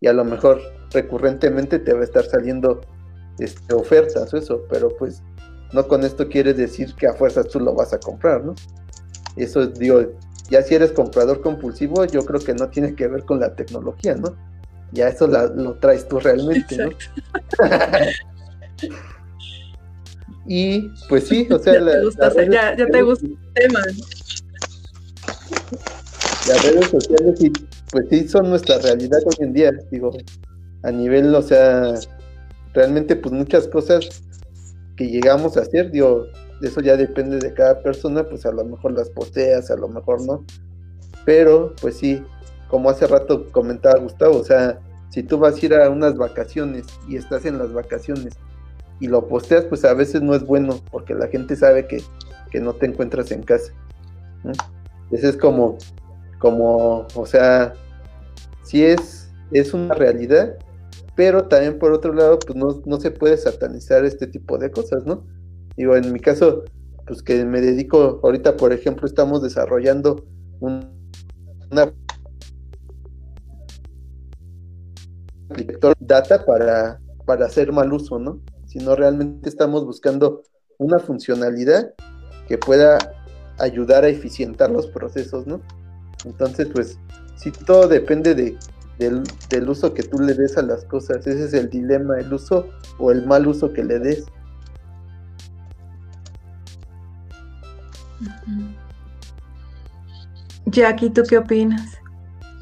y 0.00 0.06
a 0.06 0.12
lo 0.12 0.24
mejor 0.24 0.60
recurrentemente 0.92 1.78
te 1.78 1.92
va 1.92 2.00
a 2.00 2.04
estar 2.04 2.24
saliendo 2.24 2.80
este, 3.38 3.74
ofertas 3.74 4.32
o 4.34 4.36
eso, 4.36 4.64
pero 4.68 4.88
pues 4.96 5.22
no 5.72 5.86
con 5.86 6.04
esto 6.04 6.28
quieres 6.28 6.56
decir 6.56 6.94
que 6.94 7.06
a 7.06 7.14
fuerzas 7.14 7.48
tú 7.48 7.60
lo 7.60 7.74
vas 7.74 7.92
a 7.92 8.00
comprar, 8.00 8.44
¿no? 8.44 8.54
Eso 9.36 9.66
digo, 9.66 10.00
ya 10.50 10.62
si 10.62 10.74
eres 10.74 10.92
comprador 10.92 11.40
compulsivo, 11.40 12.04
yo 12.06 12.24
creo 12.24 12.40
que 12.40 12.54
no 12.54 12.68
tiene 12.68 12.94
que 12.94 13.06
ver 13.06 13.24
con 13.24 13.40
la 13.40 13.54
tecnología, 13.54 14.16
¿no? 14.16 14.36
Ya 14.92 15.08
eso 15.08 15.26
la, 15.26 15.46
lo 15.46 15.74
traes 15.74 16.08
tú 16.08 16.18
realmente, 16.18 16.76
¿no? 16.76 16.90
y 20.46 20.88
pues 21.08 21.28
sí, 21.28 21.46
o 21.50 21.58
sea, 21.58 21.74
ya, 21.74 21.80
la, 21.80 21.92
te, 21.92 22.04
gusta, 22.04 22.28
redes, 22.30 22.50
ya, 22.52 22.76
ya 22.76 22.86
te 22.86 23.02
gusta 23.02 23.26
el 23.26 23.38
tema. 23.54 23.80
Las 26.48 26.64
redes 26.64 26.90
sociales, 26.90 27.38
sí, 27.38 27.52
pues 27.92 28.06
sí, 28.10 28.28
son 28.28 28.50
nuestra 28.50 28.78
realidad 28.78 29.20
hoy 29.24 29.46
en 29.46 29.52
día, 29.52 29.72
digo, 29.92 30.10
a 30.82 30.90
nivel, 30.90 31.32
o 31.34 31.42
sea, 31.42 31.94
realmente 32.74 33.14
pues 33.14 33.32
muchas 33.32 33.68
cosas 33.68 34.22
que 34.96 35.06
llegamos 35.06 35.56
a 35.56 35.60
hacer, 35.60 35.92
digo, 35.92 36.26
eso 36.60 36.80
ya 36.80 36.96
depende 36.96 37.38
de 37.38 37.54
cada 37.54 37.82
persona, 37.82 38.24
pues 38.24 38.46
a 38.46 38.52
lo 38.52 38.64
mejor 38.64 38.92
las 38.92 39.10
posteas, 39.10 39.70
a 39.70 39.76
lo 39.76 39.88
mejor 39.88 40.22
no, 40.22 40.44
pero 41.24 41.74
pues 41.80 41.96
sí, 41.96 42.22
como 42.68 42.90
hace 42.90 43.06
rato 43.06 43.50
comentaba 43.50 43.98
Gustavo, 43.98 44.38
o 44.38 44.44
sea, 44.44 44.80
si 45.10 45.22
tú 45.22 45.38
vas 45.38 45.56
a 45.56 45.66
ir 45.66 45.74
a 45.74 45.90
unas 45.90 46.16
vacaciones 46.16 46.86
y 47.08 47.16
estás 47.16 47.44
en 47.44 47.58
las 47.58 47.72
vacaciones 47.72 48.34
y 49.00 49.08
lo 49.08 49.26
posteas, 49.26 49.64
pues 49.64 49.84
a 49.84 49.94
veces 49.94 50.22
no 50.22 50.34
es 50.34 50.44
bueno, 50.44 50.80
porque 50.90 51.14
la 51.14 51.26
gente 51.28 51.56
sabe 51.56 51.86
que, 51.86 52.02
que 52.50 52.60
no 52.60 52.74
te 52.74 52.86
encuentras 52.86 53.30
en 53.32 53.42
casa. 53.42 53.72
¿no? 54.44 54.52
Ese 55.10 55.30
es 55.30 55.36
como, 55.36 55.78
como, 56.38 57.06
o 57.14 57.26
sea, 57.26 57.74
sí 58.62 58.84
es, 58.84 59.30
es 59.50 59.74
una 59.74 59.94
realidad, 59.94 60.56
pero 61.16 61.48
también 61.48 61.78
por 61.78 61.92
otro 61.92 62.12
lado, 62.12 62.38
pues 62.38 62.56
no, 62.56 62.80
no, 62.84 63.00
se 63.00 63.10
puede 63.10 63.36
satanizar 63.36 64.04
este 64.04 64.26
tipo 64.26 64.58
de 64.58 64.70
cosas, 64.70 65.04
¿no? 65.04 65.24
Digo, 65.80 65.96
en 65.96 66.12
mi 66.12 66.20
caso, 66.20 66.64
pues 67.06 67.22
que 67.22 67.42
me 67.46 67.62
dedico, 67.62 68.20
ahorita 68.22 68.58
por 68.58 68.70
ejemplo, 68.70 69.06
estamos 69.06 69.42
desarrollando 69.42 70.26
un, 70.60 70.90
una 71.70 71.90
data 76.00 76.44
para, 76.44 77.00
para 77.24 77.46
hacer 77.46 77.72
mal 77.72 77.90
uso, 77.94 78.18
¿no? 78.18 78.42
Sino 78.66 78.94
realmente 78.94 79.48
estamos 79.48 79.86
buscando 79.86 80.42
una 80.76 80.98
funcionalidad 80.98 81.94
que 82.46 82.58
pueda 82.58 82.98
ayudar 83.58 84.04
a 84.04 84.08
eficientar 84.08 84.70
los 84.70 84.86
procesos, 84.86 85.46
¿no? 85.46 85.62
Entonces, 86.26 86.68
pues, 86.74 86.98
sí, 87.36 87.52
todo 87.52 87.88
depende 87.88 88.34
de, 88.34 88.58
del, 88.98 89.22
del, 89.48 89.66
uso 89.66 89.94
que 89.94 90.02
tú 90.02 90.18
le 90.18 90.34
des 90.34 90.58
a 90.58 90.62
las 90.62 90.84
cosas. 90.84 91.26
Ese 91.26 91.44
es 91.44 91.54
el 91.54 91.70
dilema, 91.70 92.18
el 92.18 92.30
uso 92.34 92.68
o 92.98 93.10
el 93.10 93.24
mal 93.24 93.46
uso 93.46 93.72
que 93.72 93.82
le 93.82 93.98
des. 93.98 94.26
Uh. 98.20 98.90
Jackie, 100.66 101.10
¿tú 101.10 101.22
qué 101.28 101.38
opinas? 101.38 101.98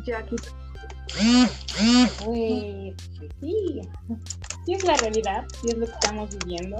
Jackie. 0.07 0.37
Sí, 1.19 2.93
sí 4.65 4.73
es 4.75 4.85
la 4.85 4.95
realidad, 4.97 5.45
sí 5.61 5.69
es 5.69 5.79
lo 5.79 5.87
que 5.87 5.93
estamos 5.93 6.37
viviendo. 6.39 6.77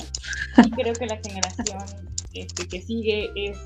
Y 0.59 0.71
creo 0.71 0.95
que 0.95 1.07
la 1.07 1.17
generación 1.17 1.79
este, 2.35 2.69
que 2.69 2.83
sigue 2.83 3.31
es 3.35 3.59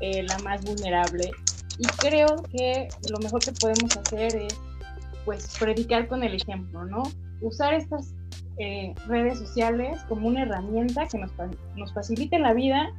eh, 0.00 0.22
la 0.22 0.38
más 0.38 0.64
vulnerable. 0.64 1.30
Y 1.78 1.86
creo 1.98 2.42
que 2.44 2.88
lo 3.10 3.18
mejor 3.18 3.42
que 3.42 3.52
podemos 3.52 3.96
hacer 3.96 4.36
es 4.36 4.54
pues 5.24 5.56
predicar 5.58 6.08
con 6.08 6.22
el 6.22 6.34
ejemplo, 6.34 6.84
¿no? 6.84 7.02
Usar 7.40 7.74
estas 7.74 8.14
eh, 8.58 8.94
redes 9.06 9.38
sociales 9.38 10.00
como 10.08 10.28
una 10.28 10.42
herramienta 10.42 11.06
que 11.06 11.18
nos, 11.18 11.30
nos 11.76 11.92
facilite 11.92 12.38
la 12.38 12.52
vida, 12.52 12.92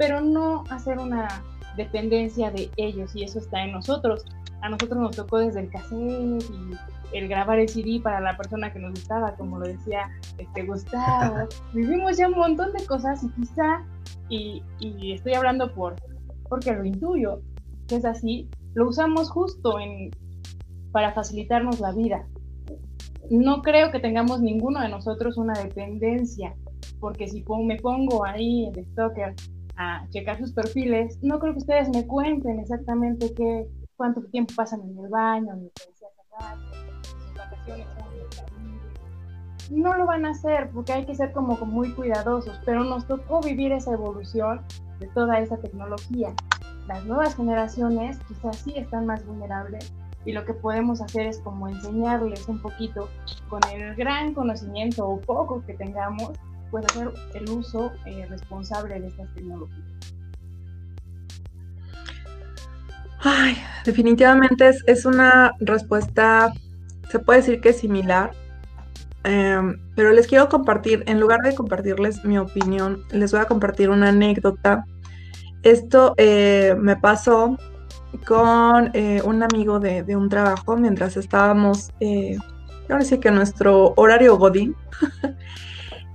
pero 0.00 0.22
no 0.22 0.64
hacer 0.70 0.98
una 0.98 1.28
dependencia 1.76 2.50
de 2.50 2.70
ellos 2.78 3.14
y 3.14 3.22
eso 3.22 3.38
está 3.38 3.62
en 3.62 3.72
nosotros. 3.72 4.24
A 4.62 4.70
nosotros 4.70 4.98
nos 4.98 5.14
tocó 5.14 5.36
desde 5.36 5.60
el 5.60 5.68
cassette 5.68 6.42
y 6.42 7.18
el 7.18 7.28
grabar 7.28 7.58
el 7.58 7.68
CD 7.68 8.00
para 8.02 8.18
la 8.18 8.34
persona 8.34 8.72
que 8.72 8.78
nos 8.78 8.92
gustaba, 8.92 9.34
como 9.34 9.58
lo 9.58 9.66
decía 9.66 10.08
este 10.38 10.64
Gustavo. 10.64 11.46
Vivimos 11.74 12.16
ya 12.16 12.28
un 12.28 12.38
montón 12.38 12.72
de 12.72 12.86
cosas 12.86 13.22
y 13.22 13.28
quizá, 13.32 13.84
y, 14.30 14.62
y 14.78 15.12
estoy 15.12 15.34
hablando 15.34 15.70
por, 15.74 15.96
porque 16.48 16.72
lo 16.72 16.86
intuyo, 16.86 17.42
que 17.86 17.96
es 17.96 18.06
así, 18.06 18.48
lo 18.72 18.88
usamos 18.88 19.30
justo 19.30 19.78
en, 19.78 20.08
para 20.92 21.12
facilitarnos 21.12 21.78
la 21.78 21.92
vida. 21.92 22.26
No 23.28 23.60
creo 23.60 23.92
que 23.92 24.00
tengamos 24.00 24.40
ninguno 24.40 24.80
de 24.80 24.88
nosotros 24.88 25.36
una 25.36 25.52
dependencia, 25.62 26.54
porque 27.00 27.28
si 27.28 27.44
me 27.66 27.76
pongo 27.76 28.24
ahí 28.24 28.64
en 28.64 28.82
Stalker 28.92 29.34
a 29.80 30.06
checar 30.10 30.38
sus 30.38 30.52
perfiles, 30.52 31.18
no 31.22 31.38
creo 31.38 31.54
que 31.54 31.60
ustedes 31.60 31.88
me 31.88 32.06
cuenten 32.06 32.60
exactamente 32.60 33.32
qué, 33.34 33.66
cuánto 33.96 34.22
tiempo 34.24 34.52
pasan 34.54 34.82
en 34.82 34.98
el 34.98 35.08
baño, 35.08 35.56
ni 35.56 35.70
sus 35.74 36.00
vacaciones 37.34 37.86
no 39.70 39.96
lo 39.96 40.04
van 40.04 40.26
a 40.26 40.30
hacer 40.30 40.68
porque 40.70 40.92
hay 40.92 41.06
que 41.06 41.14
ser 41.14 41.32
como 41.32 41.56
muy 41.64 41.92
cuidadosos, 41.92 42.60
pero 42.64 42.84
nos 42.84 43.06
tocó 43.06 43.40
vivir 43.40 43.72
esa 43.72 43.92
evolución 43.92 44.62
de 44.98 45.06
toda 45.08 45.38
esa 45.38 45.56
tecnología. 45.58 46.34
Las 46.88 47.04
nuevas 47.06 47.36
generaciones 47.36 48.18
quizás 48.26 48.56
sí 48.56 48.74
están 48.76 49.06
más 49.06 49.24
vulnerables 49.24 49.92
y 50.24 50.32
lo 50.32 50.44
que 50.44 50.54
podemos 50.54 51.00
hacer 51.00 51.26
es 51.26 51.38
como 51.38 51.68
enseñarles 51.68 52.48
un 52.48 52.60
poquito 52.60 53.08
con 53.48 53.60
el 53.72 53.94
gran 53.94 54.34
conocimiento 54.34 55.08
o 55.08 55.20
poco 55.20 55.64
que 55.64 55.74
tengamos, 55.74 56.32
pues 56.70 56.84
hacer 56.86 57.10
el 57.34 57.50
uso 57.50 57.92
eh, 58.06 58.26
responsable 58.28 59.00
de 59.00 59.08
estas 59.08 59.32
tecnologías. 59.34 59.84
Ay, 63.22 63.56
definitivamente 63.84 64.68
es, 64.68 64.82
es, 64.86 65.04
una 65.04 65.52
respuesta, 65.60 66.52
se 67.10 67.18
puede 67.18 67.40
decir 67.40 67.60
que 67.60 67.74
similar, 67.74 68.30
em, 69.24 69.78
pero 69.94 70.12
les 70.12 70.26
quiero 70.26 70.48
compartir, 70.48 71.04
en 71.06 71.20
lugar 71.20 71.40
de 71.40 71.54
compartirles 71.54 72.24
mi 72.24 72.38
opinión, 72.38 73.04
les 73.10 73.32
voy 73.32 73.42
a 73.42 73.44
compartir 73.44 73.90
una 73.90 74.08
anécdota. 74.08 74.86
Esto 75.62 76.14
eh, 76.16 76.74
me 76.78 76.96
pasó 76.96 77.58
con 78.26 78.90
eh, 78.94 79.20
un 79.22 79.42
amigo 79.42 79.78
de, 79.80 80.16
un 80.16 80.30
trabajo 80.30 80.78
mientras 80.78 81.18
estábamos, 81.18 81.90
sí 82.00 83.18
que 83.18 83.30
nuestro 83.30 83.92
horario 83.96 84.38
Godín. 84.38 84.74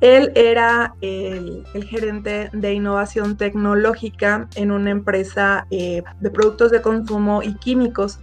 Él 0.06 0.32
era 0.36 0.94
el, 1.02 1.66
gerente 1.90 2.50
de 2.54 2.74
innovación 2.74 3.38
tecnológica 3.38 4.48
en 4.56 4.70
una 4.72 4.92
empresa 4.92 5.66
eh, 5.72 6.04
de 6.20 6.30
productos 6.30 6.70
de 6.70 6.84
consumo 6.84 7.42
y 7.42 7.56
químicos. 7.56 8.20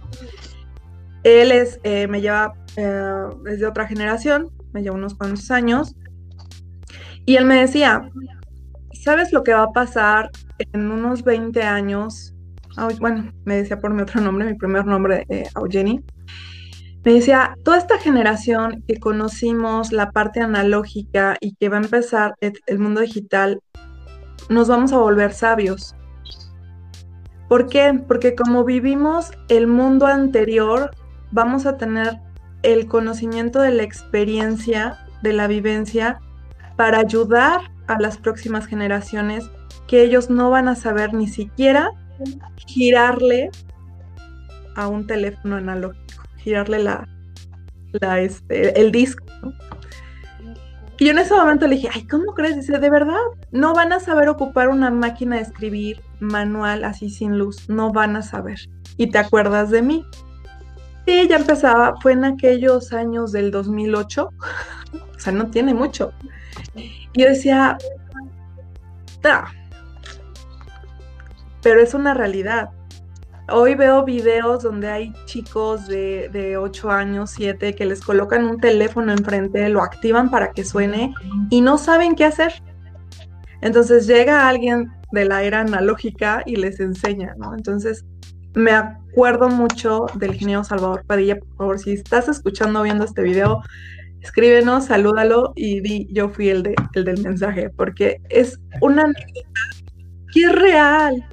Él 1.23 1.51
es, 1.51 1.79
me 1.83 2.21
lleva, 2.21 2.53
de 2.75 3.67
otra 3.67 3.85
generación, 3.85 4.49
me 4.71 4.81
lleva 4.81 4.95
unos 4.95 5.15
cuantos 5.15 5.51
años, 5.51 5.95
y 7.25 7.35
él 7.35 7.45
me 7.45 7.59
decía, 7.59 8.09
¿sabes 8.93 9.33
lo 9.33 9.43
que 9.43 9.53
va 9.53 9.63
a 9.63 9.71
pasar 9.71 10.29
en 10.73 10.89
unos 10.89 11.23
20 11.23 11.63
años 11.63 12.33
bueno, 12.99 13.31
me 13.45 13.57
decía 13.57 13.79
por 13.79 13.93
mi 13.93 14.01
otro 14.01 14.21
nombre, 14.21 14.45
mi 14.45 14.55
primer 14.55 14.85
nombre, 14.85 15.25
eh, 15.29 15.43
Eugenie, 15.55 16.03
me 17.05 17.13
decía, 17.13 17.57
toda 17.63 17.77
esta 17.77 17.97
generación 17.97 18.83
que 18.87 18.99
conocimos 18.99 19.91
la 19.91 20.11
parte 20.11 20.39
analógica 20.39 21.35
y 21.41 21.53
que 21.55 21.67
va 21.67 21.77
a 21.77 21.81
empezar 21.81 22.35
el, 22.39 22.79
mundo 22.79 23.01
digital, 23.01 23.59
nos 24.49 24.69
vamos 24.69 24.93
a 24.93 24.97
volver 24.97 25.33
sabios. 25.33 25.95
¿Por 27.49 27.67
qué? 27.67 28.01
Porque 28.07 28.35
como 28.35 28.63
vivimos 28.63 29.31
el 29.49 29.67
mundo 29.67 30.07
anterior, 30.07 30.91
vamos 31.31 31.65
a 31.65 31.77
tener 31.77 32.19
el 32.61 32.87
conocimiento 32.87 33.59
de 33.59 33.71
la 33.71 33.83
experiencia, 33.83 34.97
de 35.21 35.33
la 35.33 35.47
vivencia, 35.47 36.19
para 36.77 36.99
ayudar 36.99 37.71
a 37.87 37.99
las 37.99 38.17
próximas 38.17 38.65
generaciones 38.65 39.49
que 39.87 40.03
ellos 40.03 40.29
no 40.29 40.49
van 40.49 40.69
a 40.69 40.75
saber 40.75 41.13
ni 41.13 41.27
siquiera 41.27 41.91
girarle 42.65 43.51
a 44.75 44.87
un 44.87 45.05
teléfono 45.05 45.57
analógico, 45.57 46.22
girarle 46.43 46.79
la, 46.79 47.07
la 47.93 48.19
este, 48.19 48.79
el 48.79 48.91
disco. 48.91 49.23
Y 50.99 51.05
yo 51.05 51.11
en 51.11 51.19
ese 51.19 51.33
momento 51.33 51.67
le 51.67 51.75
dije, 51.75 51.89
ay, 51.93 52.05
¿cómo 52.07 52.33
crees? 52.33 52.55
Dice, 52.55 52.77
de 52.77 52.89
verdad, 52.89 53.17
no 53.51 53.73
van 53.73 53.91
a 53.93 53.99
saber 53.99 54.29
ocupar 54.29 54.69
una 54.69 54.91
máquina 54.91 55.37
de 55.37 55.41
escribir 55.41 56.01
manual 56.19 56.83
así 56.83 57.09
sin 57.09 57.37
luz, 57.37 57.67
no 57.67 57.91
van 57.91 58.15
a 58.15 58.21
saber. 58.21 58.59
¿Y 58.97 59.07
te 59.07 59.17
acuerdas 59.17 59.71
de 59.71 59.81
mí? 59.81 60.05
Sí, 61.05 61.27
ya 61.27 61.37
empezaba, 61.37 61.95
fue 62.01 62.13
en 62.13 62.25
aquellos 62.25 62.93
años 62.93 63.31
del 63.31 63.51
2008, 63.51 64.29
o 65.15 65.19
sea, 65.19 65.33
no 65.33 65.47
tiene 65.47 65.73
mucho. 65.73 66.13
Y 66.75 67.21
yo 67.21 67.27
decía, 67.27 67.77
ah, 69.23 69.51
pero 71.61 71.81
es 71.81 71.93
una 71.93 72.13
realidad. 72.13 72.69
Hoy 73.49 73.75
veo 73.75 74.05
videos 74.05 74.63
donde 74.63 74.87
hay 74.87 75.13
chicos 75.25 75.87
de, 75.87 76.29
de 76.31 76.57
8 76.57 76.89
años, 76.89 77.31
7, 77.31 77.75
que 77.75 77.85
les 77.85 77.99
colocan 78.01 78.45
un 78.45 78.59
teléfono 78.59 79.11
enfrente, 79.11 79.67
lo 79.69 79.81
activan 79.81 80.29
para 80.29 80.51
que 80.51 80.63
suene 80.63 81.13
y 81.49 81.61
no 81.61 81.77
saben 81.77 82.15
qué 82.15 82.25
hacer. 82.25 82.53
Entonces 83.61 84.07
llega 84.07 84.47
alguien 84.47 84.91
de 85.11 85.25
la 85.25 85.43
era 85.43 85.61
analógica 85.61 86.43
y 86.45 86.55
les 86.55 86.79
enseña, 86.79 87.35
¿no? 87.37 87.53
Entonces 87.53 88.05
me 88.55 88.71
acuerdo 88.71 89.49
mucho 89.49 90.05
del 90.15 90.33
ingeniero 90.33 90.63
Salvador 90.63 91.03
Padilla. 91.05 91.37
Por 91.37 91.57
favor, 91.57 91.79
si 91.79 91.93
estás 91.93 92.29
escuchando 92.29 92.79
o 92.79 92.83
viendo 92.83 93.03
este 93.03 93.23
video, 93.23 93.61
escríbenos, 94.21 94.85
salúdalo 94.85 95.51
y 95.55 95.81
di 95.81 96.07
yo 96.11 96.29
fui 96.29 96.49
el, 96.49 96.63
de, 96.63 96.75
el 96.93 97.03
del 97.03 97.21
mensaje, 97.21 97.69
porque 97.69 98.21
es 98.29 98.57
una 98.79 99.03
anécdota 99.03 99.59
que 100.33 100.45
es 100.45 100.51
real, 100.51 101.23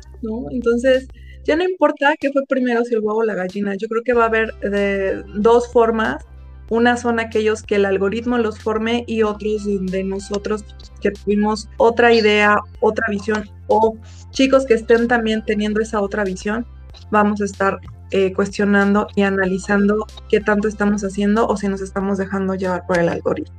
entonces, 0.51 1.09
ya 1.51 1.57
no 1.57 1.65
importa 1.65 2.15
qué 2.17 2.31
fue 2.31 2.47
primero, 2.47 2.85
si 2.85 2.95
el 2.95 3.01
huevo 3.01 3.19
o 3.19 3.25
la 3.25 3.35
gallina, 3.35 3.75
yo 3.75 3.89
creo 3.89 4.05
que 4.05 4.13
va 4.13 4.23
a 4.23 4.27
haber 4.29 4.55
de 4.61 5.25
dos 5.35 5.73
formas. 5.73 6.25
Una 6.69 6.97
son 6.97 7.19
aquellos 7.19 7.65
que 7.65 7.75
el 7.75 7.87
algoritmo 7.87 8.39
los 8.39 8.61
forme 8.61 9.03
y 9.09 9.25
otros 9.25 9.65
de 9.67 10.05
nosotros 10.05 10.65
que 11.01 11.11
tuvimos 11.11 11.69
otra 11.79 12.13
idea, 12.13 12.57
otra 12.79 13.09
visión 13.11 13.51
o 13.67 13.97
chicos 14.31 14.65
que 14.65 14.75
estén 14.75 15.09
también 15.09 15.45
teniendo 15.45 15.81
esa 15.81 16.01
otra 16.01 16.23
visión, 16.23 16.65
vamos 17.11 17.41
a 17.41 17.47
estar 17.47 17.81
eh, 18.13 18.33
cuestionando 18.33 19.09
y 19.17 19.23
analizando 19.23 20.07
qué 20.29 20.39
tanto 20.39 20.69
estamos 20.69 21.03
haciendo 21.03 21.49
o 21.49 21.57
si 21.57 21.67
nos 21.67 21.81
estamos 21.81 22.19
dejando 22.19 22.55
llevar 22.55 22.87
por 22.87 23.01
el 23.01 23.09
algoritmo. 23.09 23.57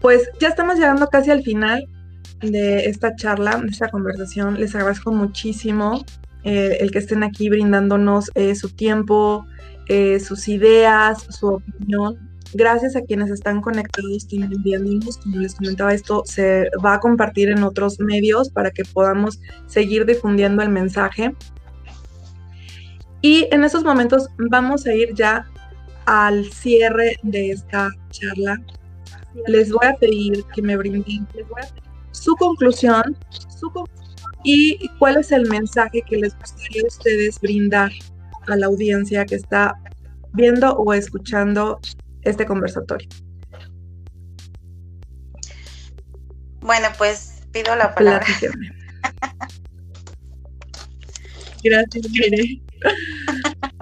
Pues 0.00 0.30
ya 0.40 0.48
estamos 0.48 0.76
llegando 0.76 1.08
casi 1.08 1.30
al 1.30 1.42
final 1.42 1.86
de 2.40 2.86
esta 2.86 3.14
charla, 3.16 3.58
de 3.58 3.68
esta 3.68 3.88
conversación. 3.88 4.58
Les 4.58 4.74
agradezco 4.74 5.12
muchísimo 5.12 6.04
eh, 6.44 6.78
el 6.80 6.90
que 6.90 6.98
estén 6.98 7.22
aquí 7.22 7.50
brindándonos 7.50 8.30
eh, 8.34 8.54
su 8.54 8.70
tiempo, 8.70 9.46
eh, 9.88 10.20
sus 10.20 10.48
ideas, 10.48 11.26
su 11.28 11.48
opinión. 11.48 12.30
Gracias 12.52 12.96
a 12.96 13.02
quienes 13.02 13.30
están 13.30 13.60
conectados 13.60 14.26
también 14.26 14.62
viéndonos. 14.62 15.18
Como 15.18 15.36
les 15.36 15.54
comentaba, 15.54 15.92
esto 15.92 16.22
se 16.24 16.68
va 16.84 16.94
a 16.94 17.00
compartir 17.00 17.50
en 17.50 17.62
otros 17.62 18.00
medios 18.00 18.50
para 18.50 18.70
que 18.70 18.84
podamos 18.84 19.40
seguir 19.66 20.06
difundiendo 20.06 20.62
el 20.62 20.70
mensaje. 20.70 21.34
Y 23.22 23.46
en 23.52 23.64
estos 23.64 23.84
momentos 23.84 24.28
vamos 24.38 24.86
a 24.86 24.94
ir 24.94 25.14
ya 25.14 25.46
al 26.06 26.50
cierre 26.50 27.16
de 27.22 27.50
esta 27.50 27.90
charla. 28.10 28.56
Les 29.46 29.70
voy 29.70 29.86
a 29.86 29.94
pedir 29.94 30.42
que 30.54 30.62
me 30.62 30.76
brinden, 30.76 31.28
les 31.34 31.46
voy 31.46 31.60
a 31.62 31.89
su 32.12 32.34
conclusión, 32.36 33.16
y 34.42 34.88
cuál 34.98 35.18
es 35.18 35.32
el 35.32 35.48
mensaje 35.48 36.02
que 36.02 36.16
les 36.16 36.36
gustaría 36.38 36.82
a 36.82 36.86
ustedes 36.86 37.40
brindar 37.40 37.90
a 38.48 38.56
la 38.56 38.66
audiencia 38.66 39.26
que 39.26 39.34
está 39.34 39.74
viendo 40.32 40.72
o 40.72 40.92
escuchando 40.94 41.78
este 42.22 42.46
conversatorio. 42.46 43.08
Bueno, 46.60 46.88
pues 46.98 47.42
pido 47.52 47.74
la 47.76 47.94
palabra. 47.94 48.26
Gracias, 51.62 52.10
Mire. 52.10 52.62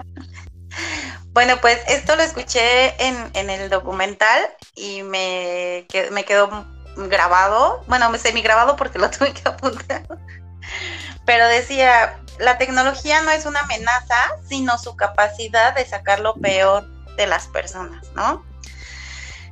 Bueno, 1.31 1.61
pues 1.61 1.79
esto 1.87 2.15
lo 2.17 2.23
escuché 2.23 3.01
en, 3.01 3.15
en 3.33 3.49
el 3.49 3.69
documental 3.69 4.41
y 4.75 5.03
me, 5.03 5.87
me 6.11 6.25
quedó 6.25 6.65
grabado, 7.07 7.83
bueno, 7.87 8.15
semi 8.17 8.41
grabado 8.41 8.75
porque 8.75 8.99
lo 8.99 9.09
tuve 9.11 9.33
que 9.33 9.47
apuntar, 9.47 10.03
pero 11.25 11.47
decía, 11.47 12.19
la 12.39 12.57
tecnología 12.57 13.21
no 13.21 13.31
es 13.31 13.45
una 13.45 13.61
amenaza, 13.61 14.17
sino 14.47 14.77
su 14.77 14.95
capacidad 14.95 15.75
de 15.75 15.85
sacar 15.85 16.19
lo 16.19 16.35
peor 16.35 16.87
de 17.15 17.27
las 17.27 17.47
personas, 17.47 18.07
¿no? 18.15 18.43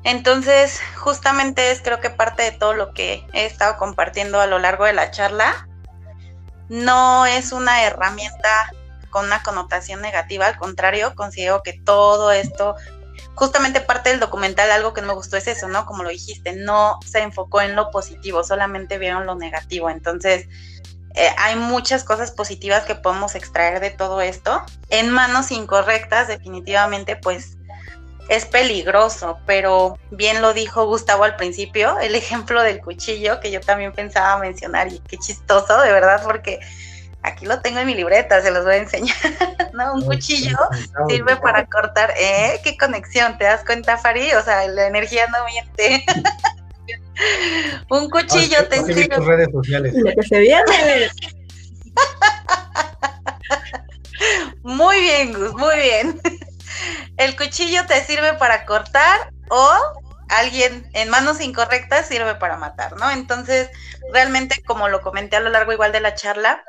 Entonces, 0.03 0.79
justamente 0.95 1.71
es 1.71 1.81
creo 1.81 1.99
que 1.99 2.09
parte 2.09 2.43
de 2.43 2.51
todo 2.51 2.73
lo 2.73 2.93
que 2.93 3.27
he 3.33 3.45
estado 3.45 3.77
compartiendo 3.77 4.39
a 4.39 4.47
lo 4.47 4.57
largo 4.57 4.85
de 4.85 4.93
la 4.93 5.11
charla, 5.11 5.67
no 6.69 7.25
es 7.25 7.51
una 7.51 7.83
herramienta 7.83 8.71
con 9.09 9.25
una 9.25 9.41
connotación 9.43 10.01
negativa, 10.01 10.45
al 10.45 10.57
contrario, 10.57 11.13
considero 11.15 11.63
que 11.63 11.73
todo 11.73 12.31
esto, 12.31 12.75
justamente 13.38 13.81
parte 13.81 14.09
del 14.09 14.19
documental, 14.19 14.72
algo 14.72 14.93
que 14.93 15.01
no 15.01 15.07
me 15.07 15.14
gustó 15.14 15.38
es 15.38 15.47
eso, 15.47 15.68
¿no? 15.68 15.85
Como 15.85 16.01
lo 16.01 16.09
dijiste, 16.09 16.53
no 16.53 16.99
se 17.05 17.19
enfocó 17.19 17.61
en 17.61 17.76
lo 17.76 17.91
positivo, 17.91 18.43
solamente 18.43 18.97
vieron 18.97 19.27
lo 19.27 19.35
negativo. 19.35 19.91
Entonces, 19.91 20.47
eh, 21.14 21.30
hay 21.38 21.55
muchas 21.55 22.03
cosas 22.03 22.31
positivas 22.31 22.85
que 22.85 22.95
podemos 22.95 23.35
extraer 23.35 23.80
de 23.80 23.91
todo 23.91 24.22
esto. 24.22 24.64
En 24.89 25.11
manos 25.11 25.51
incorrectas, 25.51 26.27
definitivamente, 26.27 27.15
pues 27.15 27.57
es 28.27 28.45
peligroso, 28.45 29.38
pero 29.45 29.99
bien 30.09 30.41
lo 30.41 30.55
dijo 30.55 30.88
Gustavo 30.88 31.23
al 31.23 31.35
principio, 31.35 31.99
el 31.99 32.15
ejemplo 32.15 32.64
del 32.64 32.81
cuchillo, 32.81 33.39
que 33.39 33.51
yo 33.51 33.61
también 33.61 33.93
pensaba 33.93 34.39
mencionar, 34.39 34.91
y 34.91 34.97
qué 34.97 35.18
chistoso, 35.19 35.80
de 35.80 35.91
verdad, 35.91 36.23
porque 36.23 36.59
aquí 37.23 37.45
lo 37.45 37.61
tengo 37.61 37.80
en 37.80 37.88
mi 37.88 37.95
libreta, 37.95 38.41
se 38.41 38.52
los 38.52 38.64
voy 38.64 38.76
a 38.76 38.77
enseñar, 38.77 39.15
¿no? 39.73 39.94
Un 39.94 40.06
cuchillo 40.06 40.57
sirve 41.07 41.35
para 41.38 41.65
cortar, 41.65 42.14
¿eh? 42.18 42.60
¿Qué 42.64 42.77
conexión? 42.77 43.38
¿Te 43.38 43.45
das 43.45 43.64
cuenta, 43.65 43.98
Fari? 43.98 44.31
O 44.34 44.41
sea, 44.41 44.68
la 44.68 44.88
energía 44.88 45.27
no 45.27 45.45
miente. 45.45 46.06
Un 47.89 48.10
cuchillo 48.10 48.68
te 48.68 48.84
sirve. 48.84 49.18
redes 49.18 49.49
sociales. 49.52 49.94
que 49.94 50.23
se 50.23 50.39
viene. 50.39 51.11
Muy 54.64 54.99
bien, 54.99 55.34
Gus, 55.34 55.53
muy 55.53 55.76
bien. 55.76 56.19
El 57.18 57.35
cuchillo 57.35 57.85
te 57.85 58.03
sirve 58.03 58.34
para 58.34 58.65
cortar 58.65 59.31
o 59.49 59.72
alguien 60.30 60.89
en 60.94 61.10
manos 61.10 61.39
incorrectas 61.39 62.07
sirve 62.07 62.35
para 62.35 62.57
matar, 62.57 62.98
¿no? 62.98 63.10
Entonces, 63.10 63.69
realmente, 64.11 64.61
como 64.65 64.89
lo 64.89 65.02
comenté 65.02 65.38
a 65.38 65.39
lo 65.39 65.49
largo 65.49 65.72
igual 65.72 65.91
de 65.91 66.02
la 66.02 66.15
charla, 66.15 66.64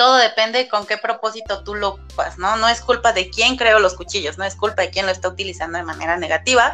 todo 0.00 0.16
depende 0.16 0.66
con 0.66 0.86
qué 0.86 0.96
propósito 0.96 1.62
tú 1.62 1.74
lo 1.74 1.88
ocupas, 1.88 2.38
¿no? 2.38 2.56
No 2.56 2.70
es 2.70 2.80
culpa 2.80 3.12
de 3.12 3.28
quién 3.28 3.58
creó 3.58 3.80
los 3.80 3.92
cuchillos, 3.92 4.38
no 4.38 4.44
es 4.44 4.56
culpa 4.56 4.80
de 4.80 4.88
quién 4.88 5.04
lo 5.04 5.12
está 5.12 5.28
utilizando 5.28 5.76
de 5.76 5.84
manera 5.84 6.16
negativa 6.16 6.72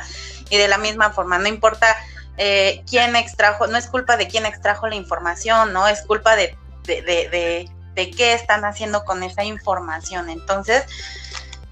y 0.49 0.57
de 0.59 0.69
la 0.69 0.79
misma 0.79 1.11
forma, 1.11 1.37
no 1.41 1.49
importa 1.49 1.97
eh, 2.37 2.85
quién 2.89 3.17
extrajo, 3.17 3.67
no 3.67 3.79
es 3.79 3.89
culpa 3.89 4.17
de 4.17 4.29
quién 4.29 4.47
extrajo 4.47 4.87
la 4.87 4.95
información, 4.95 5.73
no 5.73 5.89
es 5.89 6.03
culpa 6.03 6.37
de, 6.37 6.57
de, 6.85 7.03
de, 7.03 7.69
de 7.95 8.11
qué 8.13 8.33
están 8.33 8.65
haciendo 8.65 9.05
con 9.05 9.25
esa 9.25 9.43
información. 9.43 10.31
Entonces, 10.31 10.85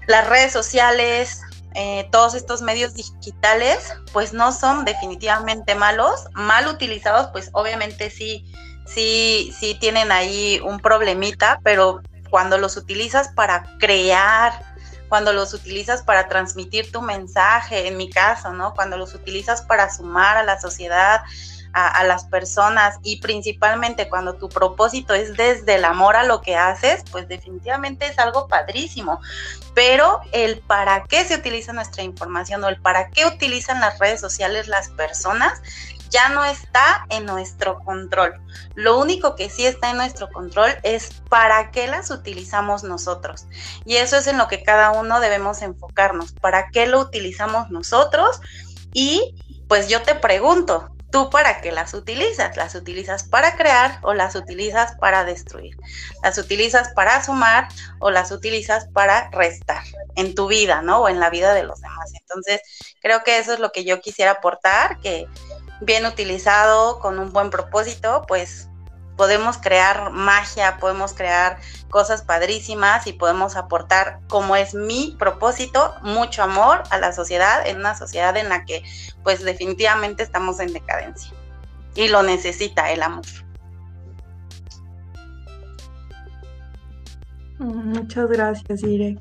las 0.07 0.27
redes 0.27 0.51
sociales, 0.51 1.39
eh, 1.73 2.09
todos 2.11 2.35
estos 2.35 2.63
medios 2.63 2.95
digitales, 2.95 3.93
pues 4.11 4.33
no 4.33 4.51
son 4.51 4.83
definitivamente 4.83 5.73
malos, 5.73 6.25
mal 6.33 6.67
utilizados, 6.67 7.27
pues 7.31 7.49
obviamente 7.53 8.09
sí, 8.09 8.45
sí, 8.85 9.53
sí 9.57 9.75
tienen 9.79 10.11
ahí 10.11 10.61
un 10.63 10.79
problemita, 10.79 11.59
pero 11.63 12.01
cuando 12.29 12.57
los 12.57 12.77
utilizas 12.77 13.29
para 13.29 13.77
crear, 13.79 14.53
cuando 15.09 15.33
los 15.33 15.53
utilizas 15.53 16.03
para 16.03 16.27
transmitir 16.27 16.91
tu 16.91 17.01
mensaje, 17.01 17.87
en 17.87 17.97
mi 17.97 18.09
caso, 18.09 18.53
¿no? 18.53 18.73
Cuando 18.73 18.97
los 18.97 19.13
utilizas 19.13 19.61
para 19.61 19.93
sumar 19.93 20.37
a 20.37 20.43
la 20.43 20.59
sociedad, 20.59 21.21
a, 21.75 22.05
las 22.05 22.23
personas 22.23 22.99
y 23.03 23.19
principalmente 23.19 24.07
cuando 24.07 24.35
tu 24.35 24.47
propósito 24.47 25.13
es 25.13 25.35
desde 25.35 25.75
el 25.75 25.83
amor 25.83 26.15
a 26.15 26.23
lo 26.23 26.39
que 26.41 26.55
haces, 26.55 27.03
pues 27.11 27.27
definitivamente 27.27 28.05
es 28.05 28.17
algo 28.17 28.47
padrísimo. 28.47 29.19
Pero 29.73 30.21
el 30.31 30.59
para 30.59 31.03
qué 31.03 31.25
se 31.25 31.35
utiliza 31.35 31.73
nuestra 31.73 32.01
información 32.01 32.63
o 32.63 32.69
el 32.69 32.79
para 32.79 33.09
qué 33.09 33.25
utilizan 33.25 33.81
las 33.81 33.99
redes 33.99 34.21
sociales 34.21 34.69
las 34.69 34.87
personas 34.89 35.61
ya 36.15 36.29
no 36.29 36.45
está 36.45 37.05
en 37.09 37.25
nuestro 37.25 37.79
control. 37.79 38.39
Lo 38.73 38.97
único 38.97 39.35
que 39.35 39.49
sí 39.49 39.65
está 39.65 39.91
en 39.91 39.97
nuestro 39.97 40.29
control 40.29 40.71
es 40.83 41.21
para 41.29 41.71
qué 41.71 41.87
las 41.87 42.09
utilizamos 42.09 42.85
nosotros. 42.85 43.47
Y 43.83 43.97
eso 43.97 44.15
es 44.15 44.27
en 44.27 44.37
lo 44.37 44.47
que 44.47 44.63
cada 44.63 44.91
uno 44.91 45.19
debemos 45.19 45.61
enfocarnos. 45.61 46.31
¿Para 46.31 46.69
qué 46.69 46.87
lo 46.87 47.01
utilizamos 47.01 47.69
nosotros? 47.69 48.39
Y 48.93 49.35
pues 49.67 49.89
yo 49.89 50.03
te 50.03 50.15
pregunto, 50.15 50.89
¿Tú 51.11 51.29
para 51.29 51.61
qué 51.61 51.71
las 51.71 51.93
utilizas? 51.93 52.57
¿Las 52.57 52.75
utilizas 52.75 53.23
para 53.23 53.55
crear 53.55 53.99
o 54.01 54.13
las 54.13 54.35
utilizas 54.35 54.97
para 54.97 55.23
destruir? 55.23 55.77
¿Las 56.21 56.37
utilizas 56.37 56.89
para 56.89 57.23
sumar 57.23 57.69
o 57.99 58.11
las 58.11 58.31
utilizas 58.33 58.89
para 58.89 59.29
restar 59.29 59.81
en 60.17 60.35
tu 60.35 60.47
vida, 60.47 60.81
¿no? 60.81 61.03
O 61.03 61.07
en 61.07 61.21
la 61.21 61.29
vida 61.29 61.53
de 61.53 61.63
los 61.63 61.79
demás. 61.79 62.11
Entonces, 62.19 62.59
creo 63.01 63.23
que 63.23 63.37
eso 63.37 63.53
es 63.53 63.59
lo 63.59 63.71
que 63.71 63.85
yo 63.85 64.01
quisiera 64.01 64.31
aportar, 64.31 64.99
que 64.99 65.25
bien 65.81 66.05
utilizado, 66.05 66.99
con 66.99 67.19
un 67.19 67.31
buen 67.31 67.49
propósito, 67.49 68.23
pues 68.27 68.69
podemos 69.15 69.57
crear 69.57 70.11
magia, 70.11 70.77
podemos 70.77 71.13
crear 71.13 71.57
cosas 71.89 72.21
padrísimas 72.21 73.07
y 73.07 73.13
podemos 73.13 73.55
aportar, 73.55 74.19
como 74.27 74.55
es 74.55 74.73
mi 74.73 75.15
propósito, 75.17 75.93
mucho 76.01 76.43
amor 76.43 76.83
a 76.89 76.97
la 76.99 77.13
sociedad, 77.13 77.65
en 77.65 77.77
una 77.77 77.95
sociedad 77.95 78.35
en 78.37 78.49
la 78.49 78.65
que 78.65 78.83
pues 79.23 79.43
definitivamente 79.43 80.23
estamos 80.23 80.59
en 80.59 80.73
decadencia 80.73 81.31
y 81.95 82.09
lo 82.09 82.23
necesita 82.23 82.91
el 82.91 83.03
amor. 83.03 83.25
Muchas 87.57 88.29
gracias, 88.29 88.83
Ire. 88.83 89.17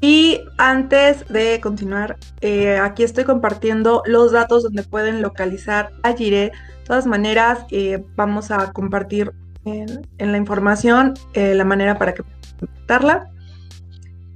Y 0.00 0.40
antes 0.56 1.26
de 1.28 1.60
continuar, 1.60 2.16
eh, 2.40 2.78
aquí 2.78 3.02
estoy 3.02 3.24
compartiendo 3.24 4.02
los 4.06 4.32
datos 4.32 4.62
donde 4.62 4.82
pueden 4.82 5.20
localizar 5.20 5.90
a 6.02 6.14
Jire 6.14 6.52
todas 6.90 7.06
maneras, 7.06 7.66
eh, 7.70 8.04
vamos 8.16 8.50
a 8.50 8.72
compartir 8.72 9.32
en, 9.64 10.02
la 10.18 10.36
información 10.36 11.14
eh, 11.34 11.54
la 11.54 11.64
manera 11.64 11.96
para 11.98 12.14
que 12.14 12.24
contactarla. 12.58 13.30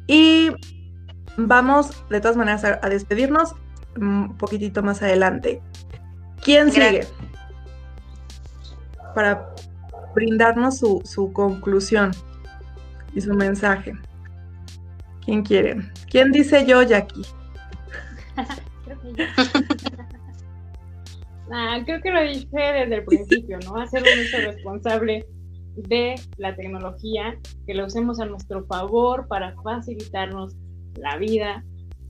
Y 0.06 0.50
vamos 1.36 2.04
de 2.10 2.20
todas 2.20 2.36
maneras 2.36 2.62
a, 2.64 2.88
despedirnos 2.88 3.56
un 3.96 4.36
poquitito 4.36 4.84
más 4.84 5.02
adelante. 5.02 5.60
¿Quién 6.44 6.70
sigue? 6.70 7.08
Para 9.16 9.52
brindarnos 10.14 10.78
su, 10.78 11.02
su 11.04 11.32
conclusión 11.32 12.12
y 13.14 13.20
su 13.20 13.34
mensaje. 13.34 13.94
¿Quién 15.24 15.42
quiere? 15.42 15.76
¿Quién 16.10 16.32
dice 16.32 16.66
yo, 16.66 16.82
Jackie? 16.82 17.22
Creo 18.84 19.00
que 19.00 19.12
yo. 19.12 19.24
Ah, 21.52 21.78
creo 21.84 22.00
que 22.00 22.10
lo 22.10 22.22
dije 22.22 22.48
desde 22.50 22.94
el 22.94 23.04
principio, 23.04 23.58
¿no? 23.66 23.76
Hacer 23.76 24.02
un 24.02 24.24
uso 24.24 24.38
responsable 24.38 25.26
de 25.76 26.14
la 26.38 26.56
tecnología, 26.56 27.38
que 27.66 27.74
lo 27.74 27.84
usemos 27.86 28.18
a 28.18 28.24
nuestro 28.24 28.64
favor 28.64 29.28
para 29.28 29.54
facilitarnos 29.62 30.56
la 30.96 31.18
vida, 31.18 31.62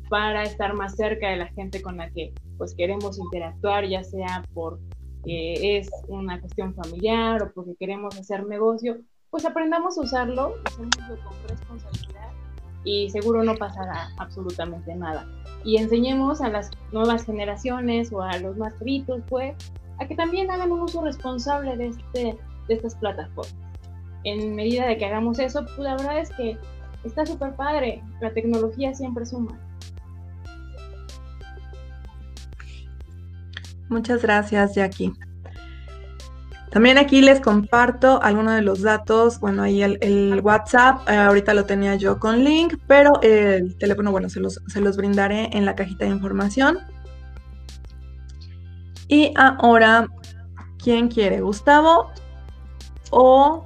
para 0.09 0.45
estar 0.45 0.75
más 0.75 0.95
cerca 0.95 1.31
de 1.31 1.37
la 1.37 1.49
gente 1.49 1.83
con 1.83 1.97
la 1.97 2.11
que 2.11 2.33
pues 2.59 2.75
queremos 2.77 3.19
interactuar, 3.19 3.87
ya 3.87 4.05
sea 4.05 4.45
porque 4.55 5.79
es 5.79 5.91
una 6.07 6.41
cuestión 6.41 6.73
familiar 6.75 7.43
o 7.43 7.53
porque 7.53 7.75
queremos 7.75 8.17
hacer 8.19 8.47
negocio, 8.47 8.99
pues 9.31 9.45
aprendamos 9.45 9.99
a 9.99 10.03
usarlo, 10.03 10.55
usémoslo 10.65 11.17
con 11.25 11.49
responsabilidad 11.49 12.34
y 12.85 13.11
seguro 13.11 13.43
no 13.43 13.55
pasará 13.57 14.11
absolutamente 14.19 14.95
nada 14.95 15.27
y 15.65 15.79
enseñemos 15.79 16.41
a 16.41 16.51
las 16.51 16.71
nuevas 16.93 17.25
generaciones 17.25 18.13
o 18.13 18.23
a 18.23 18.39
los 18.39 18.57
más 18.57 18.75
fritos, 18.75 19.23
pues, 19.29 19.57
a 19.99 20.07
que 20.07 20.15
también 20.15 20.51
hagan 20.51 20.71
un 20.71 20.83
uso 20.83 21.03
responsable 21.03 21.77
de, 21.77 21.89
este, 21.89 22.39
de 22.69 22.75
estas 22.75 22.95
plataformas. 22.97 23.55
En 24.25 24.55
medida 24.55 24.87
de 24.87 24.97
que 24.99 25.07
hagamos 25.07 25.39
eso, 25.39 25.65
pues 25.65 25.79
la 25.79 25.97
verdad 25.97 26.19
es 26.19 26.31
que 26.31 26.59
está 27.05 27.27
súper 27.27 27.55
padre, 27.57 28.03
la 28.21 28.33
tecnología 28.33 28.95
siempre 28.95 29.25
suma. 29.27 29.59
Muchas 33.89 34.23
gracias, 34.23 34.75
Jackie. 34.75 35.13
También 36.75 36.99
aquí 36.99 37.23
les 37.23 37.41
comparto 37.41 38.21
algunos 38.21 38.57
de 38.57 38.63
los 38.63 38.83
datos. 38.83 39.39
Bueno, 39.39 39.63
ahí 39.63 39.81
el, 39.81 40.41
WhatsApp, 40.43 41.09
eh, 41.09 41.15
ahorita 41.15 41.55
lo 41.55 41.67
tenía 41.67 41.95
yo 41.95 42.19
con 42.19 42.43
link, 42.43 42.79
pero 42.89 43.13
el 43.23 43.77
teléfono, 43.77 44.11
bueno, 44.11 44.29
se 44.29 44.41
los, 44.41 44.61
se 44.67 44.81
los 44.81 44.97
brindaré 44.97 45.51
en 45.53 45.67
la 45.67 45.77
cajita 45.77 46.05
de 46.05 46.11
información. 46.11 46.81
Y 49.07 49.33
ahora, 49.37 50.09
¿quién 50.83 51.07
quiere? 51.07 51.43
¿Gustavo 51.43 52.11
o 53.11 53.65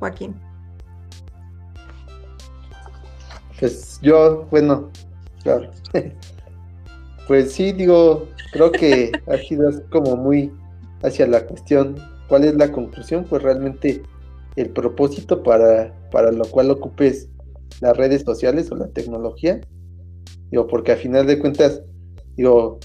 Joaquín? 0.00 0.34
Pues 3.60 4.00
yo, 4.02 4.48
bueno, 4.50 4.90
claro. 5.44 5.70
pues 7.28 7.52
sí, 7.52 7.70
digo, 7.70 8.26
creo 8.52 8.72
que 8.72 9.12
ha 9.28 9.36
sido 9.36 9.70
como 9.90 10.16
muy 10.16 10.52
hacia 11.04 11.28
la 11.28 11.46
cuestión 11.46 11.94
¿Cuál 12.30 12.44
es 12.44 12.54
la 12.54 12.70
conclusión? 12.70 13.26
Pues 13.28 13.42
realmente 13.42 14.02
el 14.54 14.70
propósito 14.70 15.42
para, 15.42 15.92
para 16.12 16.30
lo 16.30 16.44
cual 16.44 16.70
ocupes 16.70 17.28
las 17.80 17.96
redes 17.96 18.22
sociales 18.22 18.70
o 18.70 18.76
la 18.76 18.86
tecnología. 18.86 19.60
Digo, 20.48 20.68
porque 20.68 20.92
a 20.92 20.96
final 20.96 21.26
de 21.26 21.40
cuentas, 21.40 21.82
digo, 22.36 22.78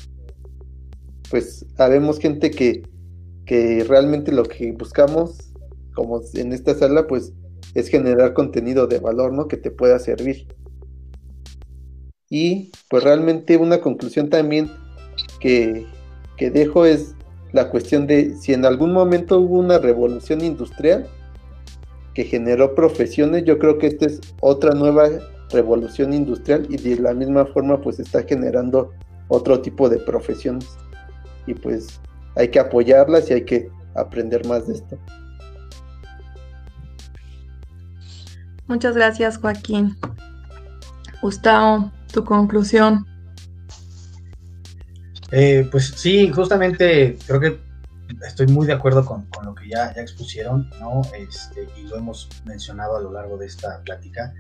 pues 1.30 1.64
habemos 1.78 2.18
gente 2.18 2.50
que, 2.50 2.82
que 3.46 3.84
realmente 3.88 4.32
lo 4.32 4.44
que 4.46 4.72
buscamos 4.72 5.54
como 5.94 6.22
en 6.34 6.52
esta 6.52 6.74
sala, 6.74 7.06
pues 7.06 7.32
es 7.76 7.88
generar 7.90 8.34
contenido 8.34 8.88
de 8.88 8.98
valor, 8.98 9.32
¿no? 9.32 9.48
Que 9.48 9.58
te 9.58 9.70
pueda 9.70 10.00
servir. 10.00 10.48
Y 12.32 12.72
pues 12.90 13.04
realmente 13.04 13.58
una 13.58 13.80
conclusión 13.80 14.32
también 14.32 14.72
que, 15.40 15.86
que 16.36 16.50
dejo 16.50 16.86
es 16.86 17.15
la 17.56 17.70
cuestión 17.70 18.06
de 18.06 18.36
si 18.36 18.52
en 18.52 18.66
algún 18.66 18.92
momento 18.92 19.40
hubo 19.40 19.60
una 19.60 19.80
revolución 19.80 20.42
industrial 20.42 21.08
que 22.14 22.26
generó 22.26 22.76
profesiones, 22.76 23.46
yo 23.46 23.58
creo 23.58 23.78
que 23.78 23.88
esta 23.88 24.08
es 24.08 24.20
otra 24.42 24.72
nueva 24.74 25.08
revolución 25.52 26.12
industrial 26.14 26.68
y 26.70 26.76
de 26.76 27.02
la 27.02 27.14
misma 27.14 27.46
forma 27.46 27.80
pues 27.80 27.98
está 28.00 28.24
generando 28.24 28.92
otro 29.30 29.62
tipo 29.62 29.88
de 29.88 30.00
profesiones. 30.00 30.68
Y 31.48 31.54
pues 31.54 32.02
hay 32.36 32.50
que 32.50 32.60
apoyarlas 32.60 33.30
y 33.30 33.36
hay 33.36 33.46
que 33.46 33.70
aprender 33.96 34.46
más 34.46 34.68
de 34.68 34.74
esto. 34.74 34.98
Muchas 38.68 38.96
gracias, 38.96 39.38
Joaquín. 39.38 39.96
Gustavo, 41.22 41.90
tu 42.12 42.26
conclusión. 42.26 43.06
Eh, 45.32 45.68
pues 45.72 45.94
sí, 45.96 46.32
justamente 46.32 47.18
creo 47.26 47.40
que 47.40 47.60
estoy 48.28 48.48
muy 48.48 48.68
de 48.68 48.74
acuerdo 48.74 49.06
con, 49.06 49.28
lo 49.44 49.56
que 49.56 49.70
ya, 49.70 49.92
expusieron, 49.96 50.70
¿no? 50.80 51.02
Este, 51.18 51.68
y 51.78 51.84
lo 51.84 51.98
hemos 51.98 52.30
mencionado 52.46 52.98
a 52.98 53.02
lo 53.02 53.12
largo 53.12 53.38
de 53.38 53.48
esta 53.48 53.82
plática. 53.82 54.34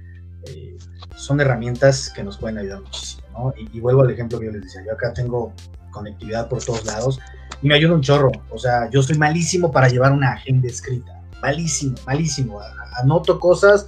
Eh, 0.48 0.78
son 1.16 1.42
herramientas 1.42 2.12
que 2.16 2.24
nos 2.24 2.38
pueden 2.38 2.60
ayudar 2.60 2.82
muchísimo, 2.82 3.28
¿no? 3.34 3.54
Y, 3.58 3.80
vuelvo 3.80 4.04
al 4.04 4.12
ejemplo 4.12 4.40
que 4.40 4.46
yo 4.46 4.52
les 4.52 4.62
decía, 4.62 4.84
yo 4.86 4.94
acá 4.94 5.12
tengo 5.14 5.54
conectividad 5.90 6.48
por 6.50 6.64
todos 6.64 6.86
lados 6.86 7.20
y 7.62 7.68
me 7.68 7.76
ayuda 7.76 7.96
un 7.96 8.02
chorro, 8.02 8.32
o 8.52 8.60
sea, 8.60 8.90
yo 8.90 9.02
soy 9.02 9.18
malísimo 9.18 9.72
para 9.72 9.88
llevar 9.88 10.12
una 10.12 10.34
agenda 10.34 10.68
escrita, 10.68 11.22
malísimo, 11.42 11.96
malísimo, 12.06 12.60
anoto 13.02 13.40
cosas, 13.40 13.88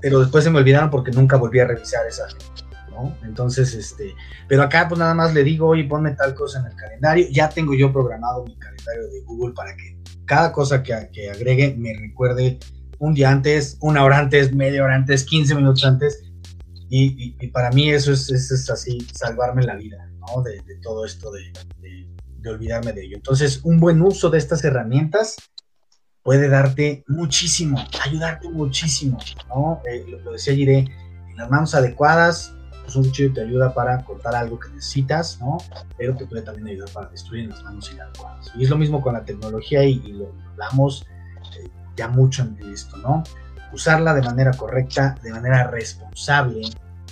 pero 0.00 0.20
después 0.20 0.42
se 0.42 0.50
me 0.50 0.58
olvidaron 0.58 0.90
porque 0.90 1.10
nunca 1.10 1.36
volví 1.36 1.60
a 1.60 1.66
revisar 1.66 2.06
esa 2.06 2.26
¿no? 2.98 3.16
Entonces, 3.24 3.74
este, 3.74 4.14
pero 4.48 4.62
acá 4.62 4.86
pues 4.88 4.98
nada 4.98 5.14
más 5.14 5.32
le 5.34 5.44
digo, 5.44 5.68
oye, 5.68 5.84
ponme 5.84 6.12
tal 6.12 6.34
cosa 6.34 6.60
en 6.60 6.66
el 6.66 6.74
calendario, 6.74 7.26
ya 7.30 7.48
tengo 7.48 7.74
yo 7.74 7.92
programado 7.92 8.44
mi 8.44 8.58
calendario 8.58 9.08
de 9.08 9.20
Google 9.24 9.54
para 9.54 9.76
que 9.76 9.96
cada 10.24 10.52
cosa 10.52 10.82
que, 10.82 11.08
que 11.12 11.30
agregue 11.30 11.74
me 11.78 11.94
recuerde 11.94 12.58
un 12.98 13.14
día 13.14 13.30
antes, 13.30 13.78
una 13.80 14.04
hora 14.04 14.18
antes, 14.18 14.52
media 14.52 14.82
hora 14.82 14.96
antes, 14.96 15.24
15 15.24 15.54
minutos 15.54 15.84
antes, 15.84 16.24
y, 16.90 17.32
para 17.48 17.70
mí 17.70 17.90
eso 17.90 18.12
es, 18.12 18.30
es, 18.30 18.70
así, 18.70 19.06
salvarme 19.12 19.62
la 19.62 19.76
vida, 19.76 20.10
¿no? 20.20 20.42
De, 20.42 20.62
todo 20.82 21.04
esto 21.04 21.30
de, 21.30 21.52
de 22.40 22.50
olvidarme 22.50 22.92
de 22.92 23.04
ello. 23.04 23.16
Entonces, 23.16 23.60
un 23.64 23.78
buen 23.78 24.00
uso 24.00 24.30
de 24.30 24.38
estas 24.38 24.64
herramientas 24.64 25.36
puede 26.22 26.48
darte 26.48 27.04
muchísimo, 27.06 27.82
ayudarte 28.04 28.50
muchísimo, 28.50 29.18
¿no? 29.48 29.80
Eh, 29.90 30.04
lo, 30.06 30.32
decía 30.32 30.54
Giré, 30.54 30.78
en 30.78 31.36
las 31.36 31.50
manos 31.50 31.74
adecuadas, 31.74 32.54
pues 32.88 32.96
un 32.96 33.04
cuchillo 33.04 33.34
te 33.34 33.42
ayuda 33.42 33.74
para 33.74 34.02
cortar 34.02 34.34
algo 34.34 34.58
que 34.58 34.70
necesitas, 34.70 35.38
¿no? 35.42 35.58
Pero 35.98 36.16
te 36.16 36.24
puede 36.24 36.40
también 36.40 36.68
ayudar 36.68 36.88
para 36.90 37.08
destruir 37.10 37.44
en 37.44 37.50
las 37.50 37.62
manos 37.62 37.92
inadecuadas. 37.92 38.50
Y 38.56 38.64
es 38.64 38.70
lo 38.70 38.78
mismo 38.78 39.02
con 39.02 39.12
la 39.12 39.26
tecnología 39.26 39.84
y, 39.84 39.98
lo 40.12 40.32
hablamos 40.52 41.04
eh, 41.60 41.68
ya 41.96 42.08
mucho 42.08 42.44
en 42.44 42.72
esto, 42.72 42.96
¿no? 42.96 43.24
Usarla 43.74 44.14
de 44.14 44.22
manera 44.22 44.52
correcta, 44.52 45.16
de 45.22 45.30
manera 45.32 45.70
responsable, 45.70 46.62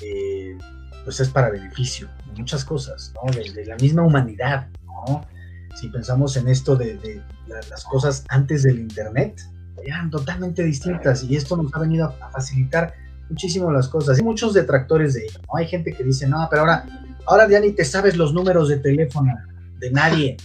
eh, 0.00 0.56
pues 1.04 1.20
es 1.20 1.28
para 1.28 1.50
beneficio 1.50 2.08
de 2.24 2.40
muchas 2.40 2.64
cosas, 2.64 3.12
¿no? 3.14 3.30
de 3.30 3.66
la 3.66 3.76
misma 3.76 4.02
humanidad, 4.02 4.68
¿no? 4.82 5.26
Si 5.74 5.88
pensamos 5.88 6.38
en 6.38 6.48
esto 6.48 6.74
de, 6.74 7.20
las 7.46 7.84
cosas 7.84 8.24
antes 8.30 8.62
del 8.62 8.78
Internet, 8.78 9.42
eran 9.84 10.08
totalmente 10.08 10.64
distintas 10.64 11.22
y 11.24 11.36
esto 11.36 11.54
nos 11.54 11.72
ha 11.74 11.80
venido 11.80 12.06
a, 12.18 12.30
facilitar 12.30 12.94
muchísimo 13.28 13.70
las 13.70 13.88
cosas. 13.88 14.18
Hay 14.18 14.24
muchos 14.24 14.54
detractores 14.54 15.14
de 15.14 15.24
ello, 15.24 15.40
¿no? 15.46 15.58
Hay 15.58 15.66
gente 15.66 15.92
que 15.92 16.04
dice, 16.04 16.26
no, 16.26 16.46
pero 16.50 16.62
ahora, 16.62 16.86
ahora 17.26 17.48
ya 17.48 17.60
ni 17.60 17.72
te 17.72 17.84
sabes 17.84 18.16
los 18.16 18.32
números 18.32 18.68
de 18.68 18.78
teléfono 18.78 19.32
de 19.78 19.90
nadie. 19.90 20.36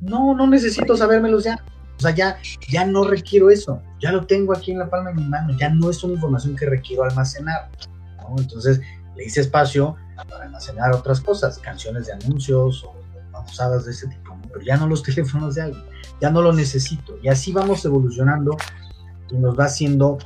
No, 0.00 0.34
no 0.34 0.46
necesito 0.46 0.96
sabérmelos 0.96 1.44
ya. 1.44 1.62
O 1.98 2.02
sea, 2.02 2.14
ya, 2.14 2.38
ya 2.70 2.86
no 2.86 3.04
requiero 3.04 3.50
eso. 3.50 3.82
Ya 4.00 4.10
lo 4.12 4.26
tengo 4.26 4.54
aquí 4.54 4.72
en 4.72 4.78
la 4.78 4.88
palma 4.88 5.10
de 5.10 5.16
mi 5.16 5.24
mano. 5.24 5.54
Ya 5.58 5.68
no 5.68 5.90
es 5.90 6.02
una 6.02 6.14
información 6.14 6.56
que 6.56 6.66
requiero 6.66 7.04
almacenar. 7.04 7.68
Entonces, 8.38 8.80
le 9.16 9.24
hice 9.24 9.40
espacio 9.40 9.96
para 10.28 10.44
almacenar 10.44 10.92
otras 10.92 11.20
cosas, 11.20 11.58
canciones 11.58 12.06
de 12.06 12.12
anuncios 12.12 12.84
o 12.84 12.94
usadas 13.44 13.84
de 13.86 13.92
ese 13.92 14.06
tipo, 14.08 14.36
pero 14.48 14.60
ya 14.60 14.76
no 14.76 14.86
los 14.86 15.02
teléfonos 15.04 15.54
de 15.54 15.62
alguien, 15.62 15.84
ya 16.20 16.30
no 16.30 16.42
lo 16.42 16.52
necesito. 16.52 17.18
Y 17.22 17.28
así 17.28 17.52
vamos 17.52 17.84
evolucionando 17.84 18.56
y 19.30 19.36
nos 19.36 19.58
va 19.58 19.64
haciendo 19.64 20.18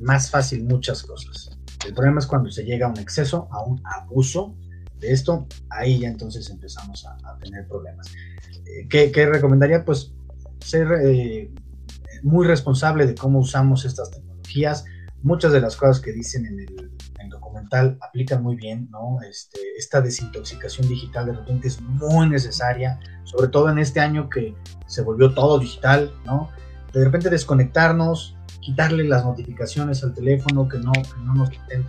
más 0.00 0.30
fácil 0.30 0.64
muchas 0.64 1.02
cosas. 1.02 1.45
El 1.84 1.94
problema 1.94 2.20
es 2.20 2.26
cuando 2.26 2.50
se 2.50 2.64
llega 2.64 2.86
a 2.86 2.90
un 2.90 2.98
exceso, 2.98 3.48
a 3.50 3.62
un 3.62 3.80
abuso 3.84 4.56
de 4.98 5.12
esto, 5.12 5.46
ahí 5.70 6.00
ya 6.00 6.08
entonces 6.08 6.48
empezamos 6.50 7.06
a, 7.06 7.38
tener 7.38 7.66
problemas. 7.68 8.10
Eh, 8.64 8.88
¿qué, 8.88 9.26
recomendaría? 9.26 9.84
Pues 9.84 10.14
ser 10.60 10.88
eh, 11.04 11.52
muy 12.22 12.46
responsable 12.46 13.06
de 13.06 13.14
cómo 13.14 13.40
usamos 13.40 13.84
estas 13.84 14.10
tecnologías. 14.10 14.84
Muchas 15.22 15.52
de 15.52 15.60
las 15.60 15.76
cosas 15.76 16.00
que 16.00 16.12
dicen 16.12 16.46
en 16.46 16.60
el 16.60 16.96
documental 17.28 17.98
aplica 18.00 18.38
muy 18.38 18.56
bien, 18.56 18.88
¿no? 18.90 19.18
Este, 19.28 19.58
esta 19.76 20.00
desintoxicación 20.00 20.88
digital 20.88 21.26
de 21.26 21.32
repente 21.32 21.68
es 21.68 21.80
muy 21.80 22.28
necesaria, 22.28 22.98
sobre 23.24 23.48
todo 23.48 23.70
en 23.70 23.78
este 23.78 24.00
año 24.00 24.28
que 24.28 24.54
se 24.86 25.02
volvió 25.02 25.34
todo 25.34 25.58
digital, 25.58 26.12
¿no? 26.24 26.50
De 26.92 27.04
repente 27.04 27.30
desconectarnos, 27.30 28.35
quitarle 28.66 29.04
las 29.04 29.24
notificaciones 29.24 30.02
al 30.02 30.12
teléfono, 30.12 30.68
que 30.68 30.78
no, 30.78 30.90
que 30.90 31.20
no 31.22 31.34
nos 31.34 31.50
quiten, 31.50 31.86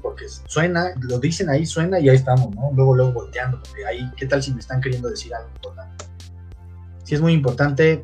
porque 0.00 0.24
suena, 0.46 0.94
lo 1.02 1.18
dicen 1.18 1.50
ahí, 1.50 1.66
suena 1.66 2.00
y 2.00 2.08
ahí 2.08 2.16
estamos, 2.16 2.54
¿no? 2.54 2.70
Luego, 2.74 2.96
luego 2.96 3.12
volteando, 3.12 3.60
porque 3.62 3.84
ahí, 3.84 4.10
¿qué 4.16 4.24
tal 4.24 4.42
si 4.42 4.50
me 4.54 4.60
están 4.60 4.80
queriendo 4.80 5.10
decir 5.10 5.34
algo 5.34 5.50
importante? 5.54 6.06
Sí 7.04 7.16
es 7.16 7.20
muy 7.20 7.34
importante 7.34 8.02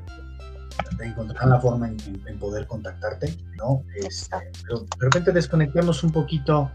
encontrar 1.00 1.48
la 1.48 1.58
forma 1.58 1.88
en, 1.88 2.38
poder 2.38 2.66
contactarte, 2.66 3.34
¿no? 3.56 3.82
Este, 3.96 4.36
pero 4.62 4.80
de 4.80 5.04
repente 5.06 5.32
desconectemos 5.32 6.04
un 6.04 6.12
poquito 6.12 6.70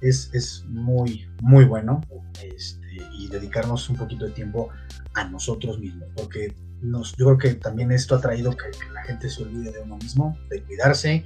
es, 0.00 0.64
muy, 0.66 1.28
muy 1.42 1.64
bueno 1.64 2.00
este, 2.42 2.96
y 3.12 3.28
dedicarnos 3.28 3.88
un 3.88 3.94
poquito 3.94 4.24
de 4.24 4.32
tiempo 4.32 4.70
a 5.14 5.28
nosotros 5.28 5.78
mismos, 5.78 6.08
porque 6.16 6.52
nos, 6.82 7.14
yo 7.16 7.26
creo 7.26 7.38
que 7.38 7.54
también 7.54 7.92
esto 7.92 8.16
ha 8.16 8.20
traído 8.20 8.56
que, 8.56 8.64
la 8.92 9.02
gente 9.04 9.28
se 9.28 9.42
olvide 9.42 9.72
de 9.72 9.80
uno 9.80 9.96
mismo, 9.96 10.36
de 10.50 10.62
cuidarse, 10.62 11.24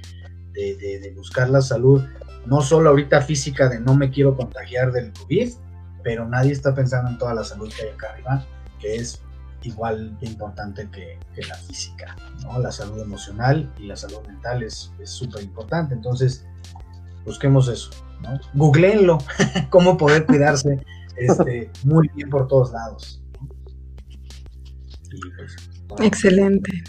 de, 0.53 1.13
buscar 1.15 1.49
la 1.49 1.61
salud, 1.61 2.03
no 2.45 2.61
solo 2.61 2.89
ahorita 2.89 3.21
física 3.21 3.69
de 3.69 3.79
no 3.79 3.95
me 3.95 4.09
quiero 4.09 4.35
contagiar 4.35 4.91
del 4.91 5.11
COVID, 5.13 5.51
pero 6.03 6.27
nadie 6.27 6.51
está 6.51 6.73
pensando 6.73 7.11
en 7.11 7.17
toda 7.17 7.33
la 7.33 7.43
salud 7.43 7.71
que 7.75 7.83
hay 7.83 7.89
acá 7.89 8.11
arriba, 8.13 8.45
que 8.79 8.95
es 8.95 9.21
igual 9.63 10.17
de 10.19 10.27
importante 10.27 10.89
que, 10.89 11.19
la 11.47 11.55
física, 11.55 12.15
¿no? 12.41 12.59
La 12.59 12.71
salud 12.71 12.99
emocional 12.99 13.71
y 13.77 13.85
la 13.85 13.95
salud 13.95 14.25
mental 14.25 14.63
es 14.63 14.91
súper 15.03 15.43
importante, 15.43 15.93
entonces 15.93 16.45
busquemos 17.27 17.67
eso, 17.67 17.91
¿no? 18.21 18.39
Googleenlo, 18.53 19.19
cómo 19.69 19.97
poder 19.97 20.25
cuidarse 20.25 20.83
este, 21.17 21.69
muy 21.83 22.09
bien 22.15 22.29
por 22.29 22.47
todos 22.47 22.71
lados. 22.71 23.21
Pues, 25.87 26.01
Excelente. 26.01 26.83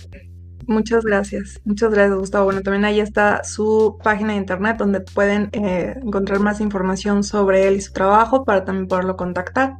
Muchas 0.66 1.02
gracias. 1.02 1.60
Muchas 1.64 1.90
gracias, 1.92 2.18
Gustavo. 2.18 2.44
Bueno, 2.44 2.60
también 2.60 2.84
ahí 2.84 3.00
está 3.00 3.42
su 3.42 3.98
página 4.04 4.34
de 4.34 4.38
internet 4.38 4.76
donde 4.76 5.00
pueden 5.00 5.48
eh, 5.52 5.94
encontrar 6.02 6.40
más 6.40 6.60
información 6.60 7.24
sobre 7.24 7.66
él 7.66 7.76
y 7.76 7.80
su 7.80 7.92
trabajo 7.94 8.44
para 8.44 8.66
también 8.66 8.86
poderlo 8.86 9.16
contactar. 9.16 9.76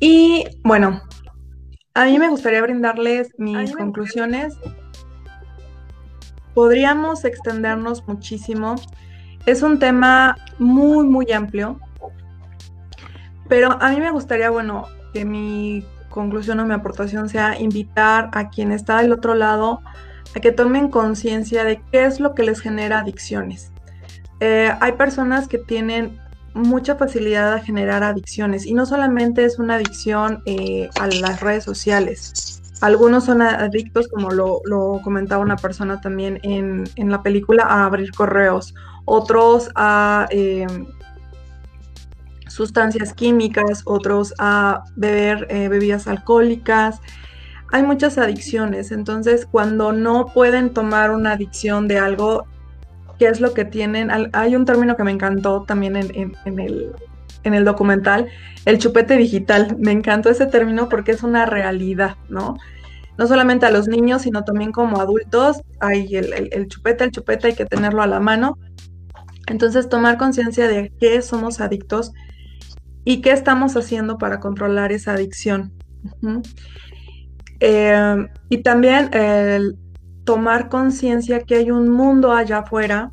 Y 0.00 0.44
bueno, 0.64 1.02
a 1.94 2.04
mí 2.06 2.18
me 2.18 2.28
gustaría 2.28 2.60
brindarles 2.62 3.30
mis 3.38 3.76
conclusiones. 3.76 4.54
Podríamos 6.52 7.24
extendernos 7.24 8.06
muchísimo. 8.08 8.74
Es 9.46 9.62
un 9.62 9.78
tema 9.78 10.36
muy, 10.58 11.06
muy 11.06 11.30
amplio. 11.30 11.78
Pero 13.48 13.80
a 13.80 13.90
mí 13.90 14.00
me 14.00 14.10
gustaría, 14.10 14.50
bueno, 14.50 14.86
que 15.12 15.24
mi 15.24 15.86
conclusión 16.16 16.58
o 16.60 16.64
mi 16.64 16.72
aportación 16.72 17.28
sea 17.28 17.60
invitar 17.60 18.30
a 18.32 18.48
quien 18.48 18.72
está 18.72 19.02
del 19.02 19.12
otro 19.12 19.34
lado 19.34 19.82
a 20.34 20.40
que 20.40 20.50
tomen 20.50 20.88
conciencia 20.88 21.62
de 21.62 21.80
qué 21.92 22.06
es 22.06 22.18
lo 22.20 22.34
que 22.34 22.42
les 22.42 22.60
genera 22.60 23.00
adicciones. 23.00 23.70
Eh, 24.40 24.72
hay 24.80 24.92
personas 24.92 25.46
que 25.46 25.58
tienen 25.58 26.18
mucha 26.54 26.96
facilidad 26.96 27.52
a 27.52 27.60
generar 27.60 28.02
adicciones 28.02 28.64
y 28.64 28.72
no 28.72 28.86
solamente 28.86 29.44
es 29.44 29.58
una 29.58 29.74
adicción 29.74 30.42
eh, 30.46 30.88
a 30.98 31.06
las 31.06 31.40
redes 31.40 31.64
sociales. 31.64 32.62
Algunos 32.80 33.24
son 33.24 33.42
adictos, 33.42 34.08
como 34.08 34.30
lo, 34.30 35.00
comentaba 35.02 35.42
una 35.42 35.56
persona 35.56 36.00
también 36.00 36.40
en, 36.42 37.10
la 37.10 37.22
película, 37.22 37.64
a 37.64 37.84
abrir 37.84 38.10
correos, 38.12 38.74
otros 39.04 39.70
a 39.74 40.26
em, 40.30 40.86
sustancias 42.56 43.12
químicas, 43.12 43.82
otros 43.84 44.34
a 44.38 44.82
beber 44.96 45.46
eh, 45.50 45.68
bebidas 45.68 46.08
alcohólicas. 46.08 47.00
hay 47.72 47.82
muchas 47.82 48.16
adicciones, 48.16 48.92
entonces 48.92 49.46
cuando 49.46 49.92
no 49.92 50.26
pueden 50.32 50.72
tomar 50.72 51.10
una 51.10 51.32
adicción 51.32 51.86
de 51.86 51.98
algo, 51.98 52.46
¿qué 53.18 53.26
es 53.28 53.40
lo 53.40 53.52
que 53.52 53.66
tienen? 53.66 54.10
Hay 54.32 54.56
un 54.56 54.64
término 54.64 54.96
que 54.96 55.04
me 55.04 55.10
encantó 55.10 55.64
también 55.64 55.96
en, 55.96 56.34
el, 56.46 56.92
en 57.42 57.54
el 57.54 57.64
documental, 57.64 58.28
el 58.64 58.78
chupete 58.78 59.16
digital. 59.16 59.76
Me 59.78 59.92
encantó 59.92 60.30
ese 60.30 60.46
término 60.46 60.88
porque 60.88 61.12
es 61.12 61.22
una 61.22 61.44
realidad, 61.44 62.16
¿no? 62.30 62.56
No 63.18 63.26
solamente 63.26 63.66
a 63.66 63.70
los 63.70 63.88
niños, 63.88 64.22
sino 64.22 64.44
también 64.44 64.72
como 64.72 65.00
adultos, 65.00 65.60
hay 65.80 66.16
el, 66.16 66.48
el 66.52 66.68
chupete, 66.68 67.04
el 67.04 67.10
chupete 67.10 67.48
hay 67.48 67.54
que 67.54 67.66
tenerlo 67.66 68.02
a 68.02 68.06
la 68.06 68.20
mano. 68.20 68.58
Entonces, 69.46 69.88
tomar 69.88 70.18
conciencia 70.18 70.68
de 70.68 70.92
qué 70.98 71.22
somos 71.22 71.60
adictos 71.60 72.12
y 73.06 73.20
qué 73.20 73.30
estamos 73.30 73.76
haciendo 73.76 74.18
para 74.18 74.40
controlar 74.40 74.90
esa 74.90 75.12
adicción. 75.12 75.72
Eh, 77.60 78.26
y 78.48 78.58
también 78.58 79.14
el 79.14 79.78
tomar 80.24 80.68
conciencia 80.68 81.40
que 81.40 81.54
hay 81.54 81.70
un 81.70 81.88
mundo 81.88 82.32
allá 82.32 82.58
afuera, 82.58 83.12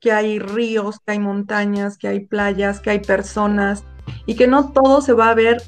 que 0.00 0.12
hay 0.12 0.38
ríos, 0.38 0.98
que 1.04 1.12
hay 1.12 1.18
montañas, 1.18 1.98
que 1.98 2.08
hay 2.08 2.20
playas, 2.20 2.80
que 2.80 2.88
hay 2.88 3.00
personas 3.00 3.84
y 4.24 4.34
que 4.34 4.46
no 4.46 4.72
todo 4.72 5.02
se 5.02 5.12
va 5.12 5.28
a 5.28 5.34
ver 5.34 5.62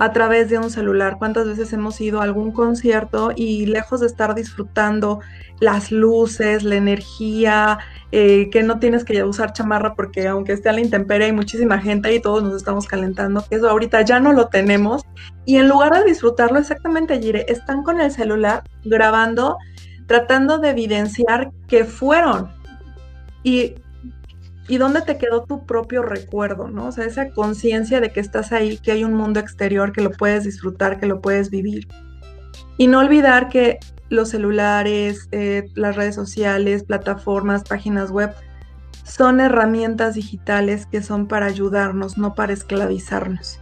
a 0.00 0.12
través 0.12 0.48
de 0.48 0.58
un 0.58 0.70
celular. 0.70 1.16
¿Cuántas 1.18 1.46
veces 1.46 1.72
hemos 1.74 2.00
ido 2.00 2.20
a 2.20 2.24
algún 2.24 2.52
concierto 2.52 3.32
y 3.36 3.66
lejos 3.66 4.00
de 4.00 4.06
estar 4.06 4.34
disfrutando 4.34 5.20
las 5.60 5.92
luces, 5.92 6.64
la 6.64 6.76
energía, 6.76 7.78
eh, 8.10 8.48
que 8.50 8.62
no 8.62 8.78
tienes 8.78 9.04
que 9.04 9.22
usar 9.24 9.52
chamarra 9.52 9.94
porque 9.94 10.26
aunque 10.26 10.54
esté 10.54 10.70
a 10.70 10.72
la 10.72 10.80
intemperie 10.80 11.26
hay 11.26 11.32
muchísima 11.32 11.78
gente 11.78 12.14
y 12.14 12.20
todos 12.20 12.42
nos 12.42 12.56
estamos 12.56 12.86
calentando, 12.86 13.44
eso 13.50 13.68
ahorita 13.68 14.00
ya 14.00 14.20
no 14.20 14.32
lo 14.32 14.48
tenemos. 14.48 15.02
Y 15.44 15.56
en 15.56 15.68
lugar 15.68 15.92
de 15.92 16.04
disfrutarlo 16.04 16.58
exactamente, 16.58 17.20
Gire, 17.20 17.44
están 17.48 17.82
con 17.82 18.00
el 18.00 18.10
celular 18.10 18.62
grabando, 18.84 19.58
tratando 20.06 20.56
de 20.56 20.70
evidenciar 20.70 21.50
que 21.68 21.84
fueron. 21.84 22.50
Y 23.42 23.74
y 24.68 24.78
dónde 24.78 25.02
te 25.02 25.18
quedó 25.18 25.44
tu 25.44 25.66
propio 25.66 26.02
recuerdo, 26.02 26.68
¿no? 26.68 26.86
O 26.86 26.92
sea, 26.92 27.04
esa 27.04 27.30
conciencia 27.30 28.00
de 28.00 28.12
que 28.12 28.20
estás 28.20 28.52
ahí, 28.52 28.78
que 28.78 28.92
hay 28.92 29.04
un 29.04 29.14
mundo 29.14 29.40
exterior, 29.40 29.92
que 29.92 30.02
lo 30.02 30.10
puedes 30.10 30.44
disfrutar, 30.44 31.00
que 31.00 31.06
lo 31.06 31.20
puedes 31.20 31.50
vivir. 31.50 31.88
Y 32.76 32.86
no 32.86 33.00
olvidar 33.00 33.48
que 33.48 33.78
los 34.08 34.30
celulares, 34.30 35.28
eh, 35.32 35.68
las 35.74 35.96
redes 35.96 36.14
sociales, 36.14 36.84
plataformas, 36.84 37.64
páginas 37.64 38.10
web, 38.10 38.32
son 39.04 39.40
herramientas 39.40 40.14
digitales 40.14 40.86
que 40.86 41.02
son 41.02 41.26
para 41.26 41.46
ayudarnos, 41.46 42.16
no 42.16 42.34
para 42.34 42.52
esclavizarnos. 42.52 43.60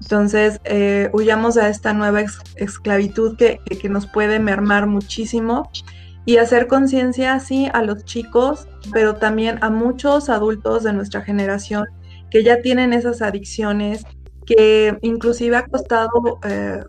Entonces, 0.00 0.60
eh, 0.64 1.10
huyamos 1.12 1.56
a 1.56 1.68
esta 1.68 1.92
nueva 1.92 2.22
esclavitud 2.56 3.36
que, 3.36 3.60
que, 3.80 3.88
nos 3.88 4.06
puede 4.06 4.38
mermar 4.38 4.86
muchísimo 4.86 5.70
y 6.26 6.38
hacer 6.38 6.66
conciencia, 6.66 7.38
sí, 7.40 7.68
a 7.72 7.82
los 7.82 8.04
chicos, 8.04 8.68
pero 8.92 9.14
también 9.14 9.58
a 9.62 9.70
muchos 9.70 10.28
adultos 10.28 10.82
de 10.82 10.92
nuestra 10.92 11.22
generación 11.22 11.86
que 12.30 12.42
ya 12.42 12.60
tienen 12.60 12.92
esas 12.92 13.22
adicciones, 13.22 14.02
que 14.44 14.98
inclusive 15.02 15.56
ha 15.56 15.66
costado 15.66 16.40
eh, 16.44 16.80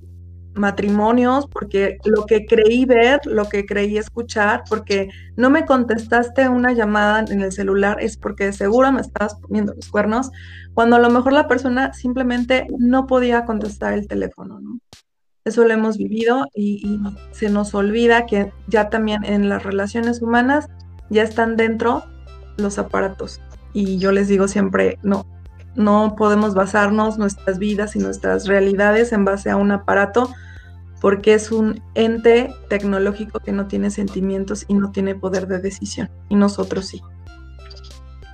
matrimonios, 0.55 1.47
porque 1.47 1.97
lo 2.03 2.25
que 2.25 2.47
creí 2.47 2.85
ver, 2.85 3.19
lo 3.25 3.47
que 3.47 3.67
creí 3.67 3.97
escuchar, 3.99 4.63
porque 4.67 5.09
no 5.35 5.51
me 5.51 5.65
contestaste 5.65 6.49
una 6.49 6.73
llamada 6.73 7.23
en 7.31 7.41
el 7.41 7.51
celular, 7.51 7.97
es 8.01 8.17
porque 8.17 8.51
seguro 8.53 8.91
me 8.91 9.01
estabas 9.01 9.35
poniendo 9.35 9.73
los 9.75 9.89
cuernos, 9.89 10.31
cuando 10.73 10.95
a 10.95 10.99
lo 10.99 11.11
mejor 11.11 11.33
la 11.33 11.47
persona 11.47 11.93
simplemente 11.93 12.65
no 12.79 13.05
podía 13.05 13.45
contestar 13.45 13.93
el 13.93 14.07
teléfono, 14.07 14.59
¿no? 14.59 14.79
Eso 15.47 15.63
lo 15.63 15.73
hemos 15.73 15.97
vivido 15.97 16.47
y, 16.53 16.99
se 17.31 17.49
nos 17.49 17.73
olvida 17.73 18.25
que 18.25 18.51
ya 18.67 18.89
también 18.89 19.23
en 19.23 19.47
las 19.47 19.63
relaciones 19.63 20.21
humanas 20.21 20.67
ya 21.09 21.23
están 21.23 21.55
dentro 21.55 22.03
los 22.57 22.77
aparatos. 22.77 23.39
Y 23.71 23.97
yo 23.97 24.11
les 24.11 24.27
digo 24.27 24.49
siempre, 24.49 24.99
no, 25.03 25.25
no 25.75 26.15
podemos 26.17 26.53
basarnos 26.53 27.17
nuestras 27.17 27.59
vidas 27.59 27.95
y 27.95 27.99
nuestras 27.99 28.45
realidades 28.45 29.13
en 29.13 29.23
base 29.23 29.49
a 29.49 29.55
un 29.55 29.71
aparato 29.71 30.29
porque 30.99 31.33
es 31.33 31.51
un 31.51 31.81
ente 31.95 32.53
tecnológico 32.67 33.39
que 33.39 33.53
no 33.53 33.67
tiene 33.67 33.89
sentimientos 33.89 34.65
y 34.67 34.73
no 34.73 34.91
tiene 34.91 35.15
poder 35.15 35.47
de 35.47 35.59
decisión. 35.59 36.09
Y 36.27 36.35
nosotros 36.35 36.87
sí. 36.87 37.01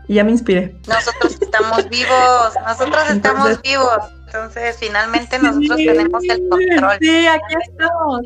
Y 0.07 0.15
ya 0.15 0.23
me 0.23 0.31
inspiré. 0.31 0.79
Nosotros 0.87 1.37
estamos 1.39 1.87
vivos, 1.89 2.53
nosotros 2.65 3.03
estamos 3.11 3.61
vivos. 3.61 4.22
Entonces, 4.33 4.77
finalmente 4.79 5.37
nosotros 5.37 5.77
tenemos 5.77 6.23
el 6.23 6.49
control. 6.49 6.97
Sí, 6.99 7.27
aquí 7.27 7.55
estamos. 7.69 8.21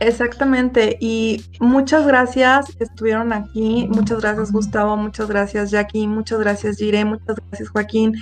Exactamente, 0.00 0.96
y 1.00 1.44
muchas 1.58 2.06
gracias 2.06 2.66
estuvieron 2.78 3.32
aquí, 3.32 3.88
muchas 3.90 4.20
gracias 4.20 4.52
Gustavo, 4.52 4.96
muchas 4.96 5.26
gracias 5.26 5.72
Jackie, 5.72 6.06
muchas 6.06 6.38
gracias 6.38 6.76
Jire, 6.78 7.04
muchas 7.04 7.36
gracias 7.36 7.68
Joaquín. 7.70 8.14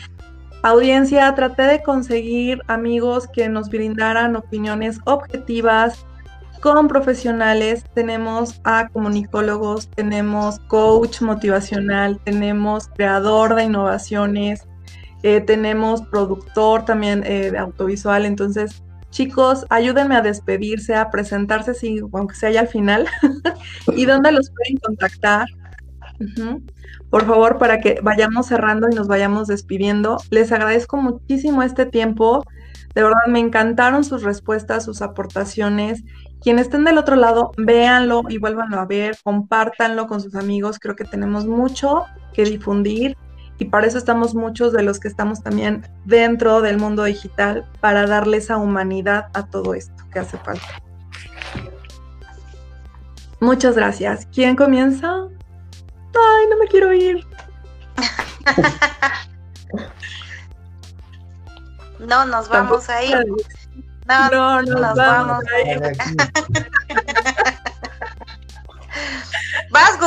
Audiencia, 0.63 1.35
traté 1.35 1.65
de 1.65 1.83
conseguir 1.83 2.63
amigos 2.67 3.29
que 3.29 3.51
nos 3.51 3.69
brindaran 3.69 4.37
opiniones 4.37 5.01
objetivas 5.05 6.07
con 6.61 6.89
profesionales. 6.89 7.85
Tenemos 7.95 8.61
a 8.65 8.89
comunicólogos, 8.89 9.89
tenemos 9.89 10.59
coach 10.61 11.21
motivacional, 11.21 12.19
tenemos 12.25 12.89
creador 12.89 13.55
de 13.55 13.65
innovaciones, 13.65 14.67
eh, 15.23 15.41
tenemos 15.41 16.03
productor 16.03 16.85
también 16.85 17.25
eh, 17.25 17.51
de 17.51 17.59
autovisual, 17.59 18.27
entonces 18.27 18.83
chicos, 19.11 19.65
ayúdenme 19.71 20.15
a 20.15 20.21
despedirse, 20.21 20.95
a 20.95 21.11
presentarse, 21.11 21.75
si, 21.75 22.01
aunque 22.13 22.35
sea 22.35 22.51
ya 22.51 22.61
al 22.61 22.69
final, 22.69 23.07
y 23.97 24.05
dónde 24.05 24.31
los 24.33 24.51
pueden 24.51 24.77
contactar. 24.77 25.47
Por 27.11 27.27
favor, 27.27 27.59
para 27.59 27.81
que 27.81 27.99
vayamos 28.03 28.47
cerrando 28.47 28.89
y 28.91 28.95
nos 28.95 29.07
vayamos 29.07 29.47
despidiendo. 29.47 30.19
Les 30.31 30.53
agradezco 30.53 30.97
muchísimo 30.97 31.63
este 31.63 31.87
tiempo. 31.87 32.45
De 32.95 33.03
verdad, 33.03 33.27
me 33.29 33.39
encantaron 33.39 34.05
sus 34.05 34.23
respuestas, 34.23 34.85
sus 34.85 35.03
aportaciones. 35.03 36.03
Quienes 36.41 36.67
estén 36.67 36.85
del 36.85 36.99
otro 36.99 37.17
lado, 37.17 37.53
véanlo 37.57 38.23
y 38.29 38.39
vuélvanlo 38.39 38.79
a 38.79 38.87
ver, 38.87 39.17
compártanlo 39.23 40.07
con 40.07 40.21
sus 40.21 40.35
amigos. 40.35 40.79
Creo 40.79 40.97
que 40.97 41.05
tenemos 41.05 41.47
mucho 41.47 42.05
que 42.33 42.45
difundir 42.45 43.17
y 43.59 43.65
para 43.67 43.87
eso 43.87 43.99
estamos 43.99 44.35
muchos 44.35 44.73
de 44.73 44.83
los 44.83 44.99
que 45.01 45.09
estamos 45.09 45.43
también 45.43 45.87
dentro 46.05 46.61
del 46.61 46.79
mundo 46.79 47.05
digital 47.05 47.65
para 47.81 48.07
darle 48.07 48.37
esa 48.39 48.59
humanidad 48.59 49.29
a 49.35 49.47
todo 49.47 49.75
esto 49.75 50.05
que 50.13 50.19
hace 50.19 50.37
falta. 50.39 50.67
Muchas 53.41 53.77
gracias. 53.77 54.27
¿Quién 54.33 54.57
comienza? 54.57 55.09
Ay, 55.09 56.47
no 56.49 56.57
me 56.59 56.67
quiero 56.69 56.91
ir. 56.93 57.27
no, 61.99 62.25
nos 62.25 62.49
vamos 62.49 62.89
a 62.89 63.05
ir. 63.05 63.27
No, 64.07 64.31
no 64.31 64.63
nos, 64.63 64.97
vamos, 64.97 65.45
a 65.53 65.61
ir. 65.69 65.81
Vas, 69.71 69.99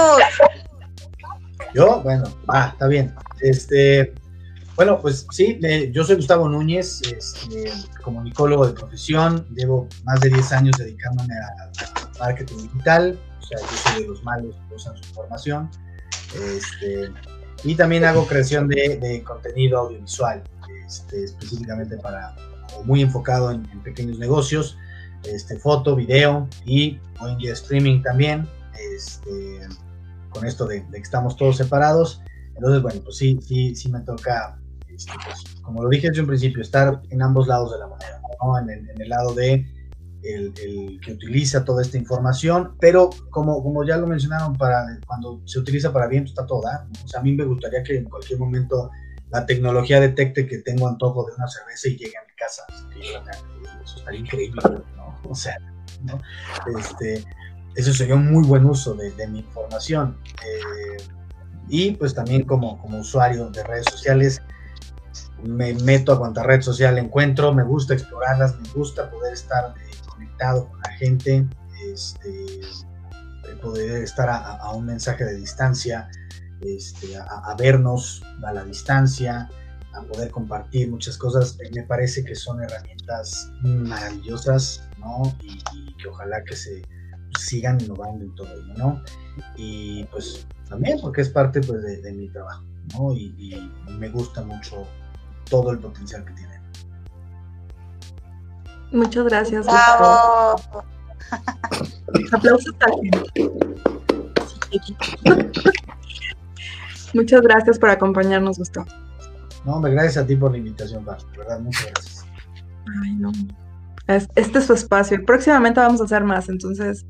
Yo, 1.73 2.01
bueno, 2.01 2.23
va, 2.49 2.69
está 2.69 2.87
bien. 2.87 3.13
Este, 3.41 4.13
bueno, 4.79 4.97
pues 5.01 5.27
sí, 5.31 5.59
yo 5.91 6.05
soy 6.05 6.15
Gustavo 6.15 6.47
Núñez, 6.47 7.01
este, 7.01 7.69
comunicólogo 8.01 8.65
de 8.65 8.71
profesión, 8.71 9.45
llevo 9.53 9.89
más 10.05 10.21
de 10.21 10.29
10 10.29 10.53
años 10.53 10.77
dedicándome 10.77 11.33
a, 11.33 12.17
marketing 12.17 12.63
digital, 12.63 13.19
o 13.39 13.45
sea, 13.45 13.59
yo 13.59 13.77
soy 13.77 14.03
de 14.03 14.07
los 14.07 14.23
malos 14.23 14.55
que 14.69 14.75
usan 14.75 14.95
su 14.95 15.09
información, 15.09 15.69
este, 16.33 17.11
y 17.65 17.75
también 17.75 18.05
hago 18.05 18.25
creación 18.25 18.69
de, 18.69 19.21
contenido 19.25 19.79
audiovisual, 19.79 20.43
este, 20.87 21.25
específicamente 21.25 21.97
para, 21.97 22.33
o 22.77 22.83
muy 22.85 23.01
enfocado 23.01 23.51
en, 23.51 23.63
pequeños 23.83 24.17
negocios, 24.17 24.77
este, 25.25 25.59
foto, 25.59 25.93
video 25.93 26.47
y 26.65 26.99
en 27.21 27.51
streaming 27.51 28.01
también, 28.01 28.47
este, 28.95 29.67
con 30.29 30.45
esto 30.45 30.65
de, 30.65 30.81
de 30.81 30.97
que 30.97 31.03
estamos 31.03 31.35
todos 31.35 31.57
separados. 31.57 32.21
Entonces, 32.59 32.81
bueno, 32.81 33.01
pues 33.05 33.15
sí, 33.15 33.39
sí, 33.41 33.73
sí 33.73 33.89
me 33.89 34.01
toca, 34.01 34.59
este, 34.89 35.13
pues, 35.23 35.61
como 35.61 35.81
lo 35.81 35.89
dije 35.89 36.09
desde 36.09 36.19
un 36.19 36.27
principio, 36.27 36.61
estar 36.61 37.01
en 37.09 37.21
ambos 37.21 37.47
lados 37.47 37.71
de 37.71 37.79
la 37.79 37.87
moneda, 37.87 38.21
¿no? 38.43 38.59
En 38.59 38.69
el, 38.69 39.07
lado 39.07 39.33
de 39.33 39.65
el, 40.23 40.99
que 41.01 41.13
utiliza 41.13 41.63
toda 41.63 41.81
esta 41.81 41.97
información, 41.97 42.75
pero 42.81 43.09
como, 43.29 43.63
como 43.63 43.85
ya 43.85 43.95
lo 43.95 44.07
mencionaron, 44.07 44.57
para 44.57 44.85
cuando 45.07 45.41
se 45.45 45.59
utiliza 45.59 45.93
para 45.93 46.07
bien, 46.07 46.23
pues 46.23 46.31
está 46.31 46.45
todo 46.45 46.63
O 47.05 47.07
sea, 47.07 47.21
a 47.21 47.23
mí 47.23 47.31
me 47.31 47.45
gustaría 47.45 47.81
que 47.81 47.95
en 47.95 48.09
cualquier 48.09 48.39
momento 48.39 48.91
la 49.29 49.45
tecnología 49.45 50.01
detecte 50.01 50.45
que 50.45 50.57
tengo 50.57 50.85
antojo 50.85 51.25
de 51.27 51.35
una 51.37 51.47
cerveza 51.47 51.87
y 51.87 51.91
llegue 51.95 52.17
a 52.17 52.27
mi 52.27 52.35
casa. 52.35 52.63
Eso 53.81 53.99
estaría 53.99 54.19
increíble, 54.19 54.61
¿no? 54.97 55.17
O 55.29 55.35
sea, 55.35 55.55
¿no? 56.03 56.19
Este, 56.77 57.23
eso 57.75 57.93
sería 57.93 58.15
un 58.15 58.29
muy 58.29 58.45
buen 58.45 58.65
uso 58.65 58.95
de, 58.95 59.11
de 59.11 59.27
mi 59.27 59.39
información. 59.39 60.17
Eh, 60.43 61.18
y 61.69 61.91
pues 61.91 62.13
también 62.13 62.43
como, 62.43 62.79
como 62.79 62.99
usuario 62.99 63.49
de 63.49 63.63
redes 63.63 63.85
sociales, 63.91 64.41
me 65.43 65.73
meto 65.73 66.11
a 66.11 66.19
cuanta 66.19 66.43
red 66.43 66.61
social 66.61 66.97
encuentro, 66.97 67.53
me 67.53 67.63
gusta 67.63 67.93
explorarlas, 67.93 68.59
me 68.59 68.69
gusta 68.69 69.09
poder 69.09 69.33
estar 69.33 69.73
eh, 69.77 69.91
conectado 70.07 70.67
con 70.67 70.79
la 70.81 70.91
gente, 70.91 71.47
este, 71.93 72.61
poder 73.61 74.03
estar 74.03 74.29
a, 74.29 74.71
un 74.73 74.85
mensaje 74.85 75.25
de 75.25 75.35
distancia, 75.35 76.09
este, 76.61 77.17
a, 77.17 77.55
vernos 77.57 78.23
a 78.43 78.53
la 78.53 78.63
distancia, 78.63 79.49
a 79.93 80.01
poder 80.03 80.31
compartir 80.31 80.89
muchas 80.89 81.17
cosas, 81.17 81.57
eh, 81.59 81.69
me 81.73 81.83
parece 81.83 82.23
que 82.23 82.35
son 82.35 82.61
herramientas 82.63 83.51
maravillosas, 83.61 84.87
¿no? 84.97 85.35
Y, 85.41 85.59
que 85.95 86.07
ojalá 86.07 86.41
que 86.45 86.55
se 86.55 86.81
sigan 87.37 87.81
innovando 87.81 88.23
en 88.23 88.35
todo 88.35 88.47
ello, 88.47 88.73
¿no? 88.77 89.03
Y 89.57 90.05
pues 90.05 90.47
también 90.69 90.99
porque 91.01 91.21
es 91.21 91.29
parte 91.29 91.61
pues, 91.61 91.81
de, 91.81 92.13
mi 92.13 92.29
trabajo, 92.29 92.63
¿no? 92.93 93.13
Y, 93.13 93.71
me 93.97 94.09
gusta 94.09 94.41
mucho 94.43 94.87
todo 95.49 95.71
el 95.71 95.79
potencial 95.79 96.23
que 96.23 96.33
tiene. 96.33 96.61
Muchas 98.91 99.25
gracias. 99.25 99.65
Gustavo. 99.65 100.61
Aplausos 102.31 102.73
Muchas 107.13 107.41
gracias 107.41 107.79
por 107.79 107.89
acompañarnos, 107.89 108.57
Gustavo. 108.57 108.87
No, 109.65 109.75
hombre, 109.75 109.91
gracias 109.91 110.17
a 110.17 110.25
ti 110.27 110.35
por 110.35 110.51
la 110.51 110.57
invitación, 110.59 111.03
Bar. 111.03 111.21
De 111.31 111.37
verdad, 111.37 111.59
muchas 111.59 111.91
gracias. 111.91 112.25
Ay, 113.03 113.15
no. 113.15 113.31
Este 114.07 114.59
es 114.59 114.65
su 114.65 114.73
espacio. 114.73 115.23
Próximamente 115.25 115.79
vamos 115.79 116.01
a 116.01 116.05
hacer 116.05 116.23
más, 116.23 116.49
entonces 116.49 117.05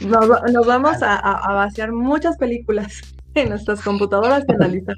nos, 0.00 0.66
vamos 0.66 0.96
a, 1.02 1.52
vaciar 1.54 1.92
muchas 1.92 2.36
películas 2.36 3.00
en 3.34 3.50
nuestras 3.50 3.80
computadoras 3.80 4.44
y 4.48 4.52
analizar. 4.52 4.96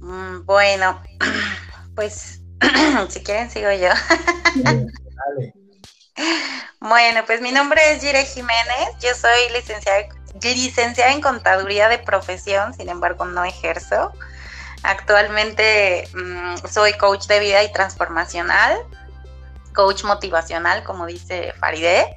Mm, 0.00 0.44
bueno, 0.44 1.00
pues 1.94 2.42
si 3.08 3.20
quieren 3.22 3.50
sigo 3.50 3.70
yo. 3.72 3.90
Bueno, 6.86 7.22
pues 7.24 7.40
mi 7.40 7.50
nombre 7.50 7.80
es 7.90 8.02
Jire 8.02 8.26
Jiménez, 8.26 8.88
yo 9.00 9.14
soy 9.14 9.50
licenciada, 9.54 10.00
licenciada 10.42 11.12
en 11.12 11.22
contaduría 11.22 11.88
de 11.88 11.98
profesión, 11.98 12.74
sin 12.74 12.90
embargo 12.90 13.24
no 13.24 13.42
ejerzo. 13.42 14.12
Actualmente 14.82 16.06
mm, 16.12 16.56
soy 16.70 16.92
coach 16.98 17.26
de 17.26 17.40
vida 17.40 17.64
y 17.64 17.72
transformacional, 17.72 18.76
coach 19.74 20.04
motivacional, 20.04 20.84
como 20.84 21.06
dice 21.06 21.52
Faride. 21.58 22.16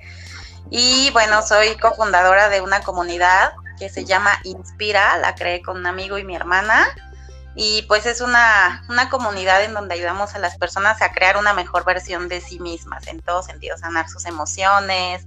Y 0.70 1.10
bueno, 1.12 1.42
soy 1.42 1.76
cofundadora 1.78 2.50
de 2.50 2.62
una 2.62 2.82
comunidad 2.82 3.54
que 3.78 3.90
se 3.90 4.06
llama 4.06 4.40
Inspira, 4.44 5.18
la 5.18 5.36
creé 5.36 5.62
con 5.62 5.78
un 5.78 5.86
amigo 5.86 6.18
y 6.18 6.24
mi 6.24 6.36
hermana 6.36 6.88
y 7.60 7.82
pues 7.88 8.06
es 8.06 8.22
una, 8.22 8.86
comunidad 9.10 9.64
en 9.64 9.74
donde 9.74 9.96
ayudamos 9.96 10.36
a 10.36 10.40
las 10.40 10.60
personas 10.60 11.02
a 11.02 11.12
crear 11.12 11.38
una 11.38 11.54
mejor 11.54 11.86
versión 11.86 12.30
de 12.30 12.40
sí 12.40 12.60
mismas, 12.60 13.08
en 13.08 13.20
todos 13.20 13.48
sentidos, 13.48 13.80
sanar 13.80 14.08
sus 14.10 14.26
emociones, 14.26 15.26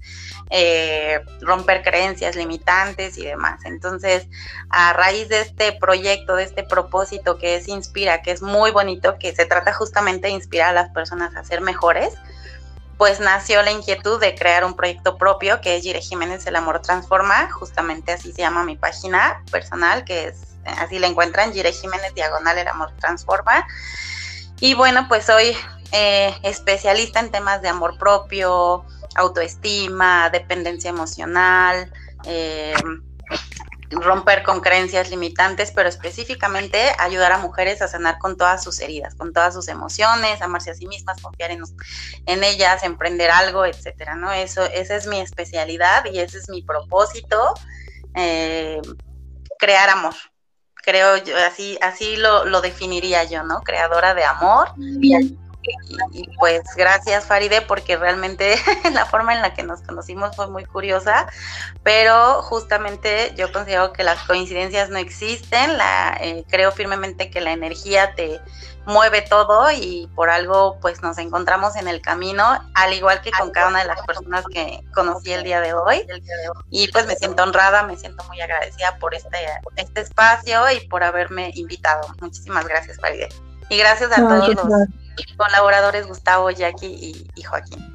eh, 0.49 1.25
romper 1.41 1.83
creencias 1.83 2.37
limitantes 2.37 3.19
y 3.19 3.25
demás. 3.25 3.65
Entonces, 3.65 4.29
a 4.69 4.93
raíz 4.93 5.29
de 5.29 5.41
este 5.41 5.73
proyecto, 5.73 6.37
de 6.37 6.45
este 6.45 6.63
propósito 6.63 7.37
que 7.37 7.57
es 7.57 7.67
Inspira, 7.67 8.23
que 8.23 8.31
es 8.31 8.43
muy 8.43 8.71
bonito, 8.71 9.19
que 9.19 9.35
se 9.35 9.45
trata 9.45 9.73
justamente 9.73 10.29
de 10.29 10.35
inspirar 10.35 10.69
a 10.69 10.83
las 10.83 10.91
personas 10.91 11.35
a 11.35 11.43
ser 11.43 11.63
mejores, 11.63 12.15
pues 12.97 13.19
nació 13.19 13.63
la 13.63 13.73
inquietud 13.73 14.21
de 14.21 14.37
crear 14.37 14.65
un 14.65 14.77
proyecto 14.77 15.19
propio 15.19 15.61
que 15.61 15.75
es 15.75 15.83
Gire 15.83 16.01
Jiménez 16.01 16.47
El 16.47 16.55
Amor 16.55 16.81
Transforma, 16.81 17.51
justamente 17.51 18.13
así 18.13 18.31
se 18.31 18.43
llama 18.43 18.63
mi 18.63 18.77
página 18.77 19.43
personal, 19.51 20.05
que 20.05 20.29
es 20.29 20.50
así 20.65 20.99
la 20.99 21.07
encuentran, 21.07 21.53
Gire 21.53 21.73
Jiménez 21.73 22.15
Diagonal 22.15 22.59
El 22.59 22.69
Amor 22.69 22.93
Transforma. 22.99 23.67
Y 24.61 24.75
bueno, 24.75 25.07
pues 25.09 25.25
soy 25.25 25.57
eh, 25.93 26.35
especialista 26.43 27.21
en 27.21 27.31
temas 27.31 27.63
de 27.63 27.69
amor 27.69 27.99
propio, 27.99 28.85
autoestima, 29.15 30.31
dependencia 30.31 30.91
emocional, 30.91 31.93
eh, 32.25 32.75
romper 33.91 34.45
con 34.45 34.61
creencias 34.61 35.11
limitantes, 35.11 35.73
pero 35.73 35.89
específicamente 35.89 36.93
ayudar 36.99 37.33
a 37.33 37.39
mujeres 37.39 37.83
a 37.83 37.89
sanar 37.89 38.19
con 38.19 38.37
todas 38.37 38.63
sus 38.63 38.79
heridas, 38.81 39.15
con 39.17 39.33
todas 39.33 39.53
sus 39.53 39.67
emociones, 39.69 40.41
amarse 40.43 40.71
a 40.71 40.75
sí 40.75 40.87
mismas, 40.87 41.21
confiar 41.21 41.51
en, 41.51 42.45
ellas, 42.45 42.85
emprender 42.85 43.31
algo, 43.31 43.65
etcétera, 43.65 44.15
¿no? 44.15 44.31
Eso, 44.33 44.65
esa 44.67 44.95
es 44.95 45.07
mi 45.07 45.21
especialidad 45.21 46.05
y 46.05 46.21
ese 46.21 46.39
es 46.39 46.49
mi 46.49 46.63
propósito, 46.63 47.55
eh, 48.15 48.81
crear 49.59 49.91
amor, 49.91 50.15
creo 50.83 51.17
yo, 51.19 51.37
así, 51.37 51.79
así 51.81 52.17
lo, 52.17 52.45
lo 52.45 52.61
definiría 52.61 53.25
yo, 53.25 53.43
¿no? 53.43 53.61
Creadora 53.63 54.15
de 54.15 54.25
amor. 54.25 54.69
Y, 56.13 56.27
pues 56.39 56.63
gracias 56.75 57.27
Faride 57.27 57.61
porque 57.61 57.97
realmente 57.97 58.57
la 58.93 59.05
forma 59.05 59.35
en 59.35 59.43
la 59.43 59.53
que 59.53 59.63
nos 59.63 59.83
conocimos 59.83 60.35
fue 60.35 60.49
muy 60.49 60.65
curiosa, 60.65 61.27
pero 61.83 62.43
justamente 62.43 63.35
yo 63.37 63.53
considero 63.53 63.93
que 63.93 64.03
las 64.03 64.23
coincidencias 64.25 64.89
no 64.89 64.99
existen, 64.99 65.77
la, 65.77 66.19
eh, 66.21 66.45
creo 66.49 66.73
firmemente 66.73 67.31
que 67.31 67.43
la 67.43 67.53
energía 67.53 68.15
te, 68.15 68.41
mueve 68.87 69.23
todo 69.23 69.71
y 69.71 70.09
por 70.15 70.31
algo 70.31 70.79
pues 70.81 71.03
nos 71.03 71.19
encontramos 71.19 71.77
en 71.77 71.89
el 71.89 72.01
camino, 72.01 72.45
al 72.75 72.93
igual 72.93 73.21
que 73.21 73.31
con 73.31 73.51
cada 73.51 73.69
una 73.69 73.81
de 73.81 73.87
las 73.87 74.01
personas 74.03 74.45
que 74.53 74.85
conocí 74.95 75.33
el 75.33 75.45
día 75.45 75.61
de 75.61 75.75
hoy. 75.75 76.07
Y 76.71 76.89
pues 76.89 77.07
me 77.07 77.17
siento 77.17 77.43
honrada, 77.43 77.83
me 77.85 77.97
siento 77.97 78.25
muy 78.25 78.41
agradecida 78.41 78.97
por 78.99 79.15
este, 79.15 79.39
este 79.77 80.01
espacio 80.01 80.71
y 80.71 80.87
por 80.89 81.03
haberme 81.03 81.51
invitado. 81.55 82.09
Muchísimas 82.21 82.67
gracias, 82.67 82.99
Faride. 82.99 83.29
Y 83.69 83.79
gracias 83.79 84.11
a 84.13 84.17
todos 84.17 84.49
los 84.49 85.37
colaboradores 85.37 86.07
Gustavo, 86.07 86.51
Jackie 86.51 87.29
y, 87.35 87.43
Joaquín. 87.43 87.95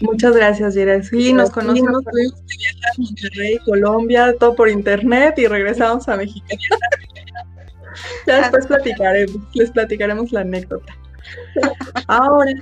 Muchas 0.00 0.34
gracias, 0.34 0.74
Jere. 0.74 1.02
Sí, 1.04 1.32
nos 1.32 1.50
conocimos, 1.50 2.04
tuvimos 2.04 2.40
que 2.40 2.56
viajar 2.58 2.90
a 2.90 3.00
Monterrey, 3.00 3.58
Colombia, 3.64 4.34
todo 4.38 4.54
por 4.54 4.68
internet 4.68 5.38
y 5.38 5.46
regresamos 5.46 6.08
a 6.08 6.16
México. 6.16 6.46
Ya 8.26 8.40
después 8.40 8.66
platicaremos, 8.66 9.36
les 9.54 9.70
platicaremos 9.70 10.32
la 10.32 10.40
anécdota. 10.40 10.92
Ahora, 12.08 12.52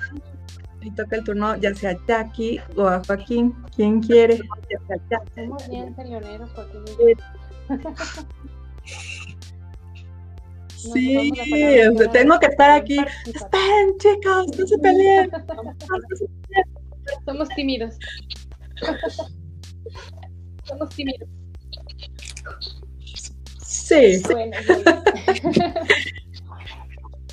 toca 0.97 1.17
el 1.17 1.25
turno 1.25 1.57
ya 1.57 1.75
sea 1.75 1.97
Jackie 2.07 2.61
o 2.77 2.87
a 2.87 3.03
Joaquín, 3.05 3.55
¿quién 3.75 4.01
quiere? 4.01 4.39
Somos 5.35 5.69
bien 5.69 5.95
Joaquín. 5.95 7.17
Sí, 10.77 11.31
tengo 12.13 12.39
que 12.41 12.47
estar 12.47 12.71
aquí. 12.71 12.99
Esperen, 13.27 13.97
chicos, 13.99 14.59
no 14.59 14.67
se 14.67 14.79
peleen. 14.79 15.31
Somos 17.25 17.49
tímidos. 17.51 17.99
Somos 20.65 20.89
tímidos. 20.91 21.29
Sí. 23.73 24.23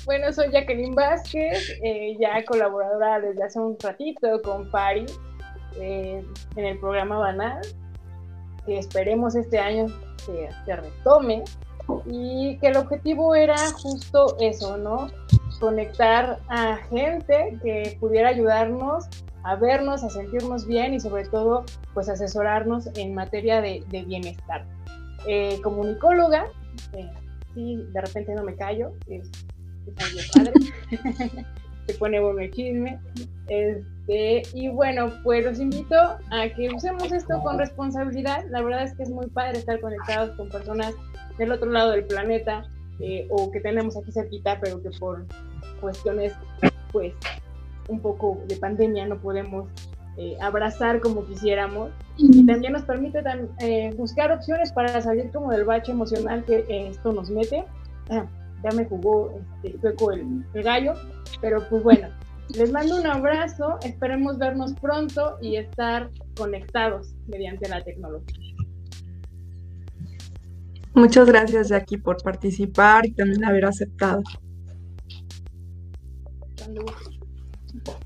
Bueno, 0.06 0.32
soy 0.32 0.50
Jacqueline 0.50 0.94
Vázquez, 0.94 1.78
eh, 1.84 2.16
ya 2.18 2.44
colaboradora 2.44 3.20
desde 3.20 3.44
hace 3.44 3.60
un 3.60 3.76
ratito 3.78 4.42
con 4.42 4.68
Fari 4.68 5.06
eh, 5.78 6.24
en 6.56 6.64
el 6.64 6.80
programa 6.80 7.18
Banal, 7.18 7.60
que 8.66 8.78
esperemos 8.78 9.36
este 9.36 9.60
año 9.60 9.86
que 10.26 10.48
se 10.64 10.74
retome 10.74 11.44
y 12.06 12.56
que 12.58 12.68
el 12.68 12.78
objetivo 12.78 13.36
era 13.36 13.56
justo 13.70 14.36
eso, 14.40 14.76
¿no? 14.78 15.10
Conectar 15.60 16.40
a 16.48 16.78
gente 16.88 17.56
que 17.62 17.96
pudiera 18.00 18.30
ayudarnos 18.30 19.04
a 19.44 19.54
vernos, 19.54 20.02
a 20.02 20.10
sentirnos 20.10 20.66
bien 20.66 20.92
y 20.94 20.98
sobre 20.98 21.28
todo, 21.28 21.64
pues 21.94 22.08
asesorarnos 22.08 22.88
en 22.96 23.14
materia 23.14 23.60
de 23.60 23.84
bienestar 24.08 24.64
eh, 25.26 25.60
comunicóloga, 25.62 26.46
eh, 26.92 27.10
sí, 27.54 27.84
de 27.92 28.00
repente 28.00 28.34
no 28.34 28.44
me 28.44 28.54
callo, 28.56 28.92
es, 29.08 29.30
es 29.86 30.30
padre, 30.32 30.52
se 31.86 31.94
pone 31.94 32.20
bueno 32.20 32.40
el 32.40 32.50
chisme. 32.52 32.98
Este, 33.48 34.42
y 34.54 34.68
bueno, 34.68 35.12
pues 35.24 35.44
los 35.44 35.58
invito 35.58 35.96
a 35.96 36.48
que 36.54 36.68
usemos 36.74 37.10
esto 37.12 37.42
con 37.42 37.58
responsabilidad. 37.58 38.44
La 38.50 38.62
verdad 38.62 38.84
es 38.84 38.94
que 38.94 39.02
es 39.02 39.10
muy 39.10 39.26
padre 39.26 39.58
estar 39.58 39.80
conectados 39.80 40.36
con 40.36 40.48
personas 40.48 40.94
del 41.38 41.52
otro 41.52 41.70
lado 41.70 41.90
del 41.92 42.04
planeta 42.04 42.64
eh, 43.00 43.26
o 43.30 43.50
que 43.50 43.60
tenemos 43.60 43.96
aquí 43.96 44.12
cerquita, 44.12 44.58
pero 44.60 44.82
que 44.82 44.90
por 44.98 45.26
cuestiones, 45.80 46.34
pues, 46.92 47.14
un 47.88 48.00
poco 48.00 48.40
de 48.46 48.56
pandemia 48.56 49.06
no 49.06 49.18
podemos 49.18 49.68
eh, 50.16 50.36
abrazar 50.40 51.00
como 51.00 51.24
quisiéramos 51.24 51.90
y 52.16 52.44
también 52.44 52.72
nos 52.74 52.82
permite 52.82 53.22
eh, 53.60 53.94
buscar 53.96 54.30
opciones 54.32 54.72
para 54.72 55.00
salir 55.00 55.30
como 55.30 55.50
del 55.50 55.64
bache 55.64 55.92
emocional 55.92 56.44
que 56.44 56.64
esto 56.68 57.12
nos 57.12 57.30
mete. 57.30 57.64
Ah, 58.10 58.26
ya 58.62 58.70
me 58.76 58.84
jugó 58.84 59.32
este, 59.62 59.88
el, 60.12 60.44
el 60.52 60.62
gallo, 60.62 60.94
pero 61.40 61.66
pues 61.68 61.82
bueno, 61.82 62.08
les 62.54 62.70
mando 62.72 62.96
un 62.96 63.06
abrazo, 63.06 63.78
esperemos 63.82 64.38
vernos 64.38 64.74
pronto 64.74 65.38
y 65.40 65.56
estar 65.56 66.10
conectados 66.36 67.14
mediante 67.28 67.68
la 67.68 67.82
tecnología. 67.82 68.36
Muchas 70.94 71.28
gracias, 71.28 71.68
Jackie, 71.68 71.98
por 71.98 72.22
participar 72.22 73.06
y 73.06 73.12
también 73.12 73.44
haber 73.44 73.64
aceptado. 73.64 74.22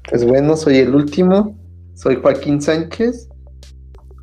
Pues 0.08 0.24
bueno, 0.24 0.56
soy 0.56 0.78
el 0.78 0.94
último. 0.94 1.56
Soy 1.94 2.16
Joaquín 2.16 2.60
Sánchez, 2.60 3.28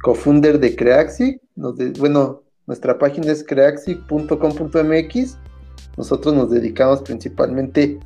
cofunder 0.04 0.60
de 0.60 0.76
Creaxic. 0.76 1.42
bueno, 1.56 2.44
nuestra 2.68 3.00
página 3.00 3.32
es 3.32 3.46
creaxic.com.mx. 3.46 5.38
Nosotros 5.98 6.36
nos 6.36 6.52
dedicamos 6.52 7.02
principalmente 7.02 7.98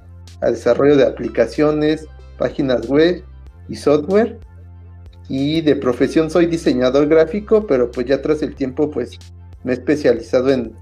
a 0.42 0.52
desarrollo 0.52 0.96
de 0.96 1.06
aplicaciones, 1.06 2.08
páginas 2.38 2.88
web 2.88 3.24
y 3.68 3.76
software. 3.76 4.40
Y 5.30 5.62
de 5.62 5.76
profesión 5.76 6.30
soy 6.30 6.46
diseñador 6.46 7.08
gráfico, 7.08 7.66
pero 7.66 7.90
pues 7.90 8.06
ya 8.06 8.22
tras 8.22 8.44
el 8.44 8.54
tiempo 8.54 8.92
pues 8.92 9.18
me 9.64 9.72
he 9.72 9.76
especializado 9.76 10.52
en, 10.52 10.74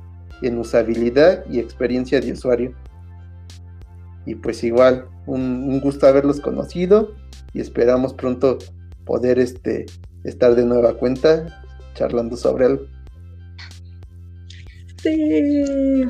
en 0.41 0.57
usabilidad 0.57 1.45
y 1.49 1.59
experiencia 1.59 2.19
de 2.19 2.33
usuario. 2.33 2.73
Y 4.25 4.35
pues 4.35 4.61
igual, 4.65 5.05
un, 5.25 5.79
gusto 5.79 6.05
haberlos 6.05 6.41
conocido 6.41 7.15
y 7.53 7.61
esperamos 7.61 8.13
pronto 8.13 8.57
poder 9.05 9.39
este, 9.39 9.85
estar 10.23 10.55
de 10.55 10.65
nueva 10.65 10.95
cuenta 10.95 11.63
charlando 11.93 12.35
sobre 12.35 12.65
algo. 12.65 12.85
Sí. 15.01 16.05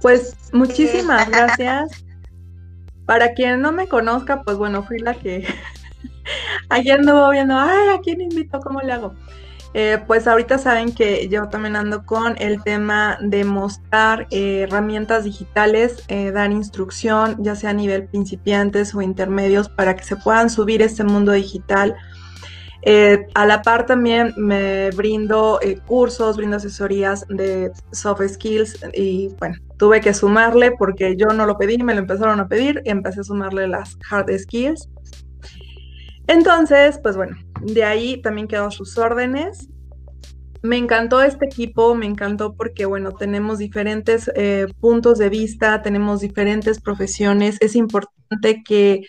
Pues 0.00 0.36
muchísimas 0.52 1.28
gracias. 1.30 2.04
Para 3.06 3.34
quien 3.34 3.60
no 3.60 3.72
me 3.72 3.86
conozca, 3.86 4.42
pues 4.42 4.56
bueno, 4.56 4.82
fui 4.82 4.98
la 4.98 5.14
que 5.14 5.46
ayer 6.70 7.00
anduvo 7.00 7.30
viendo, 7.30 7.54
ay, 7.56 7.88
¿a 7.94 8.00
quién 8.00 8.20
invito? 8.20 8.60
¿Cómo 8.60 8.80
le 8.80 8.92
hago? 8.92 9.14
Eh, 9.76 9.98
pues 10.06 10.28
ahorita 10.28 10.56
saben 10.58 10.94
que 10.94 11.28
yo 11.28 11.48
también 11.48 11.74
ando 11.74 12.06
con 12.06 12.36
el 12.38 12.62
tema 12.62 13.18
de 13.20 13.44
mostrar 13.44 14.28
eh, 14.30 14.60
herramientas 14.68 15.24
digitales, 15.24 16.04
eh, 16.06 16.30
dar 16.30 16.52
instrucción, 16.52 17.36
ya 17.42 17.56
sea 17.56 17.70
a 17.70 17.72
nivel 17.72 18.06
principiantes 18.06 18.94
o 18.94 19.02
intermedios, 19.02 19.68
para 19.68 19.96
que 19.96 20.04
se 20.04 20.14
puedan 20.14 20.48
subir 20.48 20.80
este 20.80 21.02
mundo 21.02 21.32
digital. 21.32 21.96
a 23.34 23.46
la 23.46 23.62
par 23.62 23.86
también 23.86 24.34
me 24.36 24.90
brindo 24.90 25.58
cursos, 25.86 26.36
brindo 26.36 26.56
asesorías 26.58 27.26
de 27.28 27.72
soft 27.92 28.20
skills 28.28 28.78
y 28.92 29.28
bueno, 29.40 29.56
tuve 29.78 30.00
que 30.00 30.12
sumarle 30.12 30.72
porque 30.78 31.16
yo 31.16 31.28
no 31.28 31.46
lo 31.46 31.56
pedí, 31.56 31.78
me 31.82 31.94
lo 31.94 32.00
empezaron 32.00 32.40
a 32.40 32.46
pedir 32.46 32.82
y 32.84 32.90
empecé 32.90 33.20
a 33.20 33.24
sumarle 33.24 33.66
las 33.68 33.96
hard 34.10 34.30
skills. 34.38 34.88
Entonces, 36.26 36.98
pues 37.02 37.16
bueno, 37.16 37.36
de 37.60 37.84
ahí 37.84 38.20
también 38.22 38.48
quedó 38.48 38.70
sus 38.70 38.96
órdenes. 38.98 39.68
Me 40.62 40.78
encantó 40.78 41.22
este 41.22 41.44
equipo, 41.44 41.94
me 41.94 42.06
encantó 42.06 42.54
porque, 42.54 42.86
bueno, 42.86 43.12
tenemos 43.12 43.58
diferentes 43.58 44.30
eh, 44.34 44.66
puntos 44.80 45.18
de 45.18 45.28
vista, 45.28 45.82
tenemos 45.82 46.20
diferentes 46.20 46.80
profesiones. 46.80 47.58
Es 47.60 47.76
importante 47.76 48.62
que 48.64 49.02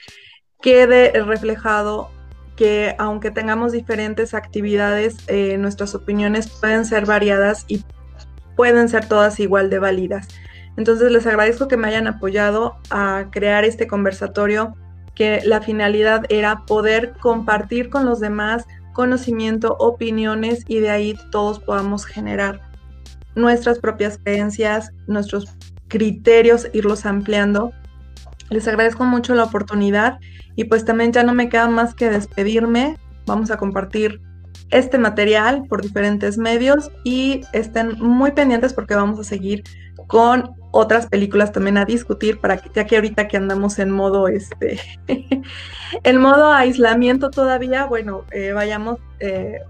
quede 0.62 1.12
reflejado 1.24 2.10
que 2.58 2.96
aunque 2.98 3.32
tengamos 3.32 3.72
diferentes 3.72 4.34
actividades, 4.34 5.18
eh, 5.28 5.58
nuestras 5.58 5.96
opiniones 5.96 6.50
pueden 6.50 6.86
ser 6.86 7.06
variadas 7.06 7.66
y 7.68 7.84
pueden 8.56 8.90
ser 8.90 9.08
todas 9.08 9.40
igual 9.40 9.70
de 9.70 9.80
válidas. 9.80 10.28
Entonces 10.78 11.12
les 11.12 11.26
agradezco 11.26 11.68
que 11.68 11.78
me 11.78 11.88
hayan 11.88 12.08
apoyado 12.08 12.78
a 12.90 13.28
crear 13.32 13.64
este 13.64 13.88
conversatorio 13.88 14.76
que 15.16 15.42
la 15.46 15.62
finalidad 15.62 16.26
era 16.30 16.66
poder 16.66 17.14
compartir 17.20 17.90
con 17.90 18.06
los 18.06 18.20
demás 18.20 18.66
conocimiento, 18.94 19.76
opiniones 19.80 20.64
y 20.68 20.80
de 20.80 20.90
ahí 20.90 21.18
todos 21.32 21.60
podamos 21.60 22.06
generar 22.06 22.62
nuestras 23.36 23.80
propias 23.80 24.18
creencias, 24.18 24.92
nuestros 25.08 25.54
criterios, 25.88 26.68
irlos 26.74 27.06
ampliando. 27.06 27.72
Les 28.50 28.68
agradezco 28.68 29.04
mucho 29.04 29.36
la 29.36 29.44
oportunidad 29.44 30.20
y 30.56 30.64
pues 30.64 30.86
también 30.86 31.12
ya 31.12 31.24
no 31.24 31.34
me 31.34 31.50
queda 31.50 31.68
más 31.68 31.94
que 31.94 32.10
despedirme. 32.10 32.98
Vamos 33.26 33.52
a 33.52 33.58
compartir 33.58 34.22
este 34.72 34.98
material 34.98 35.64
por 35.70 35.82
diferentes 35.82 36.38
medios 36.38 36.92
y 37.04 37.42
estén 37.54 38.00
muy 38.00 38.32
pendientes 38.32 38.74
porque 38.74 38.96
vamos 38.96 39.20
a 39.20 39.24
seguir 39.24 39.64
con 40.08 40.56
otras 40.77 41.07
películas 41.07 41.53
también 41.53 41.77
a 41.77 41.85
discutir 41.85 42.41
para 42.41 42.57
que 42.57 42.69
ya 42.76 42.85
que 42.85 42.97
ahorita 42.97 43.30
que 43.30 43.38
andamos 43.38 43.80
en 43.80 43.91
modo 43.91 44.27
este 44.27 44.77
en 46.03 46.18
modo 46.18 46.52
aislamiento 46.52 47.30
todavía 47.30 47.85
bueno 47.85 48.26
eh, 48.31 48.52
vayamos 48.52 48.99
eh, 49.22 49.61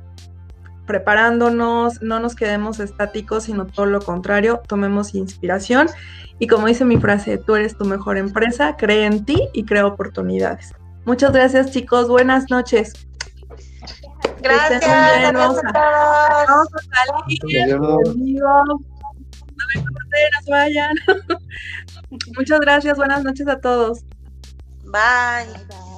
preparándonos 0.87 2.01
no 2.01 2.19
nos 2.19 2.33
quedemos 2.33 2.79
estáticos 2.79 3.43
sino 3.43 3.67
todo 3.67 3.85
lo 3.85 4.01
contrario 4.01 4.63
tomemos 4.67 5.13
inspiración. 5.13 5.89
Y 6.39 6.47
como 6.47 6.65
dice 6.65 6.85
mi 6.85 6.97
frase 6.97 7.37
tú 7.37 7.55
eres 7.55 7.77
tu 7.77 7.85
mejor 7.85 8.17
empresa 8.17 8.75
cree 8.75 9.05
en 9.05 9.25
ti 9.25 9.47
y 9.53 9.63
crea 9.63 9.85
oportunidades 9.85 10.73
muchas 11.05 11.31
gracias 11.31 11.71
chicos. 11.71 12.09
Buenas 12.09 12.49
noches. 12.49 12.93
Gracias, 14.41 14.81
gracias 14.81 15.33
vamos 15.33 15.61
a 15.63 15.71
se 20.43 20.51
vayan. 20.51 20.95
Muchas 22.37 22.59
gracias, 22.59 22.97
buenas 22.97 23.23
noches 23.23 23.47
a 23.47 23.59
todos. 23.59 23.99
Bye. 24.83 25.47
Bye. 25.67 25.94